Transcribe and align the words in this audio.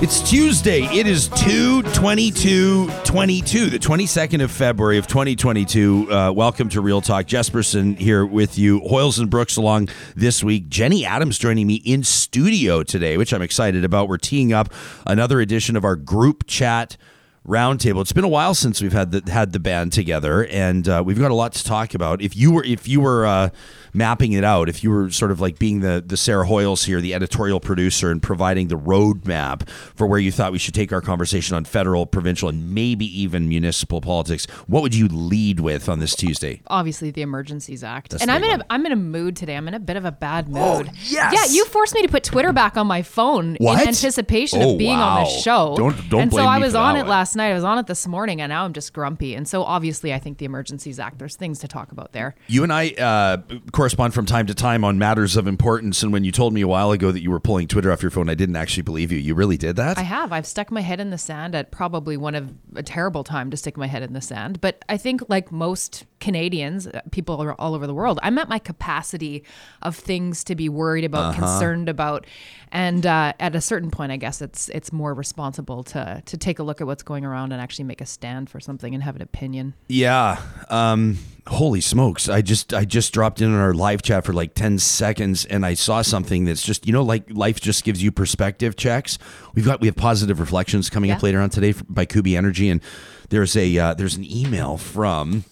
It's 0.00 0.20
Tuesday. 0.30 0.82
It 0.84 1.08
is 1.08 1.26
2 1.26 1.82
22 1.82 2.88
22, 3.02 3.66
the 3.68 3.80
22nd 3.80 4.44
of 4.44 4.52
February 4.52 4.96
of 4.96 5.08
2022. 5.08 6.06
Uh, 6.08 6.30
welcome 6.30 6.68
to 6.68 6.80
Real 6.80 7.00
Talk. 7.00 7.26
Jespersen 7.26 7.98
here 7.98 8.24
with 8.24 8.56
you. 8.56 8.78
Hoyles 8.82 9.18
and 9.18 9.28
Brooks 9.28 9.56
along 9.56 9.88
this 10.14 10.44
week. 10.44 10.68
Jenny 10.68 11.04
Adams 11.04 11.36
joining 11.36 11.66
me 11.66 11.82
in 11.84 12.04
studio 12.04 12.84
today, 12.84 13.16
which 13.16 13.34
I'm 13.34 13.42
excited 13.42 13.84
about. 13.84 14.08
We're 14.08 14.18
teeing 14.18 14.52
up 14.52 14.72
another 15.04 15.40
edition 15.40 15.74
of 15.74 15.84
our 15.84 15.96
group 15.96 16.46
chat 16.46 16.96
roundtable. 17.44 18.00
It's 18.00 18.12
been 18.12 18.24
a 18.24 18.28
while 18.28 18.54
since 18.54 18.80
we've 18.80 18.92
had 18.92 19.10
the 19.10 19.32
had 19.32 19.52
the 19.52 19.58
band 19.58 19.92
together, 19.92 20.46
and 20.46 20.88
uh, 20.88 21.02
we've 21.04 21.18
got 21.18 21.32
a 21.32 21.34
lot 21.34 21.54
to 21.54 21.64
talk 21.64 21.94
about. 21.94 22.22
If 22.22 22.36
you 22.36 22.52
were 22.52 22.64
if 22.64 22.86
you 22.86 23.00
were 23.00 23.26
uh, 23.26 23.50
mapping 23.92 24.32
it 24.32 24.44
out, 24.44 24.68
if 24.68 24.82
you 24.84 24.90
were 24.90 25.10
sort 25.10 25.30
of 25.30 25.40
like 25.40 25.58
being 25.58 25.80
the 25.80 26.02
the 26.06 26.16
Sarah 26.16 26.46
Hoyles 26.46 26.84
here, 26.84 27.00
the 27.00 27.14
editorial 27.14 27.60
producer, 27.60 28.10
and 28.10 28.22
providing 28.22 28.68
the 28.68 28.76
roadmap 28.78 29.68
for 29.68 30.06
where 30.06 30.18
you 30.18 30.30
thought 30.32 30.52
we 30.52 30.58
should 30.58 30.74
take 30.74 30.92
our 30.92 31.00
conversation 31.00 31.56
on 31.56 31.64
federal, 31.64 32.06
provincial, 32.06 32.48
and 32.48 32.74
maybe 32.74 33.04
even 33.20 33.48
municipal 33.48 34.00
politics, 34.00 34.46
what 34.66 34.82
would 34.82 34.94
you 34.94 35.08
lead 35.08 35.60
with 35.60 35.88
on 35.88 35.98
this 35.98 36.14
Tuesday? 36.14 36.60
Obviously, 36.66 37.10
the 37.10 37.22
Emergencies 37.22 37.82
Act, 37.84 38.10
That's 38.10 38.22
and 38.22 38.30
I'm 38.30 38.42
in 38.44 38.50
one. 38.50 38.60
a 38.62 38.66
I'm 38.70 38.86
in 38.86 38.92
a 38.92 38.96
mood 38.96 39.36
today. 39.36 39.56
I'm 39.56 39.68
in 39.68 39.74
a 39.74 39.80
bit 39.80 39.96
of 39.96 40.04
a 40.04 40.12
bad 40.12 40.48
mood. 40.48 40.58
Oh, 40.88 40.92
yes! 41.04 41.32
Yeah, 41.32 41.54
you 41.54 41.64
forced 41.66 41.94
me 41.94 42.02
to 42.02 42.08
put 42.08 42.24
Twitter 42.24 42.52
back 42.52 42.76
on 42.76 42.86
my 42.86 43.02
phone 43.02 43.56
What? 43.60 43.82
in 43.82 43.88
anticipation 43.88 44.62
Oh, 44.62 44.72
of 44.72 44.78
being 44.78 44.98
on 44.98 45.24
the 45.24 45.30
show. 45.30 45.74
Don't- 45.76 46.08
don't 46.10 46.20
And 46.22 46.32
so 46.32 46.38
I 46.42 46.58
was 46.58 46.74
on 46.74 46.96
it 46.96 47.00
one. 47.00 47.08
last 47.08 47.36
night. 47.36 47.50
I 47.50 47.54
was 47.54 47.64
on 47.64 47.78
it 47.78 47.86
this 47.86 48.06
morning, 48.06 48.40
and 48.40 48.50
now 48.50 48.64
I'm 48.64 48.72
just 48.72 48.92
grumpy. 48.92 49.34
And 49.34 49.46
so 49.48 49.62
obviously, 49.62 50.12
I 50.12 50.18
think 50.18 50.38
the 50.38 50.44
Emergencies 50.44 50.98
Act. 50.98 51.18
There's 51.18 51.36
things 51.36 51.58
to 51.60 51.68
talk 51.68 51.92
about 51.92 52.12
there. 52.12 52.34
You 52.46 52.62
and 52.62 52.72
I 52.72 52.90
uh, 52.90 53.38
correspond 53.78 54.12
from 54.12 54.26
time 54.26 54.44
to 54.44 54.54
time 54.56 54.82
on 54.82 54.98
matters 54.98 55.36
of 55.36 55.46
importance. 55.46 56.02
And 56.02 56.12
when 56.12 56.24
you 56.24 56.32
told 56.32 56.52
me 56.52 56.62
a 56.62 56.66
while 56.66 56.90
ago 56.90 57.12
that 57.12 57.22
you 57.22 57.30
were 57.30 57.38
pulling 57.38 57.68
Twitter 57.68 57.92
off 57.92 58.02
your 58.02 58.10
phone, 58.10 58.28
I 58.28 58.34
didn't 58.34 58.56
actually 58.56 58.82
believe 58.82 59.12
you. 59.12 59.18
You 59.18 59.36
really 59.36 59.56
did 59.56 59.76
that? 59.76 59.96
I 59.96 60.02
have. 60.02 60.32
I've 60.32 60.48
stuck 60.48 60.72
my 60.72 60.80
head 60.80 60.98
in 60.98 61.10
the 61.10 61.16
sand 61.16 61.54
at 61.54 61.70
probably 61.70 62.16
one 62.16 62.34
of 62.34 62.52
a 62.74 62.82
terrible 62.82 63.22
time 63.22 63.52
to 63.52 63.56
stick 63.56 63.76
my 63.76 63.86
head 63.86 64.02
in 64.02 64.14
the 64.14 64.20
sand. 64.20 64.60
But 64.60 64.84
I 64.88 64.96
think, 64.96 65.22
like 65.28 65.52
most 65.52 66.06
Canadians, 66.20 66.86
uh, 66.86 67.00
people 67.10 67.54
all 67.58 67.74
over 67.74 67.86
the 67.86 67.94
world, 67.94 68.18
I'm 68.22 68.38
at 68.38 68.48
my 68.48 68.58
capacity 68.58 69.44
of 69.82 69.96
things 69.96 70.44
to 70.44 70.54
be 70.54 70.68
worried 70.68 71.04
about, 71.04 71.30
Uh-huh. 71.30 71.40
concerned 71.40 71.88
about, 71.88 72.26
and 72.70 73.06
uh, 73.06 73.32
at 73.40 73.54
a 73.54 73.60
certain 73.60 73.90
point, 73.90 74.12
I 74.12 74.16
guess 74.16 74.42
it's 74.42 74.68
it's 74.70 74.92
more 74.92 75.14
responsible 75.14 75.82
to 75.84 76.22
to 76.24 76.36
take 76.36 76.58
a 76.58 76.62
look 76.62 76.80
at 76.80 76.86
what's 76.86 77.02
going 77.02 77.24
around 77.24 77.52
and 77.52 77.60
actually 77.62 77.84
make 77.84 78.00
a 78.00 78.06
stand 78.06 78.50
for 78.50 78.60
something 78.60 78.94
and 78.94 79.02
have 79.02 79.16
an 79.16 79.22
opinion. 79.22 79.74
Yeah. 79.88 80.40
Um, 80.68 81.18
holy 81.46 81.80
smokes. 81.80 82.28
I 82.28 82.42
just 82.42 82.74
I 82.74 82.84
just 82.84 83.12
dropped 83.14 83.40
in 83.40 83.48
on 83.54 83.58
our 83.58 83.72
live 83.72 84.02
chat 84.02 84.24
for 84.24 84.32
like 84.34 84.52
10 84.54 84.78
seconds 84.78 85.44
and 85.46 85.64
I 85.64 85.74
saw 85.74 86.02
something 86.02 86.44
that's 86.44 86.62
just 86.62 86.86
you 86.86 86.92
know 86.92 87.02
like 87.02 87.24
life 87.30 87.58
just 87.60 87.84
gives 87.84 88.02
you 88.02 88.12
perspective 88.12 88.76
checks. 88.76 89.18
We've 89.54 89.64
got 89.64 89.80
we 89.80 89.86
have 89.86 89.96
positive 89.96 90.38
reflections 90.40 90.90
coming 90.90 91.10
up 91.10 91.22
later 91.22 91.40
on 91.40 91.48
today 91.50 91.72
by 91.88 92.04
Kuby 92.04 92.36
Energy 92.36 92.68
and 92.68 92.82
there's 93.30 93.56
a 93.56 93.78
uh, 93.78 93.94
there's 93.94 94.16
an 94.16 94.24
email 94.30 94.76
from 94.76 95.44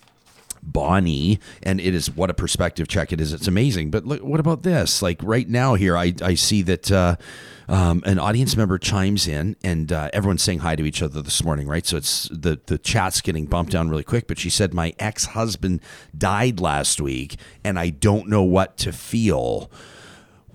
Bonnie, 0.66 1.38
and 1.62 1.80
it 1.80 1.94
is 1.94 2.10
what 2.10 2.28
a 2.28 2.34
perspective 2.34 2.88
check 2.88 3.12
it 3.12 3.20
is. 3.20 3.32
It's 3.32 3.48
amazing. 3.48 3.90
But 3.90 4.04
look, 4.04 4.22
what 4.22 4.40
about 4.40 4.62
this? 4.62 5.00
Like 5.00 5.22
right 5.22 5.48
now 5.48 5.74
here, 5.74 5.96
I, 5.96 6.12
I 6.20 6.34
see 6.34 6.62
that 6.62 6.90
uh, 6.90 7.16
um, 7.68 8.02
an 8.04 8.18
audience 8.18 8.56
member 8.56 8.76
chimes 8.78 9.28
in, 9.28 9.56
and 9.62 9.92
uh, 9.92 10.10
everyone's 10.12 10.42
saying 10.42 10.60
hi 10.60 10.76
to 10.76 10.84
each 10.84 11.02
other 11.02 11.22
this 11.22 11.42
morning, 11.42 11.68
right? 11.68 11.86
So 11.86 11.96
it's 11.96 12.28
the 12.30 12.60
the 12.66 12.78
chat's 12.78 13.20
getting 13.20 13.46
bumped 13.46 13.72
down 13.72 13.88
really 13.88 14.04
quick. 14.04 14.26
But 14.26 14.38
she 14.38 14.50
said, 14.50 14.74
"My 14.74 14.92
ex 14.98 15.26
husband 15.26 15.80
died 16.16 16.60
last 16.60 17.00
week, 17.00 17.36
and 17.64 17.78
I 17.78 17.90
don't 17.90 18.28
know 18.28 18.42
what 18.42 18.76
to 18.78 18.92
feel." 18.92 19.70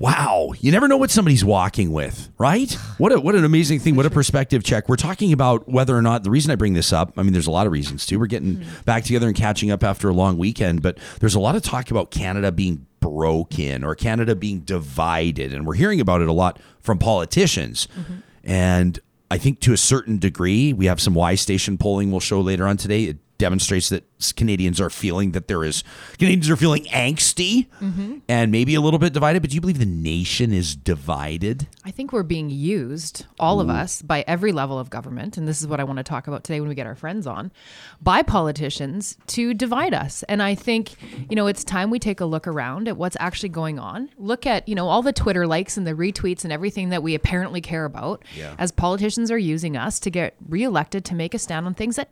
Wow, 0.02 0.54
you 0.60 0.72
never 0.72 0.88
know 0.88 0.98
what 0.98 1.12
somebody's 1.12 1.46
walking 1.46 1.92
with, 1.92 2.32
right? 2.40 2.72
What 2.98 3.12
a, 3.12 3.20
what 3.20 3.36
an 3.36 3.46
amazing 3.46 3.82
thing. 3.82 3.96
What 3.96 4.08
a 4.08 4.10
perspective 4.10 4.64
check. 4.64 4.90
We're 4.90 4.96
talking 4.96 5.32
about 5.32 5.70
whether 5.70 5.96
or 5.96 6.02
not 6.02 6.24
the 6.24 6.32
reason 6.32 6.50
I 6.50 6.56
bring 6.56 6.74
this 6.74 6.92
up, 6.92 7.14
I 7.18 7.22
mean 7.22 7.34
there's 7.34 7.46
a 7.46 7.52
lot 7.52 7.68
of 7.68 7.72
reasons 7.72 8.08
too. 8.08 8.18
We're 8.18 8.26
getting 8.26 8.56
mm-hmm. 8.56 8.82
back 8.84 9.04
together 9.04 9.28
and 9.28 9.36
catching 9.36 9.70
up 9.70 9.84
after 9.84 10.10
a 10.10 10.14
long 10.14 10.40
weekend, 10.40 10.82
but 10.82 10.98
there's 11.20 11.36
a 11.36 11.40
lot 11.40 11.56
of 11.56 11.62
talk 11.62 11.92
about 11.92 12.10
Canada 12.10 12.52
being 12.52 12.88
broken 13.00 13.84
or 13.84 13.94
Canada 13.94 14.36
being 14.36 14.62
divided 14.62 15.54
and 15.54 15.68
we're 15.68 15.76
hearing 15.76 16.02
about 16.02 16.22
it 16.22 16.28
a 16.28 16.34
lot 16.34 16.60
from 16.80 16.98
politicians. 16.98 17.88
Mm-hmm. 17.96 18.16
And 18.44 19.00
I 19.30 19.38
think 19.38 19.60
to 19.60 19.74
a 19.74 19.78
certain 19.78 20.18
degree, 20.18 20.74
we 20.74 20.88
have 20.88 21.00
some 21.00 21.14
Y 21.14 21.36
station 21.36 21.78
polling 21.78 22.10
we'll 22.10 22.22
show 22.22 22.42
later 22.42 22.66
on 22.66 22.76
today. 22.76 23.04
It 23.04 23.18
demonstrates 23.42 23.90
that 23.90 24.04
Canadians 24.36 24.80
are 24.80 24.92
feeling 24.92 25.32
that 25.32 25.48
there 25.48 25.64
is 25.64 25.84
Canadians 26.20 26.48
are 26.48 26.56
feeling 26.56 26.86
angsty 26.86 27.68
mm-hmm. 27.82 28.20
and 28.30 28.52
maybe 28.52 28.76
a 28.76 28.82
little 28.82 29.00
bit 29.00 29.14
divided. 29.14 29.42
But 29.42 29.50
do 29.50 29.56
you 29.56 29.62
believe 29.62 29.80
the 29.80 29.86
nation 29.86 30.54
is 30.54 30.76
divided? 30.76 31.68
I 31.84 31.90
think 31.90 32.14
we're 32.14 32.22
being 32.22 32.52
used, 32.52 33.26
all 33.40 33.60
of 33.60 33.68
us, 33.68 34.04
by 34.04 34.24
every 34.28 34.52
level 34.52 34.78
of 34.78 34.92
government, 34.92 35.38
and 35.38 35.48
this 35.48 35.60
is 35.60 35.68
what 35.68 35.80
I 35.80 35.84
want 35.84 35.98
to 35.98 36.04
talk 36.04 36.28
about 36.28 36.44
today 36.44 36.60
when 36.60 36.70
we 36.70 36.76
get 36.76 36.86
our 36.86 36.94
friends 36.96 37.26
on, 37.26 37.52
by 38.00 38.22
politicians 38.22 39.18
to 39.28 39.56
divide 39.56 39.96
us. 39.96 40.22
And 40.30 40.44
I 40.44 40.54
think, 40.54 40.92
you 41.28 41.36
know, 41.36 41.48
it's 41.48 41.64
time 41.64 41.90
we 41.90 41.98
take 41.98 42.20
a 42.22 42.26
look 42.26 42.46
around 42.46 42.88
at 42.88 42.98
what's 42.98 43.18
actually 43.20 43.50
going 43.50 43.80
on. 43.80 44.10
Look 44.20 44.46
at, 44.46 44.70
you 44.70 44.76
know, 44.76 44.88
all 44.88 45.02
the 45.02 45.14
Twitter 45.14 45.48
likes 45.48 45.78
and 45.78 45.88
the 45.88 45.94
retweets 45.94 46.44
and 46.44 46.54
everything 46.54 46.90
that 46.90 47.02
we 47.02 47.16
apparently 47.16 47.62
care 47.62 47.86
about 47.86 48.24
Yeah. 48.38 48.54
as 48.60 48.72
politicians 48.72 49.32
are 49.32 49.40
using 49.40 49.76
us 49.76 50.00
to 50.02 50.12
get 50.12 50.36
reelected 50.48 51.04
to 51.06 51.16
make 51.16 51.34
a 51.34 51.40
stand 51.40 51.66
on 51.66 51.74
things 51.74 51.96
that 51.96 52.10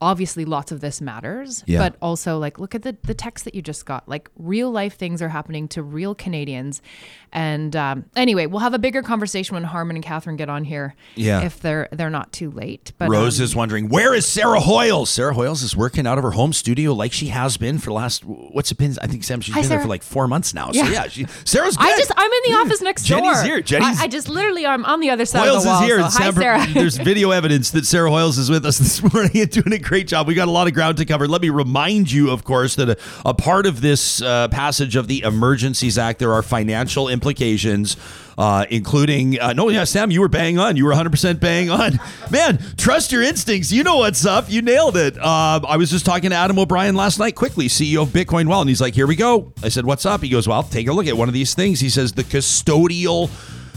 obviously 0.00 0.44
lots 0.44 0.70
of 0.72 0.80
this 0.80 1.00
matters 1.00 1.62
Yeah. 1.66 1.78
but 1.78 1.96
also 2.02 2.38
like 2.38 2.58
look 2.58 2.74
at 2.74 2.82
the 2.82 2.96
the 3.04 3.14
text 3.14 3.44
that 3.46 3.54
you 3.54 3.62
just 3.62 3.86
got 3.86 4.08
like 4.08 4.28
real 4.36 4.70
life 4.70 4.96
things 4.96 5.22
are 5.22 5.28
happening 5.30 5.66
to 5.68 5.82
real 5.82 6.14
canadians 6.14 6.82
and 7.32 7.74
um, 7.74 8.04
anyway 8.16 8.46
we'll 8.46 8.60
have 8.60 8.74
a 8.74 8.78
bigger 8.78 9.02
conversation 9.02 9.54
when 9.54 9.64
harman 9.64 9.96
and 9.96 10.04
katherine 10.04 10.36
get 10.36 10.48
on 10.48 10.64
here 10.64 10.94
Yeah. 11.14 11.42
if 11.42 11.60
they're 11.60 11.88
they're 11.92 12.10
not 12.10 12.32
too 12.32 12.50
late 12.50 12.92
but 12.98 13.08
Rose 13.08 13.40
um, 13.40 13.44
is 13.44 13.56
wondering 13.56 13.88
where 13.88 14.14
is 14.14 14.26
Sarah 14.26 14.60
Hoyles? 14.60 15.08
Sarah 15.08 15.34
Hoyles 15.34 15.62
is 15.62 15.76
working 15.76 16.06
out 16.06 16.18
of 16.18 16.24
her 16.24 16.32
home 16.32 16.52
studio 16.52 16.92
like 16.92 17.12
she 17.12 17.28
has 17.28 17.56
been 17.56 17.78
for 17.78 17.86
the 17.86 17.94
last 17.94 18.24
what's 18.24 18.70
it 18.72 18.78
been? 18.78 18.94
I 19.00 19.06
think 19.06 19.24
Sam 19.24 19.40
she's 19.40 19.54
Hi, 19.54 19.60
been 19.62 19.70
there 19.70 19.80
for 19.80 19.88
like 19.88 20.02
four 20.02 20.26
months 20.28 20.52
now. 20.54 20.70
So 20.72 20.78
Yeah. 20.78 20.90
yeah, 20.90 21.08
she, 21.08 21.26
Sarah's 21.44 21.76
good. 21.78 21.86
I 21.86 21.96
just 21.98 22.12
I'm 22.16 22.30
in 22.30 22.52
the 22.52 22.58
office 22.58 22.82
next 22.82 23.04
Jenny's 23.04 23.34
door. 23.36 23.44
here. 23.44 23.60
Jenny's- 23.60 24.00
I, 24.00 24.04
I 24.04 24.06
just 24.08 24.28
literally 24.28 24.66
I'm 24.66 24.84
on 24.84 25.00
the 25.00 25.10
other 25.10 25.24
side 25.24 25.46
Hoyles 25.48 25.58
of 25.58 25.62
the 25.64 25.68
wall. 25.70 25.82
is 25.82 25.86
here. 25.88 26.10
so 26.10 26.22
hi 26.24 26.30
Sarah. 26.32 26.66
There's 26.74 26.96
video 26.96 27.30
evidence 27.30 27.70
that 27.72 27.86
Sarah 27.86 28.10
Hoyles 28.10 28.38
is 28.38 28.50
with 28.50 28.64
us 28.66 28.78
this 28.78 29.02
morning 29.14 29.30
and 29.36 29.50
doing 29.50 29.72
a 29.72 29.78
great 29.84 30.08
job. 30.08 30.26
We 30.26 30.34
got 30.34 30.48
a 30.48 30.50
lot 30.50 30.66
of 30.66 30.74
ground 30.74 30.96
to 30.96 31.04
cover. 31.04 31.28
Let 31.28 31.42
me 31.42 31.50
remind 31.50 32.10
you, 32.10 32.30
of 32.30 32.42
course, 32.42 32.74
that 32.76 32.88
a, 32.88 32.96
a 33.24 33.34
part 33.34 33.66
of 33.66 33.80
this 33.80 34.22
uh, 34.22 34.48
passage 34.48 34.96
of 34.96 35.06
the 35.08 35.22
Emergencies 35.22 35.98
Act, 35.98 36.18
there 36.18 36.32
are 36.32 36.42
financial 36.42 37.08
implications. 37.08 37.96
Uh, 38.36 38.66
including 38.68 39.38
uh, 39.38 39.52
no, 39.52 39.68
yeah, 39.68 39.84
Sam, 39.84 40.10
you 40.10 40.20
were 40.20 40.28
bang 40.28 40.58
on. 40.58 40.74
You 40.74 40.82
were 40.82 40.90
100 40.90 41.10
percent 41.10 41.38
bang 41.38 41.70
on. 41.70 42.00
Man, 42.32 42.58
trust 42.76 43.12
your 43.12 43.22
instincts. 43.22 43.70
You 43.70 43.84
know 43.84 43.98
what's 43.98 44.26
up. 44.26 44.50
You 44.50 44.60
nailed 44.60 44.96
it. 44.96 45.16
Uh, 45.16 45.60
I 45.64 45.76
was 45.76 45.88
just 45.88 46.04
talking 46.04 46.30
to 46.30 46.36
Adam 46.36 46.58
O'Brien 46.58 46.96
last 46.96 47.20
night, 47.20 47.36
quickly, 47.36 47.68
CEO 47.68 48.02
of 48.02 48.08
Bitcoin 48.08 48.48
Well, 48.48 48.60
and 48.60 48.68
he's 48.68 48.80
like, 48.80 48.94
"Here 48.94 49.06
we 49.06 49.14
go." 49.14 49.52
I 49.62 49.68
said, 49.68 49.86
"What's 49.86 50.04
up?" 50.04 50.20
He 50.20 50.28
goes, 50.28 50.48
"Well, 50.48 50.64
take 50.64 50.88
a 50.88 50.92
look 50.92 51.06
at 51.06 51.16
one 51.16 51.28
of 51.28 51.34
these 51.34 51.54
things." 51.54 51.78
He 51.78 51.88
says, 51.88 52.14
"The 52.14 52.24
custodial." 52.24 53.30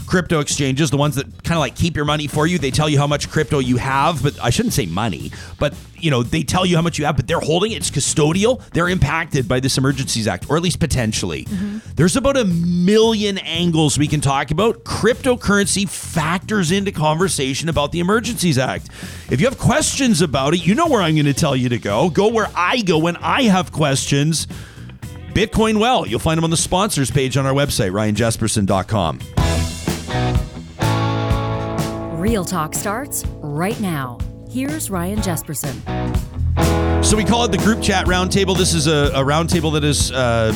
Crypto 0.08 0.40
exchanges, 0.40 0.90
the 0.90 0.96
ones 0.96 1.16
that 1.16 1.26
kind 1.44 1.56
of 1.56 1.60
like 1.60 1.76
keep 1.76 1.94
your 1.94 2.06
money 2.06 2.26
for 2.26 2.46
you. 2.46 2.58
They 2.58 2.70
tell 2.70 2.88
you 2.88 2.98
how 2.98 3.06
much 3.06 3.28
crypto 3.28 3.58
you 3.58 3.76
have, 3.76 4.22
but 4.22 4.42
I 4.42 4.48
shouldn't 4.48 4.72
say 4.72 4.86
money, 4.86 5.30
but 5.58 5.74
you 6.00 6.10
know, 6.10 6.22
they 6.22 6.42
tell 6.42 6.64
you 6.64 6.76
how 6.76 6.82
much 6.82 6.98
you 6.98 7.04
have, 7.04 7.16
but 7.16 7.26
they're 7.26 7.40
holding 7.40 7.72
it. 7.72 7.76
It's 7.76 7.90
custodial. 7.90 8.66
They're 8.70 8.88
impacted 8.88 9.48
by 9.48 9.60
this 9.60 9.76
Emergencies 9.76 10.26
Act, 10.26 10.48
or 10.48 10.56
at 10.56 10.62
least 10.62 10.80
potentially. 10.80 11.44
Mm-hmm. 11.44 11.78
There's 11.96 12.16
about 12.16 12.36
a 12.36 12.44
million 12.44 13.38
angles 13.38 13.98
we 13.98 14.06
can 14.06 14.20
talk 14.20 14.50
about. 14.50 14.84
Cryptocurrency 14.84 15.88
factors 15.88 16.70
into 16.70 16.92
conversation 16.92 17.68
about 17.68 17.92
the 17.92 18.00
Emergencies 18.00 18.58
Act. 18.58 18.88
If 19.30 19.40
you 19.40 19.46
have 19.46 19.58
questions 19.58 20.22
about 20.22 20.54
it, 20.54 20.64
you 20.64 20.74
know 20.74 20.86
where 20.86 21.02
I'm 21.02 21.16
going 21.16 21.26
to 21.26 21.34
tell 21.34 21.56
you 21.56 21.68
to 21.68 21.78
go. 21.78 22.08
Go 22.10 22.28
where 22.28 22.48
I 22.54 22.80
go 22.82 22.98
when 22.98 23.16
I 23.16 23.42
have 23.42 23.72
questions. 23.72 24.46
Bitcoin 25.34 25.78
Well. 25.78 26.06
You'll 26.06 26.18
find 26.18 26.38
them 26.38 26.44
on 26.44 26.50
the 26.50 26.56
sponsors 26.56 27.10
page 27.10 27.36
on 27.36 27.44
our 27.44 27.52
website, 27.52 27.90
ryanjespersen.com. 27.92 29.20
Real 32.18 32.44
Talk 32.44 32.74
starts 32.74 33.24
right 33.40 33.78
now. 33.80 34.18
Here's 34.50 34.90
Ryan 34.90 35.18
Jespersen. 35.18 35.74
So 37.08 37.16
we 37.16 37.24
call 37.24 37.44
it 37.44 37.52
the 37.52 37.58
group 37.58 37.80
chat 37.82 38.04
roundtable. 38.04 38.54
This 38.54 38.74
is 38.74 38.86
a, 38.86 39.10
a 39.14 39.24
roundtable 39.24 39.72
that 39.72 39.82
has 39.82 40.12
uh, 40.12 40.52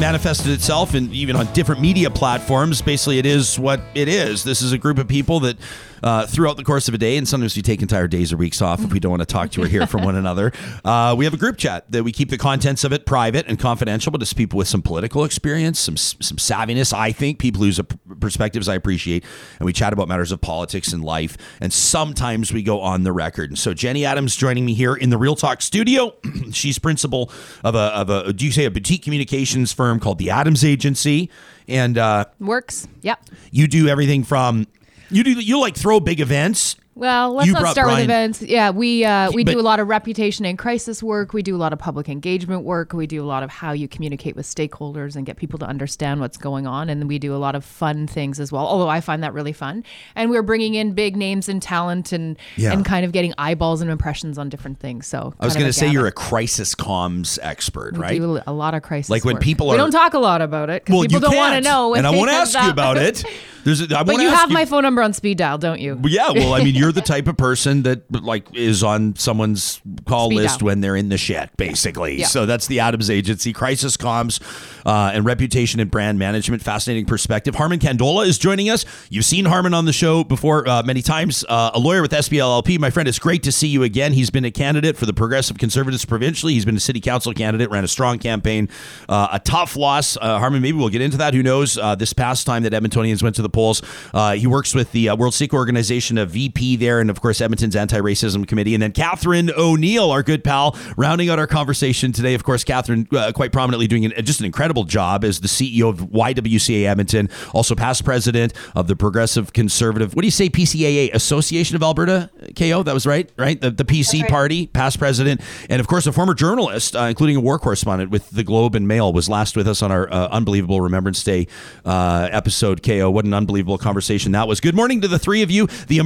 manifested 0.00 0.50
itself 0.50 0.94
and 0.94 1.12
even 1.12 1.36
on 1.36 1.46
different 1.52 1.80
media 1.80 2.10
platforms. 2.10 2.82
Basically, 2.82 3.18
it 3.18 3.26
is 3.26 3.56
what 3.56 3.80
it 3.94 4.08
is. 4.08 4.42
This 4.42 4.62
is 4.62 4.72
a 4.72 4.78
group 4.78 4.98
of 4.98 5.06
people 5.06 5.38
that 5.40 5.56
uh, 6.02 6.26
throughout 6.26 6.56
the 6.56 6.64
course 6.64 6.88
of 6.88 6.94
a 6.94 6.98
day, 6.98 7.16
and 7.16 7.28
sometimes 7.28 7.54
we 7.54 7.62
take 7.62 7.80
entire 7.80 8.08
days 8.08 8.32
or 8.32 8.36
weeks 8.36 8.60
off 8.60 8.82
if 8.82 8.92
we 8.92 8.98
don't 8.98 9.10
want 9.10 9.20
to 9.20 9.26
talk 9.26 9.50
to 9.50 9.62
or 9.62 9.66
hear 9.66 9.86
from 9.86 10.02
one 10.02 10.16
another. 10.16 10.52
Uh, 10.84 11.14
we 11.16 11.24
have 11.24 11.34
a 11.34 11.38
group 11.38 11.58
chat 11.58 11.90
that 11.92 12.02
we 12.02 12.10
keep 12.10 12.30
the 12.30 12.38
contents 12.38 12.82
of 12.82 12.92
it 12.92 13.06
private 13.06 13.46
and 13.46 13.58
confidential, 13.58 14.10
but 14.10 14.20
it's 14.20 14.32
people 14.32 14.56
with 14.56 14.66
some 14.66 14.82
political 14.82 15.22
experience, 15.22 15.78
some 15.78 15.96
some 15.96 16.38
savviness. 16.38 16.92
I 16.92 17.12
think 17.12 17.38
people 17.38 17.62
whose 17.62 17.78
perspectives 18.20 18.68
I 18.68 18.74
appreciate, 18.74 19.24
and 19.58 19.66
we 19.66 19.72
chat 19.72 19.92
about 19.92 20.08
matters 20.08 20.32
of 20.32 20.40
politics 20.40 20.92
and 20.92 21.04
life. 21.04 21.36
And 21.60 21.72
sometimes 21.72 22.52
we 22.52 22.62
go 22.62 22.80
on 22.80 23.04
the 23.04 23.12
record. 23.12 23.50
And 23.50 23.58
so 23.58 23.74
Jenny 23.74 24.04
Adams 24.04 24.34
joining 24.34 24.64
me 24.64 24.74
here 24.74 24.94
in 24.94 25.10
the 25.10 25.18
Real 25.18 25.36
Talk 25.42 25.60
studio. 25.60 26.14
She's 26.52 26.78
principal 26.78 27.28
of 27.64 27.74
a 27.74 27.78
of 27.78 28.10
a 28.10 28.32
do 28.32 28.44
you 28.46 28.52
say 28.52 28.64
a 28.64 28.70
boutique 28.70 29.02
communications 29.02 29.72
firm 29.72 29.98
called 29.98 30.18
the 30.18 30.30
Adams 30.30 30.64
Agency, 30.64 31.30
and 31.66 31.98
uh, 31.98 32.26
Works. 32.38 32.86
Yep. 33.00 33.18
you 33.50 33.66
do 33.66 33.88
everything 33.88 34.22
from 34.22 34.68
You 35.10 35.24
do 35.24 35.32
you 35.32 35.58
like 35.58 35.74
throw 35.74 35.98
big 35.98 36.20
events? 36.20 36.76
Well, 36.94 37.32
let's 37.34 37.46
You 37.46 37.54
not 37.54 37.68
start 37.68 37.86
Brian- 37.86 38.00
with 38.00 38.04
events. 38.04 38.42
Yeah, 38.42 38.68
we 38.68 39.02
uh, 39.02 39.30
we 39.32 39.44
But- 39.44 39.52
do 39.52 39.60
a 39.60 39.62
lot 39.62 39.80
of 39.80 39.88
reputation 39.88 40.44
and 40.44 40.58
crisis 40.58 41.02
work. 41.02 41.32
We 41.32 41.42
do 41.42 41.56
a 41.56 41.58
lot 41.58 41.72
of 41.72 41.78
public 41.78 42.06
engagement 42.08 42.64
work. 42.64 42.92
We 42.92 43.06
do 43.06 43.22
a 43.22 43.24
lot 43.24 43.42
of 43.42 43.48
how 43.48 43.72
you 43.72 43.88
communicate 43.88 44.36
with 44.36 44.44
stakeholders 44.44 45.16
and 45.16 45.24
get 45.24 45.36
people 45.38 45.58
to 45.60 45.64
understand 45.66 46.20
what's 46.20 46.36
going 46.36 46.66
on. 46.66 46.90
And 46.90 47.08
we 47.08 47.18
do 47.18 47.34
a 47.34 47.38
lot 47.38 47.54
of 47.54 47.64
fun 47.64 48.06
things 48.06 48.38
as 48.38 48.52
well. 48.52 48.66
Although 48.66 48.88
I 48.90 49.00
find 49.00 49.22
that 49.22 49.32
really 49.32 49.54
fun. 49.54 49.84
And 50.14 50.28
we're 50.30 50.42
bringing 50.42 50.74
in 50.74 50.92
big 50.92 51.16
names 51.16 51.48
and 51.48 51.62
talent 51.62 52.12
and 52.12 52.36
Yeah. 52.56 52.72
and 52.72 52.84
kind 52.84 53.06
of 53.06 53.12
getting 53.12 53.32
eyeballs 53.38 53.80
and 53.80 53.90
impressions 53.90 54.36
on 54.36 54.50
different 54.50 54.78
things. 54.78 55.06
So 55.06 55.32
I 55.40 55.46
was 55.46 55.54
going 55.54 55.66
to 55.66 55.72
say 55.72 55.88
you're 55.88 56.06
a 56.06 56.12
crisis 56.12 56.74
comms 56.74 57.38
expert, 57.42 57.94
We 57.94 58.00
right? 58.00 58.20
do 58.20 58.40
a 58.46 58.52
lot 58.52 58.74
of 58.74 58.82
crisis. 58.82 59.08
Like 59.08 59.24
when 59.24 59.36
work. 59.36 59.42
people 59.42 59.68
we 59.70 59.78
don't 59.78 59.92
talk 59.92 60.12
a 60.12 60.18
lot 60.18 60.42
about 60.42 60.68
it 60.68 60.84
because 60.84 60.92
well, 60.92 61.02
people 61.08 61.14
you 61.14 61.20
don't 61.20 61.36
want 61.36 61.54
to 61.54 61.62
know. 61.62 61.94
and 61.94 62.06
I 62.06 62.10
won't 62.10 62.30
ask 62.30 62.52
you 62.62 62.68
about 62.68 62.98
it. 62.98 63.24
There's, 63.64 63.80
a, 63.80 63.96
I 63.96 64.02
But 64.02 64.16
you 64.16 64.28
have 64.28 64.50
my 64.50 64.64
phone 64.64 64.82
number 64.82 65.02
on 65.02 65.12
speed 65.12 65.38
dial, 65.38 65.56
don't 65.56 65.78
you? 65.80 65.96
Yeah, 66.04 66.32
well, 66.32 66.52
I 66.52 66.64
mean, 66.64 66.74
you're 66.82 66.90
the 66.90 67.00
type 67.00 67.28
of 67.28 67.36
person 67.36 67.84
that 67.84 68.10
like 68.10 68.52
is 68.56 68.82
on 68.82 69.14
someone's 69.14 69.80
call 70.04 70.30
Speed 70.30 70.36
list 70.36 70.62
when 70.64 70.80
they're 70.80 70.96
in 70.96 71.10
the 71.10 71.16
shit, 71.16 71.56
basically. 71.56 72.18
Yeah. 72.18 72.26
So 72.26 72.44
that's 72.44 72.66
the 72.66 72.80
Adams 72.80 73.08
Agency, 73.08 73.52
crisis 73.52 73.96
comms, 73.96 74.42
uh, 74.84 75.12
and 75.14 75.24
reputation 75.24 75.78
and 75.78 75.88
brand 75.88 76.18
management. 76.18 76.60
Fascinating 76.60 77.06
perspective. 77.06 77.54
Harman 77.54 77.78
Kandola 77.78 78.26
is 78.26 78.36
joining 78.36 78.68
us. 78.68 78.84
You've 79.10 79.24
seen 79.24 79.44
Harman 79.44 79.74
on 79.74 79.84
the 79.84 79.92
show 79.92 80.24
before 80.24 80.68
uh, 80.68 80.82
many 80.82 81.02
times. 81.02 81.44
Uh, 81.48 81.70
a 81.72 81.78
lawyer 81.78 82.02
with 82.02 82.10
SBLLP. 82.10 82.80
My 82.80 82.90
friend, 82.90 83.08
it's 83.08 83.20
great 83.20 83.44
to 83.44 83.52
see 83.52 83.68
you 83.68 83.84
again. 83.84 84.12
He's 84.12 84.30
been 84.30 84.44
a 84.44 84.50
candidate 84.50 84.96
for 84.96 85.06
the 85.06 85.14
Progressive 85.14 85.58
Conservatives 85.58 86.04
provincially. 86.04 86.54
He's 86.54 86.64
been 86.64 86.76
a 86.76 86.80
city 86.80 87.00
council 87.00 87.32
candidate, 87.32 87.70
ran 87.70 87.84
a 87.84 87.88
strong 87.88 88.18
campaign, 88.18 88.68
uh, 89.08 89.28
a 89.30 89.38
tough 89.38 89.76
loss. 89.76 90.16
Uh, 90.16 90.40
Harman, 90.40 90.60
maybe 90.60 90.78
we'll 90.78 90.88
get 90.88 91.00
into 91.00 91.18
that. 91.18 91.32
Who 91.32 91.44
knows? 91.44 91.78
Uh, 91.78 91.94
this 91.94 92.12
past 92.12 92.44
time 92.44 92.64
that 92.64 92.72
Edmontonians 92.72 93.22
went 93.22 93.36
to 93.36 93.42
the 93.42 93.50
polls, 93.50 93.82
uh, 94.12 94.32
he 94.32 94.48
works 94.48 94.74
with 94.74 94.90
the 94.90 95.10
uh, 95.10 95.14
World 95.14 95.34
Sikh 95.34 95.54
Organization, 95.54 96.18
a 96.18 96.26
VP 96.26 96.71
there, 96.76 97.00
and 97.00 97.10
of 97.10 97.20
course 97.20 97.40
Edmonton's 97.40 97.76
anti-racism 97.76 98.46
committee. 98.46 98.74
And 98.74 98.82
then 98.82 98.92
Katherine 98.92 99.50
O'Neill, 99.56 100.10
our 100.10 100.22
good 100.22 100.44
pal, 100.44 100.76
rounding 100.96 101.28
out 101.30 101.38
our 101.38 101.46
conversation 101.46 102.12
today. 102.12 102.34
Of 102.34 102.44
course, 102.44 102.64
Katherine 102.64 103.06
uh, 103.12 103.32
quite 103.32 103.52
prominently 103.52 103.86
doing 103.86 104.04
an, 104.04 104.12
just 104.24 104.40
an 104.40 104.46
incredible 104.46 104.84
job 104.84 105.24
as 105.24 105.40
the 105.40 105.48
CEO 105.48 105.88
of 105.88 105.98
YWCA 105.98 106.84
Edmonton, 106.84 107.28
also 107.52 107.74
past 107.74 108.04
president 108.04 108.52
of 108.74 108.88
the 108.88 108.96
Progressive 108.96 109.52
Conservative. 109.52 110.14
What 110.14 110.22
do 110.22 110.26
you 110.26 110.32
say, 110.32 110.48
PCAA 110.48 111.12
Association 111.12 111.76
of 111.76 111.82
Alberta? 111.82 112.30
KO, 112.56 112.82
that 112.82 112.94
was 112.94 113.06
right, 113.06 113.30
right? 113.36 113.60
The, 113.60 113.70
the 113.70 113.84
PC 113.84 114.28
party, 114.28 114.66
past 114.66 114.98
president, 114.98 115.40
and 115.68 115.80
of 115.80 115.86
course 115.86 116.06
a 116.06 116.12
former 116.12 116.34
journalist, 116.34 116.96
uh, 116.96 117.02
including 117.02 117.36
a 117.36 117.40
war 117.40 117.58
correspondent 117.58 118.10
with 118.10 118.30
the 118.30 118.44
Globe 118.44 118.74
and 118.74 118.86
Mail, 118.86 119.12
was 119.12 119.28
last 119.28 119.56
with 119.56 119.68
us 119.68 119.82
on 119.82 119.90
our 119.92 120.12
uh, 120.12 120.28
unbelievable 120.28 120.80
Remembrance 120.80 121.22
Day 121.22 121.46
uh, 121.84 122.28
episode. 122.30 122.82
KO, 122.82 123.10
what 123.10 123.24
an 123.24 123.34
unbelievable 123.34 123.78
conversation 123.78 124.32
that 124.32 124.48
was. 124.48 124.60
Good 124.60 124.74
morning 124.74 125.00
to 125.00 125.08
the 125.08 125.18
three 125.18 125.42
of 125.42 125.50
you. 125.50 125.66
The 125.88 125.98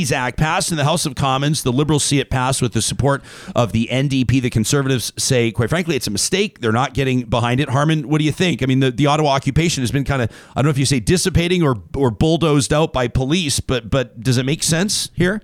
Emergencies 0.00 0.12
Act 0.12 0.38
passed 0.38 0.70
in 0.70 0.78
the 0.78 0.84
House 0.84 1.04
of 1.04 1.14
Commons. 1.14 1.62
The 1.62 1.72
Liberals 1.72 2.04
see 2.04 2.20
it 2.20 2.30
passed 2.30 2.62
with 2.62 2.72
the 2.72 2.80
support 2.80 3.22
of 3.54 3.72
the 3.72 3.86
NDP. 3.90 4.40
The 4.40 4.48
Conservatives 4.50 5.12
say, 5.18 5.52
quite 5.52 5.68
frankly, 5.68 5.94
it's 5.94 6.06
a 6.06 6.10
mistake. 6.10 6.60
They're 6.60 6.72
not 6.72 6.94
getting 6.94 7.24
behind 7.24 7.60
it. 7.60 7.68
Harman, 7.68 8.08
what 8.08 8.18
do 8.18 8.24
you 8.24 8.32
think? 8.32 8.62
I 8.62 8.66
mean, 8.66 8.80
the, 8.80 8.90
the 8.90 9.06
Ottawa 9.06 9.30
occupation 9.30 9.82
has 9.82 9.90
been 9.90 10.04
kind 10.04 10.22
of, 10.22 10.30
I 10.56 10.62
don't 10.62 10.64
know 10.64 10.70
if 10.70 10.78
you 10.78 10.86
say 10.86 11.00
dissipating 11.00 11.62
or 11.62 11.82
or 11.94 12.10
bulldozed 12.10 12.72
out 12.72 12.92
by 12.92 13.08
police, 13.08 13.60
but 13.60 13.90
but 13.90 14.20
does 14.20 14.38
it 14.38 14.46
make 14.46 14.62
sense 14.62 15.10
here? 15.14 15.42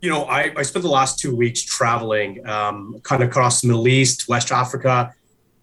you 0.00 0.08
know, 0.08 0.26
I, 0.26 0.52
I 0.56 0.62
spent 0.62 0.84
the 0.84 0.90
last 0.90 1.18
two 1.18 1.34
weeks 1.34 1.60
traveling 1.60 2.46
um, 2.46 3.00
kind 3.02 3.20
of 3.20 3.30
across 3.30 3.62
the 3.62 3.66
Middle 3.66 3.88
East, 3.88 4.28
West 4.28 4.52
Africa, 4.52 5.12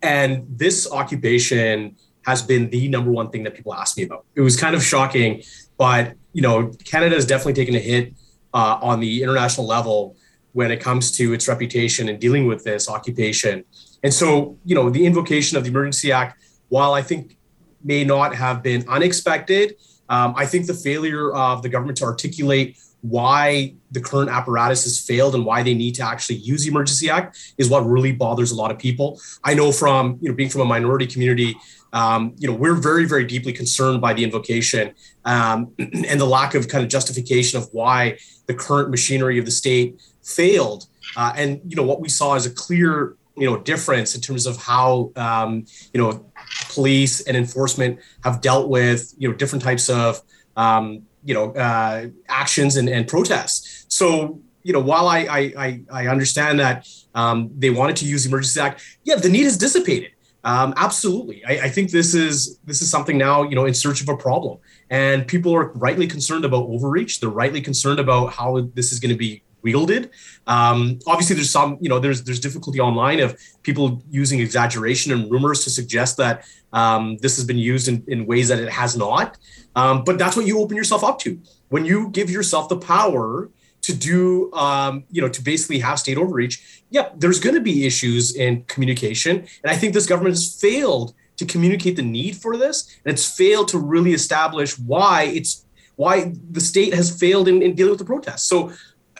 and 0.01 0.45
this 0.49 0.91
occupation 0.91 1.95
has 2.25 2.41
been 2.41 2.69
the 2.69 2.89
number 2.89 3.11
one 3.11 3.29
thing 3.29 3.43
that 3.43 3.55
people 3.55 3.73
ask 3.73 3.95
me 3.95 4.03
about. 4.03 4.25
It 4.35 4.41
was 4.41 4.59
kind 4.59 4.75
of 4.75 4.83
shocking, 4.83 5.41
but 5.77 6.15
you 6.35 6.41
know, 6.41 6.69
Canada 6.83 7.15
has 7.15 7.25
definitely 7.25 7.53
taken 7.53 7.75
a 7.75 7.79
hit 7.79 8.13
uh, 8.53 8.77
on 8.81 8.99
the 8.99 9.23
international 9.23 9.65
level 9.65 10.17
when 10.51 10.69
it 10.69 10.81
comes 10.81 11.09
to 11.11 11.33
its 11.33 11.47
reputation 11.47 12.09
in 12.09 12.19
dealing 12.19 12.45
with 12.45 12.61
this 12.65 12.89
occupation. 12.89 13.63
And 14.03 14.13
so, 14.13 14.57
you 14.65 14.75
know, 14.75 14.89
the 14.89 15.05
invocation 15.05 15.57
of 15.57 15.63
the 15.63 15.69
Emergency 15.69 16.11
Act, 16.11 16.37
while 16.67 16.93
I 16.93 17.01
think 17.01 17.37
may 17.85 18.03
not 18.03 18.35
have 18.35 18.61
been 18.61 18.83
unexpected, 18.89 19.75
um, 20.09 20.33
I 20.35 20.45
think 20.45 20.67
the 20.67 20.73
failure 20.73 21.33
of 21.33 21.61
the 21.63 21.69
government 21.69 21.97
to 21.99 22.03
articulate 22.03 22.77
why 22.99 23.75
the 23.91 24.01
current 24.01 24.29
apparatus 24.29 24.83
has 24.83 24.99
failed 24.99 25.35
and 25.35 25.45
why 25.45 25.63
they 25.63 25.73
need 25.73 25.95
to 25.95 26.03
actually 26.03 26.37
use 26.37 26.63
the 26.63 26.69
Emergency 26.69 27.09
Act 27.09 27.53
is 27.57 27.69
what 27.69 27.81
really 27.87 28.11
bothers 28.11 28.51
a 28.51 28.55
lot 28.55 28.71
of 28.71 28.77
people. 28.77 29.21
I 29.41 29.53
know 29.53 29.71
from 29.71 30.17
you 30.21 30.27
know 30.27 30.35
being 30.35 30.49
from 30.49 30.61
a 30.61 30.65
minority 30.65 31.07
community, 31.07 31.55
um, 31.95 32.35
you 32.37 32.47
know 32.47 32.53
we're 32.53 32.75
very 32.75 33.05
very 33.05 33.25
deeply 33.25 33.53
concerned 33.53 34.01
by 34.01 34.13
the 34.13 34.23
invocation 34.23 34.93
um, 35.23 35.73
and 35.79 36.21
the 36.21 36.25
lack 36.25 36.53
of 36.53 36.67
kind 36.67 36.83
of 36.83 36.89
justification 36.89 37.57
of 37.57 37.67
why 37.71 38.17
the 38.45 38.53
current 38.53 38.91
machinery 38.91 39.39
of 39.39 39.45
the 39.45 39.51
state 39.51 39.99
failed. 40.21 40.87
Uh, 41.15 41.33
and 41.35 41.61
you 41.67 41.75
know 41.75 41.83
what 41.83 42.01
we 42.01 42.09
saw 42.09 42.35
is 42.35 42.45
a 42.45 42.51
clear 42.51 43.15
you 43.37 43.49
know 43.49 43.57
difference 43.57 44.15
in 44.15 44.21
terms 44.21 44.45
of 44.45 44.57
how 44.57 45.11
um, 45.15 45.65
you 45.93 46.01
know 46.01 46.25
police 46.69 47.21
and 47.21 47.37
enforcement 47.37 47.99
have 48.23 48.41
dealt 48.41 48.69
with 48.69 49.13
you 49.17 49.29
know 49.29 49.33
different 49.33 49.63
types 49.63 49.89
of 49.89 50.21
um, 50.57 51.03
you 51.23 51.33
know 51.33 51.51
uh, 51.53 52.07
actions 52.27 52.75
and, 52.75 52.89
and 52.89 53.07
protests. 53.07 53.85
So 53.87 54.41
you 54.63 54.73
know 54.73 54.79
while 54.79 55.07
I 55.07 55.19
I, 55.57 55.81
I, 55.91 56.07
understand 56.07 56.59
that 56.59 56.87
um, 57.13 57.51
they 57.57 57.69
wanted 57.69 57.95
to 57.97 58.05
use 58.05 58.23
the 58.23 58.29
Emergency 58.29 58.59
Act, 58.59 58.81
yeah, 59.03 59.15
the 59.15 59.29
need 59.29 59.43
has 59.43 59.57
dissipated. 59.57 60.11
Um, 60.45 60.75
absolutely, 60.77 61.43
I, 61.43 61.65
I 61.65 61.69
think 61.69 61.89
this 61.89 62.13
is 62.13 62.59
this 62.65 62.81
is 62.83 62.89
something 62.89 63.17
now 63.17 63.41
you 63.43 63.55
know 63.55 63.65
in 63.65 63.73
search 63.73 64.01
of 64.01 64.09
a 64.09 64.15
problem, 64.15 64.59
and 64.89 65.27
people 65.27 65.53
are 65.55 65.71
rightly 65.73 66.07
concerned 66.07 66.45
about 66.45 66.65
overreach. 66.65 67.19
They're 67.19 67.29
rightly 67.29 67.61
concerned 67.61 67.99
about 67.99 68.31
how 68.31 68.61
this 68.75 68.93
is 68.93 68.99
going 68.99 69.09
to 69.09 69.17
be 69.17 69.41
wielded. 69.63 70.11
Um, 70.45 70.99
obviously, 71.07 71.35
there's 71.35 71.49
some, 71.49 71.77
you 71.81 71.89
know, 71.89 71.99
there's 71.99 72.23
there's 72.23 72.39
difficulty 72.39 72.79
online 72.79 73.19
of 73.19 73.37
people 73.63 74.03
using 74.09 74.39
exaggeration 74.39 75.11
and 75.11 75.29
rumors 75.29 75.63
to 75.63 75.71
suggest 75.71 76.15
that 76.17 76.45
um, 76.71 77.17
this 77.17 77.35
has 77.37 77.45
been 77.45 77.57
used 77.57 77.87
in, 77.87 78.03
in 78.07 78.27
ways 78.27 78.47
that 78.49 78.59
it 78.59 78.69
has 78.69 78.95
not. 78.95 79.37
Um, 79.75 80.03
but 80.03 80.19
that's 80.19 80.37
what 80.37 80.45
you 80.45 80.59
open 80.59 80.77
yourself 80.77 81.03
up 81.03 81.17
to 81.19 81.41
when 81.69 81.83
you 81.83 82.09
give 82.09 82.29
yourself 82.29 82.69
the 82.69 82.77
power 82.77 83.49
to 83.85 83.93
do, 83.93 84.51
um, 84.53 85.03
you 85.11 85.21
know, 85.21 85.29
to 85.29 85.41
basically 85.41 85.79
have 85.79 85.99
state 85.99 86.17
overreach. 86.17 86.83
Yeah, 86.89 87.09
there's 87.15 87.39
going 87.39 87.55
to 87.55 87.61
be 87.61 87.85
issues 87.85 88.35
in 88.35 88.63
communication, 88.63 89.37
and 89.63 89.71
I 89.71 89.75
think 89.75 89.93
this 89.93 90.07
government 90.07 90.33
has 90.33 90.57
failed 90.59 91.13
to 91.37 91.45
communicate 91.45 91.95
the 91.95 92.01
need 92.01 92.35
for 92.37 92.57
this, 92.57 92.97
and 93.03 93.13
it's 93.13 93.37
failed 93.37 93.67
to 93.69 93.77
really 93.77 94.13
establish 94.13 94.77
why 94.79 95.23
it's 95.23 95.65
why 95.97 96.33
the 96.51 96.59
state 96.59 96.93
has 96.93 97.17
failed 97.17 97.47
in, 97.47 97.61
in 97.61 97.73
dealing 97.75 97.91
with 97.91 97.99
the 97.99 98.05
protests. 98.05 98.43
So 98.43 98.73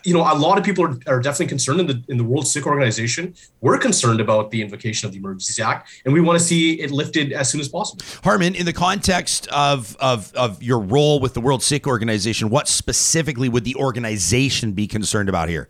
you 0.06 0.14
know, 0.14 0.22
a 0.22 0.38
lot 0.38 0.58
of 0.58 0.64
people 0.64 0.86
are, 0.86 0.98
are 1.08 1.20
definitely 1.20 1.48
concerned 1.48 1.80
in 1.82 1.88
the 1.88 2.04
in 2.08 2.18
the 2.18 2.24
World 2.24 2.48
Sikh 2.48 2.68
Organization. 2.68 3.34
We're 3.62 3.80
concerned 3.80 4.22
about 4.22 4.52
the 4.52 4.62
invocation 4.62 5.08
of 5.08 5.12
the 5.12 5.18
Emergencies 5.18 5.60
Act, 5.60 5.90
and 6.06 6.14
we 6.14 6.22
want 6.22 6.40
to 6.40 6.46
see 6.46 6.80
it 6.80 6.92
lifted 6.92 7.34
as 7.34 7.50
soon 7.50 7.60
as 7.60 7.68
possible. 7.68 8.04
Harman, 8.24 8.54
in 8.54 8.66
the 8.66 8.74
context 8.74 9.48
of, 9.48 9.98
of, 10.00 10.34
of 10.36 10.62
your 10.62 10.80
role 10.80 11.20
with 11.20 11.34
the 11.34 11.42
World 11.42 11.64
Sikh 11.64 11.88
Organization, 11.88 12.50
what 12.50 12.68
specifically 12.68 13.50
would 13.50 13.64
the 13.64 13.76
organization 13.76 14.74
be 14.74 14.86
concerned 14.86 15.28
about 15.28 15.50
here? 15.50 15.70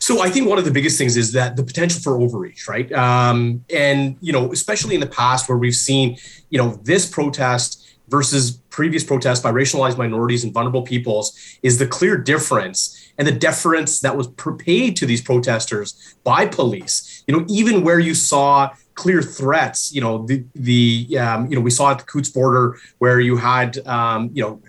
So 0.00 0.20
I 0.20 0.30
think 0.30 0.48
one 0.48 0.58
of 0.58 0.64
the 0.64 0.70
biggest 0.70 0.98
things 0.98 1.16
is 1.16 1.32
that 1.32 1.56
the 1.56 1.62
potential 1.62 2.00
for 2.00 2.20
overreach, 2.20 2.66
right? 2.68 2.90
Um, 2.92 3.64
and 3.72 4.16
you 4.20 4.32
know, 4.32 4.52
especially 4.52 4.94
in 4.96 5.00
the 5.00 5.06
past 5.06 5.48
where 5.48 5.58
we've 5.58 5.74
seen, 5.74 6.16
you 6.50 6.58
know, 6.58 6.80
this 6.82 7.08
protest 7.08 7.84
versus 8.08 8.52
previous 8.70 9.04
protests 9.04 9.40
by 9.40 9.52
racialized 9.52 9.98
minorities 9.98 10.44
and 10.44 10.52
vulnerable 10.52 10.82
peoples 10.82 11.38
is 11.62 11.78
the 11.78 11.86
clear 11.86 12.16
difference 12.16 12.97
and 13.18 13.26
the 13.26 13.32
deference 13.32 14.00
that 14.00 14.16
was 14.16 14.28
paid 14.58 14.96
to 14.96 15.04
these 15.04 15.20
protesters 15.20 16.16
by 16.24 16.46
police. 16.46 17.24
You 17.26 17.36
know, 17.36 17.44
even 17.48 17.82
where 17.82 17.98
you 17.98 18.14
saw 18.14 18.70
clear 18.94 19.20
threats, 19.20 19.92
you 19.92 20.00
know, 20.00 20.26
the 20.26 20.44
the 20.54 21.18
um, 21.18 21.50
you 21.50 21.56
know 21.56 21.60
we 21.60 21.70
saw 21.70 21.90
at 21.90 21.98
the 21.98 22.04
Coutts 22.04 22.30
border 22.30 22.78
where 22.98 23.20
you 23.20 23.36
had 23.36 23.86
um, 23.86 24.30
you 24.32 24.42
know 24.42 24.62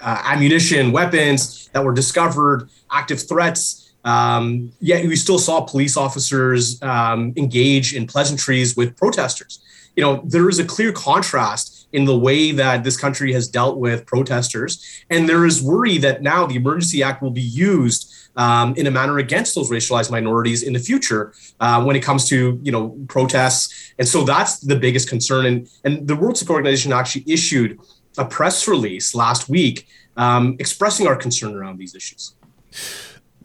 uh, 0.00 0.22
ammunition, 0.24 0.92
weapons 0.92 1.68
that 1.72 1.82
were 1.82 1.94
discovered, 1.94 2.68
active 2.90 3.26
threats. 3.26 3.80
Um, 4.04 4.70
yet 4.80 5.06
we 5.06 5.16
still 5.16 5.38
saw 5.38 5.62
police 5.62 5.96
officers 5.96 6.80
um, 6.82 7.32
engage 7.36 7.94
in 7.94 8.06
pleasantries 8.06 8.76
with 8.76 8.94
protesters. 8.98 9.60
You 9.96 10.02
know, 10.02 10.22
there 10.26 10.48
is 10.50 10.58
a 10.58 10.64
clear 10.64 10.92
contrast 10.92 11.73
in 11.94 12.04
the 12.04 12.18
way 12.18 12.50
that 12.50 12.82
this 12.82 12.96
country 12.96 13.32
has 13.32 13.48
dealt 13.48 13.78
with 13.78 14.04
protesters, 14.04 15.04
and 15.10 15.28
there 15.28 15.46
is 15.46 15.62
worry 15.62 15.96
that 15.98 16.22
now 16.22 16.44
the 16.44 16.56
Emergency 16.56 17.02
Act 17.02 17.22
will 17.22 17.30
be 17.30 17.40
used 17.40 18.12
um, 18.36 18.74
in 18.74 18.86
a 18.86 18.90
manner 18.90 19.18
against 19.18 19.54
those 19.54 19.70
racialized 19.70 20.10
minorities 20.10 20.64
in 20.64 20.72
the 20.72 20.80
future 20.80 21.32
uh, 21.60 21.82
when 21.84 21.94
it 21.94 22.02
comes 22.02 22.28
to 22.28 22.58
you 22.62 22.72
know 22.72 22.98
protests. 23.08 23.92
And 23.98 24.08
so 24.08 24.24
that's 24.24 24.58
the 24.58 24.76
biggest 24.76 25.08
concern. 25.08 25.46
And 25.46 25.68
and 25.84 26.08
the 26.08 26.16
World 26.16 26.36
Sikh 26.36 26.50
Organization 26.50 26.92
actually 26.92 27.24
issued 27.28 27.78
a 28.18 28.24
press 28.24 28.66
release 28.66 29.14
last 29.14 29.48
week 29.48 29.86
um, 30.16 30.56
expressing 30.58 31.06
our 31.06 31.16
concern 31.16 31.54
around 31.54 31.78
these 31.78 31.94
issues. 31.94 32.34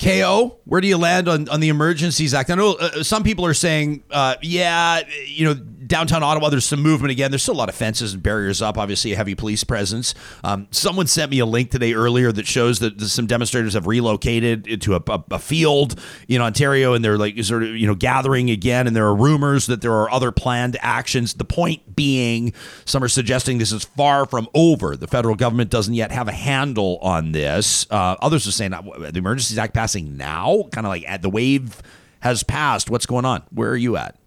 KO, 0.02 0.58
where 0.64 0.80
do 0.80 0.88
you 0.88 0.98
land 0.98 1.28
on, 1.28 1.50
on 1.50 1.60
the 1.60 1.70
Emergencies 1.70 2.34
Act? 2.34 2.50
I 2.50 2.56
know 2.56 2.76
uh, 2.76 3.04
some 3.04 3.22
people 3.22 3.46
are 3.46 3.54
saying, 3.54 4.04
uh, 4.12 4.36
yeah, 4.42 5.02
you 5.26 5.46
know, 5.46 5.54
downtown 5.90 6.24
Ottawa, 6.24 6.50
there's 6.50 6.66
some 6.66 6.82
movement 6.82 7.12
again. 7.12 7.32
There's 7.32 7.42
still 7.42 7.56
a 7.56 7.58
lot 7.58 7.68
of 7.68 7.76
fences 7.76 8.14
and 8.14 8.24
barriers 8.24 8.62
up, 8.62 8.78
obviously, 8.78 9.12
a 9.12 9.16
heavy 9.16 9.36
police 9.36 9.64
presence. 9.64 10.14
Um, 10.44 10.68
someone 10.72 11.08
sent 11.08 11.32
me 11.32 11.40
a 11.40 11.46
link 11.46 11.72
today 11.72 11.94
earlier 11.94 12.32
that 12.32 12.48
shows 12.48 12.80
that 12.80 13.02
some 13.02 13.26
demonstrators 13.26 13.74
have 13.74 13.88
relocated 13.88 14.68
into 14.68 14.96
a, 14.96 15.02
a, 15.08 15.24
a, 15.32 15.40
field 15.40 16.00
in 16.28 16.42
Ontario 16.42 16.94
and 16.94 17.04
they're 17.04 17.18
like 17.18 17.44
sort 17.44 17.64
of, 17.64 17.70
you 17.76 17.88
know, 17.88 17.96
gathering 17.96 18.52
again. 18.52 18.86
And 18.86 18.96
there 18.96 19.06
are 19.06 19.16
rumors 19.16 19.66
that 19.66 19.82
there 19.82 19.94
are 19.94 20.10
other 20.12 20.32
planned 20.32 20.78
actions. 20.82 21.34
The 21.34 21.44
point 21.44 21.96
being, 21.96 22.54
some 22.86 23.04
are 23.04 23.08
suggesting 23.08 23.58
this 23.58 23.72
is 23.72 23.84
far 23.84 24.28
from 24.28 24.48
over. 24.54 24.96
The 24.96 25.08
federal 25.08 25.36
government 25.36 25.72
doesn't 25.72 25.96
yet 25.96 26.12
have 26.12 26.28
a 26.28 26.34
handle 26.34 27.00
on 27.02 27.32
this. 27.32 27.88
Uh, 27.90 28.16
others 28.22 28.48
are 28.48 28.52
saying 28.52 28.72
the 28.72 29.12
Emergencies 29.16 29.58
Act 29.58 29.74
passing 29.74 30.18
now? 30.18 30.68
Kind 30.72 30.86
of 30.86 30.90
like 30.90 31.04
at 31.08 31.24
the 31.24 31.30
wave 31.32 31.82
has 32.20 32.44
passed. 32.44 32.92
What's 32.92 33.08
going 33.08 33.26
on? 33.26 33.42
Where 33.50 33.72
are 33.72 33.78
you 33.78 33.98
at? 33.98 34.19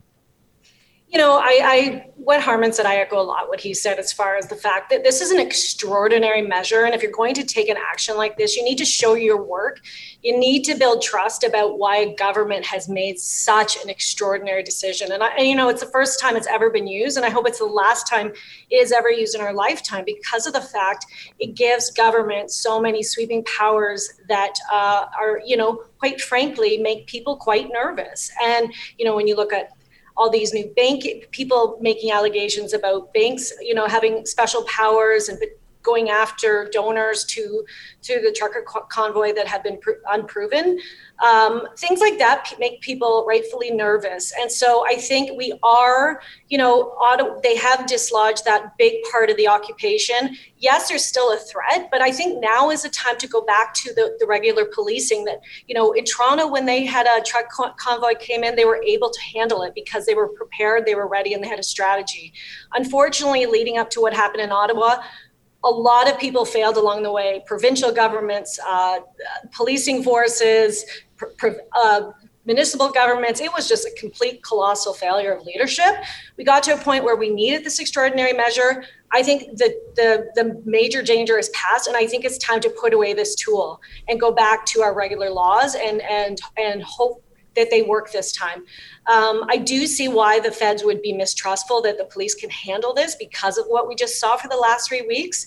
You 1.12 1.18
know, 1.18 1.36
I, 1.36 1.60
I 1.62 2.06
what 2.16 2.40
Harman 2.40 2.72
said, 2.72 2.86
I 2.86 2.96
echo 2.96 3.20
a 3.20 3.22
lot 3.22 3.48
what 3.48 3.60
he 3.60 3.74
said 3.74 3.98
as 3.98 4.14
far 4.14 4.36
as 4.36 4.46
the 4.46 4.56
fact 4.56 4.88
that 4.88 5.04
this 5.04 5.20
is 5.20 5.30
an 5.30 5.38
extraordinary 5.38 6.40
measure. 6.40 6.84
And 6.84 6.94
if 6.94 7.02
you're 7.02 7.12
going 7.12 7.34
to 7.34 7.44
take 7.44 7.68
an 7.68 7.76
action 7.76 8.16
like 8.16 8.38
this, 8.38 8.56
you 8.56 8.64
need 8.64 8.78
to 8.78 8.86
show 8.86 9.12
your 9.12 9.42
work. 9.42 9.80
You 10.22 10.38
need 10.38 10.62
to 10.64 10.74
build 10.74 11.02
trust 11.02 11.44
about 11.44 11.78
why 11.78 12.14
government 12.14 12.64
has 12.64 12.88
made 12.88 13.18
such 13.18 13.76
an 13.82 13.90
extraordinary 13.90 14.62
decision. 14.62 15.12
And, 15.12 15.22
I, 15.22 15.34
and, 15.36 15.46
you 15.46 15.54
know, 15.54 15.68
it's 15.68 15.82
the 15.82 15.90
first 15.90 16.18
time 16.18 16.34
it's 16.34 16.46
ever 16.46 16.70
been 16.70 16.86
used. 16.86 17.18
And 17.18 17.26
I 17.26 17.30
hope 17.30 17.46
it's 17.46 17.58
the 17.58 17.66
last 17.66 18.06
time 18.06 18.32
it 18.70 18.76
is 18.76 18.90
ever 18.90 19.10
used 19.10 19.34
in 19.34 19.42
our 19.42 19.52
lifetime 19.52 20.04
because 20.06 20.46
of 20.46 20.54
the 20.54 20.62
fact 20.62 21.04
it 21.38 21.54
gives 21.54 21.90
government 21.90 22.50
so 22.50 22.80
many 22.80 23.02
sweeping 23.02 23.44
powers 23.44 24.14
that 24.28 24.54
uh, 24.72 25.06
are, 25.18 25.42
you 25.44 25.58
know, 25.58 25.82
quite 25.98 26.22
frankly, 26.22 26.78
make 26.78 27.06
people 27.06 27.36
quite 27.36 27.68
nervous. 27.70 28.30
And, 28.42 28.72
you 28.96 29.04
know, 29.04 29.14
when 29.14 29.26
you 29.26 29.36
look 29.36 29.52
at 29.52 29.72
all 30.22 30.30
these 30.30 30.54
new 30.54 30.72
bank 30.76 31.04
people 31.32 31.76
making 31.80 32.12
allegations 32.12 32.72
about 32.72 33.12
banks, 33.12 33.52
you 33.60 33.74
know, 33.74 33.88
having 33.88 34.24
special 34.24 34.62
powers 34.64 35.28
and 35.28 35.36
going 35.82 36.10
after 36.10 36.68
donors 36.72 37.24
to 37.24 37.64
to 38.02 38.20
the 38.20 38.32
trucker 38.32 38.64
convoy 38.88 39.32
that 39.34 39.46
had 39.46 39.62
been 39.62 39.78
unproven. 40.10 40.78
Um, 41.22 41.68
things 41.76 42.00
like 42.00 42.18
that 42.18 42.46
p- 42.46 42.56
make 42.58 42.80
people 42.80 43.24
rightfully 43.28 43.70
nervous, 43.70 44.32
and 44.40 44.50
so 44.50 44.84
I 44.86 44.96
think 44.96 45.38
we 45.38 45.52
are, 45.62 46.20
you 46.48 46.58
know, 46.58 46.90
auto, 47.00 47.40
they 47.42 47.56
have 47.56 47.86
dislodged 47.86 48.44
that 48.44 48.76
big 48.76 48.94
part 49.10 49.30
of 49.30 49.36
the 49.36 49.46
occupation. 49.46 50.36
Yes, 50.58 50.88
there's 50.88 51.04
still 51.04 51.32
a 51.32 51.36
threat, 51.36 51.88
but 51.92 52.02
I 52.02 52.10
think 52.10 52.40
now 52.42 52.70
is 52.70 52.82
the 52.82 52.88
time 52.88 53.18
to 53.18 53.28
go 53.28 53.42
back 53.42 53.72
to 53.74 53.94
the, 53.94 54.16
the 54.18 54.26
regular 54.26 54.64
policing. 54.64 55.24
That 55.24 55.40
you 55.68 55.74
know, 55.74 55.92
in 55.92 56.04
Toronto, 56.04 56.48
when 56.48 56.66
they 56.66 56.84
had 56.84 57.06
a 57.06 57.22
truck 57.22 57.48
convoy 57.78 58.14
came 58.18 58.42
in, 58.42 58.56
they 58.56 58.64
were 58.64 58.82
able 58.84 59.10
to 59.10 59.20
handle 59.34 59.62
it 59.62 59.74
because 59.74 60.06
they 60.06 60.14
were 60.14 60.28
prepared, 60.28 60.86
they 60.86 60.94
were 60.94 61.08
ready, 61.08 61.34
and 61.34 61.42
they 61.42 61.48
had 61.48 61.60
a 61.60 61.64
strategy. 61.64 62.32
Unfortunately, 62.74 63.46
leading 63.46 63.78
up 63.78 63.90
to 63.90 64.00
what 64.00 64.12
happened 64.12 64.42
in 64.42 64.50
Ottawa 64.50 65.02
a 65.64 65.70
lot 65.70 66.10
of 66.10 66.18
people 66.18 66.44
failed 66.44 66.76
along 66.76 67.02
the 67.02 67.12
way 67.12 67.42
provincial 67.46 67.92
governments, 67.92 68.58
uh, 68.66 69.00
policing 69.52 70.02
forces, 70.02 70.84
uh, 71.74 72.10
municipal 72.44 72.88
governments. 72.90 73.40
It 73.40 73.52
was 73.52 73.68
just 73.68 73.86
a 73.86 73.90
complete 73.98 74.42
colossal 74.42 74.92
failure 74.92 75.32
of 75.32 75.44
leadership. 75.44 75.94
We 76.36 76.44
got 76.44 76.62
to 76.64 76.74
a 76.74 76.76
point 76.76 77.04
where 77.04 77.16
we 77.16 77.30
needed 77.30 77.64
this 77.64 77.78
extraordinary 77.78 78.32
measure. 78.32 78.84
I 79.12 79.22
think 79.22 79.56
the, 79.58 79.74
the, 79.94 80.30
the 80.34 80.62
major 80.64 81.02
danger 81.02 81.38
is 81.38 81.50
past, 81.50 81.86
and 81.86 81.96
I 81.96 82.06
think 82.06 82.24
it's 82.24 82.38
time 82.38 82.60
to 82.60 82.70
put 82.70 82.92
away 82.94 83.14
this 83.14 83.34
tool 83.36 83.80
and 84.08 84.20
go 84.20 84.32
back 84.32 84.66
to 84.66 84.82
our 84.82 84.94
regular 84.94 85.30
laws 85.30 85.76
and, 85.76 86.02
and, 86.02 86.40
and 86.58 86.82
hope 86.82 87.22
that 87.56 87.70
they 87.70 87.82
work 87.82 88.12
this 88.12 88.32
time. 88.32 88.64
Um, 89.06 89.44
I 89.48 89.56
do 89.56 89.86
see 89.86 90.08
why 90.08 90.40
the 90.40 90.50
feds 90.50 90.84
would 90.84 91.02
be 91.02 91.12
mistrustful 91.12 91.82
that 91.82 91.98
the 91.98 92.04
police 92.04 92.34
can 92.34 92.50
handle 92.50 92.94
this 92.94 93.14
because 93.14 93.58
of 93.58 93.66
what 93.66 93.88
we 93.88 93.94
just 93.94 94.18
saw 94.18 94.36
for 94.36 94.48
the 94.48 94.56
last 94.56 94.88
three 94.88 95.02
weeks. 95.02 95.46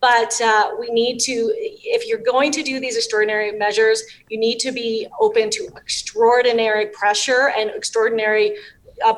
But 0.00 0.38
uh, 0.42 0.72
we 0.78 0.90
need 0.90 1.18
to, 1.20 1.52
if 1.56 2.06
you're 2.06 2.18
going 2.18 2.52
to 2.52 2.62
do 2.62 2.78
these 2.78 2.96
extraordinary 2.96 3.52
measures, 3.52 4.02
you 4.28 4.38
need 4.38 4.58
to 4.58 4.70
be 4.70 5.08
open 5.20 5.48
to 5.50 5.68
extraordinary 5.76 6.86
pressure 6.86 7.52
and 7.56 7.70
extraordinary 7.70 8.56
uh, 9.04 9.14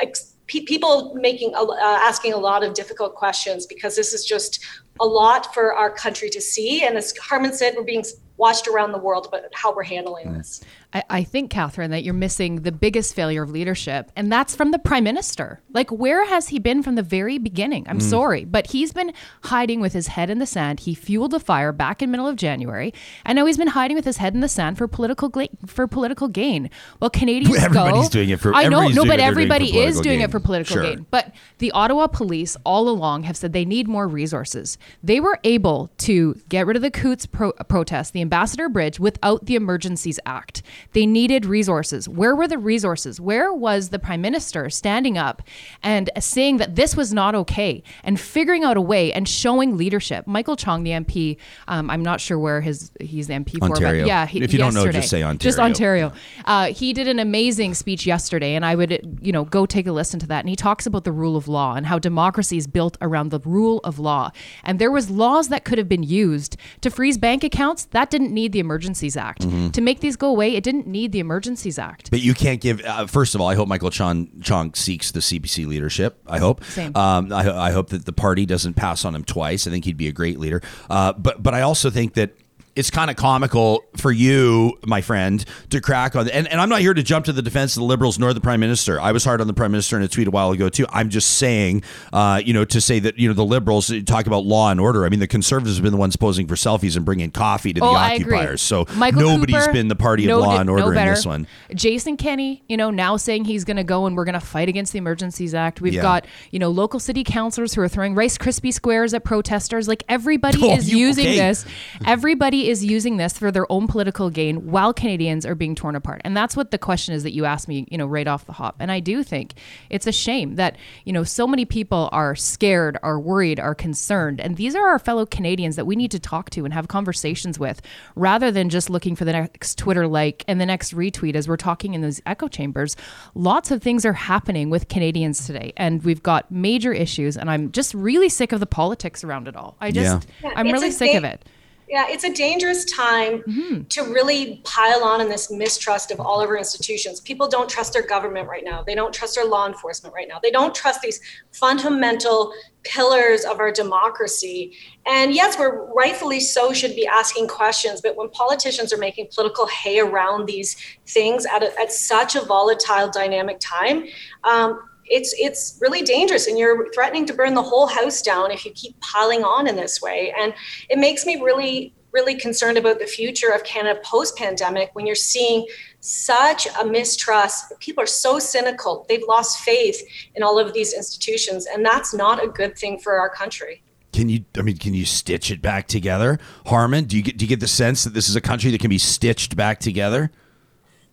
ex- 0.00 0.34
people 0.46 1.14
making 1.14 1.54
uh, 1.54 1.66
asking 1.80 2.32
a 2.32 2.38
lot 2.38 2.64
of 2.64 2.72
difficult 2.74 3.14
questions 3.14 3.66
because 3.66 3.94
this 3.94 4.14
is 4.14 4.24
just 4.24 4.64
a 5.00 5.06
lot 5.06 5.52
for 5.54 5.74
our 5.74 5.90
country 5.90 6.30
to 6.30 6.40
see. 6.40 6.84
And 6.84 6.96
as 6.96 7.16
Harman 7.18 7.52
said, 7.52 7.74
we're 7.76 7.84
being 7.84 8.04
watched 8.38 8.66
around 8.66 8.92
the 8.92 8.98
world 8.98 9.26
about 9.26 9.42
how 9.54 9.74
we're 9.74 9.82
handling 9.82 10.32
this. 10.32 10.62
I, 10.92 11.04
I, 11.10 11.24
think, 11.24 11.50
Katherine, 11.50 11.90
that 11.90 12.02
you're 12.02 12.14
missing 12.14 12.62
the 12.62 12.72
biggest 12.72 13.14
failure 13.14 13.42
of 13.42 13.50
leadership, 13.50 14.10
and 14.16 14.32
that's 14.32 14.56
from 14.56 14.70
the 14.70 14.78
prime 14.78 15.04
minister. 15.04 15.60
Like, 15.70 15.90
where 15.90 16.26
has 16.26 16.48
he 16.48 16.58
been 16.58 16.82
from 16.82 16.94
the 16.94 17.02
very 17.02 17.36
beginning? 17.36 17.86
I'm 17.86 17.98
mm. 17.98 18.02
sorry, 18.02 18.46
but 18.46 18.68
he's 18.68 18.94
been 18.94 19.12
hiding 19.44 19.82
with 19.82 19.92
his 19.92 20.06
head 20.06 20.30
in 20.30 20.38
the 20.38 20.46
sand. 20.46 20.80
He 20.80 20.94
fueled 20.94 21.32
the 21.32 21.40
fire 21.40 21.72
back 21.72 22.00
in 22.00 22.10
middle 22.10 22.26
of 22.26 22.36
January, 22.36 22.94
and 23.26 23.36
now 23.36 23.44
he's 23.44 23.58
been 23.58 23.68
hiding 23.68 23.96
with 23.96 24.06
his 24.06 24.16
head 24.16 24.32
in 24.32 24.40
the 24.40 24.48
sand 24.48 24.78
for 24.78 24.88
political 24.88 25.28
gla- 25.28 25.48
for 25.66 25.86
political 25.86 26.26
gain. 26.26 26.70
Well, 27.00 27.10
Canadians 27.10 27.58
everybody's 27.62 28.08
go, 28.08 28.08
doing 28.08 28.30
it 28.30 28.40
for. 28.40 28.54
I 28.54 28.68
know, 28.68 28.88
no, 28.88 29.04
but 29.04 29.20
everybody 29.20 29.70
doing 29.70 29.88
is 29.88 30.00
doing 30.00 30.20
gain. 30.20 30.24
it 30.24 30.30
for 30.30 30.40
political 30.40 30.76
sure. 30.76 30.82
gain. 30.84 31.06
But 31.10 31.34
the 31.58 31.70
Ottawa 31.72 32.06
police 32.06 32.56
all 32.64 32.88
along 32.88 33.24
have 33.24 33.36
said 33.36 33.52
they 33.52 33.66
need 33.66 33.88
more 33.88 34.08
resources. 34.08 34.78
They 35.02 35.20
were 35.20 35.38
able 35.44 35.90
to 35.98 36.40
get 36.48 36.66
rid 36.66 36.76
of 36.76 36.82
the 36.82 36.90
Coutts 36.90 37.26
pro- 37.26 37.52
protest, 37.52 38.14
the 38.14 38.22
Ambassador 38.22 38.70
Bridge, 38.70 38.98
without 38.98 39.44
the 39.44 39.54
Emergencies 39.54 40.18
Act. 40.24 40.62
They 40.92 41.06
needed 41.06 41.46
resources. 41.46 42.08
Where 42.08 42.34
were 42.34 42.48
the 42.48 42.58
resources? 42.58 43.20
Where 43.20 43.52
was 43.52 43.90
the 43.90 43.98
prime 43.98 44.20
minister 44.20 44.70
standing 44.70 45.18
up 45.18 45.42
and 45.82 46.10
saying 46.18 46.58
that 46.58 46.76
this 46.76 46.96
was 46.96 47.12
not 47.12 47.34
okay 47.34 47.82
and 48.02 48.18
figuring 48.18 48.64
out 48.64 48.76
a 48.76 48.80
way 48.80 49.12
and 49.12 49.28
showing 49.28 49.76
leadership? 49.76 50.26
Michael 50.26 50.56
Chong, 50.56 50.82
the 50.82 50.90
MP, 50.90 51.36
um, 51.68 51.90
I'm 51.90 52.02
not 52.02 52.20
sure 52.20 52.38
where 52.38 52.60
his 52.60 52.90
he's 53.00 53.26
the 53.26 53.34
MP 53.34 53.58
for, 53.58 53.74
but 53.80 54.06
yeah, 54.06 54.26
he, 54.26 54.42
if 54.42 54.52
you 54.52 54.58
yesterday, 54.58 54.58
don't 54.58 54.74
know, 54.74 54.92
just 54.92 55.10
say 55.10 55.22
Ontario. 55.22 55.38
Just 55.38 55.58
Ontario. 55.58 56.12
Uh, 56.44 56.66
he 56.72 56.92
did 56.92 57.08
an 57.08 57.18
amazing 57.18 57.74
speech 57.74 58.06
yesterday, 58.06 58.54
and 58.54 58.64
I 58.64 58.74
would 58.74 59.18
you 59.20 59.32
know 59.32 59.44
go 59.44 59.66
take 59.66 59.86
a 59.86 59.92
listen 59.92 60.20
to 60.20 60.26
that. 60.28 60.40
And 60.40 60.48
he 60.48 60.56
talks 60.56 60.86
about 60.86 61.04
the 61.04 61.12
rule 61.12 61.36
of 61.36 61.48
law 61.48 61.74
and 61.74 61.86
how 61.86 61.98
democracy 61.98 62.56
is 62.56 62.66
built 62.66 62.96
around 63.00 63.30
the 63.30 63.40
rule 63.40 63.80
of 63.84 63.98
law. 63.98 64.30
And 64.64 64.78
there 64.78 64.90
was 64.90 65.10
laws 65.10 65.48
that 65.48 65.64
could 65.64 65.78
have 65.78 65.88
been 65.88 66.02
used 66.02 66.56
to 66.80 66.90
freeze 66.90 67.18
bank 67.18 67.44
accounts. 67.44 67.86
That 67.86 68.10
didn't 68.10 68.32
need 68.32 68.52
the 68.52 68.60
Emergencies 68.60 69.16
Act 69.16 69.42
mm-hmm. 69.42 69.70
to 69.70 69.80
make 69.80 70.00
these 70.00 70.16
go 70.16 70.28
away. 70.28 70.54
It 70.54 70.64
didn't 70.70 70.86
need 70.86 71.12
the 71.12 71.20
Emergencies 71.20 71.78
Act. 71.78 72.10
But 72.10 72.20
you 72.20 72.34
can't 72.34 72.60
give. 72.60 72.84
Uh, 72.84 73.06
first 73.06 73.34
of 73.34 73.40
all, 73.40 73.48
I 73.48 73.54
hope 73.54 73.68
Michael 73.68 73.90
Chong, 73.90 74.28
Chong 74.42 74.74
seeks 74.74 75.12
the 75.12 75.20
CPC 75.20 75.66
leadership. 75.66 76.20
I 76.26 76.38
hope. 76.38 76.62
Same. 76.64 76.94
Um, 76.94 77.32
I, 77.32 77.50
I, 77.50 77.70
hope 77.70 77.88
that 77.90 78.04
the 78.04 78.12
party 78.12 78.44
doesn't 78.44 78.74
pass 78.74 79.06
on 79.06 79.14
him 79.14 79.24
twice. 79.24 79.66
I 79.66 79.70
think 79.70 79.86
he'd 79.86 79.96
be 79.96 80.08
a 80.08 80.12
great 80.12 80.38
leader. 80.38 80.60
Uh, 80.90 81.14
but 81.14 81.42
but 81.42 81.54
I 81.54 81.62
also 81.62 81.88
think 81.88 82.14
that 82.14 82.36
it's 82.76 82.90
kind 82.90 83.10
of 83.10 83.16
comical 83.16 83.84
for 83.96 84.12
you, 84.12 84.78
my 84.86 85.00
friend, 85.00 85.44
to 85.70 85.80
crack 85.80 86.14
on. 86.16 86.28
And, 86.28 86.46
and 86.48 86.60
I'm 86.60 86.68
not 86.68 86.80
here 86.80 86.94
to 86.94 87.02
jump 87.02 87.24
to 87.26 87.32
the 87.32 87.42
defense 87.42 87.76
of 87.76 87.80
the 87.80 87.86
liberals 87.86 88.18
nor 88.18 88.32
the 88.32 88.40
prime 88.40 88.60
minister. 88.60 89.00
I 89.00 89.12
was 89.12 89.24
hard 89.24 89.40
on 89.40 89.46
the 89.46 89.54
prime 89.54 89.70
minister 89.72 89.96
in 89.96 90.02
a 90.02 90.08
tweet 90.08 90.28
a 90.28 90.30
while 90.30 90.50
ago 90.52 90.68
too. 90.68 90.86
I'm 90.90 91.08
just 91.08 91.36
saying, 91.38 91.82
uh, 92.12 92.40
you 92.44 92.52
know, 92.52 92.64
to 92.64 92.80
say 92.80 92.98
that 93.00 93.18
you 93.18 93.28
know 93.28 93.34
the 93.34 93.44
liberals 93.44 93.92
talk 94.06 94.26
about 94.26 94.44
law 94.44 94.70
and 94.70 94.80
order. 94.80 95.04
I 95.04 95.08
mean, 95.08 95.20
the 95.20 95.26
conservatives 95.26 95.76
have 95.76 95.82
been 95.82 95.92
the 95.92 95.98
ones 95.98 96.16
posing 96.16 96.46
for 96.46 96.54
selfies 96.54 96.96
and 96.96 97.04
bringing 97.04 97.30
coffee 97.30 97.72
to 97.72 97.80
oh, 97.82 97.92
the 97.92 97.98
occupiers. 97.98 98.62
So 98.62 98.86
Michael 98.96 99.20
nobody's 99.22 99.56
Cooper, 99.56 99.72
been 99.72 99.88
the 99.88 99.96
party 99.96 100.24
of 100.24 100.28
no, 100.28 100.40
law 100.40 100.60
and 100.60 100.70
order 100.70 100.92
no 100.94 101.00
in 101.00 101.06
this 101.08 101.26
one. 101.26 101.46
Jason 101.74 102.16
Kenney, 102.16 102.62
you 102.68 102.76
know, 102.76 102.90
now 102.90 103.16
saying 103.16 103.44
he's 103.44 103.64
going 103.64 103.76
to 103.76 103.84
go 103.84 104.06
and 104.06 104.16
we're 104.16 104.24
going 104.24 104.34
to 104.34 104.40
fight 104.40 104.68
against 104.68 104.92
the 104.92 104.98
Emergencies 104.98 105.54
Act. 105.54 105.80
We've 105.80 105.94
Yeah. 105.94 106.02
got 106.02 106.26
you 106.50 106.58
know 106.58 106.70
local 106.70 107.00
city 107.00 107.24
councilors 107.24 107.74
who 107.74 107.80
are 107.80 107.88
throwing 107.88 108.14
Rice 108.14 108.38
Krispie 108.38 108.72
squares 108.72 109.14
at 109.14 109.24
protesters. 109.24 109.88
Like 109.88 110.04
everybody 110.08 110.58
Oh, 110.62 110.74
is 110.76 110.90
you- 110.90 110.98
using 110.98 111.26
okay. 111.26 111.36
this. 111.36 111.64
Everybody 112.04 112.67
is 112.68 112.84
using 112.84 113.16
this 113.16 113.38
for 113.38 113.50
their 113.50 113.70
own 113.72 113.86
political 113.86 114.28
gain 114.28 114.70
while 114.70 114.92
Canadians 114.92 115.46
are 115.46 115.54
being 115.54 115.74
torn 115.74 115.96
apart. 115.96 116.20
And 116.22 116.36
that's 116.36 116.54
what 116.54 116.70
the 116.70 116.76
question 116.76 117.14
is 117.14 117.22
that 117.22 117.32
you 117.32 117.46
asked 117.46 117.66
me, 117.66 117.86
you 117.90 117.96
know, 117.96 118.06
right 118.06 118.28
off 118.28 118.44
the 118.44 118.52
hop. 118.52 118.76
And 118.78 118.92
I 118.92 119.00
do 119.00 119.22
think 119.22 119.54
it's 119.88 120.06
a 120.06 120.12
shame 120.12 120.56
that, 120.56 120.76
you 121.06 121.12
know, 121.14 121.24
so 121.24 121.46
many 121.46 121.64
people 121.64 122.10
are 122.12 122.34
scared, 122.36 122.98
are 123.02 123.18
worried, 123.18 123.58
are 123.58 123.74
concerned. 123.74 124.38
And 124.38 124.56
these 124.56 124.74
are 124.74 124.86
our 124.86 124.98
fellow 124.98 125.24
Canadians 125.24 125.76
that 125.76 125.86
we 125.86 125.96
need 125.96 126.10
to 126.10 126.18
talk 126.18 126.50
to 126.50 126.66
and 126.66 126.74
have 126.74 126.88
conversations 126.88 127.58
with 127.58 127.80
rather 128.14 128.50
than 128.50 128.68
just 128.68 128.90
looking 128.90 129.16
for 129.16 129.24
the 129.24 129.32
next 129.32 129.78
Twitter 129.78 130.06
like 130.06 130.44
and 130.46 130.60
the 130.60 130.66
next 130.66 130.94
retweet 130.94 131.34
as 131.36 131.48
we're 131.48 131.56
talking 131.56 131.94
in 131.94 132.02
those 132.02 132.20
echo 132.26 132.48
chambers. 132.48 132.96
Lots 133.34 133.70
of 133.70 133.82
things 133.82 134.04
are 134.04 134.12
happening 134.12 134.68
with 134.68 134.88
Canadians 134.88 135.46
today. 135.46 135.72
And 135.78 136.02
we've 136.04 136.22
got 136.22 136.50
major 136.50 136.92
issues. 136.92 137.38
And 137.38 137.50
I'm 137.50 137.72
just 137.72 137.94
really 137.94 138.28
sick 138.28 138.52
of 138.52 138.60
the 138.60 138.66
politics 138.66 139.24
around 139.24 139.48
it 139.48 139.56
all. 139.56 139.76
I 139.80 139.90
just, 139.90 140.26
Yeah. 140.42 140.50
I'm 140.54 140.66
It's 140.66 140.72
really 140.74 140.90
sick 140.90 141.12
ga- 141.12 141.18
of 141.18 141.24
it. 141.24 141.44
Yeah, 141.88 142.06
it's 142.08 142.24
a 142.24 142.32
dangerous 142.32 142.84
time 142.84 143.42
mm-hmm. 143.42 143.84
to 143.84 144.02
really 144.02 144.60
pile 144.64 145.02
on 145.02 145.20
in 145.20 145.28
this 145.28 145.50
mistrust 145.50 146.10
of 146.10 146.20
all 146.20 146.40
of 146.40 146.48
our 146.48 146.56
institutions. 146.56 147.20
People 147.20 147.48
don't 147.48 147.68
trust 147.68 147.92
their 147.92 148.06
government 148.06 148.48
right 148.48 148.64
now. 148.64 148.82
They 148.82 148.94
don't 148.94 149.12
trust 149.12 149.34
their 149.34 149.46
law 149.46 149.66
enforcement 149.66 150.14
right 150.14 150.28
now. 150.28 150.38
They 150.42 150.50
don't 150.50 150.74
trust 150.74 151.00
these 151.00 151.20
fundamental 151.52 152.52
pillars 152.84 153.44
of 153.44 153.58
our 153.58 153.72
democracy. 153.72 154.76
And 155.06 155.34
yes, 155.34 155.58
we're 155.58 155.90
rightfully 155.92 156.40
so 156.40 156.72
should 156.72 156.94
be 156.94 157.06
asking 157.06 157.48
questions, 157.48 158.00
but 158.02 158.16
when 158.16 158.28
politicians 158.30 158.92
are 158.92 158.98
making 158.98 159.28
political 159.34 159.66
hay 159.66 160.00
around 160.00 160.46
these 160.46 160.76
things 161.06 161.46
at, 161.46 161.62
a, 161.62 161.78
at 161.80 161.90
such 161.90 162.36
a 162.36 162.44
volatile, 162.44 163.10
dynamic 163.10 163.58
time, 163.60 164.04
um, 164.44 164.80
it's 165.10 165.34
it's 165.38 165.78
really 165.80 166.02
dangerous 166.02 166.46
and 166.46 166.58
you're 166.58 166.90
threatening 166.92 167.26
to 167.26 167.34
burn 167.34 167.54
the 167.54 167.62
whole 167.62 167.86
house 167.86 168.22
down 168.22 168.50
if 168.50 168.64
you 168.64 168.72
keep 168.72 168.98
piling 169.00 169.44
on 169.44 169.66
in 169.66 169.76
this 169.76 170.00
way. 170.00 170.32
And 170.38 170.54
it 170.88 170.98
makes 170.98 171.26
me 171.26 171.40
really 171.40 171.94
really 172.12 172.34
concerned 172.34 172.78
about 172.78 172.98
the 172.98 173.06
future 173.06 173.50
of 173.50 173.62
Canada 173.64 174.00
post 174.02 174.36
pandemic 174.36 174.90
when 174.94 175.06
you're 175.06 175.14
seeing 175.14 175.66
such 176.00 176.66
a 176.80 176.84
mistrust. 176.84 177.72
People 177.80 178.02
are 178.02 178.06
so 178.06 178.38
cynical. 178.38 179.04
They've 179.10 179.22
lost 179.28 179.58
faith 179.58 180.00
in 180.34 180.42
all 180.42 180.58
of 180.58 180.72
these 180.72 180.94
institutions 180.94 181.66
and 181.66 181.84
that's 181.84 182.14
not 182.14 182.42
a 182.42 182.48
good 182.48 182.78
thing 182.78 182.98
for 182.98 183.20
our 183.20 183.28
country. 183.28 183.82
Can 184.12 184.28
you 184.28 184.44
i 184.56 184.62
mean 184.62 184.78
can 184.78 184.94
you 184.94 185.04
stitch 185.04 185.50
it 185.50 185.60
back 185.60 185.86
together? 185.86 186.38
Harman, 186.66 187.04
do 187.04 187.16
you 187.16 187.22
get 187.22 187.36
do 187.36 187.44
you 187.44 187.48
get 187.48 187.60
the 187.60 187.68
sense 187.68 188.04
that 188.04 188.14
this 188.14 188.28
is 188.28 188.36
a 188.36 188.40
country 188.40 188.70
that 188.70 188.80
can 188.80 188.90
be 188.90 188.98
stitched 188.98 189.56
back 189.56 189.80
together 189.80 190.30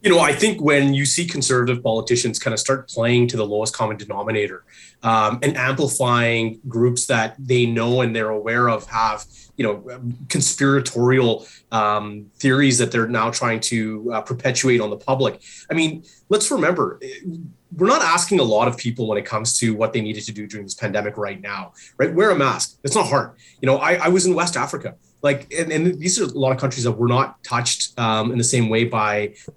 you 0.06 0.12
know, 0.12 0.20
I 0.20 0.34
think 0.34 0.62
when 0.62 0.94
you 0.94 1.04
see 1.04 1.26
conservative 1.26 1.82
politicians 1.82 2.38
kind 2.38 2.54
of 2.54 2.60
start 2.60 2.88
playing 2.88 3.28
to 3.30 3.38
the 3.38 3.46
lowest 3.46 3.74
common 3.74 3.98
denominator 3.98 4.64
um, 5.02 5.40
and 5.42 5.58
amplifying 5.58 6.60
groups 6.68 7.08
that 7.08 7.36
they 7.40 7.66
know 7.66 8.02
and 8.02 8.16
they're 8.16 8.30
aware 8.30 8.70
of 8.70 8.86
have, 8.86 9.26
you 9.58 9.66
know, 9.66 9.84
conspiratorial 10.30 11.48
um, 11.72 12.28
theories 12.36 12.78
that 12.78 12.92
they're 12.92 13.08
now 13.08 13.32
trying 13.32 13.60
to 13.62 14.12
uh, 14.14 14.22
perpetuate 14.22 14.80
on 14.80 14.92
the 14.92 14.98
public. 14.98 15.42
I 15.72 15.74
mean, 15.74 16.04
let's 16.30 16.52
remember, 16.52 17.00
we're 17.76 17.88
not 17.88 18.04
asking 18.04 18.40
a 18.40 18.44
lot 18.44 18.68
of 18.68 18.78
people 18.78 19.08
when 19.08 19.18
it 19.18 19.26
comes 19.26 19.58
to 19.58 19.74
what 19.74 19.92
they 19.92 20.02
needed 20.02 20.24
to 20.26 20.32
do 20.32 20.46
during 20.46 20.68
this 20.68 20.76
pandemic 20.76 21.18
right 21.18 21.42
now, 21.42 21.74
right? 21.98 22.14
Wear 22.14 22.30
a 22.30 22.36
mask. 22.36 22.78
It's 22.84 22.94
not 22.96 23.08
hard. 23.08 23.32
You 23.60 23.66
know, 23.66 23.78
I, 23.78 23.96
I 23.96 24.10
was 24.10 24.28
in 24.28 24.36
West 24.36 24.56
Africa 24.56 24.94
like 25.26 25.52
and, 25.52 25.72
and, 25.72 26.00
these 26.00 26.16
are 26.22 26.26
a 26.26 26.40
lot 26.46 26.52
of 26.52 26.60
countries 26.64 26.84
that 26.86 26.92
were 26.92 27.08
not 27.18 27.44
touched 27.44 27.98
um, 28.00 28.32
in 28.32 28.38
the 28.38 28.50
same 28.56 28.70
way 28.70 28.84
by 28.86 29.14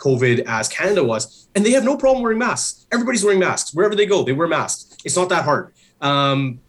covid 0.07 0.37
as 0.47 0.67
canada 0.69 1.05
was 1.05 1.49
and 1.55 1.65
they 1.65 1.73
have 1.73 1.85
no 1.85 1.97
problem 1.97 2.23
wearing 2.23 2.39
masks. 2.39 2.87
Everybody's 2.93 3.25
wearing 3.25 3.41
masks. 3.41 3.75
Wherever 3.75 3.95
they 3.95 4.07
go 4.07 4.23
they 4.23 4.33
wear 4.33 4.49
masks. 4.49 4.97
It's 5.05 5.17
not 5.17 5.29
that 5.29 5.45
hard. 5.45 5.75
Um, 6.01 6.61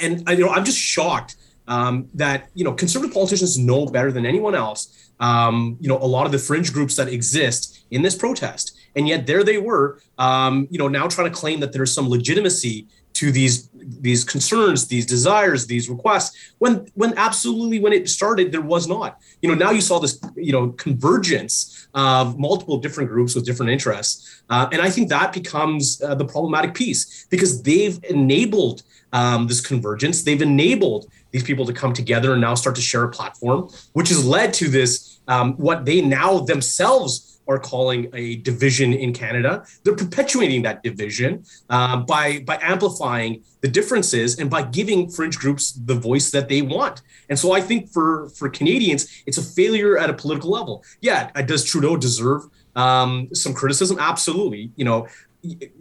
and 0.00 0.28
you 0.30 0.44
know 0.44 0.50
i'm 0.56 0.64
just 0.64 0.78
shocked 0.78 1.36
um, 1.66 2.08
that 2.14 2.48
you 2.54 2.64
know 2.64 2.72
conservative 2.72 3.12
politicians 3.12 3.58
know 3.58 3.80
better 3.86 4.12
than 4.12 4.24
anyone 4.24 4.54
else 4.54 4.80
um, 5.20 5.76
you 5.80 5.88
know 5.88 5.98
a 5.98 6.10
lot 6.16 6.24
of 6.26 6.32
the 6.32 6.38
fringe 6.38 6.72
groups 6.72 6.94
that 6.96 7.08
exist 7.08 7.78
in 7.90 8.02
this 8.02 8.14
protest. 8.14 8.76
And 8.96 9.06
yet 9.06 9.26
there 9.26 9.44
they 9.44 9.58
were 9.58 10.00
um, 10.18 10.68
you 10.70 10.78
know 10.78 10.88
now 10.88 11.06
trying 11.08 11.30
to 11.30 11.36
claim 11.36 11.60
that 11.60 11.72
there's 11.72 11.92
some 11.92 12.08
legitimacy 12.08 12.86
to 13.14 13.32
these 13.32 13.68
these 13.74 14.22
concerns 14.22 14.86
these 14.88 15.06
desires 15.06 15.66
these 15.66 15.88
requests 15.88 16.52
when 16.58 16.86
when 16.94 17.16
absolutely 17.16 17.80
when 17.80 17.92
it 17.92 18.08
started 18.08 18.52
there 18.52 18.60
was 18.60 18.86
not. 18.86 19.20
You 19.42 19.48
know 19.48 19.54
now 19.54 19.70
you 19.70 19.80
saw 19.80 19.98
this 19.98 20.20
you 20.36 20.52
know 20.52 20.70
convergence 20.70 21.88
of 21.94 22.38
multiple 22.38 22.78
different 22.78 23.08
groups 23.10 23.34
with 23.34 23.46
different 23.46 23.72
interests 23.72 24.42
uh, 24.50 24.68
and 24.72 24.82
i 24.82 24.90
think 24.90 25.08
that 25.08 25.32
becomes 25.32 26.02
uh, 26.02 26.14
the 26.14 26.24
problematic 26.24 26.74
piece 26.74 27.24
because 27.30 27.62
they've 27.62 27.98
enabled 28.04 28.82
um, 29.12 29.46
this 29.46 29.60
convergence. 29.60 30.22
They've 30.22 30.42
enabled 30.42 31.06
these 31.30 31.42
people 31.42 31.66
to 31.66 31.72
come 31.72 31.92
together 31.92 32.32
and 32.32 32.40
now 32.40 32.54
start 32.54 32.76
to 32.76 32.82
share 32.82 33.04
a 33.04 33.10
platform 33.10 33.68
which 33.92 34.08
has 34.08 34.24
led 34.24 34.54
to 34.54 34.68
this 34.68 35.20
um, 35.28 35.54
what 35.54 35.84
they 35.84 36.00
now 36.00 36.40
themselves 36.40 37.27
are 37.48 37.58
calling 37.58 38.08
a 38.12 38.36
division 38.36 38.92
in 38.92 39.12
Canada. 39.12 39.64
They're 39.82 39.96
perpetuating 39.96 40.62
that 40.62 40.82
division 40.82 41.44
uh, 41.70 41.96
by 41.96 42.40
by 42.40 42.58
amplifying 42.60 43.42
the 43.62 43.68
differences 43.68 44.38
and 44.38 44.50
by 44.50 44.62
giving 44.62 45.10
fringe 45.10 45.38
groups 45.38 45.72
the 45.72 45.94
voice 45.94 46.30
that 46.30 46.48
they 46.48 46.62
want. 46.62 47.02
And 47.28 47.38
so 47.38 47.52
I 47.52 47.60
think 47.60 47.90
for 47.90 48.28
for 48.30 48.48
Canadians, 48.48 49.22
it's 49.26 49.38
a 49.38 49.42
failure 49.42 49.98
at 49.98 50.10
a 50.10 50.14
political 50.14 50.50
level. 50.50 50.84
Yeah, 51.00 51.30
uh, 51.34 51.42
does 51.42 51.64
Trudeau 51.64 51.96
deserve 51.96 52.42
um, 52.76 53.28
some 53.32 53.54
criticism? 53.54 53.98
Absolutely. 53.98 54.70
You 54.76 54.84
know, 54.84 55.08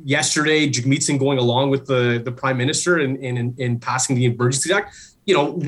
yesterday 0.04 0.70
Jagmeet 0.70 1.04
Singh 1.04 1.18
going 1.18 1.38
along 1.38 1.70
with 1.70 1.86
the 1.86 2.22
the 2.24 2.32
prime 2.32 2.58
minister 2.58 3.00
in 3.00 3.18
in, 3.18 3.54
in 3.58 3.80
passing 3.80 4.16
the 4.16 4.26
emergency 4.26 4.74
act 4.74 4.96
you 5.28 5.34
know, 5.34 5.60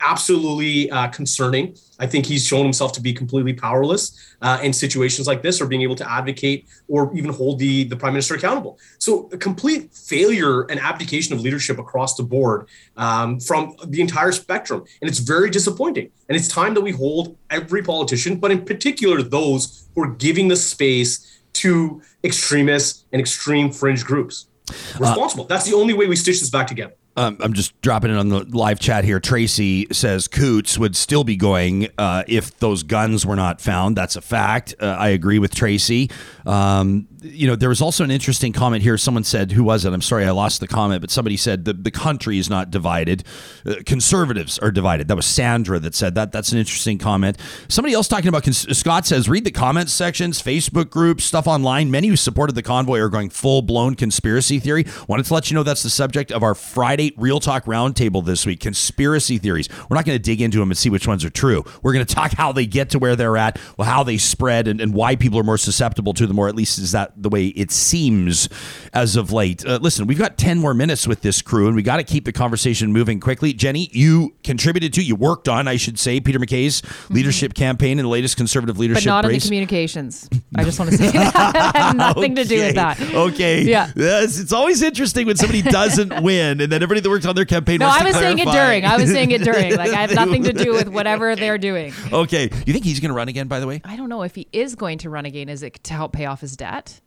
absolutely 0.00 0.90
uh, 0.90 1.08
concerning. 1.08 1.74
I 1.98 2.06
think 2.06 2.26
he's 2.26 2.46
shown 2.46 2.62
himself 2.64 2.92
to 2.92 3.00
be 3.00 3.14
completely 3.14 3.54
powerless 3.54 4.36
uh, 4.42 4.60
in 4.62 4.72
situations 4.72 5.26
like 5.26 5.40
this, 5.42 5.62
or 5.62 5.66
being 5.66 5.80
able 5.80 5.96
to 5.96 6.08
advocate 6.08 6.68
or 6.88 7.10
even 7.16 7.32
hold 7.32 7.58
the 7.58 7.84
the 7.84 7.96
prime 7.96 8.12
minister 8.12 8.34
accountable. 8.34 8.78
So, 8.98 9.30
a 9.32 9.38
complete 9.38 9.94
failure 9.94 10.64
and 10.64 10.78
abdication 10.78 11.34
of 11.34 11.40
leadership 11.40 11.78
across 11.78 12.16
the 12.16 12.22
board 12.22 12.68
um, 12.98 13.40
from 13.40 13.74
the 13.86 14.02
entire 14.02 14.30
spectrum, 14.30 14.84
and 15.00 15.08
it's 15.08 15.20
very 15.20 15.48
disappointing. 15.48 16.10
And 16.28 16.36
it's 16.36 16.46
time 16.46 16.74
that 16.74 16.82
we 16.82 16.92
hold 16.92 17.38
every 17.48 17.82
politician, 17.82 18.36
but 18.36 18.50
in 18.50 18.62
particular 18.66 19.22
those 19.22 19.88
who 19.94 20.02
are 20.02 20.14
giving 20.16 20.48
the 20.48 20.56
space 20.56 21.40
to 21.54 22.02
extremists 22.22 23.06
and 23.12 23.20
extreme 23.20 23.72
fringe 23.72 24.04
groups 24.04 24.48
uh, 24.68 24.74
responsible. 25.00 25.44
Uh, 25.44 25.48
That's 25.48 25.64
the 25.64 25.74
only 25.74 25.94
way 25.94 26.06
we 26.06 26.14
stitch 26.14 26.40
this 26.40 26.50
back 26.50 26.66
together 26.66 26.92
um, 27.18 27.36
I'm 27.40 27.52
just 27.52 27.80
dropping 27.82 28.12
it 28.12 28.16
on 28.16 28.28
the 28.28 28.44
live 28.44 28.78
chat 28.78 29.04
here. 29.04 29.18
Tracy 29.18 29.88
says 29.90 30.28
Coutts 30.28 30.78
would 30.78 30.94
still 30.94 31.24
be 31.24 31.34
going 31.34 31.88
uh, 31.98 32.22
if 32.28 32.56
those 32.58 32.84
guns 32.84 33.26
were 33.26 33.34
not 33.34 33.60
found. 33.60 33.96
That's 33.96 34.14
a 34.14 34.20
fact. 34.20 34.74
Uh, 34.80 34.86
I 34.86 35.08
agree 35.08 35.40
with 35.40 35.52
Tracy. 35.52 36.10
Um, 36.46 37.08
you 37.22 37.46
know, 37.46 37.56
there 37.56 37.68
was 37.68 37.82
also 37.82 38.04
an 38.04 38.10
interesting 38.10 38.52
comment 38.52 38.82
here. 38.82 38.96
Someone 38.96 39.24
said, 39.24 39.52
"Who 39.52 39.64
was 39.64 39.84
it?" 39.84 39.92
I'm 39.92 40.02
sorry, 40.02 40.24
I 40.24 40.30
lost 40.30 40.60
the 40.60 40.68
comment, 40.68 41.00
but 41.00 41.10
somebody 41.10 41.36
said 41.36 41.64
the 41.64 41.72
the 41.72 41.90
country 41.90 42.38
is 42.38 42.48
not 42.48 42.70
divided. 42.70 43.24
Uh, 43.66 43.76
conservatives 43.86 44.58
are 44.58 44.70
divided. 44.70 45.08
That 45.08 45.16
was 45.16 45.26
Sandra 45.26 45.78
that 45.80 45.94
said 45.94 46.14
that. 46.14 46.32
That's 46.32 46.52
an 46.52 46.58
interesting 46.58 46.98
comment. 46.98 47.38
Somebody 47.68 47.94
else 47.94 48.08
talking 48.08 48.28
about 48.28 48.44
cons- 48.44 48.76
Scott 48.76 49.06
says, 49.06 49.28
read 49.28 49.44
the 49.44 49.50
comments 49.50 49.92
sections, 49.92 50.42
Facebook 50.42 50.90
groups, 50.90 51.24
stuff 51.24 51.46
online. 51.46 51.90
Many 51.90 52.08
who 52.08 52.16
supported 52.16 52.54
the 52.54 52.62
convoy 52.62 52.98
are 53.00 53.08
going 53.08 53.30
full 53.30 53.62
blown 53.62 53.94
conspiracy 53.94 54.58
theory. 54.58 54.86
Wanted 55.08 55.26
to 55.26 55.34
let 55.34 55.50
you 55.50 55.54
know 55.54 55.62
that's 55.62 55.82
the 55.82 55.90
subject 55.90 56.30
of 56.30 56.42
our 56.42 56.54
Friday 56.54 57.12
Real 57.16 57.40
Talk 57.40 57.64
Roundtable 57.64 58.24
this 58.24 58.46
week. 58.46 58.60
Conspiracy 58.60 59.38
theories. 59.38 59.68
We're 59.88 59.96
not 59.96 60.04
going 60.04 60.18
to 60.18 60.22
dig 60.22 60.40
into 60.40 60.58
them 60.58 60.70
and 60.70 60.78
see 60.78 60.90
which 60.90 61.08
ones 61.08 61.24
are 61.24 61.30
true. 61.30 61.64
We're 61.82 61.92
going 61.92 62.06
to 62.06 62.14
talk 62.14 62.32
how 62.32 62.52
they 62.52 62.66
get 62.66 62.90
to 62.90 62.98
where 62.98 63.16
they're 63.16 63.36
at, 63.36 63.58
well, 63.76 63.88
how 63.88 64.02
they 64.02 64.18
spread, 64.18 64.68
and, 64.68 64.80
and 64.80 64.94
why 64.94 65.16
people 65.16 65.38
are 65.38 65.44
more 65.44 65.58
susceptible 65.58 66.14
to 66.14 66.26
them, 66.26 66.38
or 66.38 66.48
at 66.48 66.54
least 66.54 66.78
is 66.78 66.92
that 66.92 67.07
the 67.16 67.28
way 67.28 67.46
it 67.48 67.70
seems 67.70 68.48
as 68.92 69.16
of 69.16 69.32
late. 69.32 69.64
Uh, 69.64 69.78
listen, 69.80 70.06
we've 70.06 70.18
got 70.18 70.38
10 70.38 70.58
more 70.58 70.74
minutes 70.74 71.06
with 71.06 71.22
this 71.22 71.42
crew, 71.42 71.66
and 71.66 71.76
we 71.76 71.82
got 71.82 71.96
to 71.98 72.04
keep 72.04 72.24
the 72.24 72.32
conversation 72.32 72.92
moving 72.92 73.20
quickly. 73.20 73.52
Jenny, 73.52 73.88
you 73.92 74.34
contributed 74.44 74.92
to, 74.94 75.02
you 75.02 75.16
worked 75.16 75.48
on, 75.48 75.68
I 75.68 75.76
should 75.76 75.98
say, 75.98 76.20
Peter 76.20 76.38
MacKay's 76.38 76.80
mm-hmm. 76.80 77.14
leadership 77.14 77.54
campaign 77.54 77.98
and 77.98 78.06
the 78.06 78.10
latest 78.10 78.36
conservative 78.36 78.78
leadership 78.78 79.04
But 79.04 79.10
not 79.10 79.24
race. 79.24 79.34
in 79.34 79.38
the 79.40 79.46
communications. 79.46 80.28
I 80.54 80.64
just 80.64 80.78
want 80.78 80.90
to 80.90 80.96
say 80.96 81.10
that 81.10 81.92
nothing 81.96 82.32
okay. 82.32 82.42
to 82.42 82.48
do 82.48 82.64
with 82.64 82.74
that. 82.74 83.00
Okay. 83.00 83.62
Yeah. 83.62 83.92
Yes, 83.96 84.38
it's 84.38 84.52
always 84.52 84.82
interesting 84.82 85.26
when 85.26 85.36
somebody 85.36 85.62
doesn't 85.62 86.22
win, 86.22 86.60
and 86.60 86.72
then 86.72 86.82
everybody 86.82 87.00
that 87.00 87.10
works 87.10 87.26
on 87.26 87.34
their 87.34 87.44
campaign 87.44 87.78
no, 87.78 87.86
I 87.86 88.02
was 88.04 88.14
saying 88.14 88.38
it 88.38 88.48
during. 88.48 88.84
I 88.84 88.96
was 88.96 89.10
saying 89.10 89.30
it 89.30 89.42
during. 89.42 89.76
Like, 89.76 89.92
I 89.92 90.02
have 90.02 90.14
nothing 90.14 90.44
to 90.44 90.52
do 90.52 90.72
with 90.72 90.88
whatever 90.88 91.36
they're 91.36 91.58
doing. 91.58 91.92
Okay. 92.12 92.50
You 92.66 92.72
think 92.72 92.84
he's 92.84 93.00
going 93.00 93.10
to 93.10 93.14
run 93.14 93.28
again, 93.28 93.48
by 93.48 93.60
the 93.60 93.66
way? 93.66 93.80
I 93.84 93.96
don't 93.96 94.08
know 94.08 94.22
if 94.22 94.34
he 94.34 94.48
is 94.52 94.74
going 94.74 94.98
to 94.98 95.10
run 95.10 95.26
again. 95.26 95.48
Is 95.48 95.62
it 95.62 95.82
to 95.84 95.94
help 95.94 96.12
pay 96.12 96.26
off 96.26 96.40
his 96.40 96.56
debt? 96.56 96.97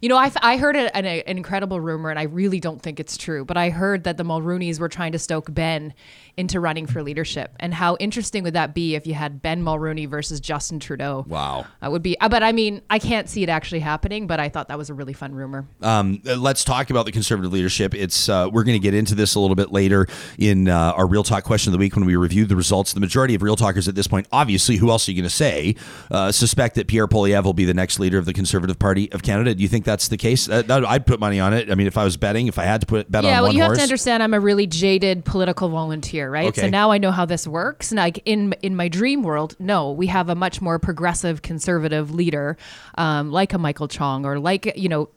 You 0.00 0.08
know, 0.08 0.16
I, 0.16 0.30
I 0.42 0.56
heard 0.56 0.76
an, 0.76 0.88
an, 0.94 1.36
incredible 1.38 1.80
rumor, 1.80 2.10
and 2.10 2.18
I 2.18 2.24
really 2.24 2.60
don't 2.60 2.80
think 2.80 3.00
it's 3.00 3.16
true, 3.16 3.44
but 3.44 3.56
I 3.56 3.70
heard 3.70 4.04
that 4.04 4.16
the 4.16 4.24
Mulroney's 4.24 4.78
were 4.78 4.88
trying 4.88 5.12
to 5.12 5.18
stoke 5.18 5.52
Ben 5.52 5.94
into 6.36 6.60
running 6.60 6.86
for 6.86 7.02
leadership. 7.02 7.54
And 7.58 7.74
how 7.74 7.96
interesting 7.96 8.44
would 8.44 8.54
that 8.54 8.74
be 8.74 8.94
if 8.94 9.06
you 9.06 9.14
had 9.14 9.42
Ben 9.42 9.62
Mulroney 9.62 10.08
versus 10.08 10.38
Justin 10.38 10.78
Trudeau? 10.78 11.24
Wow. 11.26 11.66
That 11.80 11.90
would 11.90 12.02
be, 12.02 12.18
uh, 12.20 12.28
but 12.28 12.44
I 12.44 12.52
mean, 12.52 12.80
I 12.88 13.00
can't 13.00 13.28
see 13.28 13.42
it 13.42 13.48
actually 13.48 13.80
happening, 13.80 14.28
but 14.28 14.38
I 14.38 14.48
thought 14.48 14.68
that 14.68 14.78
was 14.78 14.88
a 14.88 14.94
really 14.94 15.12
fun 15.12 15.34
rumor. 15.34 15.66
Um, 15.82 16.22
uh, 16.26 16.36
let's 16.36 16.62
talk 16.62 16.90
about 16.90 17.06
the 17.06 17.12
conservative 17.12 17.52
leadership. 17.52 17.92
It's 17.94 18.28
uh, 18.28 18.48
We're 18.52 18.62
going 18.62 18.80
to 18.80 18.82
get 18.82 18.94
into 18.94 19.16
this 19.16 19.34
a 19.34 19.40
little 19.40 19.56
bit 19.56 19.72
later 19.72 20.06
in 20.38 20.68
uh, 20.68 20.92
our 20.96 21.08
Real 21.08 21.24
Talk 21.24 21.42
question 21.42 21.70
of 21.70 21.72
the 21.72 21.78
week 21.78 21.96
when 21.96 22.04
we 22.04 22.14
review 22.14 22.46
the 22.46 22.56
results. 22.56 22.92
The 22.92 23.00
majority 23.00 23.34
of 23.34 23.42
Real 23.42 23.56
Talkers 23.56 23.88
at 23.88 23.96
this 23.96 24.06
point, 24.06 24.28
obviously, 24.30 24.76
who 24.76 24.90
else 24.90 25.08
are 25.08 25.12
you 25.12 25.20
going 25.20 25.28
to 25.28 25.34
say, 25.34 25.74
uh, 26.10 26.30
suspect 26.30 26.76
that 26.76 26.86
Pierre 26.86 27.08
Poilievre 27.08 27.44
will 27.44 27.52
be 27.52 27.64
the 27.64 27.74
next 27.74 27.98
leader 27.98 28.18
of 28.18 28.26
the 28.26 28.32
Conservative 28.32 28.78
Party 28.78 29.10
of 29.10 29.22
Canada. 29.22 29.54
Do 29.54 29.62
you 29.62 29.68
think 29.68 29.86
that's 29.88 30.08
the 30.08 30.16
case? 30.16 30.48
Uh, 30.48 30.62
that, 30.62 30.84
I'd 30.84 31.06
put 31.06 31.18
money 31.18 31.40
on 31.40 31.54
it. 31.54 31.70
I 31.70 31.74
mean, 31.74 31.86
if 31.86 31.96
I 31.96 32.04
was 32.04 32.16
betting, 32.16 32.46
if 32.46 32.58
I 32.58 32.64
had 32.64 32.82
to 32.82 32.86
put 32.86 33.10
bet 33.10 33.24
yeah, 33.24 33.30
on 33.30 33.34
well, 33.36 33.42
one 33.44 33.56
you 33.56 33.62
horse. 33.62 33.70
have 33.70 33.78
to 33.78 33.82
understand. 33.84 34.22
I'm 34.22 34.34
a 34.34 34.40
really 34.40 34.66
jaded 34.66 35.24
political 35.24 35.70
volunteer, 35.70 36.30
right? 36.30 36.48
Okay. 36.48 36.62
So 36.62 36.68
now 36.68 36.90
I 36.90 36.98
know 36.98 37.10
how 37.10 37.24
this 37.24 37.48
works. 37.48 37.90
And 37.90 37.96
like 37.96 38.20
in 38.26 38.52
in 38.62 38.76
my 38.76 38.88
dream 38.88 39.22
world, 39.22 39.56
no, 39.58 39.90
we 39.90 40.06
have 40.08 40.28
a 40.28 40.34
much 40.34 40.60
more 40.60 40.78
progressive, 40.78 41.40
conservative 41.40 42.14
leader, 42.14 42.56
um, 42.96 43.32
like 43.32 43.54
a 43.54 43.58
Michael 43.58 43.88
Chong 43.88 44.26
or 44.26 44.38
like 44.38 44.76
you 44.76 44.88
know 44.88 45.08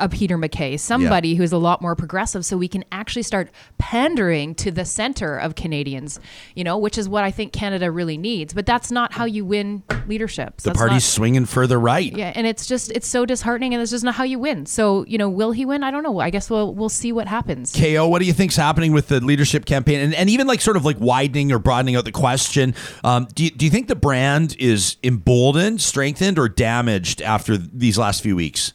a 0.00 0.08
Peter 0.08 0.36
MacKay, 0.36 0.76
somebody 0.76 1.36
who's 1.36 1.52
a 1.52 1.58
lot 1.58 1.80
more 1.80 1.94
progressive, 1.94 2.44
so 2.44 2.56
we 2.56 2.68
can 2.68 2.84
actually 2.90 3.22
start 3.22 3.50
pandering 3.78 4.54
to 4.56 4.70
the 4.72 4.84
center 4.84 5.36
of 5.36 5.54
Canadians, 5.54 6.18
you 6.54 6.64
know, 6.64 6.76
which 6.76 6.98
is 6.98 7.08
what 7.08 7.22
I 7.22 7.30
think 7.30 7.52
Canada 7.52 7.90
really 7.90 8.18
needs. 8.18 8.52
But 8.52 8.66
that's 8.66 8.90
not 8.90 9.12
how 9.12 9.24
you 9.24 9.44
win 9.44 9.84
leadership. 10.08 10.56
the 10.58 10.72
party's 10.72 11.04
swinging 11.04 11.46
further 11.46 11.78
right. 11.78 12.12
Yeah, 12.12 12.32
and 12.34 12.46
it's 12.46 12.66
just 12.66 12.90
it's 12.90 13.06
so 13.06 13.24
disheartening, 13.24 13.72
and 13.72 13.80
it's 13.80 13.92
just 13.92 14.04
not 14.04 14.15
how 14.16 14.24
you 14.24 14.38
win. 14.38 14.66
So 14.66 15.04
you 15.06 15.18
know, 15.18 15.28
will 15.28 15.52
he 15.52 15.64
win? 15.64 15.82
I 15.82 15.90
don't 15.90 16.02
know. 16.02 16.18
I 16.18 16.30
guess 16.30 16.50
we'll 16.50 16.74
we'll 16.74 16.88
see 16.88 17.12
what 17.12 17.28
happens. 17.28 17.72
KO, 17.76 18.08
what 18.08 18.18
do 18.20 18.24
you 18.24 18.32
think's 18.32 18.56
happening 18.56 18.92
with 18.92 19.08
the 19.08 19.20
leadership 19.20 19.66
campaign, 19.66 20.00
and, 20.00 20.14
and 20.14 20.28
even 20.30 20.46
like 20.46 20.60
sort 20.60 20.76
of 20.76 20.84
like 20.84 20.98
widening 20.98 21.52
or 21.52 21.58
broadening 21.58 21.96
out 21.96 22.04
the 22.04 22.12
question? 22.12 22.74
Um, 23.04 23.28
do 23.34 23.44
you, 23.44 23.50
do 23.50 23.64
you 23.64 23.70
think 23.70 23.88
the 23.88 23.94
brand 23.94 24.56
is 24.58 24.96
emboldened, 25.04 25.80
strengthened, 25.80 26.38
or 26.38 26.48
damaged 26.48 27.22
after 27.22 27.56
these 27.56 27.98
last 27.98 28.22
few 28.22 28.34
weeks? 28.34 28.72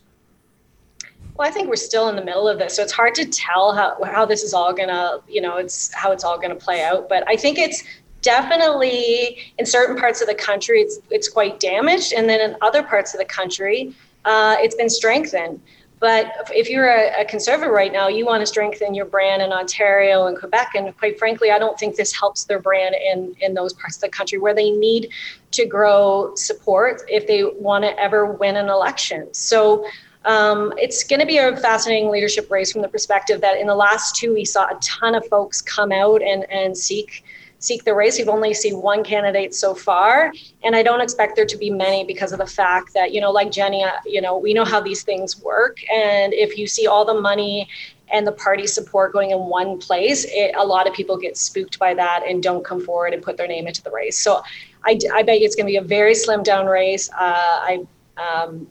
Well, 1.35 1.47
I 1.47 1.51
think 1.51 1.69
we're 1.69 1.75
still 1.75 2.07
in 2.07 2.15
the 2.15 2.23
middle 2.23 2.47
of 2.47 2.59
this, 2.59 2.75
so 2.75 2.83
it's 2.83 2.91
hard 2.91 3.15
to 3.15 3.25
tell 3.25 3.73
how 3.73 4.01
how 4.03 4.25
this 4.25 4.43
is 4.43 4.53
all 4.53 4.73
gonna, 4.73 5.19
you 5.27 5.41
know, 5.41 5.57
it's 5.57 5.91
how 5.93 6.11
it's 6.11 6.23
all 6.23 6.39
gonna 6.39 6.55
play 6.55 6.83
out. 6.83 7.09
But 7.09 7.27
I 7.27 7.35
think 7.35 7.57
it's 7.57 7.83
definitely 8.21 9.39
in 9.57 9.65
certain 9.65 9.95
parts 9.95 10.21
of 10.21 10.27
the 10.27 10.35
country, 10.35 10.81
it's 10.81 10.99
it's 11.09 11.27
quite 11.27 11.59
damaged, 11.59 12.13
and 12.13 12.29
then 12.29 12.39
in 12.47 12.55
other 12.61 12.83
parts 12.83 13.15
of 13.15 13.19
the 13.19 13.25
country, 13.25 13.91
uh, 14.25 14.55
it's 14.59 14.75
been 14.75 14.89
strengthened. 14.89 15.61
But 16.01 16.49
if 16.49 16.67
you're 16.67 16.89
a, 16.89 17.21
a 17.21 17.25
conservative 17.25 17.71
right 17.71 17.93
now, 17.93 18.07
you 18.07 18.25
want 18.25 18.41
to 18.41 18.47
strengthen 18.47 18.95
your 18.95 19.05
brand 19.05 19.43
in 19.43 19.51
Ontario 19.51 20.25
and 20.25 20.35
Quebec, 20.35 20.71
and 20.73 20.97
quite 20.97 21.19
frankly, 21.19 21.51
I 21.51 21.59
don't 21.59 21.77
think 21.77 21.95
this 21.95 22.11
helps 22.11 22.45
their 22.45 22.59
brand 22.59 22.95
in 22.95 23.35
in 23.39 23.53
those 23.53 23.73
parts 23.73 23.97
of 23.97 24.01
the 24.01 24.09
country 24.09 24.39
where 24.39 24.55
they 24.55 24.71
need 24.71 25.09
to 25.51 25.65
grow 25.67 26.33
support 26.35 27.03
if 27.07 27.27
they 27.27 27.43
want 27.43 27.83
to 27.83 27.97
ever 27.99 28.25
win 28.25 28.57
an 28.57 28.67
election. 28.67 29.33
So. 29.33 29.85
Um, 30.23 30.71
it's 30.77 31.03
going 31.03 31.19
to 31.19 31.25
be 31.25 31.39
a 31.39 31.57
fascinating 31.57 32.11
leadership 32.11 32.51
race 32.51 32.71
from 32.71 32.83
the 32.83 32.87
perspective 32.87 33.41
that 33.41 33.57
in 33.57 33.65
the 33.65 33.73
last 33.73 34.15
two 34.15 34.35
we 34.35 34.45
saw 34.45 34.65
a 34.65 34.77
ton 34.79 35.15
of 35.15 35.25
folks 35.25 35.63
come 35.63 35.91
out 35.91 36.21
and, 36.21 36.47
and 36.51 36.77
seek 36.77 37.23
seek 37.61 37.85
the 37.85 37.93
race. 37.93 38.17
We've 38.17 38.27
only 38.27 38.53
seen 38.53 38.81
one 38.81 39.03
candidate 39.03 39.55
so 39.55 39.73
far, 39.73 40.33
and 40.63 40.75
I 40.75 40.83
don't 40.83 40.99
expect 40.99 41.37
there 41.37 41.45
to 41.45 41.57
be 41.57 41.69
many 41.69 42.03
because 42.03 42.33
of 42.33 42.39
the 42.39 42.45
fact 42.45 42.93
that 42.93 43.13
you 43.13 43.21
know, 43.21 43.31
like 43.31 43.51
Jenny, 43.51 43.83
uh, 43.83 43.91
you 44.05 44.19
know, 44.19 44.37
we 44.37 44.53
know 44.53 44.65
how 44.65 44.81
these 44.81 45.03
things 45.03 45.41
work, 45.41 45.77
and 45.89 46.33
if 46.33 46.57
you 46.57 46.67
see 46.67 46.87
all 46.87 47.05
the 47.05 47.19
money 47.21 47.69
and 48.11 48.27
the 48.27 48.31
party 48.31 48.67
support 48.67 49.13
going 49.13 49.31
in 49.31 49.39
one 49.39 49.77
place, 49.79 50.25
it, 50.27 50.53
a 50.57 50.65
lot 50.65 50.85
of 50.85 50.93
people 50.93 51.15
get 51.15 51.37
spooked 51.37 51.79
by 51.79 51.93
that 51.93 52.23
and 52.27 52.43
don't 52.43 52.65
come 52.65 52.81
forward 52.81 53.13
and 53.13 53.23
put 53.23 53.37
their 53.37 53.47
name 53.47 53.67
into 53.67 53.81
the 53.81 53.91
race. 53.91 54.17
So 54.17 54.43
I, 54.83 54.99
I 55.13 55.23
bet 55.23 55.39
you 55.39 55.45
it's 55.45 55.55
going 55.55 55.65
to 55.65 55.71
be 55.71 55.77
a 55.77 55.81
very 55.81 56.13
slim 56.13 56.43
down 56.43 56.65
race. 56.65 57.09
Uh, 57.11 57.15
I 57.17 57.87
um, 58.17 58.67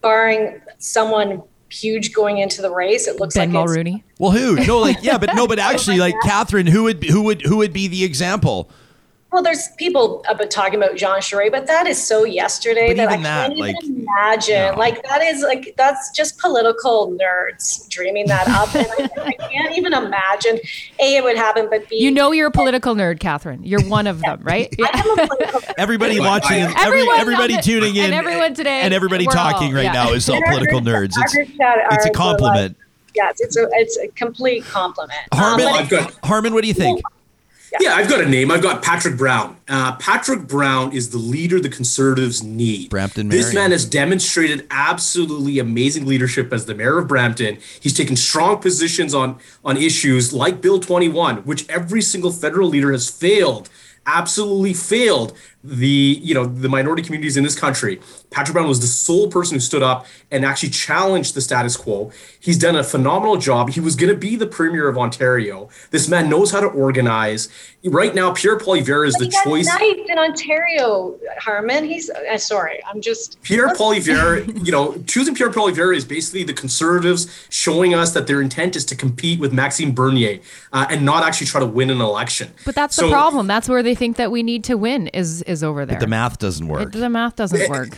barring 0.00 0.60
someone 0.78 1.42
huge 1.74 2.12
going 2.12 2.38
into 2.38 2.62
the 2.62 2.70
race, 2.70 3.06
it 3.06 3.18
looks 3.20 3.34
Ben 3.34 3.52
like 3.52 3.64
it's 3.64 3.72
Mulroney. 3.72 4.02
Well, 4.18 4.30
who? 4.30 4.56
No, 4.64 4.80
like 4.80 5.02
yeah, 5.02 5.18
but 5.18 5.34
no, 5.34 5.46
but 5.46 5.58
oh 5.60 5.62
actually, 5.62 5.98
like 5.98 6.14
Katherine, 6.22 6.66
who 6.66 6.84
would 6.84 7.02
who 7.04 7.22
would 7.22 7.42
who 7.42 7.58
would 7.58 7.72
be 7.72 7.88
the 7.88 8.04
example? 8.04 8.70
Well, 9.34 9.42
there's 9.42 9.66
people 9.78 10.24
about 10.28 10.48
talking 10.52 10.76
about 10.80 10.94
Jean 10.94 11.18
Charest, 11.18 11.50
but 11.50 11.66
that 11.66 11.88
is 11.88 12.00
so 12.00 12.22
yesterday 12.22 12.90
But 12.90 12.98
that 12.98 13.08
I 13.08 13.12
even 13.14 13.22
that, 13.24 13.48
can't 13.48 13.58
like, 13.58 13.74
even 13.82 14.02
imagine. 14.02 14.72
no. 14.74 14.78
Like 14.78 15.02
that 15.02 15.22
is 15.22 15.42
like 15.42 15.74
that's 15.76 16.12
just 16.12 16.38
political 16.38 17.10
nerds 17.20 17.88
dreaming 17.88 18.28
that 18.28 18.46
up, 18.46 18.72
and 18.76 18.86
I, 19.18 19.26
I 19.26 19.32
can't 19.32 19.76
even 19.76 19.92
imagine. 19.92 20.60
A, 21.00 21.16
it 21.16 21.24
would 21.24 21.36
happen, 21.36 21.66
but 21.68 21.88
B, 21.88 21.96
You 22.00 22.12
know 22.12 22.30
you're 22.30 22.46
a 22.46 22.50
political 22.52 22.94
nerd, 22.94 23.18
Katherine. 23.18 23.64
You're 23.64 23.82
one 23.86 24.06
of 24.06 24.20
them, 24.20 24.40
right? 24.44 24.72
I 24.80 25.00
am 25.04 25.18
a 25.18 25.26
political 25.26 25.60
Everybody 25.78 26.20
Well, 26.20 26.30
watching, 26.30 26.62
I- 26.62 26.66
every, 26.70 27.00
Everyone 27.00 27.18
everybody 27.18 27.56
the- 27.56 27.62
tuning 27.62 27.96
in, 27.96 28.04
and 28.04 28.14
everyone 28.14 28.54
today, 28.54 28.82
and 28.82 28.94
everybody 28.94 29.26
talking 29.26 29.70
all- 29.70 29.74
right 29.74 29.82
yeah. 29.86 29.92
now 29.94 30.12
is 30.12 30.28
all 30.30 30.40
political 30.42 30.78
nerds. 30.78 31.06
It's 31.06 31.18
Our 31.18 31.44
group 31.44 31.56
chat 31.58 31.78
it's 31.90 32.06
a 32.06 32.10
compliment. 32.10 32.76
Yes, 33.16 33.40
it's 33.40 33.56
a 33.56 33.66
it's 33.72 33.98
a 33.98 34.06
complete 34.08 34.62
compliment. 34.64 35.18
Um, 35.32 35.38
Harman, 35.40 35.86
but 35.90 36.18
Harman, 36.22 36.54
what 36.54 36.62
do 36.62 36.68
you 36.68 36.74
think? 36.74 37.00
Yeah, 37.80 37.94
I've 37.94 38.08
got 38.08 38.20
a 38.20 38.26
name. 38.28 38.50
I've 38.50 38.62
got 38.62 38.82
Patrick 38.82 39.16
Brown. 39.16 39.56
Uh, 39.68 39.96
Patrick 39.96 40.46
Brown 40.46 40.92
is 40.92 41.10
the 41.10 41.18
leader 41.18 41.58
the 41.60 41.68
Conservatives 41.68 42.42
need. 42.42 42.90
Brampton 42.90 43.28
This 43.28 43.46
Marion. 43.46 43.54
man 43.62 43.70
has 43.72 43.84
demonstrated 43.84 44.66
absolutely 44.70 45.58
amazing 45.58 46.06
leadership 46.06 46.52
as 46.52 46.66
the 46.66 46.74
mayor 46.74 46.98
of 46.98 47.08
Brampton. 47.08 47.58
He's 47.80 47.94
taken 47.94 48.16
strong 48.16 48.58
positions 48.58 49.14
on 49.14 49.38
on 49.64 49.76
issues 49.76 50.32
like 50.32 50.60
Bill 50.60 50.78
21, 50.78 51.38
which 51.38 51.68
every 51.68 52.02
single 52.02 52.30
federal 52.30 52.68
leader 52.68 52.92
has 52.92 53.10
failed, 53.10 53.68
absolutely 54.06 54.74
failed 54.74 55.36
the 55.66 56.20
you 56.22 56.34
know 56.34 56.44
the 56.44 56.68
minority 56.68 57.02
communities 57.02 57.38
in 57.38 57.42
this 57.42 57.58
country. 57.58 57.98
Patrick 58.30 58.52
Brown 58.52 58.68
was 58.68 58.80
the 58.80 58.86
sole 58.86 59.28
person 59.30 59.54
who 59.56 59.60
stood 59.60 59.82
up 59.82 60.06
and 60.30 60.44
actually 60.44 60.68
challenged 60.68 61.34
the 61.34 61.40
status 61.40 61.74
quo. 61.76 62.12
He's 62.38 62.58
done 62.58 62.76
a 62.76 62.84
phenomenal 62.84 63.36
job. 63.38 63.70
He 63.70 63.80
was 63.80 63.96
going 63.96 64.12
to 64.12 64.18
be 64.18 64.36
the 64.36 64.46
premier 64.46 64.88
of 64.88 64.98
Ontario. 64.98 65.70
This 65.90 66.08
man 66.08 66.28
knows 66.28 66.50
how 66.50 66.60
to 66.60 66.66
organize. 66.66 67.48
Right 67.84 68.14
now, 68.14 68.32
Pierre 68.32 68.58
Poilievre 68.58 69.06
is 69.06 69.14
the 69.14 69.24
he 69.26 69.30
got 69.30 69.44
choice. 69.44 69.66
knifed 69.66 70.10
in 70.10 70.18
Ontario, 70.18 71.18
Harman. 71.38 71.84
He's 71.84 72.10
uh, 72.10 72.36
sorry. 72.36 72.80
I'm 72.86 73.00
just 73.00 73.40
Pierre 73.42 73.68
Poilievre, 73.68 74.46
you 74.66 74.72
know, 74.72 74.96
choosing 75.06 75.34
Pierre 75.34 75.50
Poilievre 75.50 75.96
is 75.96 76.04
basically 76.04 76.44
the 76.44 76.52
Conservatives 76.54 77.46
showing 77.48 77.94
us 77.94 78.12
that 78.12 78.26
their 78.26 78.40
intent 78.42 78.76
is 78.76 78.84
to 78.86 78.96
compete 78.96 79.38
with 79.40 79.52
Maxime 79.52 79.92
Bernier 79.92 80.40
uh, 80.72 80.86
and 80.90 81.04
not 81.04 81.22
actually 81.24 81.46
try 81.46 81.60
to 81.60 81.66
win 81.66 81.88
an 81.90 82.00
election. 82.00 82.52
But 82.66 82.74
that's 82.74 82.96
So- 82.96 83.06
the 83.06 83.12
problem. 83.12 83.46
That's 83.46 83.68
where 83.68 83.82
they 83.82 83.94
think 83.94 84.16
that 84.16 84.30
we 84.30 84.42
need 84.42 84.64
to 84.64 84.74
win 84.74 85.06
is 85.08 85.42
is 85.42 85.53
over 85.62 85.86
there. 85.86 85.96
But 85.96 86.00
The 86.00 86.06
math 86.08 86.38
doesn't 86.38 86.66
work. 86.66 86.94
It- 86.94 86.98
the 86.98 87.08
math 87.10 87.36
doesn't 87.36 87.68
work. 87.70 87.96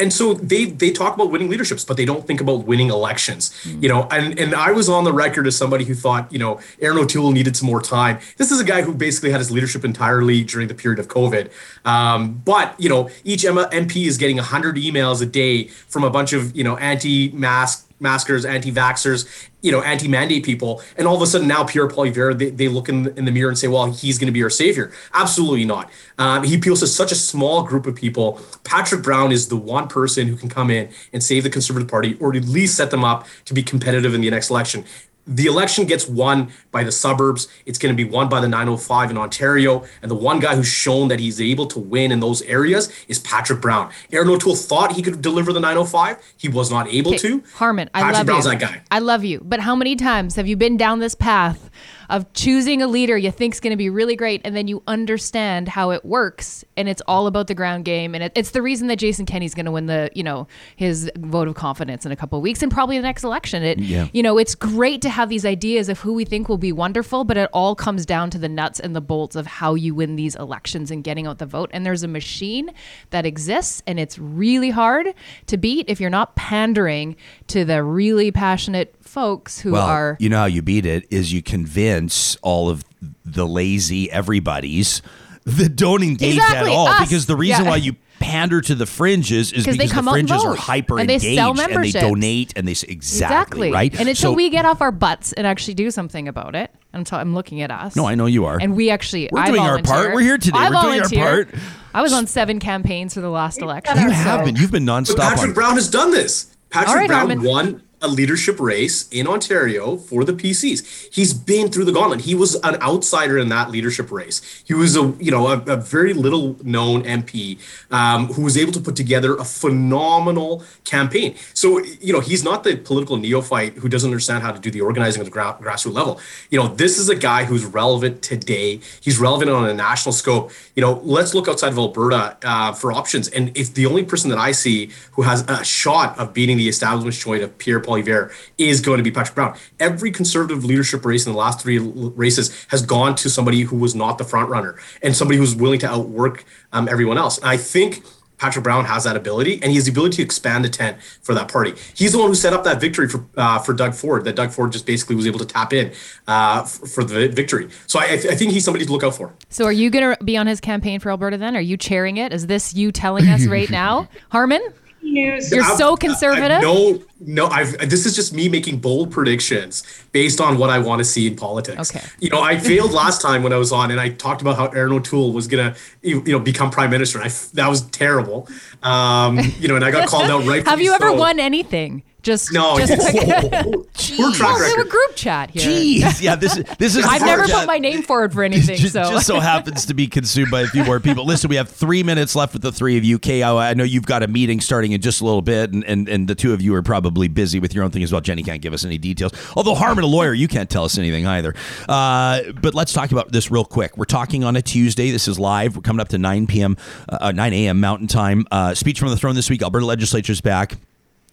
and 0.00 0.10
so 0.10 0.32
they 0.32 0.64
they 0.64 0.90
talk 0.90 1.14
about 1.14 1.30
winning 1.30 1.50
leaderships 1.50 1.84
but 1.84 1.98
they 1.98 2.06
don't 2.06 2.26
think 2.26 2.40
about 2.40 2.64
winning 2.64 2.88
elections 2.88 3.52
you 3.82 3.86
know 3.86 4.08
and 4.10 4.38
and 4.38 4.54
i 4.54 4.70
was 4.72 4.88
on 4.88 5.04
the 5.04 5.12
record 5.12 5.46
as 5.46 5.54
somebody 5.54 5.84
who 5.84 5.94
thought 5.94 6.32
you 6.32 6.38
know 6.38 6.58
erin 6.80 6.96
o'toole 6.96 7.30
needed 7.32 7.54
some 7.54 7.66
more 7.68 7.82
time 7.82 8.18
this 8.38 8.50
is 8.50 8.58
a 8.58 8.64
guy 8.64 8.80
who 8.80 8.94
basically 8.94 9.30
had 9.30 9.40
his 9.40 9.50
leadership 9.50 9.84
entirely 9.84 10.42
during 10.42 10.68
the 10.68 10.74
period 10.74 10.98
of 10.98 11.08
covid 11.08 11.50
um, 11.84 12.40
but 12.46 12.74
you 12.80 12.88
know 12.88 13.10
each 13.24 13.42
mp 13.44 14.06
is 14.06 14.16
getting 14.16 14.36
100 14.38 14.76
emails 14.76 15.20
a 15.20 15.26
day 15.26 15.64
from 15.66 16.02
a 16.02 16.08
bunch 16.08 16.32
of 16.32 16.56
you 16.56 16.64
know 16.64 16.78
anti-mask 16.78 17.86
maskers, 18.00 18.44
anti-vaxxers, 18.44 19.48
you 19.62 19.72
know, 19.72 19.80
anti-mandate 19.82 20.44
people, 20.44 20.82
and 20.96 21.06
all 21.06 21.16
of 21.16 21.22
a 21.22 21.26
sudden 21.26 21.48
now 21.48 21.64
Pierre 21.64 21.88
Poilievre, 21.88 22.36
they, 22.36 22.50
they 22.50 22.68
look 22.68 22.88
in, 22.88 23.06
in 23.16 23.24
the 23.24 23.32
mirror 23.32 23.48
and 23.48 23.58
say, 23.58 23.68
well, 23.68 23.90
he's 23.90 24.18
going 24.18 24.26
to 24.26 24.32
be 24.32 24.42
our 24.42 24.50
savior. 24.50 24.92
Absolutely 25.14 25.64
not. 25.64 25.90
Um, 26.18 26.44
he 26.44 26.54
appeals 26.54 26.80
to 26.80 26.86
such 26.86 27.12
a 27.12 27.14
small 27.14 27.62
group 27.62 27.86
of 27.86 27.94
people. 27.94 28.40
Patrick 28.64 29.02
Brown 29.02 29.32
is 29.32 29.48
the 29.48 29.56
one 29.56 29.88
person 29.88 30.26
who 30.26 30.36
can 30.36 30.48
come 30.48 30.70
in 30.70 30.90
and 31.12 31.22
save 31.22 31.44
the 31.44 31.50
Conservative 31.50 31.88
Party, 31.88 32.16
or 32.20 32.34
at 32.34 32.44
least 32.44 32.76
set 32.76 32.90
them 32.90 33.04
up 33.04 33.26
to 33.46 33.54
be 33.54 33.62
competitive 33.62 34.14
in 34.14 34.20
the 34.20 34.30
next 34.30 34.50
election. 34.50 34.84
The 35.26 35.46
election 35.46 35.86
gets 35.86 36.06
won 36.06 36.50
by 36.70 36.84
the 36.84 36.92
suburbs. 36.92 37.48
It's 37.64 37.78
going 37.78 37.96
to 37.96 38.04
be 38.04 38.08
won 38.08 38.28
by 38.28 38.40
the 38.40 38.48
905 38.48 39.10
in 39.10 39.16
Ontario. 39.16 39.84
And 40.02 40.10
the 40.10 40.14
one 40.14 40.38
guy 40.38 40.54
who's 40.54 40.66
shown 40.68 41.08
that 41.08 41.18
he's 41.18 41.40
able 41.40 41.66
to 41.68 41.78
win 41.78 42.12
in 42.12 42.20
those 42.20 42.42
areas 42.42 42.92
is 43.08 43.18
Patrick 43.20 43.60
Brown. 43.62 43.90
Erin 44.12 44.28
O'Toole 44.28 44.54
thought 44.56 44.92
he 44.92 45.02
could 45.02 45.22
deliver 45.22 45.52
the 45.52 45.60
905. 45.60 46.18
He 46.36 46.48
was 46.48 46.70
not 46.70 46.88
able 46.88 47.12
Okay, 47.14 47.18
to. 47.18 47.42
Harman, 47.54 47.88
I 47.94 48.00
Patrick 48.00 48.16
love 48.18 48.26
Brown's 48.26 48.44
you. 48.44 48.50
that 48.52 48.60
guy. 48.60 48.82
I 48.90 48.98
love 48.98 49.24
you. 49.24 49.40
But 49.42 49.60
how 49.60 49.74
many 49.74 49.96
times 49.96 50.36
have 50.36 50.46
you 50.46 50.56
been 50.56 50.76
down 50.76 50.98
this 50.98 51.14
path 51.14 51.70
of 52.10 52.32
choosing 52.32 52.82
a 52.82 52.86
leader 52.86 53.16
you 53.16 53.30
think's 53.30 53.60
going 53.60 53.70
to 53.72 53.76
be 53.76 53.90
really 53.90 54.16
great, 54.16 54.40
and 54.44 54.54
then 54.56 54.68
you 54.68 54.82
understand 54.86 55.68
how 55.68 55.90
it 55.90 56.04
works, 56.04 56.64
and 56.76 56.88
it's 56.88 57.02
all 57.06 57.26
about 57.26 57.46
the 57.46 57.54
ground 57.54 57.84
game, 57.84 58.14
and 58.14 58.24
it, 58.24 58.32
it's 58.34 58.50
the 58.50 58.62
reason 58.62 58.88
that 58.88 58.96
Jason 58.96 59.26
Kenney's 59.26 59.54
going 59.54 59.66
to 59.66 59.72
win 59.72 59.86
the, 59.86 60.10
you 60.14 60.22
know, 60.22 60.46
his 60.76 61.10
vote 61.16 61.48
of 61.48 61.54
confidence 61.54 62.04
in 62.06 62.12
a 62.12 62.16
couple 62.16 62.38
of 62.38 62.42
weeks, 62.42 62.62
and 62.62 62.70
probably 62.72 62.96
the 62.98 63.02
next 63.02 63.24
election. 63.24 63.62
It, 63.62 63.78
Yeah. 63.78 64.08
you 64.12 64.22
know, 64.22 64.38
it's 64.38 64.54
great 64.54 65.02
to 65.02 65.10
have 65.10 65.28
these 65.28 65.44
ideas 65.44 65.88
of 65.88 66.00
who 66.00 66.14
we 66.14 66.24
think 66.24 66.48
will 66.48 66.58
be 66.58 66.72
wonderful, 66.72 67.24
but 67.24 67.36
it 67.36 67.48
all 67.52 67.74
comes 67.74 68.06
down 68.06 68.30
to 68.30 68.38
the 68.38 68.48
nuts 68.48 68.80
and 68.80 68.94
the 68.94 69.00
bolts 69.00 69.36
of 69.36 69.46
how 69.46 69.74
you 69.74 69.94
win 69.94 70.16
these 70.16 70.34
elections 70.36 70.90
and 70.90 71.04
getting 71.04 71.26
out 71.26 71.38
the 71.38 71.46
vote. 71.46 71.70
And 71.72 71.84
there's 71.84 72.02
a 72.02 72.08
machine 72.08 72.70
that 73.10 73.26
exists, 73.26 73.82
and 73.86 73.98
it's 74.00 74.18
really 74.18 74.70
hard 74.70 75.14
to 75.46 75.56
beat 75.56 75.88
if 75.88 76.00
you're 76.00 76.10
not 76.10 76.36
pandering 76.36 77.16
to 77.48 77.64
the 77.64 77.82
really 77.82 78.30
passionate 78.30 78.94
folks 79.04 79.60
who 79.60 79.72
well, 79.72 79.86
are. 79.86 80.16
you 80.20 80.28
know 80.28 80.38
how 80.38 80.44
you 80.46 80.62
beat 80.62 80.86
it 80.86 81.06
is 81.10 81.32
you 81.32 81.42
convince 81.42 82.36
all 82.42 82.68
of 82.70 82.84
the 83.24 83.46
lazy 83.46 84.10
everybody's 84.10 85.02
that 85.44 85.76
don't 85.76 86.02
engage 86.02 86.34
Exactly, 86.36 86.70
at 86.70 86.74
all. 86.76 86.88
us. 86.88 87.00
Because 87.08 87.26
the 87.26 87.36
reason 87.36 87.64
Yeah. 87.64 87.70
why 87.70 87.76
you 87.76 87.96
pander 88.18 88.62
to 88.62 88.74
the 88.74 88.86
fringes 88.86 89.52
is 89.52 89.64
'Cause 89.66 89.76
they 89.76 89.84
because 89.84 89.92
come 89.92 90.04
the 90.06 90.10
fringes 90.12 90.42
are 90.42 90.54
hyper 90.54 90.98
and 90.98 91.08
they 91.08 91.14
engaged 91.14 91.36
sell 91.36 91.50
and 91.60 91.84
they 91.84 91.90
donate 91.90 92.54
and 92.56 92.66
they 92.66 92.72
s- 92.72 92.82
exactly, 92.84 93.70
right. 93.70 93.92
And 93.98 94.08
until 94.08 94.30
So- 94.30 94.32
we 94.32 94.48
get 94.48 94.64
off 94.64 94.80
our 94.80 94.92
butts 94.92 95.32
and 95.34 95.46
actually 95.46 95.74
do 95.74 95.90
something 95.90 96.26
about 96.28 96.54
it, 96.54 96.70
until 96.94 97.18
I'm, 97.18 97.24
t- 97.24 97.28
I'm 97.28 97.34
looking 97.34 97.60
at 97.60 97.70
us. 97.70 97.94
No, 97.96 98.06
I 98.06 98.14
know 98.14 98.24
you 98.24 98.46
are. 98.46 98.56
And 98.58 98.74
we 98.74 98.88
actually, 98.88 99.28
We're 99.30 99.40
I 99.40 99.46
doing 99.48 99.60
our 99.60 99.82
part. 99.82 100.14
We're 100.14 100.20
here 100.22 100.38
today. 100.38 100.56
I 100.58 100.70
We're 100.70 100.80
doing 100.80 101.00
our 101.02 101.08
part. 101.10 101.54
I 101.92 102.00
was 102.00 102.14
on 102.14 102.26
seven 102.26 102.58
campaigns 102.58 103.12
for 103.12 103.20
the 103.20 103.28
last 103.28 103.60
election. 103.60 103.96
you 103.98 104.08
so- 104.08 104.14
have 104.14 104.44
been. 104.46 104.56
You've 104.56 104.70
been 104.72 104.86
But 104.86 105.04
nonstop 105.04 105.18
Patrick 105.18 105.48
on. 105.48 105.52
Brown 105.52 105.74
has 105.74 105.90
done 105.90 106.10
this. 106.10 106.46
Patrick 106.70 106.96
right, 106.96 107.06
Brown 107.08 107.28
Harman. 107.28 107.42
won 107.42 107.82
a 108.04 108.08
leadership 108.08 108.60
race 108.60 109.08
in 109.08 109.26
Ontario 109.26 109.96
for 109.96 110.24
the 110.24 110.34
PCs. 110.34 111.08
He's 111.10 111.32
been 111.32 111.70
through 111.70 111.86
the 111.86 111.92
gauntlet. 111.92 112.20
He 112.20 112.34
was 112.34 112.54
an 112.56 112.80
outsider 112.82 113.38
in 113.38 113.48
that 113.48 113.70
leadership 113.70 114.12
race. 114.12 114.62
He 114.64 114.74
was 114.74 114.94
a 114.96 115.14
you 115.18 115.30
know 115.30 115.48
a, 115.48 115.58
a 115.62 115.76
very 115.76 116.12
little 116.12 116.56
known 116.62 117.02
MP 117.02 117.58
um, 117.90 118.26
who 118.28 118.42
was 118.42 118.58
able 118.58 118.72
to 118.72 118.80
put 118.80 118.94
together 118.94 119.36
a 119.36 119.44
phenomenal 119.44 120.62
campaign. 120.84 121.34
So 121.54 121.82
you 121.82 122.12
know 122.12 122.20
he's 122.20 122.44
not 122.44 122.62
the 122.62 122.76
political 122.76 123.16
neophyte 123.16 123.74
who 123.74 123.88
doesn't 123.88 124.08
understand 124.08 124.42
how 124.42 124.52
to 124.52 124.60
do 124.60 124.70
the 124.70 124.82
organizing 124.82 125.20
at 125.20 125.24
the 125.24 125.30
gra- 125.30 125.56
grassroots 125.60 125.94
level. 125.94 126.20
You 126.50 126.60
know 126.60 126.68
this 126.68 126.98
is 126.98 127.08
a 127.08 127.16
guy 127.16 127.44
who's 127.44 127.64
relevant 127.64 128.20
today. 128.22 128.80
He's 129.00 129.18
relevant 129.18 129.50
on 129.50 129.68
a 129.68 129.74
national 129.74 130.12
scope. 130.12 130.52
You 130.76 130.82
know 130.82 131.00
let's 131.02 131.32
look 131.32 131.48
outside 131.48 131.72
of 131.72 131.78
Alberta 131.78 132.36
uh, 132.44 132.72
for 132.72 132.92
options. 132.92 133.28
And 133.28 133.56
if 133.56 133.72
the 133.72 133.86
only 133.86 134.04
person 134.04 134.28
that 134.28 134.38
I 134.38 134.52
see 134.52 134.90
who 135.12 135.22
has 135.22 135.40
a 135.48 135.64
shot 135.64 136.18
of 136.18 136.34
beating 136.34 136.58
the 136.58 136.68
establishment 136.68 137.14
choice 137.16 137.42
of 137.42 137.56
Pierre 137.56 137.80
Poilievre 138.02 138.32
is 138.58 138.80
going 138.80 138.98
to 138.98 139.04
be 139.04 139.10
Patrick 139.10 139.34
Brown. 139.34 139.56
Every 139.80 140.10
conservative 140.10 140.64
leadership 140.64 141.04
race 141.04 141.26
in 141.26 141.32
the 141.32 141.38
last 141.38 141.60
three 141.60 141.78
l- 141.78 142.12
races 142.16 142.66
has 142.68 142.82
gone 142.82 143.14
to 143.16 143.30
somebody 143.30 143.62
who 143.62 143.76
was 143.76 143.94
not 143.94 144.18
the 144.18 144.24
front 144.24 144.48
runner 144.50 144.78
and 145.02 145.14
somebody 145.14 145.38
who's 145.38 145.54
willing 145.54 145.80
to 145.80 145.88
outwork 145.88 146.44
um, 146.72 146.88
everyone 146.88 147.18
else. 147.18 147.38
And 147.38 147.48
I 147.48 147.56
think 147.56 148.02
Patrick 148.36 148.64
Brown 148.64 148.84
has 148.84 149.04
that 149.04 149.16
ability, 149.16 149.54
and 149.62 149.70
he 149.70 149.76
has 149.76 149.84
the 149.84 149.92
ability 149.92 150.16
to 150.16 150.22
expand 150.22 150.64
the 150.64 150.68
tent 150.68 151.00
for 151.22 151.34
that 151.34 151.50
party. 151.50 151.72
He's 151.94 152.12
the 152.12 152.18
one 152.18 152.28
who 152.28 152.34
set 152.34 152.52
up 152.52 152.64
that 152.64 152.80
victory 152.80 153.08
for 153.08 153.24
uh, 153.36 153.60
for 153.60 153.72
Doug 153.72 153.94
Ford. 153.94 154.24
That 154.24 154.34
Doug 154.34 154.50
Ford 154.50 154.72
just 154.72 154.86
basically 154.86 155.14
was 155.14 155.26
able 155.26 155.38
to 155.38 155.46
tap 155.46 155.72
in 155.72 155.92
uh, 156.26 156.62
f- 156.64 156.90
for 156.90 157.04
the 157.04 157.28
victory. 157.28 157.68
So 157.86 158.00
I, 158.00 158.04
I 158.04 158.16
think 158.34 158.50
he's 158.50 158.64
somebody 158.64 158.84
to 158.84 158.92
look 158.92 159.04
out 159.04 159.14
for. 159.14 159.32
So 159.50 159.64
are 159.66 159.72
you 159.72 159.88
going 159.88 160.16
to 160.16 160.24
be 160.24 160.36
on 160.36 160.48
his 160.48 160.60
campaign 160.60 160.98
for 160.98 161.10
Alberta 161.10 161.36
then? 161.38 161.56
Are 161.56 161.60
you 161.60 161.76
chairing 161.76 162.16
it? 162.16 162.32
Is 162.32 162.48
this 162.48 162.74
you 162.74 162.90
telling 162.90 163.28
us 163.28 163.46
right 163.46 163.70
now? 163.70 164.08
Harman? 164.30 164.60
News. 165.04 165.52
You're 165.52 165.62
I've- 165.64 165.76
so 165.76 165.92
I- 165.94 165.96
conservative? 165.96 166.62
no, 166.62 167.02
no. 167.20 167.46
I've 167.46 167.78
this 167.88 168.06
is 168.06 168.16
just 168.16 168.32
me 168.32 168.48
making 168.48 168.78
bold 168.78 169.10
predictions 169.12 169.82
based 170.12 170.40
on 170.40 170.58
what 170.58 170.70
I 170.70 170.78
want 170.78 170.98
to 171.00 171.04
see 171.04 171.26
in 171.26 171.36
politics. 171.36 171.94
Okay. 171.94 172.04
You 172.20 172.30
know, 172.30 172.40
I 172.40 172.58
failed 172.58 172.92
last 173.02 173.20
time 173.20 173.42
when 173.42 173.52
I 173.52 173.56
was 173.58 173.70
on, 173.70 173.90
and 173.90 174.00
I 174.00 174.08
talked 174.08 174.40
about 174.40 174.56
how 174.56 174.66
Erin 174.68 174.92
O'Toole 174.92 175.32
was 175.32 175.46
gonna, 175.46 175.74
you 176.02 176.22
you 176.26 176.32
know, 176.32 176.38
become 176.40 176.70
prime 176.70 176.90
minister. 176.90 177.20
I 177.22 177.28
that 177.54 177.68
was 177.68 177.82
terrible. 177.82 178.48
Um, 178.82 179.38
you 179.60 179.68
know, 179.68 179.76
and 179.76 179.84
I 179.84 179.90
got 179.90 180.08
called 180.12 180.30
out 180.30 180.44
right. 180.46 180.66
Have 180.66 180.80
you 180.80 180.92
ever 180.94 181.12
won 181.12 181.38
anything? 181.38 182.02
Just 182.24 182.52
No. 182.52 182.78
Just 182.78 182.90
Poor 182.90 183.04
track 183.12 184.40
well, 184.40 184.58
we 184.58 184.64
have 184.64 184.74
a 184.74 184.76
record. 184.78 184.88
group 184.88 185.14
chat 185.14 185.50
here. 185.50 185.62
Jeez, 185.62 186.22
yeah, 186.22 186.34
this 186.36 186.56
is 186.56 186.64
this 186.78 186.96
is. 186.96 187.04
I've 187.04 187.20
never 187.20 187.44
yeah. 187.44 187.60
put 187.60 187.66
my 187.66 187.78
name 187.78 188.02
forward 188.02 188.32
for 188.32 188.42
anything. 188.42 188.76
just, 188.78 188.94
So 188.94 189.02
just 189.10 189.26
so 189.26 189.40
happens 189.40 189.84
to 189.86 189.94
be 189.94 190.06
consumed 190.06 190.50
by 190.50 190.62
a 190.62 190.66
few 190.66 190.84
more 190.84 191.00
people. 191.00 191.26
Listen, 191.26 191.50
we 191.50 191.56
have 191.56 191.68
three 191.68 192.02
minutes 192.02 192.34
left 192.34 192.54
with 192.54 192.62
the 192.62 192.72
three 192.72 192.96
of 192.96 193.04
you. 193.04 193.18
KO, 193.18 193.58
I 193.58 193.74
know 193.74 193.84
you've 193.84 194.06
got 194.06 194.22
a 194.22 194.28
meeting 194.28 194.60
starting 194.60 194.92
in 194.92 195.02
just 195.02 195.20
a 195.20 195.24
little 195.24 195.42
bit, 195.42 195.72
and, 195.72 195.84
and, 195.84 196.08
and 196.08 196.26
the 196.26 196.34
two 196.34 196.54
of 196.54 196.62
you 196.62 196.74
are 196.74 196.82
probably 196.82 197.28
busy 197.28 197.60
with 197.60 197.74
your 197.74 197.84
own 197.84 197.90
thing 197.90 198.02
as 198.02 198.10
well. 198.10 198.22
Jenny 198.22 198.42
can't 198.42 198.62
give 198.62 198.72
us 198.72 198.86
any 198.86 198.96
details. 198.96 199.32
Although 199.54 199.74
Harman, 199.74 200.04
a 200.04 200.06
lawyer, 200.06 200.32
you 200.32 200.48
can't 200.48 200.70
tell 200.70 200.84
us 200.84 200.96
anything 200.96 201.26
either. 201.26 201.54
Uh, 201.88 202.40
but 202.62 202.74
let's 202.74 202.94
talk 202.94 203.12
about 203.12 203.32
this 203.32 203.50
real 203.50 203.66
quick. 203.66 203.98
We're 203.98 204.06
talking 204.06 204.44
on 204.44 204.56
a 204.56 204.62
Tuesday. 204.62 205.10
This 205.10 205.28
is 205.28 205.38
live. 205.38 205.76
We're 205.76 205.82
coming 205.82 206.00
up 206.00 206.08
to 206.08 206.18
9 206.18 206.46
p.m., 206.46 206.78
uh, 207.08 207.32
9 207.32 207.52
a.m. 207.52 207.80
Mountain 207.80 208.08
Time. 208.08 208.46
Uh, 208.50 208.74
speech 208.74 208.98
from 208.98 209.10
the 209.10 209.16
throne 209.16 209.34
this 209.34 209.50
week. 209.50 209.62
Alberta 209.62 209.84
legislature's 209.84 210.40
back 210.40 210.76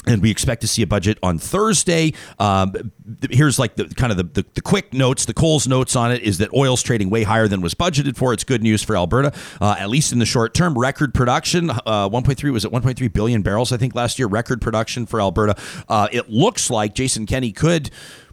and 0.07 0.21
we 0.21 0.31
expect 0.31 0.61
to 0.61 0.67
see 0.67 0.81
a 0.81 0.87
budget 0.87 1.17
on 1.21 1.37
Thursday. 1.37 2.13
Um, 2.39 2.91
here's 3.29 3.59
like 3.59 3.75
the 3.75 3.85
kind 3.85 4.11
of 4.11 4.17
the, 4.17 4.41
the, 4.41 4.45
the 4.55 4.61
quick 4.61 4.93
notes, 4.93 5.25
the 5.25 5.33
Coles 5.33 5.67
notes 5.67 5.95
on 5.95 6.11
it 6.11 6.23
is 6.23 6.39
that 6.39 6.51
oil's 6.53 6.81
trading 6.81 7.09
way 7.09 7.23
higher 7.23 7.47
than 7.47 7.61
was 7.61 7.75
budgeted 7.75 8.17
for. 8.17 8.33
It's 8.33 8.43
good 8.43 8.63
news 8.63 8.81
for 8.81 8.95
Alberta, 8.95 9.33
uh, 9.59 9.75
at 9.77 9.89
least 9.89 10.11
in 10.11 10.19
the 10.19 10.25
short 10.25 10.53
term. 10.53 10.77
Record 10.77 11.13
production, 11.13 11.69
uh, 11.69 12.09
1.3 12.09 12.51
was 12.51 12.65
it 12.65 12.71
1.3 12.71 13.13
billion 13.13 13.41
barrels? 13.41 13.71
I 13.71 13.77
think 13.77 13.93
last 13.95 14.17
year. 14.17 14.27
Record 14.27 14.61
production 14.61 15.05
for 15.05 15.21
Alberta. 15.21 15.55
Uh, 15.87 16.07
it 16.11 16.29
looks 16.29 16.69
like 16.69 16.95
Jason 16.95 17.25
Kenney 17.25 17.51
could 17.51 17.91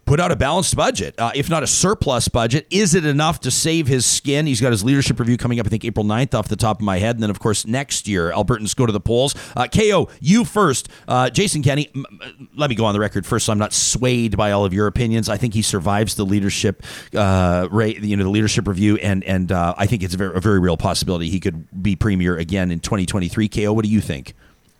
put 0.09 0.19
out 0.19 0.31
a 0.31 0.35
balanced 0.35 0.75
budget, 0.75 1.13
uh, 1.19 1.31
if 1.35 1.51
not 1.51 1.61
a 1.61 1.67
surplus 1.67 2.27
budget. 2.27 2.65
Is 2.71 2.95
it 2.95 3.05
enough 3.05 3.41
to 3.41 3.51
save 3.51 3.85
his 3.85 4.07
skin? 4.07 4.47
He's 4.47 4.59
got 4.59 4.71
his 4.71 4.83
leadership 4.83 5.19
review 5.19 5.37
coming 5.37 5.59
up, 5.59 5.67
I 5.67 5.69
think 5.69 5.85
April 5.85 6.03
9th 6.03 6.33
off 6.33 6.47
the 6.47 6.55
top 6.55 6.77
of 6.77 6.81
my 6.81 6.97
head. 6.97 7.15
And 7.15 7.21
then, 7.21 7.29
of 7.29 7.37
course, 7.39 7.67
next 7.67 8.07
year, 8.07 8.31
Albertans 8.31 8.75
go 8.75 8.87
to 8.87 8.91
the 8.91 8.99
polls. 8.99 9.35
Uh, 9.55 9.67
KO, 9.67 10.09
you 10.19 10.45
first. 10.45 10.89
Uh, 11.07 11.29
Jason 11.29 11.61
Kenney, 11.61 11.91
m- 11.95 12.07
m- 12.23 12.49
let 12.55 12.71
me 12.71 12.75
go 12.75 12.85
on 12.85 12.95
the 12.95 12.99
record 12.99 13.23
first 13.23 13.45
so 13.45 13.51
I'm 13.51 13.59
not 13.59 13.71
swayed 13.71 14.35
by 14.35 14.51
all 14.51 14.65
of 14.65 14.73
your 14.73 14.87
opinions. 14.87 15.29
I 15.29 15.37
think 15.37 15.53
he 15.53 15.61
survives 15.61 16.15
the 16.15 16.25
leadership 16.25 16.81
uh, 17.13 17.67
rate, 17.69 17.99
you 17.99 18.17
know, 18.17 18.23
the 18.23 18.31
leadership 18.31 18.67
review. 18.67 18.97
And, 18.97 19.23
and 19.25 19.51
uh, 19.51 19.75
I 19.77 19.85
think 19.85 20.01
it's 20.01 20.15
a 20.15 20.17
very, 20.17 20.35
a 20.35 20.39
very 20.39 20.59
real 20.59 20.75
possibility 20.75 21.29
he 21.29 21.39
could 21.39 21.67
be 21.83 21.95
premier 21.95 22.35
again 22.35 22.71
in 22.71 22.79
2023. 22.79 23.47
KO, 23.47 23.73
what 23.73 23.85
do 23.85 23.91
you 23.91 24.01
think? 24.01 24.33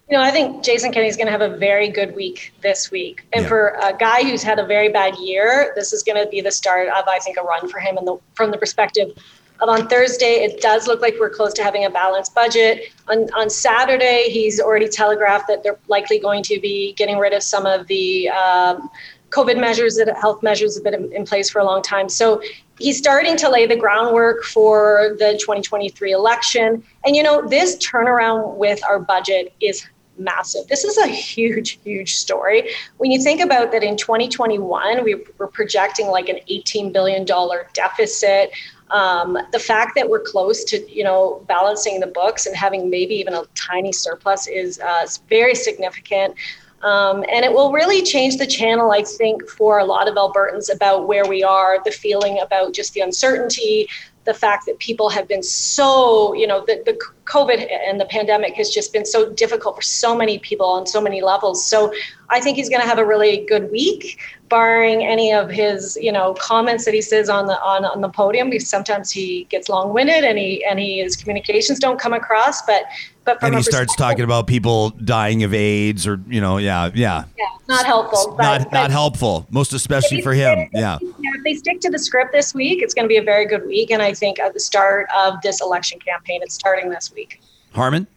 You 0.10 0.18
know, 0.18 0.24
I 0.24 0.32
think 0.32 0.64
Jason 0.64 0.92
Kenney's 0.92 1.16
going 1.16 1.28
to 1.28 1.32
have 1.32 1.42
a 1.42 1.56
very 1.56 1.88
good 1.88 2.16
week 2.16 2.52
this 2.62 2.90
week. 2.90 3.28
And 3.32 3.44
Yeah. 3.44 3.48
for 3.48 3.68
a 3.80 3.96
guy 3.96 4.24
who's 4.24 4.42
had 4.42 4.58
a 4.58 4.66
very 4.66 4.90
bad 4.90 5.16
year, 5.18 5.72
this 5.76 5.94
is 5.94 6.02
going 6.02 6.22
to 6.22 6.28
be 6.30 6.42
the 6.42 6.52
start 6.52 6.88
of, 6.88 7.08
I 7.08 7.20
think, 7.20 7.38
a 7.38 7.44
run 7.44 7.70
for 7.70 7.80
him. 7.80 7.96
And 7.96 8.08
the, 8.08 8.18
from 8.34 8.50
the 8.50 8.58
perspective 8.58 9.12
of 9.60 9.70
on 9.70 9.88
Thursday, 9.88 10.44
it 10.44 10.62
does 10.62 10.88
look 10.88 11.00
like 11.00 11.16
we're 11.20 11.30
close 11.30 11.54
to 11.54 11.64
having 11.64 11.86
a 11.86 11.92
balanced 11.92 12.34
budget. 12.34 12.92
On, 13.08 13.28
on 13.36 13.52
Saturday, 13.52 14.30
he's 14.30 14.60
already 14.60 14.88
telegraphed 14.88 15.48
that 15.48 15.62
they're 15.62 15.78
likely 15.88 16.18
going 16.18 16.42
to 16.44 16.60
be 16.60 16.94
getting 16.94 17.20
rid 17.20 17.34
of 17.34 17.44
some 17.44 17.68
of 17.68 17.86
the 17.86 18.30
um, 18.30 18.90
COVID 19.30 19.60
measures 19.60 19.96
that 19.98 20.12
health 20.18 20.42
measures 20.42 20.74
have 20.76 20.84
been 20.84 20.96
in, 20.96 21.14
in 21.14 21.24
place 21.24 21.52
for 21.52 21.60
a 21.60 21.64
long 21.64 21.84
time. 21.84 22.10
So 22.10 22.42
he's 22.80 22.98
starting 22.98 23.38
to 23.38 23.50
lay 23.50 23.68
the 23.68 23.76
groundwork 23.76 24.44
for 24.44 25.16
the 25.20 25.34
2023 25.34 26.14
election. 26.14 26.84
And 27.06 27.16
you 27.16 27.22
know, 27.22 27.48
this 27.48 27.78
turnaround 27.78 28.56
with 28.56 28.84
our 28.86 28.98
budget 28.98 29.54
is 29.62 29.86
massive. 30.20 30.68
This 30.68 30.84
is 30.84 30.98
a 30.98 31.08
huge, 31.08 31.80
huge 31.84 32.16
story. 32.16 32.72
When 32.98 33.12
you 33.12 33.22
think 33.22 33.42
about 33.42 33.72
that 33.72 33.84
in 33.84 33.98
2021, 33.98 35.04
we 35.04 35.26
were 35.38 35.48
projecting 35.48 36.08
like 36.08 36.30
an 36.30 36.40
$18 36.50 36.92
billion 36.94 37.26
deficit. 37.74 38.52
Um, 38.92 39.38
the 39.52 39.60
fact 39.60 39.94
that 39.96 40.10
we're 40.10 40.22
close 40.22 40.64
to, 40.66 40.92
you 40.92 41.04
know, 41.04 41.44
balancing 41.48 42.00
the 42.00 42.08
books 42.08 42.46
and 42.46 42.56
having 42.56 42.90
maybe 42.90 43.16
even 43.16 43.34
a 43.34 43.44
tiny 43.56 43.92
surplus 43.92 44.48
is 44.48 44.80
uh, 44.80 45.06
very 45.30 45.56
significant. 45.56 46.36
Um, 46.82 47.26
and 47.30 47.44
it 47.44 47.52
will 47.52 47.72
really 47.72 48.02
change 48.02 48.38
the 48.38 48.48
channel, 48.48 48.92
I 48.92 49.04
think, 49.04 49.48
for 49.50 49.80
a 49.80 49.86
lot 49.86 50.08
of 50.08 50.16
Albertans 50.16 50.74
about 50.74 51.08
where 51.08 51.28
we 51.28 51.44
are, 51.44 51.80
the 51.84 51.92
feeling 51.92 52.40
about 52.40 52.74
just 52.74 52.94
the 52.94 53.02
uncertainty, 53.02 53.88
the 54.30 54.34
fact 54.36 54.68
that 54.68 54.78
people 54.78 55.10
have 55.10 55.28
been 55.28 55.42
so, 55.42 56.36
you 56.36 56.46
know, 56.46 56.64
the, 56.68 56.84
the 56.86 56.96
COVID 57.26 57.68
and 57.88 58.00
the 58.00 58.06
pandemic 58.06 58.54
has 58.54 58.70
just 58.70 58.94
been 58.94 59.04
so 59.04 59.34
difficult 59.34 59.76
for 59.76 59.82
so 59.82 60.16
many 60.16 60.38
people 60.38 60.68
on 60.68 60.86
so 60.86 61.02
many 61.02 61.22
levels. 61.24 61.66
So 61.66 61.92
I 62.30 62.40
think 62.40 62.56
he's 62.56 62.70
going 62.70 62.82
to 62.82 62.88
have 62.88 63.00
a 63.00 63.06
really 63.06 63.44
good 63.48 63.72
week, 63.72 64.20
barring 64.48 65.04
any 65.04 65.34
of 65.34 65.50
his, 65.50 65.98
you 66.00 66.12
know, 66.12 66.36
comments 66.36 66.86
that 66.86 66.94
he 66.94 67.02
says 67.02 67.28
on 67.28 67.48
the 67.48 67.60
on, 67.60 67.86
on 67.86 68.02
the 68.02 68.10
podium. 68.10 68.52
Because 68.52 68.70
sometimes 68.70 69.10
he 69.10 69.46
gets 69.50 69.68
long-winded 69.68 70.24
and 70.24 70.38
he 70.38 70.64
and 70.64 70.78
he 70.78 71.00
his 71.00 71.16
communications 71.16 71.80
don't 71.80 72.00
come 72.00 72.14
across. 72.14 72.62
But 72.62 72.84
but 73.26 73.40
from 73.40 73.48
And 73.48 73.56
he 73.56 73.64
starts 73.64 73.96
talking 73.96 74.24
about 74.24 74.46
people 74.46 74.92
dying 74.92 75.44
of 75.44 75.56
AIDS 75.56 76.06
or, 76.06 76.22
you 76.28 76.40
know, 76.40 76.58
yeah, 76.58 76.92
yeah. 76.94 77.24
yeah, 77.36 77.46
not 77.70 77.86
helpful. 77.86 78.36
But, 78.36 78.44
Not, 78.44 78.64
but 78.64 78.74
not 78.74 78.92
helpful, 78.92 79.48
most 79.52 79.74
especially 79.74 80.22
for 80.22 80.34
him. 80.34 80.70
Yeah. 80.74 80.98
Yeah, 81.02 81.32
if 81.36 81.44
they 81.44 81.54
stick 81.54 81.80
to 81.82 81.90
the 81.90 82.00
script 82.00 82.32
this 82.34 82.54
week, 82.54 82.82
it's 82.82 82.94
going 82.94 83.06
to 83.06 83.08
be 83.08 83.18
a 83.18 83.24
very 83.24 83.46
good 83.46 83.66
week. 83.66 83.92
And 83.92 84.02
I 84.02 84.14
think 84.14 84.40
at 84.40 84.54
the 84.54 84.60
start 84.60 85.08
of 85.16 85.36
this 85.44 85.62
election 85.62 86.00
campaign, 86.00 86.42
it's 86.42 86.56
starting 86.56 86.90
this 86.90 87.14
week. 87.14 87.42
Harman? 87.74 88.08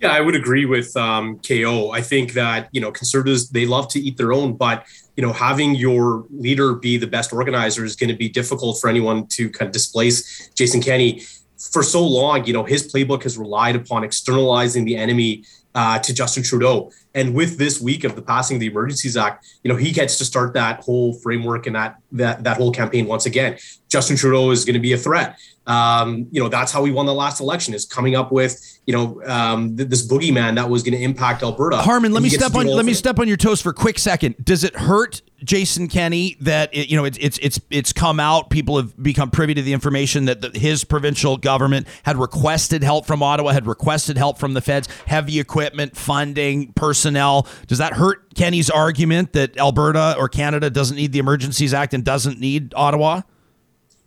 Yeah, 0.00 0.10
I 0.10 0.20
would 0.20 0.34
agree 0.34 0.66
with 0.66 0.94
um, 0.96 1.38
KO. 1.38 1.92
I 1.92 2.02
think 2.02 2.34
that 2.34 2.68
you 2.72 2.80
know 2.80 2.90
conservatives 2.90 3.50
they 3.50 3.66
love 3.66 3.88
to 3.88 4.00
eat 4.00 4.16
their 4.16 4.32
own, 4.32 4.54
but 4.54 4.84
you 5.16 5.22
know 5.22 5.32
having 5.32 5.76
your 5.76 6.26
leader 6.30 6.74
be 6.74 6.96
the 6.96 7.06
best 7.06 7.32
organizer 7.32 7.84
is 7.84 7.94
going 7.94 8.10
to 8.10 8.16
be 8.16 8.28
difficult 8.28 8.80
for 8.80 8.90
anyone 8.90 9.28
to 9.28 9.48
kind 9.48 9.68
of 9.68 9.72
displace 9.72 10.50
Jason 10.54 10.82
Kenney. 10.82 11.22
For 11.70 11.84
so 11.84 12.04
long, 12.04 12.44
you 12.44 12.52
know 12.52 12.64
his 12.64 12.92
playbook 12.92 13.22
has 13.22 13.38
relied 13.38 13.76
upon 13.76 14.02
externalizing 14.02 14.84
the 14.84 14.96
enemy 14.96 15.44
uh, 15.74 15.98
to 15.98 16.14
Justin 16.14 16.42
Trudeau, 16.42 16.90
and 17.14 17.34
with 17.34 17.58
this 17.58 17.80
week 17.80 18.04
of 18.04 18.16
the 18.16 18.22
passing 18.22 18.56
of 18.56 18.60
the 18.60 18.66
Emergencies 18.66 19.16
Act, 19.16 19.46
you 19.62 19.70
know 19.70 19.76
he 19.76 19.92
gets 19.92 20.18
to 20.18 20.24
start 20.24 20.54
that 20.54 20.80
whole 20.80 21.14
framework 21.14 21.66
and 21.66 21.76
that 21.76 21.98
that 22.12 22.44
that 22.44 22.56
whole 22.56 22.72
campaign 22.72 23.06
once 23.06 23.26
again. 23.26 23.58
Justin 23.88 24.16
Trudeau 24.16 24.50
is 24.50 24.64
going 24.64 24.74
to 24.74 24.80
be 24.80 24.92
a 24.92 24.98
threat. 24.98 25.38
Um, 25.66 26.26
you 26.30 26.42
know 26.42 26.48
that's 26.48 26.72
how 26.72 26.82
we 26.82 26.90
won 26.90 27.06
the 27.06 27.14
last 27.14 27.40
election 27.40 27.74
is 27.74 27.84
coming 27.84 28.16
up 28.16 28.32
with 28.32 28.71
you 28.86 28.92
know 28.92 29.22
um, 29.26 29.76
th- 29.76 29.88
this 29.88 30.06
boogeyman 30.06 30.56
that 30.56 30.68
was 30.68 30.82
going 30.82 30.94
to 30.94 31.02
impact 31.02 31.42
Alberta. 31.42 31.76
Harman, 31.78 32.12
let 32.12 32.22
me 32.22 32.28
step 32.28 32.54
on 32.54 32.66
let 32.66 32.84
me 32.84 32.94
step 32.94 33.18
on 33.18 33.28
your 33.28 33.36
toes 33.36 33.60
for 33.60 33.70
a 33.70 33.74
quick 33.74 33.98
second. 33.98 34.34
Does 34.44 34.64
it 34.64 34.74
hurt 34.74 35.22
Jason 35.44 35.86
Kenney 35.86 36.36
that 36.40 36.74
it, 36.74 36.88
you 36.88 36.96
know 36.96 37.04
it's 37.04 37.18
it's 37.18 37.38
it's 37.38 37.60
it's 37.70 37.92
come 37.92 38.18
out? 38.18 38.50
People 38.50 38.76
have 38.76 39.00
become 39.00 39.30
privy 39.30 39.54
to 39.54 39.62
the 39.62 39.72
information 39.72 40.24
that 40.24 40.40
the, 40.40 40.58
his 40.58 40.82
provincial 40.82 41.36
government 41.36 41.86
had 42.02 42.16
requested 42.16 42.82
help 42.82 43.06
from 43.06 43.22
Ottawa, 43.22 43.52
had 43.52 43.66
requested 43.66 44.16
help 44.16 44.38
from 44.38 44.54
the 44.54 44.60
feds, 44.60 44.88
heavy 45.06 45.38
equipment, 45.38 45.96
funding, 45.96 46.72
personnel. 46.72 47.46
Does 47.68 47.78
that 47.78 47.92
hurt 47.92 48.34
Kenney's 48.34 48.68
argument 48.68 49.32
that 49.34 49.56
Alberta 49.58 50.16
or 50.18 50.28
Canada 50.28 50.70
doesn't 50.70 50.96
need 50.96 51.12
the 51.12 51.20
Emergencies 51.20 51.72
Act 51.72 51.94
and 51.94 52.04
doesn't 52.04 52.40
need 52.40 52.74
Ottawa? 52.74 53.22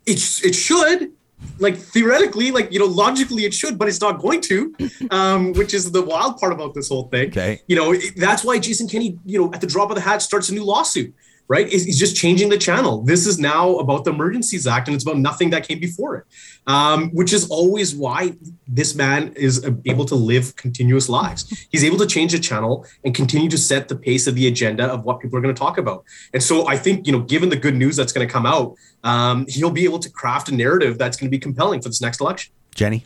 It, 0.05 0.19
it 0.43 0.53
should. 0.53 1.13
Like 1.59 1.77
theoretically, 1.77 2.51
like 2.51 2.71
you 2.71 2.79
know, 2.79 2.85
logically 2.85 3.45
it 3.45 3.53
should, 3.53 3.77
but 3.77 3.87
it's 3.87 4.01
not 4.01 4.19
going 4.19 4.41
to, 4.41 4.75
um, 5.11 5.53
which 5.53 5.73
is 5.73 5.91
the 5.91 6.01
wild 6.01 6.37
part 6.37 6.53
about 6.53 6.73
this 6.73 6.89
whole 6.89 7.07
thing. 7.09 7.27
Okay. 7.29 7.61
You 7.67 7.75
know, 7.75 7.93
it- 7.93 8.15
that's 8.17 8.43
why 8.43 8.59
Jason 8.59 8.87
Kenney, 8.87 9.17
you 9.25 9.39
know, 9.39 9.53
at 9.53 9.61
the 9.61 9.67
drop 9.67 9.89
of 9.89 9.95
the 9.95 10.01
hat 10.01 10.21
starts 10.21 10.49
a 10.49 10.53
new 10.53 10.63
lawsuit, 10.63 11.13
right? 11.47 11.67
He's 11.69 11.85
he's 11.85 11.99
just 11.99 12.15
changing 12.15 12.49
the 12.49 12.57
channel. 12.57 13.01
This 13.03 13.25
is 13.27 13.39
now 13.39 13.75
about 13.77 14.03
the 14.05 14.11
Emergencies 14.11 14.65
Act, 14.67 14.87
and 14.87 14.95
it's 14.95 15.03
about 15.03 15.17
nothing 15.17 15.49
that 15.51 15.67
came 15.67 15.79
before 15.79 16.15
it, 16.17 16.23
um, 16.67 17.09
which 17.11 17.31
is 17.33 17.47
always 17.49 17.95
why 17.95 18.33
this 18.67 18.95
man 18.95 19.31
is 19.35 19.63
able 19.85 20.05
to 20.05 20.15
live 20.15 20.55
continuous 20.55 21.07
lives. 21.07 21.67
He's 21.71 21.83
able 21.83 21.97
to 21.99 22.07
change 22.07 22.31
the 22.31 22.39
channel 22.39 22.85
and 23.03 23.13
continue 23.13 23.49
to 23.49 23.57
set 23.57 23.87
the 23.87 23.95
pace 23.95 24.25
of 24.27 24.33
the 24.35 24.47
agenda 24.47 24.85
of 24.85 25.05
what 25.05 25.19
people 25.19 25.37
are 25.37 25.41
going 25.41 25.53
to 25.53 25.59
talk 25.59 25.77
about. 25.77 26.03
And 26.33 26.41
so 26.41 26.67
I 26.67 26.77
think, 26.77 27.05
you 27.05 27.13
know, 27.13 27.19
given 27.19 27.49
the 27.49 27.55
good 27.65 27.75
news 27.75 27.95
that's 27.95 28.11
going 28.11 28.27
to 28.27 28.31
come 28.37 28.47
out, 28.47 28.75
um, 29.05 29.45
he'll 29.47 29.71
be 29.71 29.85
able 29.85 29.99
to 29.99 30.09
craft 30.09 30.49
a 30.49 30.53
narrative 30.53 30.97
that's 30.97 31.15
going 31.15 31.27
to 31.27 31.31
be 31.31 31.39
compelling 31.39 31.81
for 31.81 31.87
this 31.89 32.01
next 32.01 32.19
election. 32.19 32.51
Jenny? 32.73 33.05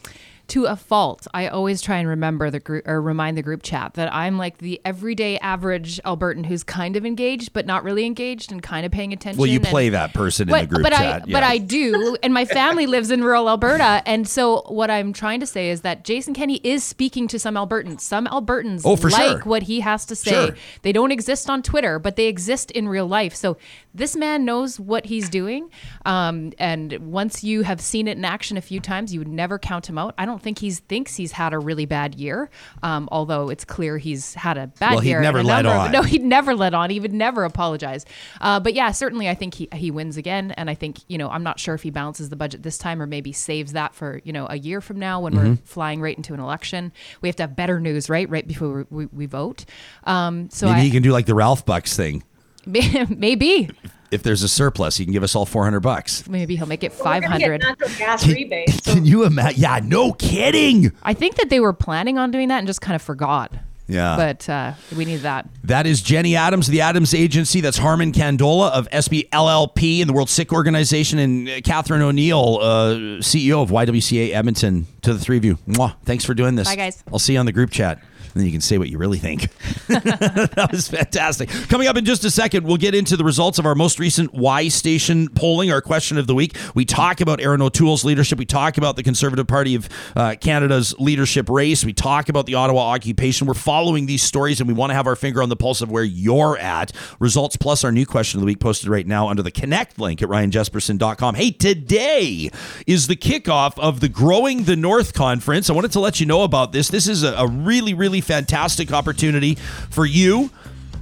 To 0.50 0.66
a 0.66 0.76
fault, 0.76 1.28
I 1.34 1.48
always 1.48 1.82
try 1.82 1.98
and 1.98 2.08
remember 2.08 2.50
the 2.50 2.60
group 2.60 2.88
or 2.88 3.02
remind 3.02 3.38
the 3.38 3.42
group 3.42 3.62
chat 3.64 3.94
that 3.94 4.14
I'm 4.14 4.38
like 4.38 4.58
the 4.58 4.82
everyday 4.84 5.38
average 5.40 6.02
Albertan 6.04 6.46
who's 6.46 6.64
kind 6.64 6.96
of 6.96 7.06
engaged 7.06 7.54
but 7.54 7.66
not 7.66 7.84
really 7.84 8.06
engaged 8.06 8.52
and 8.52 8.62
kind 8.62 8.86
of 8.86 8.92
paying 8.92 9.14
attention. 9.14 9.40
Well, 9.40 9.48
you 9.48 9.60
and- 9.60 9.68
play 9.68 9.90
that 9.90 10.14
person 10.14 10.50
in 10.50 10.56
the 10.60 10.68
group 10.68 10.84
but 10.84 10.94
chat. 10.94 11.24
I 11.24 11.26
yeah. 11.26 11.34
but 11.34 11.44
I 11.44 11.58
do, 11.60 12.18
and 12.24 12.34
my 12.34 12.46
family 12.46 12.86
lives 12.96 13.12
in 13.12 13.24
rural 13.24 13.48
Alberta, 13.48 14.02
and 14.06 14.28
so 14.28 14.64
what 14.68 14.90
I'm 14.90 15.14
trying 15.14 15.40
to 15.40 15.46
say 15.46 15.70
is 15.70 15.82
that 15.82 16.04
Jason 16.04 16.34
Kenney 16.34 16.60
is 16.64 16.84
speaking 16.84 17.28
to 17.30 17.40
some 17.40 17.56
Albertans. 17.56 18.02
Some 18.02 18.26
Albertans 18.26 18.82
Oh, 18.86 18.96
for 18.96 19.10
like 19.10 19.22
sure. 19.22 19.40
what 19.42 19.64
he 19.64 19.82
has 19.82 20.06
to 20.08 20.16
say. 20.16 20.32
Sure. 20.32 20.56
They 20.82 20.92
don't 20.92 21.12
exist 21.12 21.50
on 21.50 21.62
Twitter, 21.62 22.00
but 22.00 22.16
they 22.16 22.26
exist 22.28 22.72
in 22.72 22.88
real 22.88 23.08
life. 23.08 23.36
So 23.36 23.58
this 23.94 24.16
man 24.16 24.46
knows 24.46 24.80
what 24.80 25.06
he's 25.06 25.30
doing, 25.30 25.70
um, 26.06 26.54
and 26.58 26.98
once 27.00 27.44
you 27.44 27.62
have 27.62 27.80
seen 27.82 28.08
it 28.08 28.18
in 28.18 28.26
action 28.26 28.58
a 28.58 28.62
few 28.62 28.80
times, 28.80 29.14
you 29.14 29.20
would 29.20 29.28
never 29.28 29.60
count 29.60 29.88
him 29.88 29.98
out. 29.98 30.16
I 30.18 30.26
don't 30.26 30.39
think 30.40 30.60
he 30.60 30.72
thinks 30.72 31.16
he's 31.16 31.32
had 31.34 31.54
a 31.54 31.60
really 31.60 31.86
bad 31.86 32.16
year, 32.16 32.50
um, 32.84 33.08
although 33.12 33.50
it's 33.50 33.66
clear 33.66 33.98
he's 33.98 34.34
had 34.34 34.58
a 34.58 34.68
bad 34.68 34.80
year. 34.82 34.90
Well, 34.96 35.00
he'd 35.02 35.10
year. 35.10 35.18
and 35.20 35.24
never 35.24 35.44
let 35.44 35.66
of- 35.66 35.72
on. 35.74 35.92
no, 35.92 36.02
he'd 36.04 36.24
never 36.24 36.56
let 36.56 36.74
on. 36.74 36.90
He 36.90 37.00
would 37.00 37.14
never 37.14 37.44
apologize. 37.44 38.06
Uh, 38.42 38.60
but 38.60 38.74
yeah, 38.74 38.92
certainly, 38.92 39.30
I 39.30 39.36
think 39.36 39.54
he 39.54 39.68
he 39.74 39.92
wins 39.92 40.18
again, 40.18 40.52
and 40.52 40.70
I 40.70 40.74
think 40.76 41.00
you 41.08 41.18
know 41.18 41.30
I'm 41.30 41.44
not 41.44 41.60
sure 41.60 41.76
if 41.76 41.84
he 41.84 41.90
balances 41.92 42.30
the 42.30 42.36
budget 42.36 42.64
this 42.64 42.78
time 42.78 43.02
or 43.02 43.06
maybe 43.08 43.32
saves 43.32 43.74
that 43.74 43.94
for 43.94 44.22
you 44.24 44.34
know 44.34 44.48
a 44.50 44.58
year 44.58 44.82
from 44.82 44.98
now 45.00 45.20
when 45.22 45.36
we're 45.36 45.40
Mm-hmm. 45.44 45.64
flying 45.66 46.02
right 46.02 46.16
into 46.18 46.34
an 46.34 46.40
election. 46.40 46.92
We 47.22 47.30
have 47.30 47.36
to 47.38 47.44
have 47.44 47.56
better 47.56 47.80
news, 47.80 48.10
right, 48.10 48.30
right 48.30 48.48
before 48.48 48.86
we, 48.90 49.06
we, 49.06 49.06
we 49.12 49.26
vote. 49.26 49.66
Um, 50.04 50.50
so 50.50 50.68
Maybe 50.68 50.80
I, 50.80 50.84
he 50.84 50.92
can 50.92 51.02
do 51.04 51.12
like 51.12 51.26
the 51.26 51.34
Ralph 51.36 51.66
Bucks 51.66 51.96
thing. 51.96 52.24
maybe 52.66 53.70
If 54.12 54.24
there's 54.24 54.42
a 54.44 54.48
surplus, 54.48 54.98
he 54.98 55.06
can 55.06 55.14
give 55.14 55.24
us 55.24 55.36
all 55.36 55.46
400 55.46 55.80
bucks. 55.82 56.28
maybe 56.28 56.56
he'll 56.56 56.66
make 56.68 56.84
it 56.84 56.92
We're 56.92 57.20
get 57.20 57.24
500. 57.30 57.62
natural 57.62 57.90
gas 57.98 58.26
rebates. 58.34 58.84
So 58.84 58.94
Can 58.94 59.06
you 59.06 59.24
imagine? 59.24 59.62
Yeah, 59.62 59.80
no 59.84 60.14
kidding. 60.14 60.92
I 61.04 61.14
think 61.14 61.36
that 61.36 61.50
they 61.50 61.60
were 61.60 61.74
planning 61.74 62.18
on 62.18 62.32
doing 62.32 62.48
that 62.48 62.58
and 62.60 62.68
just 62.68 62.82
kind 62.82 62.96
of 62.96 63.02
forgot. 63.02 63.54
Yeah. 63.88 64.16
But 64.18 64.48
uh, 64.48 64.74
we 64.96 65.06
need 65.06 65.22
that. 65.22 65.50
That 65.64 65.88
is 65.88 66.04
Jenny 66.04 66.36
Adams, 66.36 66.68
the 66.68 66.82
Adams 66.82 67.16
Agency. 67.16 67.60
That's 67.60 67.80
Harman 67.80 68.12
Kandola 68.12 68.70
of 68.72 68.88
SBLLP 68.92 70.02
and 70.02 70.08
the 70.10 70.14
World 70.14 70.30
Sikh 70.30 70.54
Organization, 70.54 71.18
and 71.18 71.50
uh, 71.50 71.62
Katherine 71.62 72.04
O'Neill, 72.04 72.60
uh, 72.62 72.94
CEO 73.20 73.64
of 73.64 73.70
YWCA 73.72 74.32
Edmonton. 74.34 74.86
To 75.04 75.14
the 75.14 75.20
three 75.20 75.38
of 75.38 75.46
you, 75.46 75.56
Mwah. 75.68 75.96
thanks 76.06 76.24
for 76.24 76.34
doing 76.36 76.54
this. 76.56 76.68
Bye, 76.68 76.76
guys. 76.76 77.04
I'll 77.12 77.18
see 77.20 77.34
you 77.34 77.40
on 77.40 77.48
the 77.48 77.52
group 77.52 77.72
chat. 77.72 78.04
And 78.34 78.42
then 78.42 78.46
you 78.46 78.52
can 78.52 78.62
say 78.62 78.78
what 78.78 78.90
you 78.90 78.98
really 78.98 79.18
think. 79.18 79.50
that 79.88 80.70
was 80.72 80.88
fantastic. 80.88 81.50
Coming 81.70 81.88
up 81.88 81.98
in 81.98 82.06
just 82.06 82.24
a 82.24 82.32
second, 82.32 82.66
we'll 82.66 82.78
get 82.78 82.94
into 82.94 83.18
the 83.18 83.24
results 83.24 83.60
of 83.60 83.66
our 83.66 83.76
most 83.76 84.00
recent 84.00 84.34
Y 84.34 84.68
Station 84.68 85.30
polling, 85.30 85.72
our 85.72 85.82
question 85.82 86.18
of 86.18 86.28
the 86.28 86.36
week. 86.36 86.56
We 86.76 86.86
talk 86.86 87.22
about 87.22 87.42
Erin 87.42 87.62
O'Toole's 87.62 88.06
leadership. 88.06 88.38
We 88.38 88.46
talk 88.46 88.78
about 88.78 88.96
the 88.96 89.04
Conservative 89.04 89.48
Party 89.48 89.76
of 89.76 89.90
uh, 90.16 90.36
Canada's 90.40 90.98
leadership 91.00 91.50
race. 91.50 91.84
We 91.84 91.94
talk 91.94 92.30
about 92.30 92.46
the 92.46 92.56
Ottawa 92.56 92.82
occupation. 92.82 93.48
We're 93.48 93.54
following 93.54 94.06
these 94.06 94.24
stories 94.24 94.60
and 94.60 94.68
we 94.68 94.74
want 94.74 94.92
to 94.92 94.96
have 94.96 95.08
our 95.08 95.16
finger 95.16 95.42
on 95.42 95.50
the 95.50 95.56
pulse 95.56 95.82
of 95.82 95.92
where 95.92 96.04
you're 96.04 96.58
at. 96.58 96.92
Results 97.20 97.56
plus 97.56 97.84
our 97.84 97.92
new 97.92 98.06
question 98.06 98.40
of 98.40 98.42
the 98.42 98.46
week 98.46 98.60
posted 98.60 98.90
right 98.90 99.08
now 99.08 99.28
under 99.28 99.42
the 99.42 99.52
Connect 99.52 100.00
link 100.00 100.22
at 100.22 100.30
ryanjespersen.com. 100.30 101.36
Hey, 101.36 101.52
today 101.52 102.50
is 102.88 103.08
the 103.08 103.16
kickoff 103.16 103.78
of 103.80 104.00
the 104.00 104.10
Growing 104.10 104.64
the 104.64 104.76
North 104.76 105.14
conference. 105.14 105.70
I 105.70 105.74
wanted 105.74 105.92
to 105.94 106.00
let 106.00 106.20
you 106.20 106.26
know 106.26 106.44
about 106.44 106.72
this. 106.72 106.90
This 106.90 107.08
is 107.08 107.24
a, 107.24 107.34
a 107.34 107.48
really, 107.48 107.94
really 107.94 108.19
fantastic 108.22 108.92
opportunity 108.92 109.56
for 109.90 110.06
you 110.06 110.50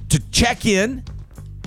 to 0.10 0.20
check 0.32 0.66
in, 0.66 1.04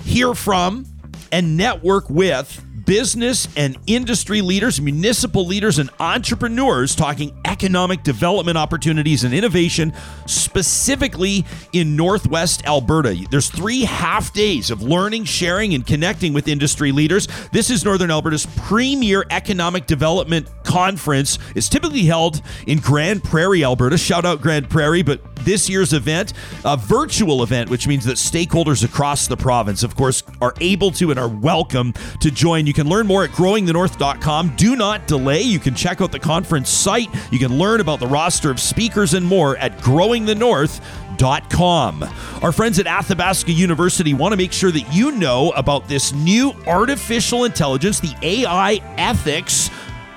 hear 0.03 0.33
from, 0.33 0.85
and 1.31 1.57
network 1.57 2.09
with 2.09 2.63
business 2.91 3.47
and 3.55 3.77
industry 3.87 4.41
leaders, 4.41 4.81
municipal 4.81 5.47
leaders, 5.47 5.79
and 5.79 5.89
entrepreneurs 6.01 6.93
talking 6.93 7.33
economic 7.45 8.03
development 8.03 8.57
opportunities 8.57 9.23
and 9.23 9.33
innovation, 9.33 9.93
specifically 10.25 11.45
in 11.71 11.95
Northwest 11.95 12.65
Alberta. 12.65 13.17
There's 13.31 13.49
three 13.49 13.85
half 13.85 14.33
days 14.33 14.69
of 14.71 14.81
learning, 14.81 15.23
sharing, 15.23 15.73
and 15.73 15.87
connecting 15.87 16.33
with 16.33 16.49
industry 16.49 16.91
leaders. 16.91 17.29
This 17.53 17.69
is 17.69 17.85
Northern 17.85 18.11
Alberta's 18.11 18.45
premier 18.57 19.23
economic 19.29 19.85
development 19.85 20.49
conference. 20.65 21.39
It's 21.55 21.69
typically 21.69 22.03
held 22.03 22.41
in 22.67 22.79
Grande 22.79 23.23
Prairie, 23.23 23.63
Alberta. 23.63 23.97
Shout 23.97 24.25
out 24.25 24.41
Grande 24.41 24.69
Prairie, 24.69 25.01
but 25.01 25.21
this 25.45 25.69
year's 25.69 25.93
event, 25.93 26.33
a 26.65 26.77
virtual 26.77 27.41
event, 27.41 27.69
which 27.69 27.87
means 27.87 28.05
that 28.05 28.17
stakeholders 28.17 28.83
across 28.83 29.27
the 29.27 29.37
province, 29.37 29.81
of 29.81 29.95
course, 29.95 30.23
are 30.41 30.53
able 30.59 30.91
to 30.91 31.09
and 31.09 31.19
are 31.19 31.29
welcome 31.29 31.93
to 32.19 32.29
join. 32.29 32.67
You 32.67 32.73
can 32.73 32.80
learn 32.87 33.07
more 33.07 33.23
at 33.23 33.31
growingthenorth.com. 33.31 34.55
Do 34.55 34.75
not 34.75 35.07
delay. 35.07 35.41
You 35.41 35.57
can 35.59 35.73
check 35.75 36.01
out 36.01 36.11
the 36.11 36.19
conference 36.19 36.69
site. 36.69 37.09
You 37.31 37.39
can 37.39 37.57
learn 37.57 37.81
about 37.81 37.99
the 37.99 38.07
roster 38.07 38.51
of 38.51 38.59
speakers 38.59 39.13
and 39.13 39.25
more 39.25 39.57
at 39.57 39.77
growingthenorth.com. 39.79 42.03
Our 42.41 42.51
friends 42.51 42.79
at 42.79 42.87
Athabasca 42.87 43.51
University 43.51 44.13
want 44.13 44.33
to 44.33 44.37
make 44.37 44.51
sure 44.51 44.71
that 44.71 44.93
you 44.93 45.11
know 45.11 45.51
about 45.51 45.87
this 45.87 46.13
new 46.13 46.53
artificial 46.67 47.45
intelligence, 47.45 47.99
the 47.99 48.15
AI 48.21 48.75
ethics 48.97 49.69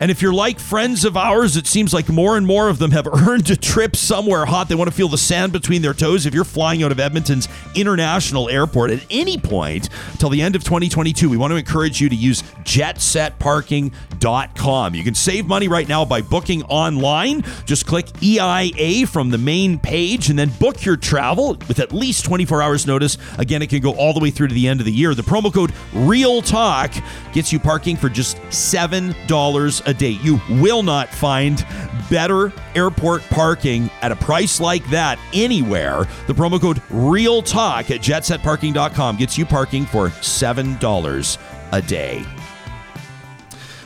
And 0.00 0.10
if 0.10 0.22
you're 0.22 0.32
like 0.32 0.58
friends 0.58 1.04
of 1.04 1.14
ours, 1.16 1.58
it 1.58 1.66
seems 1.66 1.92
like 1.92 2.08
more 2.08 2.38
and 2.38 2.46
more 2.46 2.70
of 2.70 2.78
them 2.78 2.92
have 2.92 3.06
earned 3.28 3.50
a 3.50 3.56
trip 3.56 3.94
somewhere 3.94 4.46
hot. 4.46 4.70
They 4.70 4.74
want 4.74 4.88
to 4.90 4.96
feel 4.96 5.08
the 5.08 5.18
sand 5.18 5.52
between 5.52 5.82
their 5.82 5.92
toes. 5.92 6.24
If 6.24 6.34
you're 6.34 6.44
flying 6.44 6.82
out 6.82 6.90
of 6.90 6.98
Edmonton's 6.98 7.46
International 7.74 8.48
Airport 8.48 8.90
at 8.90 9.04
any 9.10 9.36
point 9.36 9.90
till 10.18 10.30
the 10.30 10.40
end 10.40 10.56
of 10.56 10.64
2022, 10.64 11.28
we 11.28 11.36
want 11.36 11.50
to 11.50 11.56
encourage 11.56 12.00
you 12.00 12.08
to 12.08 12.16
use 12.16 12.42
jetsetparking.com. 12.64 14.94
You 14.94 15.04
can 15.04 15.14
save 15.14 15.46
money 15.46 15.68
right 15.68 15.88
now 15.88 16.06
by 16.06 16.22
booking 16.22 16.62
online. 16.64 17.44
Just 17.66 17.86
click 17.86 18.06
EIA 18.22 19.06
from 19.06 19.30
the 19.30 19.38
main 19.38 19.78
page 19.78 20.30
and 20.30 20.38
then 20.38 20.48
book 20.58 20.82
your 20.84 20.96
travel 20.96 21.58
with 21.68 21.78
at 21.78 21.92
least 21.92 22.24
24 22.24 22.62
hours 22.62 22.86
notice. 22.86 23.18
Again, 23.38 23.60
it 23.60 23.68
can 23.68 23.80
go 23.80 23.92
all 23.92 24.14
the 24.14 24.20
way 24.20 24.30
through 24.30 24.48
to 24.48 24.54
the 24.54 24.66
end 24.66 24.80
of 24.80 24.86
the 24.86 24.92
year. 24.92 25.14
The 25.14 25.20
promo 25.22 25.52
code 25.52 25.74
Real 25.92 26.40
Talk 26.40 26.92
gets 27.32 27.52
you 27.52 27.58
parking 27.58 27.96
for 27.96 28.08
just 28.08 28.36
$7 28.44 29.86
a 29.86 29.89
day. 29.94 30.10
You 30.22 30.40
will 30.50 30.82
not 30.82 31.08
find 31.08 31.64
better 32.08 32.52
airport 32.74 33.22
parking 33.24 33.90
at 34.02 34.12
a 34.12 34.16
price 34.16 34.60
like 34.60 34.84
that 34.90 35.18
anywhere. 35.32 36.06
The 36.26 36.34
promo 36.34 36.60
code 36.60 36.82
Real 36.90 37.42
Talk 37.42 37.90
at 37.90 38.00
jetsetparking.com 38.00 39.16
gets 39.16 39.38
you 39.38 39.46
parking 39.46 39.86
for 39.86 40.08
$7 40.08 41.38
a 41.72 41.82
day. 41.82 42.24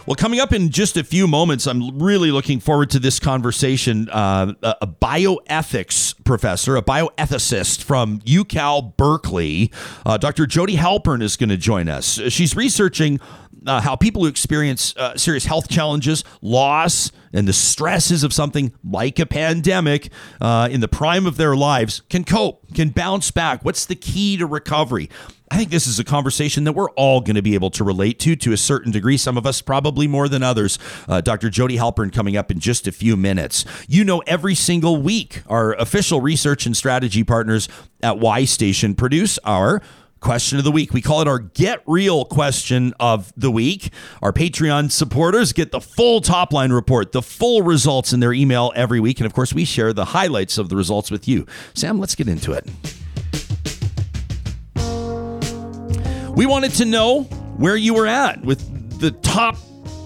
Well, 0.06 0.16
coming 0.16 0.38
up 0.38 0.52
in 0.52 0.68
just 0.68 0.98
a 0.98 1.04
few 1.04 1.26
moments, 1.26 1.66
I'm 1.66 1.98
really 1.98 2.30
looking 2.30 2.60
forward 2.60 2.90
to 2.90 2.98
this 2.98 3.18
conversation. 3.18 4.10
Uh, 4.10 4.52
a 4.62 4.86
bioethics 4.86 6.22
professor, 6.24 6.76
a 6.76 6.82
bioethicist 6.82 7.82
from 7.82 8.20
UCal 8.20 8.94
Berkeley, 8.98 9.72
uh, 10.04 10.18
Dr. 10.18 10.44
Jodi 10.44 10.76
Halpern 10.76 11.22
is 11.22 11.38
going 11.38 11.48
to 11.48 11.56
join 11.56 11.88
us. 11.88 12.20
She's 12.28 12.54
researching 12.54 13.18
uh, 13.66 13.80
how 13.80 13.96
people 13.96 14.22
who 14.22 14.28
experience 14.28 14.96
uh, 14.96 15.16
serious 15.16 15.44
health 15.44 15.68
challenges, 15.68 16.24
loss, 16.42 17.10
and 17.32 17.48
the 17.48 17.52
stresses 17.52 18.22
of 18.22 18.32
something 18.32 18.72
like 18.84 19.18
a 19.18 19.26
pandemic 19.26 20.10
uh, 20.40 20.68
in 20.70 20.80
the 20.80 20.88
prime 20.88 21.26
of 21.26 21.36
their 21.36 21.56
lives 21.56 22.02
can 22.08 22.24
cope, 22.24 22.72
can 22.74 22.90
bounce 22.90 23.30
back. 23.30 23.64
What's 23.64 23.86
the 23.86 23.96
key 23.96 24.36
to 24.36 24.46
recovery? 24.46 25.08
I 25.50 25.56
think 25.56 25.70
this 25.70 25.86
is 25.86 25.98
a 25.98 26.04
conversation 26.04 26.64
that 26.64 26.72
we're 26.72 26.90
all 26.92 27.20
going 27.20 27.36
to 27.36 27.42
be 27.42 27.54
able 27.54 27.70
to 27.72 27.84
relate 27.84 28.18
to 28.20 28.34
to 28.34 28.52
a 28.52 28.56
certain 28.56 28.90
degree. 28.90 29.16
Some 29.16 29.36
of 29.36 29.46
us 29.46 29.60
probably 29.60 30.08
more 30.08 30.28
than 30.28 30.42
others. 30.42 30.78
Uh, 31.06 31.20
Dr. 31.20 31.50
Jodi 31.50 31.76
Halpern 31.76 32.12
coming 32.12 32.36
up 32.36 32.50
in 32.50 32.58
just 32.58 32.88
a 32.88 32.92
few 32.92 33.16
minutes. 33.16 33.64
You 33.86 34.04
know, 34.04 34.18
every 34.26 34.54
single 34.54 35.00
week, 35.00 35.42
our 35.46 35.74
official 35.74 36.20
research 36.20 36.66
and 36.66 36.76
strategy 36.76 37.22
partners 37.22 37.68
at 38.02 38.18
Y 38.18 38.44
Station 38.46 38.94
produce 38.94 39.38
our 39.44 39.80
question 40.24 40.56
of 40.56 40.64
the 40.64 40.72
week. 40.72 40.94
We 40.94 41.02
call 41.02 41.20
it 41.20 41.28
our 41.28 41.38
Get 41.38 41.82
Real 41.86 42.24
question 42.24 42.94
of 42.98 43.32
the 43.36 43.50
week. 43.50 43.90
Our 44.22 44.32
Patreon 44.32 44.90
supporters 44.90 45.52
get 45.52 45.70
the 45.70 45.82
full 45.82 46.22
top 46.22 46.50
line 46.52 46.72
report, 46.72 47.12
the 47.12 47.20
full 47.20 47.60
results 47.60 48.12
in 48.14 48.20
their 48.20 48.32
email 48.32 48.72
every 48.74 49.00
week. 49.00 49.20
And 49.20 49.26
of 49.26 49.34
course, 49.34 49.52
we 49.52 49.66
share 49.66 49.92
the 49.92 50.06
highlights 50.06 50.56
of 50.56 50.70
the 50.70 50.76
results 50.76 51.10
with 51.10 51.28
you. 51.28 51.46
Sam, 51.74 52.00
let's 52.00 52.14
get 52.14 52.26
into 52.26 52.52
it. 52.52 52.66
We 56.34 56.46
wanted 56.46 56.72
to 56.72 56.86
know 56.86 57.24
where 57.58 57.76
you 57.76 57.92
were 57.92 58.06
at 58.06 58.40
with 58.40 58.98
the 58.98 59.10
top 59.10 59.56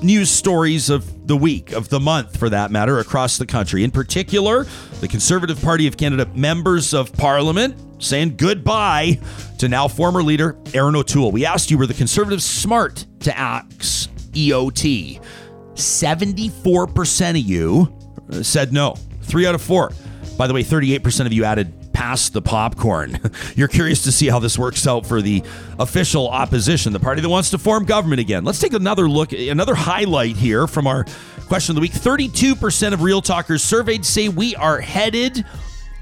news 0.02 0.30
stories 0.30 0.90
of 0.90 1.28
the 1.28 1.36
week, 1.36 1.72
of 1.72 1.90
the 1.90 2.00
month 2.00 2.36
for 2.36 2.50
that 2.50 2.72
matter, 2.72 2.98
across 2.98 3.38
the 3.38 3.46
country. 3.46 3.84
In 3.84 3.92
particular, 3.92 4.66
the 5.00 5.08
Conservative 5.08 5.62
Party 5.62 5.86
of 5.86 5.96
Canada 5.96 6.28
members 6.34 6.92
of 6.92 7.12
Parliament 7.12 7.76
saying 7.98 8.36
goodbye 8.36 9.18
to 9.58 9.68
now 9.68 9.88
former 9.88 10.22
leader 10.22 10.56
Erin 10.74 10.96
O'Toole. 10.96 11.32
We 11.32 11.44
asked 11.44 11.70
you, 11.70 11.78
were 11.78 11.86
the 11.86 11.94
Conservatives 11.94 12.44
smart 12.44 13.06
to 13.20 13.36
axe 13.36 14.08
EOT? 14.32 15.22
74% 15.74 17.30
of 17.30 17.36
you 17.36 18.42
said 18.42 18.72
no. 18.72 18.94
Three 19.22 19.46
out 19.46 19.54
of 19.54 19.62
four. 19.62 19.92
By 20.36 20.46
the 20.46 20.54
way, 20.54 20.62
38% 20.62 21.26
of 21.26 21.32
you 21.32 21.44
added 21.44 21.74
past 21.92 22.32
the 22.32 22.40
popcorn. 22.40 23.18
You're 23.56 23.68
curious 23.68 24.04
to 24.04 24.12
see 24.12 24.28
how 24.28 24.38
this 24.38 24.56
works 24.56 24.86
out 24.86 25.04
for 25.04 25.20
the 25.20 25.42
official 25.80 26.28
opposition, 26.28 26.92
the 26.92 27.00
party 27.00 27.20
that 27.20 27.28
wants 27.28 27.50
to 27.50 27.58
form 27.58 27.84
government 27.84 28.20
again. 28.20 28.44
Let's 28.44 28.60
take 28.60 28.72
another 28.72 29.08
look, 29.08 29.32
another 29.32 29.74
highlight 29.74 30.36
here 30.36 30.66
from 30.68 30.86
our 30.86 31.04
question 31.48 31.72
of 31.72 31.74
the 31.74 31.80
week. 31.80 31.92
32% 31.92 32.92
of 32.92 33.02
Real 33.02 33.20
Talkers 33.20 33.64
surveyed 33.64 34.04
say 34.04 34.28
we 34.28 34.54
are 34.54 34.80
headed 34.80 35.44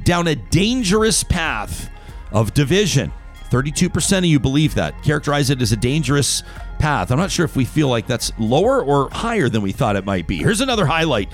down 0.06 0.28
a 0.28 0.36
dangerous 0.36 1.22
path 1.22 1.90
of 2.32 2.54
division. 2.54 3.12
32% 3.50 4.18
of 4.18 4.24
you 4.24 4.40
believe 4.40 4.74
that. 4.76 5.02
Characterize 5.02 5.50
it 5.50 5.60
as 5.60 5.72
a 5.72 5.76
dangerous 5.76 6.42
path. 6.78 7.10
I'm 7.10 7.18
not 7.18 7.30
sure 7.30 7.44
if 7.44 7.56
we 7.56 7.64
feel 7.64 7.88
like 7.88 8.06
that's 8.06 8.32
lower 8.38 8.82
or 8.82 9.10
higher 9.10 9.48
than 9.48 9.62
we 9.62 9.72
thought 9.72 9.96
it 9.96 10.04
might 10.04 10.26
be. 10.26 10.38
Here's 10.38 10.60
another 10.60 10.86
highlight. 10.86 11.28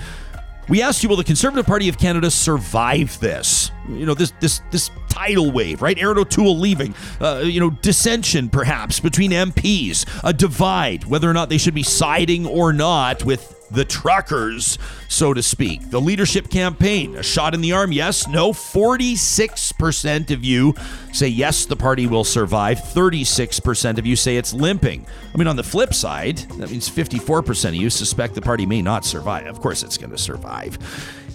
We 0.69 0.81
asked 0.81 1.03
you, 1.03 1.09
will 1.09 1.17
the 1.17 1.23
Conservative 1.23 1.65
Party 1.65 1.89
of 1.89 1.97
Canada 1.97 2.31
survive 2.31 3.19
this? 3.19 3.71
You 3.87 4.05
know, 4.05 4.13
this 4.13 4.31
this 4.39 4.61
this 4.71 4.89
tidal 5.09 5.51
wave, 5.51 5.81
right? 5.81 5.97
Erin 5.99 6.17
O'Toole 6.17 6.57
leaving, 6.57 6.95
uh, 7.19 7.43
you 7.43 7.59
know, 7.59 7.69
dissension 7.69 8.49
perhaps 8.49 8.99
between 9.01 9.31
MPs, 9.31 10.05
a 10.23 10.31
divide, 10.31 11.03
whether 11.03 11.29
or 11.29 11.33
not 11.33 11.49
they 11.49 11.57
should 11.57 11.73
be 11.73 11.83
siding 11.83 12.45
or 12.45 12.71
not 12.71 13.25
with 13.25 13.52
the 13.73 13.85
truckers, 13.85 14.77
so 15.07 15.33
to 15.33 15.43
speak. 15.43 15.89
The 15.89 15.99
leadership 15.99 16.49
campaign, 16.49 17.15
a 17.15 17.23
shot 17.23 17.53
in 17.53 17.61
the 17.61 17.73
arm, 17.73 17.91
yes, 17.91 18.27
no. 18.27 18.53
46% 18.53 20.31
of 20.31 20.43
you 20.43 20.73
say 21.11 21.27
yes, 21.27 21.65
the 21.65 21.75
party 21.75 22.07
will 22.07 22.23
survive. 22.23 22.79
36% 22.79 23.97
of 23.97 24.05
you 24.05 24.15
say 24.15 24.37
it's 24.37 24.53
limping. 24.53 25.05
I 25.33 25.37
mean, 25.37 25.47
on 25.47 25.55
the 25.55 25.63
flip 25.63 25.93
side, 25.93 26.37
that 26.37 26.71
means 26.71 26.89
54% 26.89 27.69
of 27.69 27.75
you 27.75 27.89
suspect 27.89 28.35
the 28.35 28.41
party 28.41 28.65
may 28.65 28.81
not 28.81 29.05
survive. 29.05 29.47
Of 29.47 29.59
course, 29.59 29.83
it's 29.83 29.97
going 29.97 30.11
to 30.11 30.17
survive. 30.17 30.77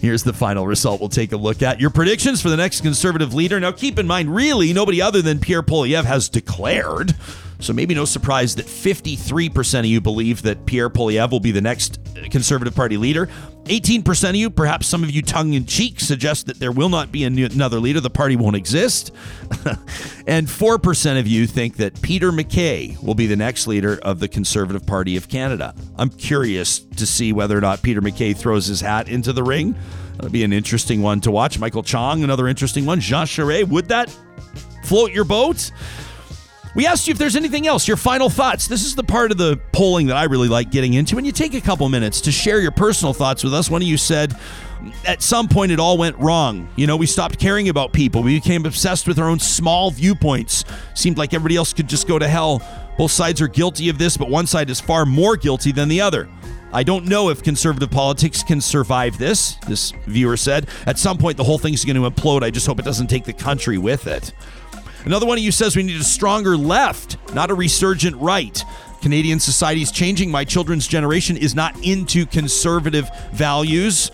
Here's 0.00 0.22
the 0.22 0.32
final 0.32 0.66
result 0.66 1.00
we'll 1.00 1.08
take 1.08 1.32
a 1.32 1.36
look 1.36 1.60
at. 1.62 1.80
Your 1.80 1.90
predictions 1.90 2.40
for 2.40 2.50
the 2.50 2.56
next 2.56 2.82
conservative 2.82 3.34
leader. 3.34 3.58
Now, 3.58 3.72
keep 3.72 3.98
in 3.98 4.06
mind, 4.06 4.32
really, 4.32 4.72
nobody 4.72 5.02
other 5.02 5.22
than 5.22 5.40
Pierre 5.40 5.62
Poilievre 5.62 6.04
has 6.04 6.28
declared. 6.28 7.16
So 7.60 7.72
maybe 7.72 7.94
no 7.94 8.04
surprise 8.04 8.54
that 8.56 8.66
53% 8.66 9.80
of 9.80 9.86
you 9.86 10.00
believe 10.00 10.42
that 10.42 10.64
Pierre 10.64 10.88
Poilievre 10.88 11.30
will 11.30 11.40
be 11.40 11.50
the 11.50 11.60
next 11.60 11.98
Conservative 12.30 12.74
Party 12.74 12.96
leader. 12.96 13.28
18% 13.64 14.30
of 14.30 14.36
you, 14.36 14.48
perhaps 14.48 14.86
some 14.86 15.02
of 15.02 15.10
you 15.10 15.22
tongue 15.22 15.52
in 15.52 15.66
cheek, 15.66 16.00
suggest 16.00 16.46
that 16.46 16.58
there 16.58 16.72
will 16.72 16.88
not 16.88 17.12
be 17.12 17.24
another 17.24 17.80
leader. 17.80 18.00
The 18.00 18.10
party 18.10 18.34
won't 18.34 18.56
exist. 18.56 19.12
and 20.26 20.46
4% 20.46 21.20
of 21.20 21.26
you 21.26 21.46
think 21.46 21.76
that 21.76 22.00
Peter 22.00 22.32
MacKay 22.32 22.96
will 23.02 23.14
be 23.14 23.26
the 23.26 23.36
next 23.36 23.66
leader 23.66 23.98
of 24.02 24.20
the 24.20 24.28
Conservative 24.28 24.86
Party 24.86 25.16
of 25.16 25.28
Canada. 25.28 25.74
I'm 25.96 26.10
curious 26.10 26.78
to 26.78 27.06
see 27.06 27.32
whether 27.32 27.58
or 27.58 27.60
not 27.60 27.82
Peter 27.82 28.00
MacKay 28.00 28.32
throws 28.32 28.66
his 28.66 28.80
hat 28.80 29.08
into 29.08 29.32
the 29.32 29.42
ring. 29.42 29.74
That'll 30.16 30.30
be 30.30 30.44
an 30.44 30.52
interesting 30.52 31.02
one 31.02 31.20
to 31.22 31.30
watch. 31.30 31.58
Michael 31.58 31.82
Chong, 31.82 32.24
another 32.24 32.48
interesting 32.48 32.86
one. 32.86 33.00
Jean 33.00 33.26
Charest, 33.26 33.68
would 33.68 33.88
that 33.88 34.16
float 34.84 35.12
your 35.12 35.24
boat? 35.24 35.70
We 36.74 36.86
asked 36.86 37.08
you 37.08 37.12
if 37.12 37.18
there's 37.18 37.36
anything 37.36 37.66
else, 37.66 37.88
your 37.88 37.96
final 37.96 38.28
thoughts. 38.28 38.68
This 38.68 38.84
is 38.84 38.94
the 38.94 39.02
part 39.02 39.32
of 39.32 39.38
the 39.38 39.58
polling 39.72 40.06
that 40.08 40.16
I 40.16 40.24
really 40.24 40.48
like 40.48 40.70
getting 40.70 40.94
into. 40.94 41.16
And 41.16 41.26
you 41.26 41.32
take 41.32 41.54
a 41.54 41.60
couple 41.60 41.88
minutes 41.88 42.20
to 42.22 42.32
share 42.32 42.60
your 42.60 42.70
personal 42.70 43.12
thoughts 43.12 43.42
with 43.42 43.54
us. 43.54 43.70
One 43.70 43.82
of 43.82 43.88
you 43.88 43.96
said, 43.96 44.36
at 45.06 45.22
some 45.22 45.48
point 45.48 45.72
it 45.72 45.80
all 45.80 45.98
went 45.98 46.16
wrong. 46.18 46.68
You 46.76 46.86
know, 46.86 46.96
we 46.96 47.06
stopped 47.06 47.38
caring 47.38 47.68
about 47.68 47.92
people. 47.92 48.22
We 48.22 48.36
became 48.36 48.64
obsessed 48.66 49.08
with 49.08 49.18
our 49.18 49.28
own 49.28 49.38
small 49.38 49.90
viewpoints. 49.90 50.64
Seemed 50.94 51.18
like 51.18 51.34
everybody 51.34 51.56
else 51.56 51.72
could 51.72 51.88
just 51.88 52.06
go 52.06 52.18
to 52.18 52.28
hell. 52.28 52.62
Both 52.96 53.12
sides 53.12 53.40
are 53.40 53.48
guilty 53.48 53.88
of 53.88 53.98
this, 53.98 54.16
but 54.16 54.28
one 54.28 54.46
side 54.46 54.70
is 54.70 54.80
far 54.80 55.06
more 55.06 55.36
guilty 55.36 55.72
than 55.72 55.88
the 55.88 56.00
other. 56.00 56.28
I 56.72 56.82
don't 56.82 57.06
know 57.06 57.30
if 57.30 57.42
conservative 57.42 57.90
politics 57.90 58.42
can 58.42 58.60
survive 58.60 59.16
this, 59.16 59.54
this 59.66 59.92
viewer 60.06 60.36
said. 60.36 60.68
At 60.84 60.98
some 60.98 61.16
point, 61.16 61.38
the 61.38 61.44
whole 61.44 61.58
thing's 61.58 61.84
going 61.84 61.96
to 61.96 62.10
implode. 62.10 62.42
I 62.42 62.50
just 62.50 62.66
hope 62.66 62.78
it 62.78 62.84
doesn't 62.84 63.06
take 63.06 63.24
the 63.24 63.32
country 63.32 63.78
with 63.78 64.06
it. 64.06 64.34
Another 65.04 65.26
one 65.26 65.38
of 65.38 65.44
you 65.44 65.52
says 65.52 65.76
we 65.76 65.82
need 65.82 66.00
a 66.00 66.04
stronger 66.04 66.56
left, 66.56 67.16
not 67.34 67.50
a 67.50 67.54
resurgent 67.54 68.16
right. 68.16 68.62
Canadian 69.00 69.38
society 69.38 69.82
is 69.82 69.92
changing. 69.92 70.30
My 70.30 70.44
children's 70.44 70.86
generation 70.86 71.36
is 71.36 71.54
not 71.54 71.76
into 71.84 72.26
conservative 72.26 73.08
values. 73.32 74.10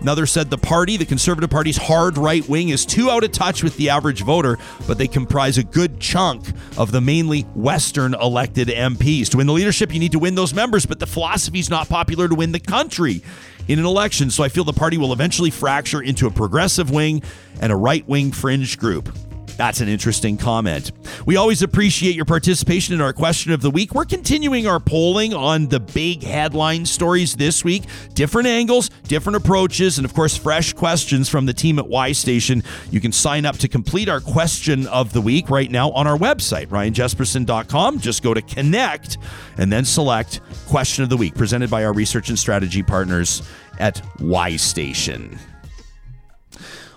Another 0.00 0.26
said 0.26 0.48
the 0.48 0.58
party, 0.58 0.96
the 0.96 1.04
Conservative 1.04 1.50
Party's 1.50 1.76
hard 1.76 2.18
right 2.18 2.48
wing, 2.48 2.68
is 2.68 2.86
too 2.86 3.10
out 3.10 3.24
of 3.24 3.32
touch 3.32 3.64
with 3.64 3.76
the 3.76 3.90
average 3.90 4.22
voter, 4.22 4.56
but 4.86 4.96
they 4.96 5.08
comprise 5.08 5.58
a 5.58 5.64
good 5.64 5.98
chunk 5.98 6.46
of 6.76 6.92
the 6.92 7.00
mainly 7.00 7.42
Western 7.56 8.14
elected 8.14 8.68
MPs. 8.68 9.28
To 9.30 9.38
win 9.38 9.48
the 9.48 9.52
leadership, 9.52 9.92
you 9.92 9.98
need 9.98 10.12
to 10.12 10.20
win 10.20 10.36
those 10.36 10.54
members, 10.54 10.86
but 10.86 11.00
the 11.00 11.06
philosophy 11.06 11.58
is 11.58 11.68
not 11.68 11.88
popular 11.88 12.28
to 12.28 12.34
win 12.36 12.52
the 12.52 12.60
country 12.60 13.22
in 13.66 13.80
an 13.80 13.84
election. 13.84 14.30
So 14.30 14.44
I 14.44 14.48
feel 14.48 14.62
the 14.62 14.72
party 14.72 14.98
will 14.98 15.12
eventually 15.12 15.50
fracture 15.50 16.00
into 16.00 16.28
a 16.28 16.30
progressive 16.30 16.92
wing 16.92 17.22
and 17.60 17.72
a 17.72 17.76
right 17.76 18.06
wing 18.08 18.30
fringe 18.30 18.78
group. 18.78 19.12
That's 19.58 19.80
an 19.80 19.88
interesting 19.88 20.36
comment. 20.36 20.92
We 21.26 21.34
always 21.34 21.62
appreciate 21.62 22.14
your 22.14 22.24
participation 22.24 22.94
in 22.94 23.00
our 23.00 23.12
question 23.12 23.50
of 23.50 23.60
the 23.60 23.72
week. 23.72 23.92
We're 23.92 24.04
continuing 24.04 24.68
our 24.68 24.78
polling 24.78 25.34
on 25.34 25.66
the 25.66 25.80
big 25.80 26.22
headline 26.22 26.86
stories 26.86 27.34
this 27.34 27.64
week. 27.64 27.82
Different 28.14 28.46
angles, 28.46 28.88
different 29.08 29.34
approaches, 29.34 29.98
and 29.98 30.04
of 30.04 30.14
course, 30.14 30.36
fresh 30.36 30.72
questions 30.74 31.28
from 31.28 31.44
the 31.44 31.52
team 31.52 31.80
at 31.80 31.88
Y 31.88 32.12
Station. 32.12 32.62
You 32.92 33.00
can 33.00 33.10
sign 33.10 33.44
up 33.44 33.58
to 33.58 33.66
complete 33.66 34.08
our 34.08 34.20
question 34.20 34.86
of 34.86 35.12
the 35.12 35.20
week 35.20 35.50
right 35.50 35.72
now 35.72 35.90
on 35.90 36.06
our 36.06 36.16
website, 36.16 36.68
ryanjespersen.com. 36.68 37.98
Just 37.98 38.22
go 38.22 38.32
to 38.32 38.42
connect 38.42 39.18
and 39.56 39.72
then 39.72 39.84
select 39.84 40.40
question 40.68 41.02
of 41.02 41.10
the 41.10 41.16
week, 41.16 41.34
presented 41.34 41.68
by 41.68 41.84
our 41.84 41.92
research 41.92 42.28
and 42.28 42.38
strategy 42.38 42.84
partners 42.84 43.42
at 43.80 44.00
Y 44.20 44.54
Station 44.54 45.36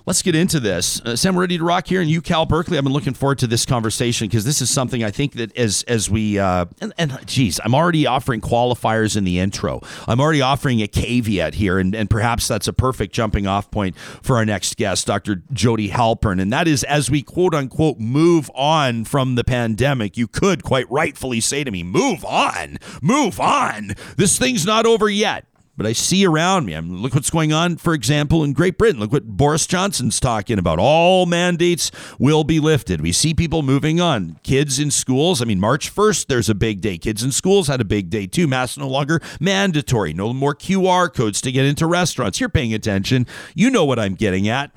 let's 0.05 0.21
get 0.21 0.35
into 0.35 0.59
this. 0.59 1.01
Uh, 1.01 1.15
Sam, 1.15 1.35
we're 1.35 1.41
ready 1.41 1.57
to 1.57 1.63
rock 1.63 1.87
here 1.87 2.01
in 2.01 2.07
UCal 2.07 2.47
Berkeley. 2.47 2.77
I've 2.77 2.83
been 2.83 2.93
looking 2.93 3.13
forward 3.13 3.39
to 3.39 3.47
this 3.47 3.65
conversation 3.65 4.27
because 4.27 4.45
this 4.45 4.61
is 4.61 4.69
something 4.69 5.03
I 5.03 5.11
think 5.11 5.33
that 5.33 5.55
as 5.57 5.83
as 5.83 6.09
we 6.09 6.39
uh, 6.39 6.65
and, 6.79 6.93
and 6.97 7.19
geez, 7.25 7.59
I'm 7.63 7.75
already 7.75 8.05
offering 8.05 8.41
qualifiers 8.41 9.15
in 9.15 9.23
the 9.23 9.39
intro. 9.39 9.81
I'm 10.07 10.19
already 10.19 10.41
offering 10.41 10.81
a 10.81 10.87
caveat 10.87 11.55
here, 11.55 11.77
and, 11.77 11.93
and 11.95 12.09
perhaps 12.09 12.47
that's 12.47 12.67
a 12.67 12.73
perfect 12.73 13.13
jumping 13.13 13.47
off 13.47 13.69
point 13.71 13.97
for 13.97 14.37
our 14.37 14.45
next 14.45 14.77
guest, 14.77 15.07
Dr. 15.07 15.43
Jodi 15.51 15.89
Halpern, 15.89 16.41
and 16.41 16.51
that 16.51 16.67
is 16.67 16.83
as 16.83 17.09
we 17.09 17.21
quote 17.21 17.53
unquote 17.53 17.99
move 17.99 18.49
on 18.55 19.05
from 19.05 19.35
the 19.35 19.43
pandemic. 19.43 20.17
You 20.17 20.27
could 20.27 20.63
quite 20.63 20.89
rightfully 20.89 21.41
say 21.41 21.63
to 21.63 21.71
me, 21.71 21.83
"Move 21.83 22.25
on, 22.25 22.77
move 23.01 23.39
on. 23.39 23.95
This 24.17 24.37
thing's 24.37 24.65
not 24.65 24.85
over 24.85 25.09
yet." 25.09 25.45
But 25.77 25.85
I 25.85 25.93
see 25.93 26.25
around 26.25 26.65
me. 26.65 26.75
I 26.75 26.79
look 26.79 27.13
what's 27.13 27.29
going 27.29 27.53
on, 27.53 27.77
for 27.77 27.93
example, 27.93 28.43
in 28.43 28.53
Great 28.53 28.77
Britain. 28.77 28.99
Look 28.99 29.11
what 29.11 29.25
Boris 29.25 29.65
Johnson's 29.65 30.19
talking 30.19 30.59
about. 30.59 30.79
All 30.79 31.25
mandates 31.25 31.91
will 32.19 32.43
be 32.43 32.59
lifted. 32.59 33.01
We 33.01 33.11
see 33.11 33.33
people 33.33 33.63
moving 33.63 33.99
on. 33.99 34.39
Kids 34.43 34.79
in 34.79 34.91
schools. 34.91 35.41
I 35.41 35.45
mean, 35.45 35.59
March 35.59 35.93
1st, 35.93 36.27
there's 36.27 36.49
a 36.49 36.55
big 36.55 36.81
day. 36.81 36.97
Kids 36.97 37.23
in 37.23 37.31
schools 37.31 37.67
had 37.67 37.81
a 37.81 37.85
big 37.85 38.09
day 38.09 38.27
too. 38.27 38.47
Masks 38.47 38.77
no 38.77 38.87
longer 38.87 39.21
mandatory. 39.39 40.13
No 40.13 40.33
more 40.33 40.55
QR 40.55 41.13
codes 41.13 41.41
to 41.41 41.51
get 41.51 41.65
into 41.65 41.87
restaurants. 41.87 42.39
You're 42.39 42.49
paying 42.49 42.73
attention. 42.73 43.25
You 43.55 43.69
know 43.69 43.85
what 43.85 43.99
I'm 43.99 44.15
getting 44.15 44.47
at. 44.47 44.71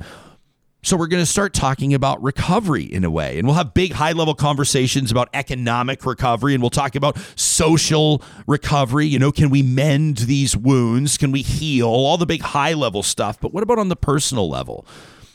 So 0.85 0.99
we're 0.99 1.07
going 1.07 1.23
to 1.23 1.27
start 1.27 1.55
talking 1.55 1.95
about 1.95 2.23
recovery 2.23 2.83
in 2.83 3.05
a 3.05 3.11
way. 3.11 3.39
And 3.39 3.47
we'll 3.47 3.57
have 3.57 3.73
big 3.73 3.93
high 3.93 4.13
level 4.13 4.35
conversations 4.35 5.11
about 5.11 5.31
economic 5.33 6.05
recovery 6.05 6.53
and 6.53 6.63
we'll 6.63 6.69
talk 6.69 6.95
about 6.95 7.17
social 7.37 8.23
recovery. 8.47 9.07
You 9.07 9.19
know, 9.19 9.33
can 9.33 9.49
we 9.49 9.63
mend 9.63 10.19
these 10.19 10.55
wounds? 10.55 11.17
Can 11.17 11.33
we 11.33 11.41
heal? 11.41 11.87
All 11.87 12.19
the 12.19 12.27
big 12.27 12.43
high 12.43 12.75
level 12.75 13.03
stuff. 13.03 13.41
But 13.41 13.55
what 13.55 13.63
about 13.63 13.79
on 13.79 13.89
the 13.89 13.97
personal 13.97 14.47
level? 14.47 14.87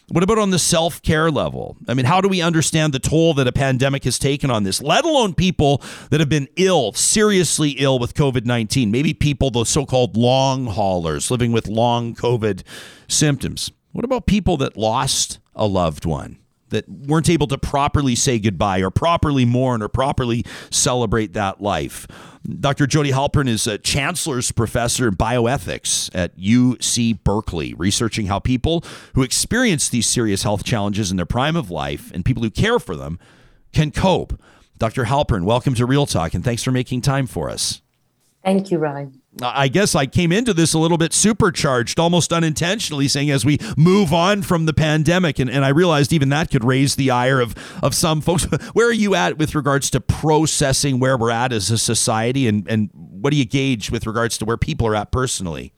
What 0.09 0.23
about 0.23 0.37
on 0.37 0.51
the 0.51 0.59
self 0.59 1.01
care 1.01 1.31
level? 1.31 1.77
I 1.87 1.95
mean, 1.95 2.05
how 2.05 2.21
do 2.21 2.27
we 2.27 2.43
understand 2.43 2.93
the 2.93 2.99
toll 2.99 3.33
that 3.33 3.47
a 3.47 3.51
pandemic 3.51 4.03
has 4.03 4.19
taken 4.19 4.51
on 4.51 4.63
this, 4.63 4.83
let 4.83 5.03
alone 5.03 5.33
people 5.33 5.81
that 6.11 6.19
have 6.19 6.29
been 6.29 6.47
ill, 6.57 6.93
seriously 6.93 7.71
ill 7.71 7.97
with 7.97 8.13
COVID 8.13 8.45
19? 8.45 8.91
Maybe 8.91 9.15
people, 9.15 9.49
the 9.49 9.65
so 9.65 9.87
called 9.87 10.15
long 10.15 10.67
haulers 10.67 11.31
living 11.31 11.51
with 11.51 11.67
long 11.67 12.13
COVID 12.13 12.61
symptoms. 13.07 13.71
What 13.91 14.05
about 14.05 14.25
people 14.27 14.57
that 14.57 14.77
lost 14.77 15.39
a 15.55 15.65
loved 15.65 16.05
one? 16.05 16.37
That 16.69 16.87
weren't 16.87 17.29
able 17.29 17.47
to 17.47 17.57
properly 17.57 18.13
say 18.13 18.37
goodbye 18.37 18.81
or 18.81 18.91
properly 18.91 19.43
mourn 19.43 19.81
or 19.81 19.87
properly 19.87 20.45
celebrate 20.69 21.33
that 21.33 21.61
life. 21.61 22.05
Dr. 22.47 22.85
Jodi 22.85 23.11
Halpern 23.11 23.47
is 23.47 23.65
a 23.65 23.79
chancellor's 23.79 24.51
professor 24.51 25.07
in 25.07 25.15
bioethics 25.15 26.11
at 26.13 26.37
UC 26.37 27.23
Berkeley, 27.23 27.73
researching 27.73 28.27
how 28.27 28.37
people 28.37 28.83
who 29.15 29.23
experience 29.23 29.89
these 29.89 30.05
serious 30.05 30.43
health 30.43 30.63
challenges 30.63 31.09
in 31.09 31.17
their 31.17 31.25
prime 31.25 31.55
of 31.55 31.71
life 31.71 32.11
and 32.13 32.23
people 32.23 32.43
who 32.43 32.51
care 32.51 32.77
for 32.77 32.95
them 32.95 33.17
can 33.73 33.89
cope. 33.89 34.39
Dr. 34.77 35.05
Halpern, 35.05 35.45
welcome 35.45 35.73
to 35.73 35.87
Real 35.87 36.05
Talk 36.05 36.35
and 36.35 36.43
thanks 36.43 36.63
for 36.63 36.71
making 36.71 37.01
time 37.01 37.25
for 37.25 37.49
us. 37.49 37.81
Thank 38.43 38.69
you, 38.69 38.77
Ryan. 38.77 39.18
I 39.41 39.67
guess 39.67 39.93
I 39.93 40.05
came 40.07 40.31
into 40.31 40.53
this 40.53 40.73
a 40.73 40.79
little 40.79 40.97
bit 40.97 41.13
supercharged, 41.13 41.99
almost 41.99 42.33
unintentionally, 42.33 43.07
saying 43.07 43.29
as 43.29 43.45
we 43.45 43.59
move 43.77 44.11
on 44.11 44.41
from 44.41 44.65
the 44.65 44.73
pandemic, 44.73 45.37
and, 45.37 45.49
and 45.49 45.63
I 45.63 45.69
realized 45.69 46.11
even 46.11 46.29
that 46.29 46.49
could 46.49 46.63
raise 46.63 46.95
the 46.95 47.11
ire 47.11 47.39
of, 47.39 47.53
of 47.83 47.93
some 47.93 48.21
folks. 48.21 48.43
Where 48.73 48.87
are 48.87 48.93
you 48.93 49.13
at 49.15 49.37
with 49.37 49.53
regards 49.53 49.91
to 49.91 50.01
processing 50.01 50.99
where 50.99 51.17
we're 51.17 51.31
at 51.31 51.53
as 51.53 51.69
a 51.69 51.77
society, 51.77 52.47
and, 52.47 52.67
and 52.67 52.89
what 52.93 53.29
do 53.29 53.37
you 53.37 53.45
gauge 53.45 53.91
with 53.91 54.07
regards 54.07 54.37
to 54.39 54.45
where 54.45 54.57
people 54.57 54.87
are 54.87 54.95
at 54.95 55.11
personally? 55.11 55.73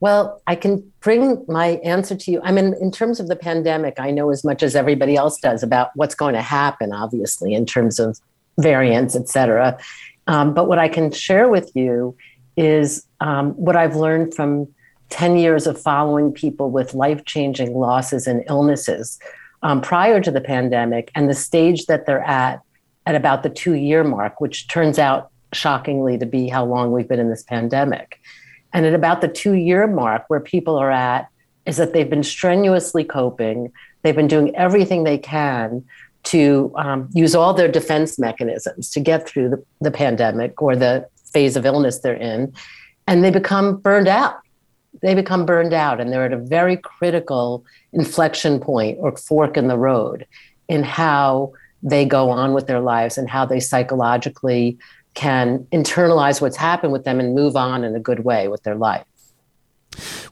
Well, 0.00 0.40
I 0.46 0.56
can 0.56 0.90
bring 1.00 1.44
my 1.46 1.80
answer 1.84 2.14
to 2.14 2.30
you. 2.30 2.40
I 2.42 2.52
mean, 2.52 2.74
in 2.80 2.90
terms 2.90 3.20
of 3.20 3.28
the 3.28 3.36
pandemic, 3.36 4.00
I 4.00 4.10
know 4.10 4.30
as 4.30 4.44
much 4.44 4.62
as 4.62 4.74
everybody 4.74 5.16
else 5.16 5.38
does 5.38 5.62
about 5.62 5.90
what's 5.94 6.14
going 6.14 6.34
to 6.34 6.42
happen, 6.42 6.92
obviously, 6.92 7.52
in 7.54 7.66
terms 7.66 7.98
of 7.98 8.18
variants, 8.58 9.14
et 9.14 9.28
cetera. 9.28 9.78
Um, 10.26 10.54
but 10.54 10.68
what 10.68 10.78
I 10.78 10.88
can 10.88 11.10
share 11.10 11.48
with 11.48 11.70
you 11.74 12.16
is 12.56 13.06
um, 13.20 13.52
what 13.52 13.76
I've 13.76 13.96
learned 13.96 14.34
from 14.34 14.68
10 15.10 15.36
years 15.36 15.66
of 15.66 15.80
following 15.80 16.32
people 16.32 16.70
with 16.70 16.94
life 16.94 17.24
changing 17.24 17.74
losses 17.74 18.26
and 18.26 18.44
illnesses 18.48 19.18
um, 19.62 19.80
prior 19.80 20.20
to 20.20 20.30
the 20.30 20.40
pandemic 20.40 21.10
and 21.14 21.28
the 21.28 21.34
stage 21.34 21.86
that 21.86 22.06
they're 22.06 22.22
at 22.22 22.62
at 23.06 23.14
about 23.14 23.42
the 23.42 23.50
two 23.50 23.74
year 23.74 24.04
mark, 24.04 24.40
which 24.40 24.68
turns 24.68 24.98
out 24.98 25.30
shockingly 25.52 26.16
to 26.18 26.26
be 26.26 26.48
how 26.48 26.64
long 26.64 26.92
we've 26.92 27.08
been 27.08 27.18
in 27.18 27.30
this 27.30 27.42
pandemic. 27.42 28.20
And 28.72 28.86
at 28.86 28.94
about 28.94 29.20
the 29.20 29.28
two 29.28 29.54
year 29.54 29.86
mark, 29.86 30.24
where 30.28 30.40
people 30.40 30.76
are 30.76 30.90
at, 30.90 31.28
is 31.66 31.76
that 31.76 31.92
they've 31.92 32.08
been 32.08 32.22
strenuously 32.22 33.04
coping, 33.04 33.72
they've 34.02 34.16
been 34.16 34.28
doing 34.28 34.54
everything 34.54 35.04
they 35.04 35.18
can 35.18 35.84
to 36.24 36.72
um, 36.76 37.08
use 37.12 37.34
all 37.34 37.54
their 37.54 37.70
defense 37.70 38.18
mechanisms 38.18 38.90
to 38.90 39.00
get 39.00 39.26
through 39.26 39.48
the, 39.48 39.64
the 39.80 39.90
pandemic 39.90 40.60
or 40.60 40.76
the 40.76 41.06
phase 41.32 41.56
of 41.56 41.64
illness 41.64 42.00
they're 42.00 42.14
in, 42.14 42.52
and 43.06 43.24
they 43.24 43.30
become 43.30 43.76
burned 43.78 44.08
out. 44.08 44.36
They 45.02 45.14
become 45.14 45.46
burned 45.46 45.72
out, 45.72 46.00
and 46.00 46.12
they're 46.12 46.26
at 46.26 46.32
a 46.32 46.38
very 46.38 46.76
critical 46.76 47.64
inflection 47.92 48.60
point 48.60 48.98
or 49.00 49.16
fork 49.16 49.56
in 49.56 49.68
the 49.68 49.78
road 49.78 50.26
in 50.68 50.82
how 50.82 51.52
they 51.82 52.04
go 52.04 52.30
on 52.30 52.52
with 52.52 52.66
their 52.66 52.80
lives 52.80 53.16
and 53.16 53.28
how 53.28 53.46
they 53.46 53.60
psychologically 53.60 54.78
can 55.14 55.66
internalize 55.72 56.40
what's 56.40 56.56
happened 56.56 56.92
with 56.92 57.04
them 57.04 57.18
and 57.18 57.34
move 57.34 57.56
on 57.56 57.82
in 57.84 57.96
a 57.96 58.00
good 58.00 58.20
way 58.20 58.48
with 58.48 58.62
their 58.62 58.76
life. 58.76 59.04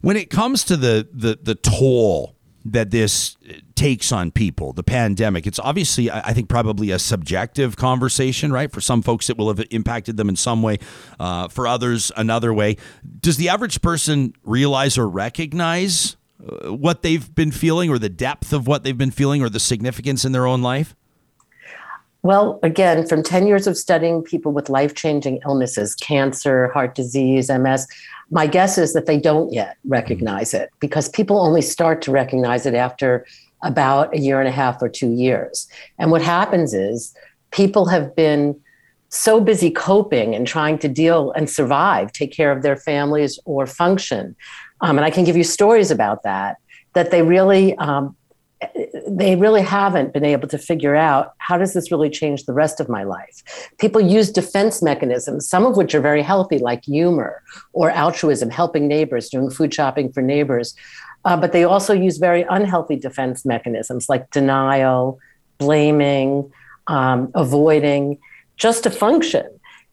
When 0.00 0.16
it 0.16 0.30
comes 0.30 0.64
to 0.64 0.76
the 0.76 1.08
the, 1.12 1.38
the 1.42 1.54
toll 1.54 2.36
that 2.72 2.90
this 2.90 3.36
takes 3.74 4.12
on 4.12 4.30
people, 4.30 4.72
the 4.72 4.82
pandemic. 4.82 5.46
It's 5.46 5.58
obviously, 5.58 6.10
I 6.10 6.32
think, 6.32 6.48
probably 6.48 6.90
a 6.90 6.98
subjective 6.98 7.76
conversation, 7.76 8.52
right? 8.52 8.70
For 8.72 8.80
some 8.80 9.02
folks, 9.02 9.30
it 9.30 9.36
will 9.36 9.48
have 9.48 9.64
impacted 9.70 10.16
them 10.16 10.28
in 10.28 10.36
some 10.36 10.62
way. 10.62 10.78
Uh, 11.20 11.48
for 11.48 11.66
others, 11.66 12.10
another 12.16 12.52
way. 12.52 12.76
Does 13.20 13.36
the 13.36 13.48
average 13.48 13.80
person 13.80 14.34
realize 14.44 14.98
or 14.98 15.08
recognize 15.08 16.16
uh, 16.40 16.72
what 16.74 17.02
they've 17.02 17.34
been 17.34 17.52
feeling, 17.52 17.90
or 17.90 17.98
the 17.98 18.08
depth 18.08 18.52
of 18.52 18.66
what 18.66 18.84
they've 18.84 18.98
been 18.98 19.10
feeling, 19.10 19.42
or 19.42 19.48
the 19.48 19.60
significance 19.60 20.24
in 20.24 20.32
their 20.32 20.46
own 20.46 20.62
life? 20.62 20.94
Well, 22.22 22.58
again, 22.62 23.06
from 23.06 23.22
10 23.22 23.46
years 23.46 23.66
of 23.66 23.76
studying 23.76 24.22
people 24.22 24.52
with 24.52 24.68
life 24.68 24.94
changing 24.94 25.40
illnesses, 25.44 25.94
cancer, 25.94 26.68
heart 26.68 26.94
disease, 26.94 27.48
MS, 27.48 27.86
my 28.30 28.46
guess 28.46 28.76
is 28.76 28.92
that 28.92 29.06
they 29.06 29.18
don't 29.18 29.52
yet 29.52 29.76
recognize 29.84 30.52
it 30.52 30.70
because 30.80 31.08
people 31.08 31.40
only 31.40 31.62
start 31.62 32.02
to 32.02 32.10
recognize 32.10 32.66
it 32.66 32.74
after 32.74 33.24
about 33.62 34.14
a 34.14 34.18
year 34.18 34.40
and 34.40 34.48
a 34.48 34.52
half 34.52 34.82
or 34.82 34.88
two 34.88 35.12
years. 35.12 35.68
And 35.98 36.10
what 36.10 36.22
happens 36.22 36.74
is 36.74 37.14
people 37.50 37.86
have 37.86 38.14
been 38.14 38.60
so 39.10 39.40
busy 39.40 39.70
coping 39.70 40.34
and 40.34 40.46
trying 40.46 40.78
to 40.78 40.88
deal 40.88 41.32
and 41.32 41.48
survive, 41.48 42.12
take 42.12 42.32
care 42.32 42.52
of 42.52 42.62
their 42.62 42.76
families 42.76 43.38
or 43.46 43.66
function. 43.66 44.36
Um, 44.80 44.98
and 44.98 45.04
I 45.04 45.10
can 45.10 45.24
give 45.24 45.36
you 45.36 45.44
stories 45.44 45.90
about 45.90 46.24
that, 46.24 46.58
that 46.92 47.10
they 47.10 47.22
really 47.22 47.76
um, 47.78 48.14
they 49.06 49.36
really 49.36 49.62
haven't 49.62 50.12
been 50.12 50.24
able 50.24 50.48
to 50.48 50.58
figure 50.58 50.96
out 50.96 51.34
how 51.38 51.56
does 51.56 51.74
this 51.74 51.90
really 51.90 52.10
change 52.10 52.44
the 52.44 52.52
rest 52.52 52.80
of 52.80 52.88
my 52.88 53.04
life? 53.04 53.70
People 53.78 54.00
use 54.00 54.30
defense 54.30 54.82
mechanisms 54.82 55.48
some 55.48 55.64
of 55.64 55.76
which 55.76 55.94
are 55.94 56.00
very 56.00 56.22
healthy 56.22 56.58
like 56.58 56.84
humor 56.84 57.42
or 57.72 57.90
altruism 57.90 58.50
helping 58.50 58.88
neighbors 58.88 59.28
doing 59.28 59.50
food 59.50 59.72
shopping 59.72 60.12
for 60.12 60.22
neighbors. 60.22 60.74
Uh, 61.24 61.36
but 61.36 61.52
they 61.52 61.64
also 61.64 61.92
use 61.92 62.18
very 62.18 62.44
unhealthy 62.50 62.96
defense 62.96 63.44
mechanisms 63.44 64.08
like 64.08 64.30
denial 64.30 65.18
blaming 65.58 66.50
um, 66.86 67.30
avoiding 67.34 68.18
just 68.56 68.82
to 68.84 68.90
function. 68.90 69.46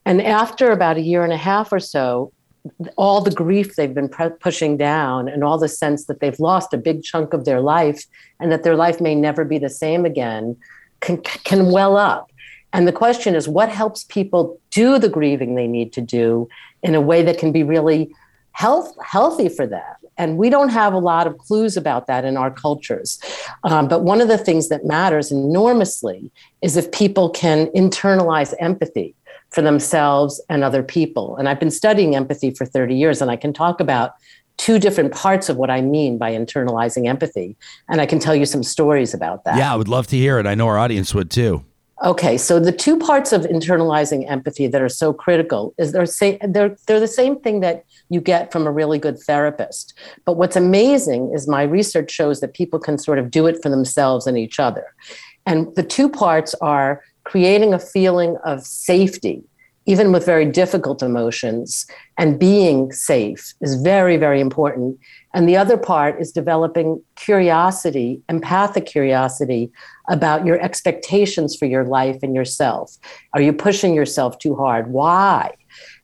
And 0.04 0.22
after 0.22 0.70
about 0.70 0.96
a 0.96 1.00
year 1.00 1.24
and 1.24 1.32
a 1.32 1.36
half 1.36 1.72
or 1.72 1.80
so 1.80 2.32
all 2.96 3.20
the 3.20 3.30
grief 3.30 3.76
they've 3.76 3.94
been 3.94 4.10
pushing 4.40 4.76
down 4.76 5.28
and 5.28 5.44
all 5.44 5.58
the 5.58 5.68
sense 5.68 6.06
that 6.06 6.20
they've 6.20 6.40
lost 6.40 6.72
a 6.72 6.78
big 6.78 7.02
chunk 7.02 7.32
of 7.32 7.44
their 7.44 7.60
life 7.60 8.04
and 8.40 8.50
that 8.52 8.62
their 8.62 8.76
life 8.76 9.00
may 9.00 9.14
never 9.14 9.44
be 9.44 9.58
the 9.58 9.70
same 9.70 10.04
again 10.04 10.56
can, 11.00 11.18
can 11.18 11.70
well 11.70 11.96
up. 11.96 12.30
And 12.72 12.86
the 12.86 12.92
question 12.92 13.34
is 13.34 13.48
what 13.48 13.68
helps 13.68 14.04
people 14.04 14.60
do 14.70 14.98
the 14.98 15.08
grieving 15.08 15.54
they 15.54 15.66
need 15.66 15.92
to 15.94 16.00
do 16.00 16.48
in 16.82 16.94
a 16.94 17.00
way 17.00 17.22
that 17.22 17.38
can 17.38 17.52
be 17.52 17.62
really 17.62 18.14
health, 18.52 18.94
healthy 19.02 19.48
for 19.48 19.66
them? 19.66 19.82
And 20.18 20.38
we 20.38 20.48
don't 20.48 20.70
have 20.70 20.94
a 20.94 20.98
lot 20.98 21.26
of 21.26 21.36
clues 21.38 21.76
about 21.76 22.06
that 22.06 22.24
in 22.24 22.36
our 22.36 22.50
cultures. 22.50 23.20
Um, 23.64 23.86
but 23.86 24.02
one 24.02 24.20
of 24.20 24.28
the 24.28 24.38
things 24.38 24.68
that 24.70 24.84
matters 24.84 25.30
enormously 25.30 26.30
is 26.62 26.76
if 26.76 26.90
people 26.90 27.30
can 27.30 27.66
internalize 27.68 28.54
empathy 28.58 29.14
for 29.56 29.62
themselves 29.62 30.38
and 30.50 30.62
other 30.62 30.82
people. 30.82 31.34
And 31.38 31.48
I've 31.48 31.58
been 31.58 31.70
studying 31.70 32.14
empathy 32.14 32.50
for 32.50 32.66
30 32.66 32.94
years, 32.94 33.22
and 33.22 33.30
I 33.30 33.36
can 33.36 33.54
talk 33.54 33.80
about 33.80 34.12
two 34.58 34.78
different 34.78 35.14
parts 35.14 35.48
of 35.48 35.56
what 35.56 35.70
I 35.70 35.80
mean 35.80 36.18
by 36.18 36.32
internalizing 36.32 37.08
empathy. 37.08 37.56
And 37.88 38.02
I 38.02 38.04
can 38.04 38.18
tell 38.18 38.36
you 38.36 38.44
some 38.44 38.62
stories 38.62 39.14
about 39.14 39.44
that. 39.44 39.56
Yeah, 39.56 39.72
I 39.72 39.76
would 39.76 39.88
love 39.88 40.08
to 40.08 40.16
hear 40.16 40.38
it. 40.38 40.46
I 40.46 40.54
know 40.54 40.66
our 40.66 40.76
audience 40.76 41.14
would 41.14 41.30
too. 41.30 41.64
Okay, 42.04 42.36
so 42.36 42.60
the 42.60 42.70
two 42.70 42.98
parts 42.98 43.32
of 43.32 43.44
internalizing 43.44 44.30
empathy 44.30 44.66
that 44.66 44.82
are 44.82 44.90
so 44.90 45.14
critical 45.14 45.74
is 45.78 45.92
they're, 45.92 46.04
say, 46.04 46.36
they're, 46.46 46.76
they're 46.86 47.00
the 47.00 47.08
same 47.08 47.40
thing 47.40 47.60
that 47.60 47.86
you 48.10 48.20
get 48.20 48.52
from 48.52 48.66
a 48.66 48.70
really 48.70 48.98
good 48.98 49.18
therapist. 49.18 49.94
But 50.26 50.34
what's 50.34 50.56
amazing 50.56 51.32
is 51.34 51.48
my 51.48 51.62
research 51.62 52.10
shows 52.10 52.40
that 52.40 52.52
people 52.52 52.78
can 52.78 52.98
sort 52.98 53.18
of 53.18 53.30
do 53.30 53.46
it 53.46 53.62
for 53.62 53.70
themselves 53.70 54.26
and 54.26 54.36
each 54.36 54.60
other. 54.60 54.94
And 55.46 55.74
the 55.76 55.82
two 55.82 56.10
parts 56.10 56.54
are 56.60 57.00
creating 57.26 57.74
a 57.74 57.78
feeling 57.78 58.36
of 58.44 58.64
safety, 58.64 59.42
even 59.84 60.12
with 60.12 60.24
very 60.24 60.46
difficult 60.46 61.02
emotions, 61.02 61.84
and 62.16 62.38
being 62.38 62.92
safe 62.92 63.52
is 63.60 63.74
very, 63.82 64.16
very 64.16 64.40
important. 64.40 64.96
And 65.34 65.48
the 65.48 65.56
other 65.56 65.76
part 65.76 66.20
is 66.20 66.30
developing 66.30 67.02
curiosity, 67.16 68.22
empathic 68.28 68.86
curiosity 68.86 69.72
about 70.08 70.46
your 70.46 70.60
expectations 70.60 71.56
for 71.56 71.66
your 71.66 71.84
life 71.84 72.18
and 72.22 72.32
yourself. 72.32 72.96
Are 73.34 73.42
you 73.42 73.52
pushing 73.52 73.92
yourself 73.92 74.38
too 74.38 74.54
hard? 74.54 74.92
Why? 74.92 75.52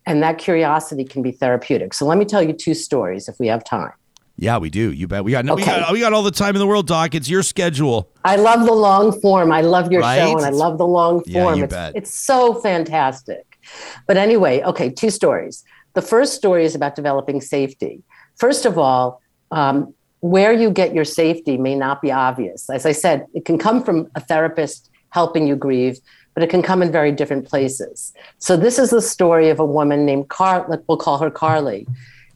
And 0.04 0.22
that 0.24 0.38
curiosity 0.38 1.04
can 1.04 1.22
be 1.22 1.30
therapeutic. 1.30 1.94
So 1.94 2.04
let 2.04 2.18
me 2.18 2.24
tell 2.24 2.42
you 2.42 2.52
two 2.52 2.74
stories 2.74 3.28
if 3.28 3.38
we 3.38 3.46
have 3.46 3.62
time. 3.64 3.92
Yeah, 4.36 4.58
we 4.58 4.70
do. 4.70 4.92
You 4.92 5.06
bet. 5.06 5.24
We 5.24 5.32
got, 5.32 5.48
okay. 5.48 5.54
we 5.54 5.66
got 5.66 5.92
we 5.92 6.00
got 6.00 6.12
all 6.12 6.22
the 6.22 6.30
time 6.30 6.54
in 6.54 6.58
the 6.58 6.66
world, 6.66 6.86
Doc. 6.86 7.14
It's 7.14 7.28
your 7.28 7.42
schedule. 7.42 8.10
I 8.24 8.36
love 8.36 8.66
the 8.66 8.72
long 8.72 9.18
form. 9.20 9.52
I 9.52 9.60
love 9.60 9.92
your 9.92 10.00
right? 10.00 10.18
show 10.18 10.36
and 10.36 10.44
I 10.44 10.50
love 10.50 10.78
the 10.78 10.86
long 10.86 11.22
form. 11.24 11.26
Yeah, 11.26 11.54
you 11.54 11.64
it's, 11.64 11.74
bet. 11.74 11.92
it's 11.94 12.14
so 12.14 12.54
fantastic. 12.54 13.58
But 14.06 14.16
anyway, 14.16 14.62
okay, 14.62 14.90
two 14.90 15.10
stories. 15.10 15.64
The 15.94 16.02
first 16.02 16.34
story 16.34 16.64
is 16.64 16.74
about 16.74 16.96
developing 16.96 17.40
safety. 17.40 18.02
First 18.36 18.64
of 18.64 18.78
all, 18.78 19.20
um, 19.50 19.94
where 20.20 20.52
you 20.52 20.70
get 20.70 20.94
your 20.94 21.04
safety 21.04 21.58
may 21.58 21.74
not 21.74 22.00
be 22.00 22.10
obvious. 22.10 22.70
As 22.70 22.86
I 22.86 22.92
said, 22.92 23.26
it 23.34 23.44
can 23.44 23.58
come 23.58 23.84
from 23.84 24.08
a 24.14 24.20
therapist 24.20 24.88
helping 25.10 25.46
you 25.46 25.56
grieve, 25.56 25.98
but 26.34 26.42
it 26.42 26.48
can 26.48 26.62
come 26.62 26.80
in 26.80 26.90
very 26.90 27.12
different 27.12 27.46
places. 27.46 28.12
So 28.38 28.56
this 28.56 28.78
is 28.78 28.90
the 28.90 29.02
story 29.02 29.50
of 29.50 29.60
a 29.60 29.66
woman 29.66 30.06
named 30.06 30.28
Car. 30.28 30.66
We'll 30.88 30.96
call 30.96 31.18
her 31.18 31.30
Carly. 31.30 31.86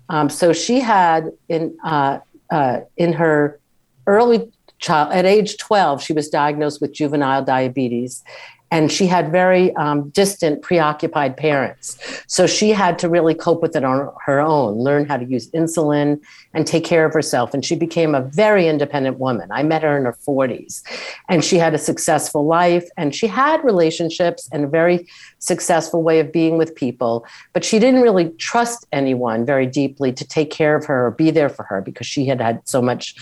Um, 0.09 0.29
so 0.29 0.53
she 0.53 0.81
had 0.81 1.31
in 1.49 1.77
uh, 1.85 2.19
uh, 2.51 2.81
in 2.97 3.13
her 3.15 3.61
early 4.07 4.53
child 4.79 5.13
at 5.13 5.25
age 5.25 5.57
12 5.57 6.03
she 6.03 6.13
was 6.13 6.29
diagnosed 6.29 6.83
with 6.83 6.93
juvenile 6.93 7.43
diabetes 7.43 8.23
and 8.71 8.91
she 8.91 9.07
had 9.07 9.31
very 9.31 9.75
um, 9.77 10.09
distant, 10.11 10.63
preoccupied 10.63 11.37
parents. 11.37 11.99
So 12.27 12.47
she 12.47 12.71
had 12.71 12.99
to 12.99 13.09
really 13.09 13.35
cope 13.35 13.63
with 13.63 13.77
it 13.77 13.85
on 13.85 14.13
her 14.25 14.41
own, 14.41 14.75
learn 14.79 15.07
how 15.07 15.17
to 15.17 15.25
use 15.25 15.51
insulin 15.51 16.21
and 16.53 16.67
take 16.67 16.85
care 16.85 17.05
of 17.05 17.13
herself. 17.13 17.55
And 17.55 17.65
she 17.65 17.77
became 17.77 18.15
a 18.15 18.23
very 18.23 18.67
independent 18.67 19.19
woman. 19.19 19.51
I 19.53 19.63
met 19.63 19.83
her 19.83 19.97
in 19.97 20.05
her 20.05 20.13
40s, 20.27 20.83
and 21.29 21.45
she 21.45 21.59
had 21.59 21.75
a 21.75 21.79
successful 21.79 22.45
life 22.45 22.89
and 22.97 23.15
she 23.15 23.27
had 23.27 23.63
relationships 23.65 24.49
and 24.53 24.65
a 24.65 24.69
very 24.69 25.07
successful 25.39 26.03
way 26.03 26.19
of 26.19 26.33
being 26.33 26.59
with 26.59 26.75
people. 26.75 27.25
But 27.53 27.65
she 27.65 27.79
didn't 27.79 28.03
really 28.03 28.31
trust 28.31 28.87
anyone 28.93 29.47
very 29.47 29.67
deeply 29.67 30.13
to 30.13 30.27
take 30.27 30.51
care 30.51 30.75
of 30.75 30.87
her 30.87 31.07
or 31.07 31.11
be 31.13 31.31
there 31.31 31.49
for 31.49 31.63
her 31.65 31.81
because 31.81 32.07
she 32.07 32.27
had 32.27 32.41
had 32.41 32.67
so 32.69 32.83
much 32.83 33.15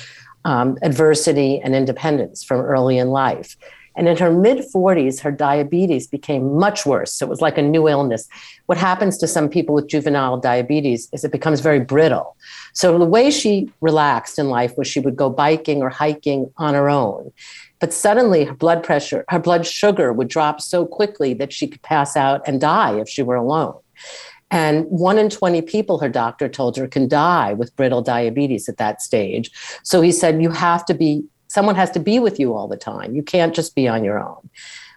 um, 0.45 0.78
adversity 0.82 1.61
and 1.61 1.74
independence 1.74 2.42
from 2.42 2.61
early 2.61 2.99
in 2.99 3.11
life. 3.11 3.57
And 3.97 4.09
in 4.09 4.16
her 4.16 4.30
mid 4.30 4.59
40s, 4.59 5.20
her 5.20 5.30
diabetes 5.30 6.07
became 6.07 6.59
much 6.59 6.84
worse. 6.84 7.12
So 7.12 7.26
it 7.26 7.28
was 7.28 7.40
like 7.40 7.59
a 7.59 7.62
new 7.62 7.88
illness. 7.88 8.28
What 8.66 8.78
happens 8.78 9.18
to 9.18 9.28
some 9.28 9.49
people 9.49 9.74
with 9.74 9.88
juvenile 9.88 10.38
diabetes 10.38 11.09
is 11.12 11.24
it 11.24 11.32
becomes 11.32 11.61
very 11.61 11.80
brittle. 11.80 12.36
So 12.72 12.99
the 12.99 13.05
way 13.05 13.30
she 13.30 13.70
relaxed 13.80 14.38
in 14.38 14.49
life 14.49 14.76
was 14.76 14.88
she 14.88 15.01
would 15.01 15.16
go 15.16 15.30
biking 15.30 15.82
or 15.82 15.90
hiking 15.90 16.51
on 16.57 16.74
her 16.74 16.90
own. 16.90 17.32
But 17.78 17.92
suddenly 17.92 18.45
her 18.45 18.55
blood 18.55 18.82
pressure, 18.82 19.24
her 19.28 19.38
blood 19.38 19.66
sugar 19.66 20.12
would 20.12 20.28
drop 20.28 20.61
so 20.61 20.86
quickly 20.86 21.34
that 21.34 21.53
she 21.53 21.68
could 21.68 21.82
pass 21.82 22.16
out 22.16 22.42
and 22.47 22.61
die 22.61 22.99
if 22.99 23.09
she 23.09 23.22
were 23.22 23.36
alone. 23.36 23.78
And 24.51 24.84
one 24.86 25.18
in 25.18 25.30
20 25.30 25.62
people, 25.62 25.99
her 25.99 26.09
doctor 26.09 26.49
told 26.49 26.76
her, 26.76 26.86
can 26.86 27.09
die 27.09 27.55
with 27.55 27.74
brittle 27.74 28.03
diabetes 28.03 28.68
at 28.68 28.76
that 28.76 29.03
stage. 29.03 29.51
So 29.82 30.01
he 30.01 30.12
said, 30.12 30.40
You 30.40 30.51
have 30.51 30.84
to 30.86 30.95
be 30.95 31.24
Someone 31.49 31.74
has 31.74 31.90
to 31.92 32.01
be 32.01 32.18
with 32.18 32.40
you 32.40 32.55
all 32.55 32.68
the 32.68 32.76
time. 32.76 33.14
You 33.14 33.22
can't 33.22 33.55
just 33.55 33.74
be 33.74 33.86
on 33.86 34.05
your 34.05 34.18
own, 34.18 34.49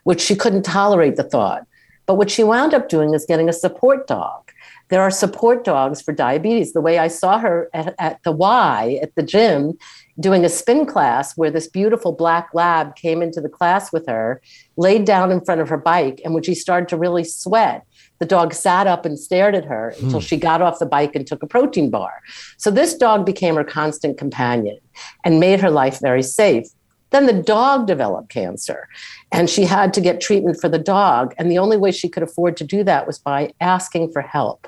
which 0.03 0.21
she 0.21 0.35
couldn't 0.35 0.63
tolerate 0.63 1.15
the 1.15 1.23
thought. 1.23 1.65
But 2.05 2.15
what 2.15 2.31
she 2.31 2.43
wound 2.43 2.73
up 2.73 2.89
doing 2.89 3.13
is 3.13 3.25
getting 3.25 3.49
a 3.49 3.53
support 3.53 4.07
dog. 4.07 4.51
There 4.89 5.01
are 5.01 5.11
support 5.11 5.65
dogs 5.65 6.01
for 6.01 6.13
diabetes. 6.13 6.71
The 6.71 6.81
way 6.81 6.97
I 6.97 7.09
saw 7.09 7.37
her 7.39 7.69
at, 7.73 7.93
at 7.99 8.23
the 8.23 8.31
Y 8.31 8.99
at 9.01 9.13
the 9.15 9.23
gym 9.23 9.77
doing 10.19 10.45
a 10.45 10.49
spin 10.49 10.85
class 10.85 11.35
where 11.35 11.51
this 11.51 11.67
beautiful 11.67 12.13
black 12.13 12.49
lab 12.53 12.95
came 12.95 13.21
into 13.21 13.41
the 13.41 13.49
class 13.49 13.91
with 13.91 14.07
her, 14.07 14.41
laid 14.77 15.05
down 15.05 15.31
in 15.31 15.41
front 15.41 15.61
of 15.61 15.69
her 15.69 15.77
bike, 15.77 16.21
and 16.23 16.33
when 16.33 16.43
she 16.43 16.55
started 16.55 16.87
to 16.89 16.97
really 16.97 17.23
sweat, 17.23 17.85
the 18.19 18.25
dog 18.25 18.53
sat 18.53 18.87
up 18.87 19.05
and 19.05 19.19
stared 19.19 19.55
at 19.55 19.65
her 19.65 19.89
until 20.01 20.19
hmm. 20.19 20.25
she 20.25 20.37
got 20.37 20.61
off 20.61 20.79
the 20.79 20.85
bike 20.85 21.15
and 21.15 21.25
took 21.25 21.43
a 21.43 21.47
protein 21.47 21.89
bar. 21.89 22.21
So 22.57 22.71
this 22.71 22.95
dog 22.95 23.25
became 23.25 23.55
her 23.55 23.63
constant 23.63 24.17
companion 24.17 24.79
and 25.23 25.39
made 25.39 25.59
her 25.61 25.69
life 25.69 25.99
very 25.99 26.23
safe. 26.23 26.67
Then 27.11 27.25
the 27.25 27.41
dog 27.41 27.87
developed 27.87 28.29
cancer 28.29 28.87
and 29.31 29.49
she 29.49 29.63
had 29.63 29.93
to 29.93 30.01
get 30.01 30.19
treatment 30.19 30.59
for 30.59 30.67
the 30.67 30.79
dog. 30.79 31.33
And 31.37 31.49
the 31.49 31.59
only 31.59 31.77
way 31.77 31.91
she 31.91 32.09
could 32.09 32.23
afford 32.23 32.57
to 32.57 32.63
do 32.63 32.83
that 32.83 33.07
was 33.07 33.19
by 33.19 33.53
asking 33.61 34.11
for 34.11 34.21
help. 34.21 34.67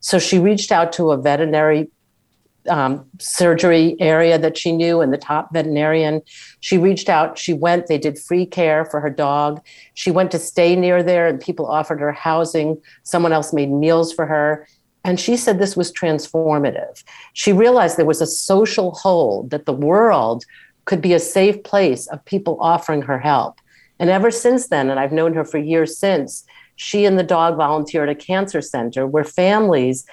So 0.00 0.18
she 0.18 0.38
reached 0.38 0.70
out 0.70 0.92
to 0.94 1.10
a 1.10 1.16
veterinary 1.16 1.90
um, 2.68 3.04
surgery 3.18 3.96
area 4.00 4.38
that 4.38 4.58
she 4.58 4.72
knew 4.72 5.00
and 5.00 5.12
the 5.12 5.18
top 5.18 5.52
veterinarian. 5.52 6.22
She 6.60 6.78
reached 6.78 7.08
out, 7.08 7.38
she 7.38 7.52
went, 7.52 7.86
they 7.86 7.98
did 7.98 8.18
free 8.18 8.46
care 8.46 8.84
for 8.84 9.00
her 9.00 9.10
dog. 9.10 9.60
She 9.94 10.10
went 10.10 10.30
to 10.32 10.38
stay 10.38 10.76
near 10.76 11.02
there 11.02 11.26
and 11.26 11.40
people 11.40 11.66
offered 11.66 12.00
her 12.00 12.12
housing. 12.12 12.80
Someone 13.02 13.32
else 13.32 13.52
made 13.52 13.70
meals 13.70 14.12
for 14.12 14.26
her. 14.26 14.66
And 15.04 15.18
she 15.18 15.36
said 15.36 15.58
this 15.58 15.76
was 15.76 15.92
transformative. 15.92 17.02
She 17.32 17.52
realized 17.52 17.96
there 17.96 18.04
was 18.04 18.20
a 18.20 18.26
social 18.26 18.92
hold 18.92 19.50
that 19.50 19.64
the 19.64 19.72
world 19.72 20.44
could 20.84 21.00
be 21.00 21.14
a 21.14 21.20
safe 21.20 21.62
place 21.62 22.06
of 22.08 22.24
people 22.24 22.58
offering 22.60 23.02
her 23.02 23.18
help. 23.18 23.60
And 23.98 24.10
ever 24.10 24.30
since 24.30 24.68
then, 24.68 24.90
and 24.90 25.00
I've 25.00 25.12
known 25.12 25.34
her 25.34 25.44
for 25.44 25.58
years 25.58 25.98
since, 25.98 26.44
she 26.76 27.04
and 27.04 27.18
the 27.18 27.24
dog 27.24 27.56
volunteered 27.56 28.08
at 28.08 28.16
a 28.16 28.18
cancer 28.18 28.60
center 28.60 29.06
where 29.06 29.24
families 29.24 30.06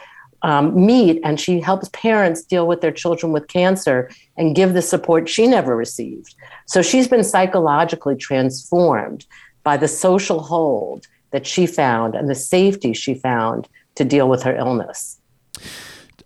um, 0.45 0.85
meet 0.85 1.19
and 1.23 1.39
she 1.39 1.59
helps 1.59 1.89
parents 1.89 2.43
deal 2.43 2.67
with 2.67 2.81
their 2.81 2.91
children 2.91 3.31
with 3.31 3.47
cancer 3.47 4.11
and 4.37 4.55
give 4.55 4.75
the 4.75 4.81
support 4.81 5.27
she 5.27 5.47
never 5.47 5.75
received. 5.75 6.35
So 6.67 6.83
she's 6.83 7.07
been 7.07 7.23
psychologically 7.23 8.15
transformed 8.15 9.25
by 9.63 9.75
the 9.75 9.87
social 9.87 10.39
hold 10.39 11.07
that 11.31 11.47
she 11.47 11.65
found 11.65 12.13
and 12.13 12.29
the 12.29 12.35
safety 12.35 12.93
she 12.93 13.15
found 13.15 13.67
to 13.95 14.05
deal 14.05 14.29
with 14.29 14.43
her 14.43 14.55
illness. 14.55 15.19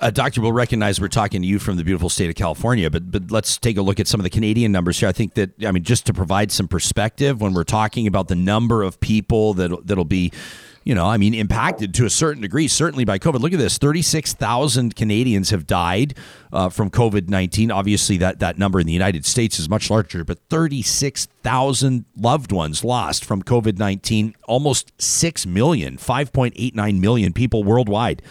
Uh, 0.02 0.10
doctor, 0.10 0.42
will 0.42 0.52
recognize 0.52 1.00
we're 1.00 1.08
talking 1.08 1.42
to 1.42 1.48
you 1.48 1.58
from 1.58 1.78
the 1.78 1.84
beautiful 1.86 2.10
state 2.10 2.30
of 2.30 2.36
California, 2.36 2.90
but 2.90 3.12
but 3.12 3.32
let's 3.32 3.58
take 3.58 3.78
a 3.78 3.82
look 3.82 4.00
at 4.00 4.08
some 4.08 4.20
of 4.20 4.24
the 4.24 4.30
Canadian 4.30 4.72
numbers 4.72 5.00
here. 5.00 5.10
I 5.10 5.12
think 5.12 5.34
that 5.34 5.52
I 5.66 5.72
mean 5.72 5.84
just 5.84 6.06
to 6.06 6.14
provide 6.14 6.52
some 6.52 6.70
perspective 6.70 7.42
when 7.42 7.54
we're 7.54 7.66
talking 7.66 8.08
about 8.08 8.30
the 8.30 8.36
number 8.36 8.82
of 8.82 9.00
people 9.02 9.54
that 9.56 9.72
that'll 9.86 10.06
be 10.06 10.32
you 10.84 10.96
know, 10.96 11.06
I 11.06 11.18
mean, 11.18 11.34
impacted 11.34 11.94
to 11.96 12.06
a 12.06 12.10
certain 12.10 12.42
degree, 12.42 12.68
certainly 12.68 13.06
by 13.06 13.20
COVID. 13.20 13.40
Look 13.42 13.54
at 13.54 13.60
this 13.60 13.78
36,000 13.78 14.96
Canadians 14.96 15.50
have 15.50 15.68
died 15.68 16.16
uh, 16.52 16.70
from 16.70 16.90
COVID 16.90 17.30
19. 17.30 17.72
Obviously, 17.72 18.18
that, 18.18 18.40
that 18.40 18.58
number 18.58 18.80
in 18.80 18.88
the 18.88 18.94
United 18.94 19.26
States 19.26 19.60
is 19.60 19.70
much 19.70 19.90
larger, 19.90 20.24
but 20.24 20.40
36,000 20.50 22.06
loved 22.18 22.52
ones 22.52 22.84
lost 22.84 23.26
from 23.26 23.44
COVID 23.44 23.78
19. 23.78 24.36
Almost 24.48 24.92
6 25.02 25.46
million, 25.46 25.98
5.89 25.98 27.00
million 27.00 27.34
people 27.34 27.64
worldwide 27.64 28.22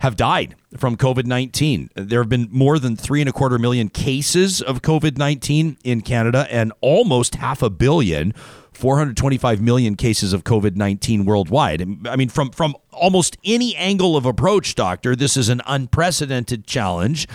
have 0.00 0.16
died 0.16 0.56
from 0.76 0.96
COVID 0.96 1.26
19. 1.26 1.90
There 1.94 2.20
have 2.20 2.28
been 2.28 2.48
more 2.50 2.78
than 2.78 2.96
three 2.96 3.20
and 3.20 3.28
a 3.28 3.32
quarter 3.32 3.58
million 3.58 3.88
cases 3.88 4.62
of 4.62 4.82
COVID 4.82 5.18
19 5.18 5.76
in 5.84 6.00
Canada 6.00 6.46
and 6.50 6.72
almost 6.80 7.36
half 7.36 7.62
a 7.62 7.70
billion 7.70 8.32
425 8.80 9.60
million 9.60 9.94
cases 9.94 10.32
of 10.32 10.42
COVID 10.42 10.74
19 10.74 11.26
worldwide. 11.26 11.82
I 12.08 12.16
mean, 12.16 12.30
from, 12.30 12.50
from 12.50 12.74
almost 12.90 13.36
any 13.44 13.76
angle 13.76 14.16
of 14.16 14.24
approach, 14.24 14.74
doctor, 14.74 15.14
this 15.14 15.36
is 15.36 15.50
an 15.50 15.60
unprecedented 15.66 16.66
challenge. 16.66 17.28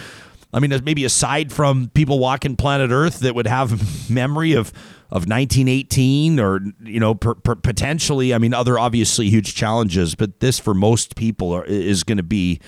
I 0.51 0.59
mean, 0.59 0.71
maybe 0.83 1.05
aside 1.05 1.53
from 1.53 1.91
people 1.93 2.17
walking 2.17 2.55
planet 2.55 2.89
Earth 2.89 3.19
that 3.19 3.35
would 3.35 3.45
have 3.45 4.09
memory 4.09 4.53
of, 4.53 4.69
of 5.11 5.27
1918 5.27 6.39
or, 6.39 6.61
you 6.83 6.99
know, 6.99 7.13
per, 7.13 7.35
per, 7.35 7.55
potentially, 7.55 8.33
I 8.33 8.39
mean, 8.39 8.53
other 8.53 8.79
obviously 8.79 9.29
huge 9.29 9.53
challenges, 9.53 10.15
but 10.15 10.39
this 10.39 10.57
for 10.57 10.73
most 10.73 11.15
people 11.15 11.53
are, 11.53 11.65
is 11.65 12.03
going 12.03 12.17
to 12.17 12.23
be, 12.23 12.59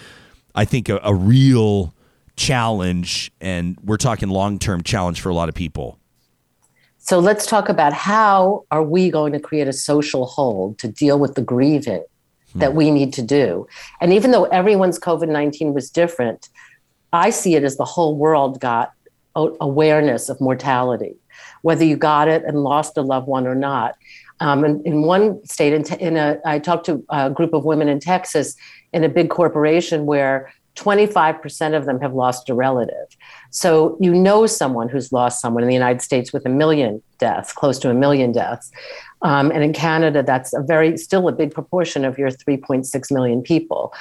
I 0.53 0.65
think, 0.65 0.87
a, 0.87 0.99
a 1.01 1.15
real 1.15 1.95
challenge. 2.35 3.31
And 3.41 3.79
we're 3.81 3.97
talking 3.97 4.29
long 4.29 4.59
term 4.59 4.83
challenge 4.83 5.19
for 5.19 5.29
a 5.29 5.33
lot 5.33 5.49
of 5.49 5.55
people. 5.55 5.96
So 7.07 7.19
let's 7.19 7.45
talk 7.45 7.69
about 7.69 7.93
how 7.93 8.65
are 8.69 8.83
we 8.83 9.09
going 9.09 9.31
to 9.31 9.39
create 9.39 9.69
a 9.69 9.73
social 9.73 10.25
hold 10.25 10.77
to 10.79 10.89
deal 10.89 11.17
with 11.17 11.35
the 11.35 11.41
grieving 11.41 12.03
hmm. 12.51 12.59
that 12.59 12.75
we 12.75 12.91
need 12.91 13.13
to 13.13 13.21
do. 13.21 13.65
And 14.01 14.11
even 14.11 14.31
though 14.31 14.43
everyone's 14.45 14.99
COVID 14.99 15.29
19 15.29 15.73
was 15.73 15.89
different, 15.89 16.49
I 17.13 17.29
see 17.29 17.55
it 17.55 17.63
as 17.63 17.77
the 17.77 17.85
whole 17.85 18.17
world 18.17 18.59
got 18.59 18.91
awareness 19.35 20.27
of 20.27 20.41
mortality, 20.41 21.15
whether 21.61 21.85
you 21.85 21.95
got 21.95 22.27
it 22.27 22.43
and 22.43 22.63
lost 22.63 22.97
a 22.97 23.01
loved 23.01 23.27
one 23.27 23.47
or 23.47 23.55
not. 23.55 23.95
Um, 24.41 24.65
in, 24.65 24.81
in, 24.83 25.01
one 25.03 25.45
state, 25.45 25.73
in, 25.73 25.83
te- 25.83 26.01
in 26.01 26.17
a, 26.17 26.39
I 26.43 26.59
talked 26.59 26.87
to 26.87 27.05
a 27.09 27.29
group 27.29 27.53
of 27.53 27.63
women 27.63 27.87
in 27.87 28.01
Texas 28.01 28.55
in 28.91 29.05
a 29.05 29.09
big 29.09 29.29
corporation 29.29 30.05
where 30.05 30.51
25% 30.75 31.75
of 31.75 31.85
them 31.85 32.01
have 32.01 32.13
lost 32.13 32.49
a 32.49 32.53
relative. 32.53 33.16
So 33.49 33.97
you 33.99 34.13
know 34.13 34.45
someone 34.45 34.89
who's 34.89 35.11
lost 35.11 35.41
someone 35.41 35.63
in 35.63 35.67
the 35.67 35.73
United 35.75 36.01
States 36.01 36.33
with 36.33 36.45
a 36.45 36.49
million 36.49 37.01
deaths, 37.17 37.53
close 37.53 37.79
to 37.79 37.89
a 37.89 37.93
million 37.93 38.31
deaths. 38.31 38.71
Um, 39.23 39.51
and 39.51 39.63
in 39.63 39.73
Canada, 39.73 40.21
that's 40.21 40.53
a 40.53 40.61
very, 40.61 40.97
still 40.97 41.27
a 41.27 41.31
big 41.31 41.51
proportion 41.51 42.05
of 42.05 42.17
your 42.17 42.29
3.6 42.29 43.11
million 43.11 43.41
people. 43.41 43.93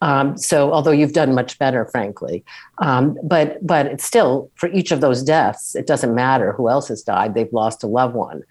Um, 0.00 0.36
so 0.36 0.72
although 0.72 0.90
you've 0.90 1.12
done 1.12 1.34
much 1.34 1.58
better, 1.58 1.84
frankly, 1.86 2.44
um, 2.78 3.18
but 3.22 3.64
but 3.64 3.86
it's 3.86 4.04
still 4.04 4.50
for 4.56 4.68
each 4.70 4.90
of 4.90 5.00
those 5.00 5.22
deaths, 5.22 5.76
it 5.76 5.86
doesn't 5.86 6.14
matter 6.14 6.52
who 6.52 6.68
else 6.68 6.88
has 6.88 7.02
died; 7.02 7.34
they've 7.34 7.52
lost 7.52 7.84
a 7.84 7.86
loved 7.86 8.14
one. 8.14 8.42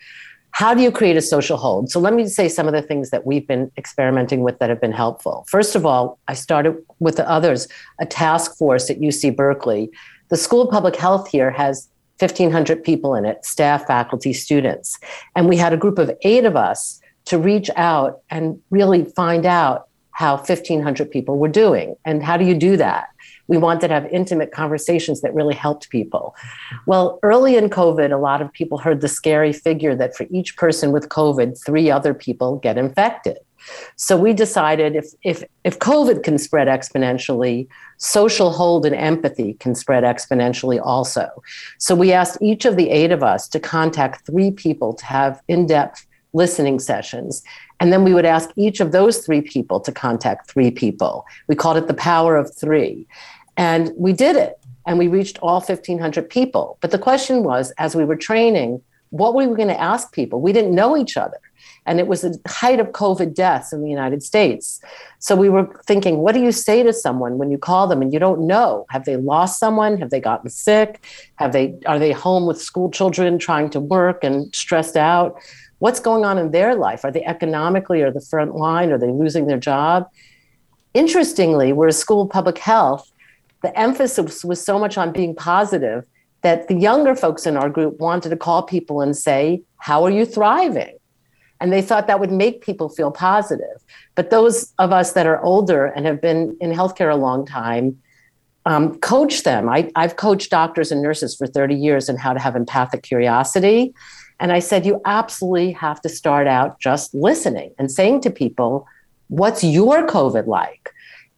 how 0.51 0.73
do 0.73 0.81
you 0.81 0.91
create 0.91 1.17
a 1.17 1.21
social 1.21 1.57
hold? 1.57 1.89
So 1.89 1.99
let 1.99 2.13
me 2.13 2.27
say 2.27 2.49
some 2.49 2.67
of 2.67 2.73
the 2.73 2.81
things 2.81 3.09
that 3.09 3.25
we've 3.25 3.47
been 3.47 3.71
experimenting 3.77 4.41
with 4.41 4.59
that 4.59 4.69
have 4.69 4.81
been 4.81 4.91
helpful. 4.91 5.45
First 5.47 5.75
of 5.75 5.85
all, 5.85 6.19
I 6.27 6.33
started 6.33 6.75
with 6.99 7.15
the 7.15 7.27
others, 7.29 7.67
a 7.99 8.05
task 8.05 8.57
force 8.57 8.89
at 8.89 8.99
UC 8.99 9.35
Berkeley. 9.35 9.89
The 10.31 10.37
School 10.37 10.61
of 10.61 10.69
Public 10.69 10.95
Health 10.95 11.27
here 11.27 11.51
has 11.51 11.89
1,500 12.19 12.85
people 12.85 13.15
in 13.15 13.25
it, 13.25 13.43
staff, 13.43 13.85
faculty, 13.85 14.31
students. 14.31 14.97
And 15.35 15.49
we 15.49 15.57
had 15.57 15.73
a 15.73 15.77
group 15.77 15.99
of 15.99 16.09
eight 16.21 16.45
of 16.45 16.55
us 16.55 17.01
to 17.25 17.37
reach 17.37 17.69
out 17.75 18.21
and 18.29 18.57
really 18.69 19.03
find 19.03 19.45
out 19.45 19.89
how 20.11 20.37
1,500 20.37 21.11
people 21.11 21.37
were 21.37 21.49
doing. 21.49 21.97
And 22.05 22.23
how 22.23 22.37
do 22.37 22.45
you 22.45 22.55
do 22.55 22.77
that? 22.77 23.09
We 23.51 23.57
wanted 23.57 23.89
to 23.89 23.93
have 23.93 24.05
intimate 24.05 24.51
conversations 24.53 25.19
that 25.21 25.35
really 25.35 25.57
helped 25.65 25.89
people. 25.89 26.35
Well, 26.85 27.19
early 27.21 27.57
in 27.57 27.69
COVID, 27.69 28.09
a 28.13 28.17
lot 28.29 28.41
of 28.41 28.49
people 28.53 28.77
heard 28.77 29.01
the 29.01 29.09
scary 29.09 29.51
figure 29.51 29.93
that 29.93 30.15
for 30.15 30.25
each 30.31 30.55
person 30.55 30.93
with 30.93 31.09
COVID, 31.09 31.61
three 31.67 31.91
other 31.91 32.13
people 32.13 32.49
get 32.59 32.77
infected. 32.77 33.37
So 33.97 34.15
we 34.15 34.31
decided 34.31 34.95
if, 34.95 35.07
if, 35.23 35.43
if 35.65 35.79
COVID 35.79 36.23
can 36.23 36.37
spread 36.37 36.69
exponentially, 36.69 37.67
social 37.97 38.51
hold 38.51 38.85
and 38.85 38.95
empathy 38.95 39.55
can 39.55 39.75
spread 39.75 40.03
exponentially 40.05 40.79
also. 40.81 41.27
So 41.77 41.93
we 41.93 42.13
asked 42.13 42.37
each 42.41 42.63
of 42.63 42.77
the 42.77 42.89
eight 42.89 43.11
of 43.11 43.21
us 43.21 43.49
to 43.49 43.59
contact 43.59 44.25
three 44.25 44.51
people 44.51 44.93
to 44.93 45.05
have 45.05 45.41
in 45.49 45.65
depth 45.65 46.07
listening 46.33 46.79
sessions. 46.79 47.43
And 47.81 47.91
then 47.91 48.03
we 48.03 48.13
would 48.13 48.25
ask 48.25 48.51
each 48.55 48.79
of 48.79 48.91
those 48.91 49.25
three 49.25 49.41
people 49.41 49.79
to 49.81 49.91
contact 49.91 50.49
three 50.49 50.71
people. 50.71 51.25
We 51.47 51.55
called 51.55 51.77
it 51.77 51.87
the 51.87 51.93
power 51.93 52.37
of 52.37 52.55
three. 52.55 53.07
And 53.57 53.91
we 53.95 54.13
did 54.13 54.35
it. 54.35 54.59
And 54.85 54.97
we 54.97 55.07
reached 55.07 55.37
all 55.39 55.59
1,500 55.59 56.29
people. 56.29 56.77
But 56.81 56.91
the 56.91 56.97
question 56.97 57.43
was, 57.43 57.71
as 57.77 57.95
we 57.95 58.03
were 58.03 58.15
training, 58.15 58.81
what 59.11 59.35
were 59.35 59.47
we 59.47 59.55
going 59.55 59.67
to 59.67 59.79
ask 59.79 60.11
people? 60.11 60.41
We 60.41 60.53
didn't 60.53 60.73
know 60.73 60.97
each 60.97 61.17
other. 61.17 61.37
And 61.85 61.99
it 61.99 62.07
was 62.07 62.21
the 62.21 62.39
height 62.47 62.79
of 62.79 62.87
COVID 62.89 63.33
deaths 63.33 63.73
in 63.73 63.81
the 63.81 63.89
United 63.89 64.21
States. 64.23 64.81
So 65.19 65.35
we 65.35 65.49
were 65.49 65.67
thinking, 65.85 66.19
what 66.19 66.33
do 66.33 66.41
you 66.41 66.51
say 66.51 66.83
to 66.83 66.93
someone 66.93 67.37
when 67.37 67.49
you 67.49 67.57
call 67.57 67.87
them 67.87 68.01
and 68.01 68.13
you 68.13 68.19
don't 68.19 68.45
know? 68.45 68.85
Have 68.89 69.05
they 69.05 69.17
lost 69.17 69.59
someone? 69.59 69.97
Have 69.97 70.11
they 70.11 70.19
gotten 70.19 70.49
sick? 70.49 71.03
Have 71.35 71.53
they 71.53 71.75
are 71.87 71.97
they 71.97 72.11
home 72.11 72.45
with 72.45 72.61
school 72.61 72.91
children 72.91 73.39
trying 73.39 73.69
to 73.71 73.79
work 73.79 74.23
and 74.23 74.53
stressed 74.55 74.95
out? 74.95 75.39
What's 75.79 75.99
going 75.99 76.23
on 76.23 76.37
in 76.37 76.51
their 76.51 76.75
life? 76.75 77.03
Are 77.03 77.11
they 77.11 77.25
economically 77.25 78.03
or 78.03 78.11
the 78.11 78.21
front 78.21 78.55
line? 78.55 78.91
Are 78.91 78.99
they 78.99 79.11
losing 79.11 79.47
their 79.47 79.57
job? 79.57 80.07
Interestingly, 80.93 81.73
we're 81.73 81.87
a 81.87 81.93
school 81.93 82.23
of 82.23 82.29
public 82.29 82.59
health. 82.59 83.10
The 83.61 83.77
emphasis 83.79 84.43
was 84.43 84.63
so 84.63 84.79
much 84.79 84.97
on 84.97 85.11
being 85.11 85.35
positive 85.35 86.05
that 86.41 86.67
the 86.67 86.75
younger 86.75 87.15
folks 87.15 87.45
in 87.45 87.57
our 87.57 87.69
group 87.69 87.99
wanted 87.99 88.29
to 88.29 88.37
call 88.37 88.63
people 88.63 89.01
and 89.01 89.15
say, 89.15 89.61
How 89.77 90.03
are 90.03 90.09
you 90.09 90.25
thriving? 90.25 90.97
And 91.59 91.71
they 91.71 91.83
thought 91.83 92.07
that 92.07 92.19
would 92.19 92.31
make 92.31 92.61
people 92.61 92.89
feel 92.89 93.11
positive. 93.11 93.83
But 94.15 94.31
those 94.31 94.73
of 94.79 94.91
us 94.91 95.13
that 95.13 95.27
are 95.27 95.41
older 95.43 95.85
and 95.85 96.07
have 96.07 96.19
been 96.19 96.57
in 96.59 96.71
healthcare 96.71 97.11
a 97.11 97.15
long 97.15 97.45
time, 97.45 98.01
um, 98.65 98.97
coach 98.99 99.43
them. 99.43 99.69
I, 99.69 99.89
I've 99.95 100.15
coached 100.15 100.49
doctors 100.49 100.91
and 100.91 101.01
nurses 101.03 101.35
for 101.35 101.45
30 101.45 101.75
years 101.75 102.09
in 102.09 102.17
how 102.17 102.33
to 102.33 102.39
have 102.39 102.55
empathic 102.55 103.03
curiosity. 103.03 103.93
And 104.39 104.51
I 104.51 104.57
said, 104.57 104.87
you 104.87 105.01
absolutely 105.05 105.71
have 105.73 106.01
to 106.01 106.09
start 106.09 106.47
out 106.47 106.79
just 106.79 107.13
listening 107.13 107.73
and 107.77 107.91
saying 107.91 108.21
to 108.21 108.31
people, 108.31 108.87
what's 109.27 109.63
your 109.63 110.07
COVID 110.07 110.47
like? 110.47 110.91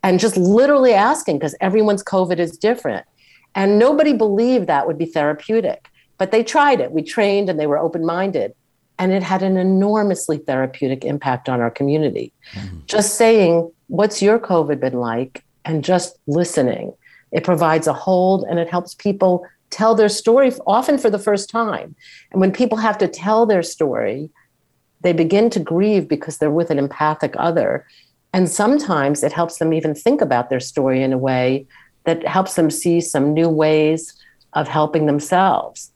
And 0.04 0.20
just 0.20 0.38
literally 0.38 0.94
asking, 0.94 1.40
because 1.40 1.56
everyone's 1.62 2.04
COVID 2.04 2.38
is 2.38 2.58
different. 2.58 3.06
And 3.56 3.80
nobody 3.80 4.14
believed 4.14 4.68
that 4.68 4.86
would 4.86 4.98
be 4.98 5.06
therapeutic, 5.06 5.90
but 6.18 6.32
they 6.32 6.44
tried 6.44 6.82
it. 6.82 6.92
We 6.92 7.02
trained 7.02 7.50
and 7.50 7.60
they 7.60 7.68
were 7.68 7.78
open 7.78 8.06
minded 8.06 8.54
and 9.00 9.12
it 9.12 9.24
had 9.24 9.42
an 9.42 9.58
enormously 9.58 10.38
therapeutic 10.38 11.04
impact 11.04 11.50
on 11.50 11.62
our 11.62 11.72
community. 11.72 12.32
Mm-hmm. 12.54 12.80
Just 12.86 13.16
saying, 13.16 13.72
What's 13.88 14.22
your 14.22 14.40
COVID 14.40 14.80
been 14.80 15.00
like? 15.00 15.44
and 15.66 15.84
just 15.84 16.18
listening. 16.28 16.94
It 17.32 17.44
provides 17.44 17.88
a 17.88 17.94
hold 17.94 18.46
and 18.50 18.60
it 18.60 18.70
helps 18.70 18.94
people 18.94 19.46
tell 19.70 19.96
their 19.96 20.10
story, 20.10 20.52
often 20.68 20.98
for 20.98 21.10
the 21.10 21.20
first 21.20 21.50
time. 21.50 21.96
And 22.32 22.40
when 22.40 22.52
people 22.52 22.78
have 22.78 22.98
to 23.00 23.08
tell 23.08 23.46
their 23.46 23.64
story, 23.64 24.30
they 25.02 25.14
begin 25.14 25.50
to 25.52 25.60
grieve 25.60 26.08
because 26.08 26.38
they're 26.38 26.52
with 26.52 26.70
an 26.70 26.80
empathic 26.80 27.34
other. 27.38 27.86
And 28.34 28.50
sometimes 28.50 29.24
it 29.24 29.32
helps 29.32 29.60
them 29.60 29.74
even 29.74 29.94
think 29.94 30.20
about 30.20 30.50
their 30.50 30.60
story 30.60 31.04
in 31.04 31.14
a 31.14 31.18
way 31.18 31.68
that 32.06 32.28
helps 32.28 32.56
them 32.56 32.70
see 32.70 33.00
some 33.00 33.34
new 33.34 33.48
ways 33.48 34.14
of 34.54 34.68
helping 34.68 35.06
themselves. 35.06 35.92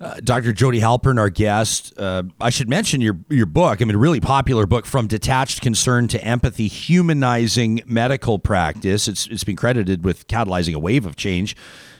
Uh, 0.00 0.16
Dr. 0.24 0.52
Jodi 0.52 0.80
Halpern, 0.80 1.16
our 1.16 1.30
guest. 1.30 1.96
Uh, 1.96 2.24
I 2.40 2.50
should 2.50 2.68
mention 2.68 3.00
your 3.00 3.20
your 3.28 3.46
book. 3.46 3.80
I 3.80 3.84
mean, 3.84 3.94
a 3.94 3.98
really 3.98 4.18
popular 4.18 4.66
book, 4.66 4.84
From 4.84 5.06
Detached 5.06 5.60
Concern 5.60 6.08
to 6.08 6.24
Empathy: 6.24 6.66
Humanizing 6.66 7.82
Medical 7.86 8.40
Practice. 8.40 9.06
It's 9.06 9.28
it's 9.28 9.44
been 9.44 9.54
credited 9.54 10.04
with 10.04 10.26
catalyzing 10.26 10.74
a 10.74 10.80
wave 10.80 11.06
of 11.06 11.14
change 11.14 11.54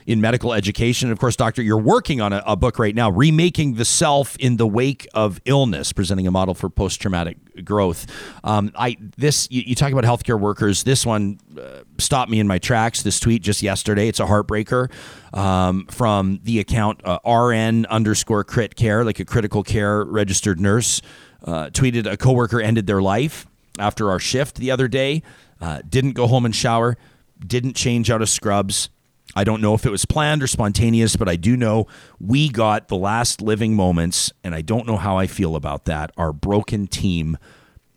in 0.05 0.21
medical 0.21 0.53
education. 0.53 1.09
And 1.09 1.13
of 1.13 1.19
course, 1.19 1.35
Doctor, 1.35 1.61
you're 1.61 1.77
working 1.77 2.21
on 2.21 2.33
a, 2.33 2.43
a, 2.45 2.55
book 2.55 2.79
right 2.79 2.95
now, 2.95 3.09
Remaking 3.09 3.75
the 3.75 3.85
Self 3.85 4.35
in 4.37 4.57
the 4.57 4.67
Wake 4.67 5.07
of 5.13 5.41
Illness, 5.45 5.91
presenting 5.91 6.27
a 6.27 6.31
model 6.31 6.53
for 6.53 6.69
post 6.69 7.01
traumatic 7.01 7.37
growth. 7.63 8.05
Um, 8.43 8.71
I 8.75 8.97
this 9.17 9.47
you, 9.51 9.63
you, 9.65 9.75
talk 9.75 9.91
about 9.91 10.03
healthcare 10.03 10.39
workers. 10.39 10.83
This 10.83 11.05
one 11.05 11.39
uh, 11.59 11.83
stopped 11.97 12.31
me 12.31 12.39
in 12.39 12.47
my 12.47 12.59
tracks. 12.59 13.03
This 13.03 13.19
tweet 13.19 13.41
just 13.41 13.61
yesterday. 13.61 14.07
It's 14.07 14.19
a 14.19 14.25
heartbreaker 14.25 14.91
um, 15.33 15.85
from 15.87 16.39
the 16.43 16.59
account 16.59 17.01
uh, 17.03 17.19
RN 17.29 17.85
underscore 17.87 18.43
crit 18.43 18.75
care, 18.75 19.03
like 19.03 19.19
a 19.19 19.25
critical 19.25 19.63
care 19.63 20.03
registered 20.03 20.59
nurse. 20.59 21.01
Uh, 21.43 21.69
tweeted 21.69 22.09
a 22.09 22.15
coworker 22.15 22.61
ended 22.61 22.87
their 22.87 23.01
life 23.01 23.45
after 23.77 24.09
our 24.09 24.19
shift 24.19 24.55
the 24.55 24.71
other 24.71 24.87
day. 24.87 25.21
Uh, 25.59 25.81
didn't 25.87 26.13
go 26.13 26.27
home 26.27 26.45
and 26.45 26.55
shower. 26.55 26.97
Didn't 27.45 27.75
change 27.75 28.09
out 28.09 28.21
of 28.21 28.29
scrubs 28.29 28.89
I 29.35 29.43
don't 29.43 29.61
know 29.61 29.73
if 29.73 29.85
it 29.85 29.89
was 29.89 30.05
planned 30.05 30.43
or 30.43 30.47
spontaneous, 30.47 31.15
but 31.15 31.27
I 31.27 31.35
do 31.35 31.57
know 31.57 31.87
we 32.19 32.49
got 32.49 32.87
the 32.87 32.97
last 32.97 33.41
living 33.41 33.75
moments, 33.75 34.31
and 34.43 34.53
I 34.53 34.61
don't 34.61 34.85
know 34.85 34.97
how 34.97 35.17
I 35.17 35.27
feel 35.27 35.55
about 35.55 35.85
that. 35.85 36.11
Our 36.17 36.31
broken 36.31 36.87
team 36.87 37.37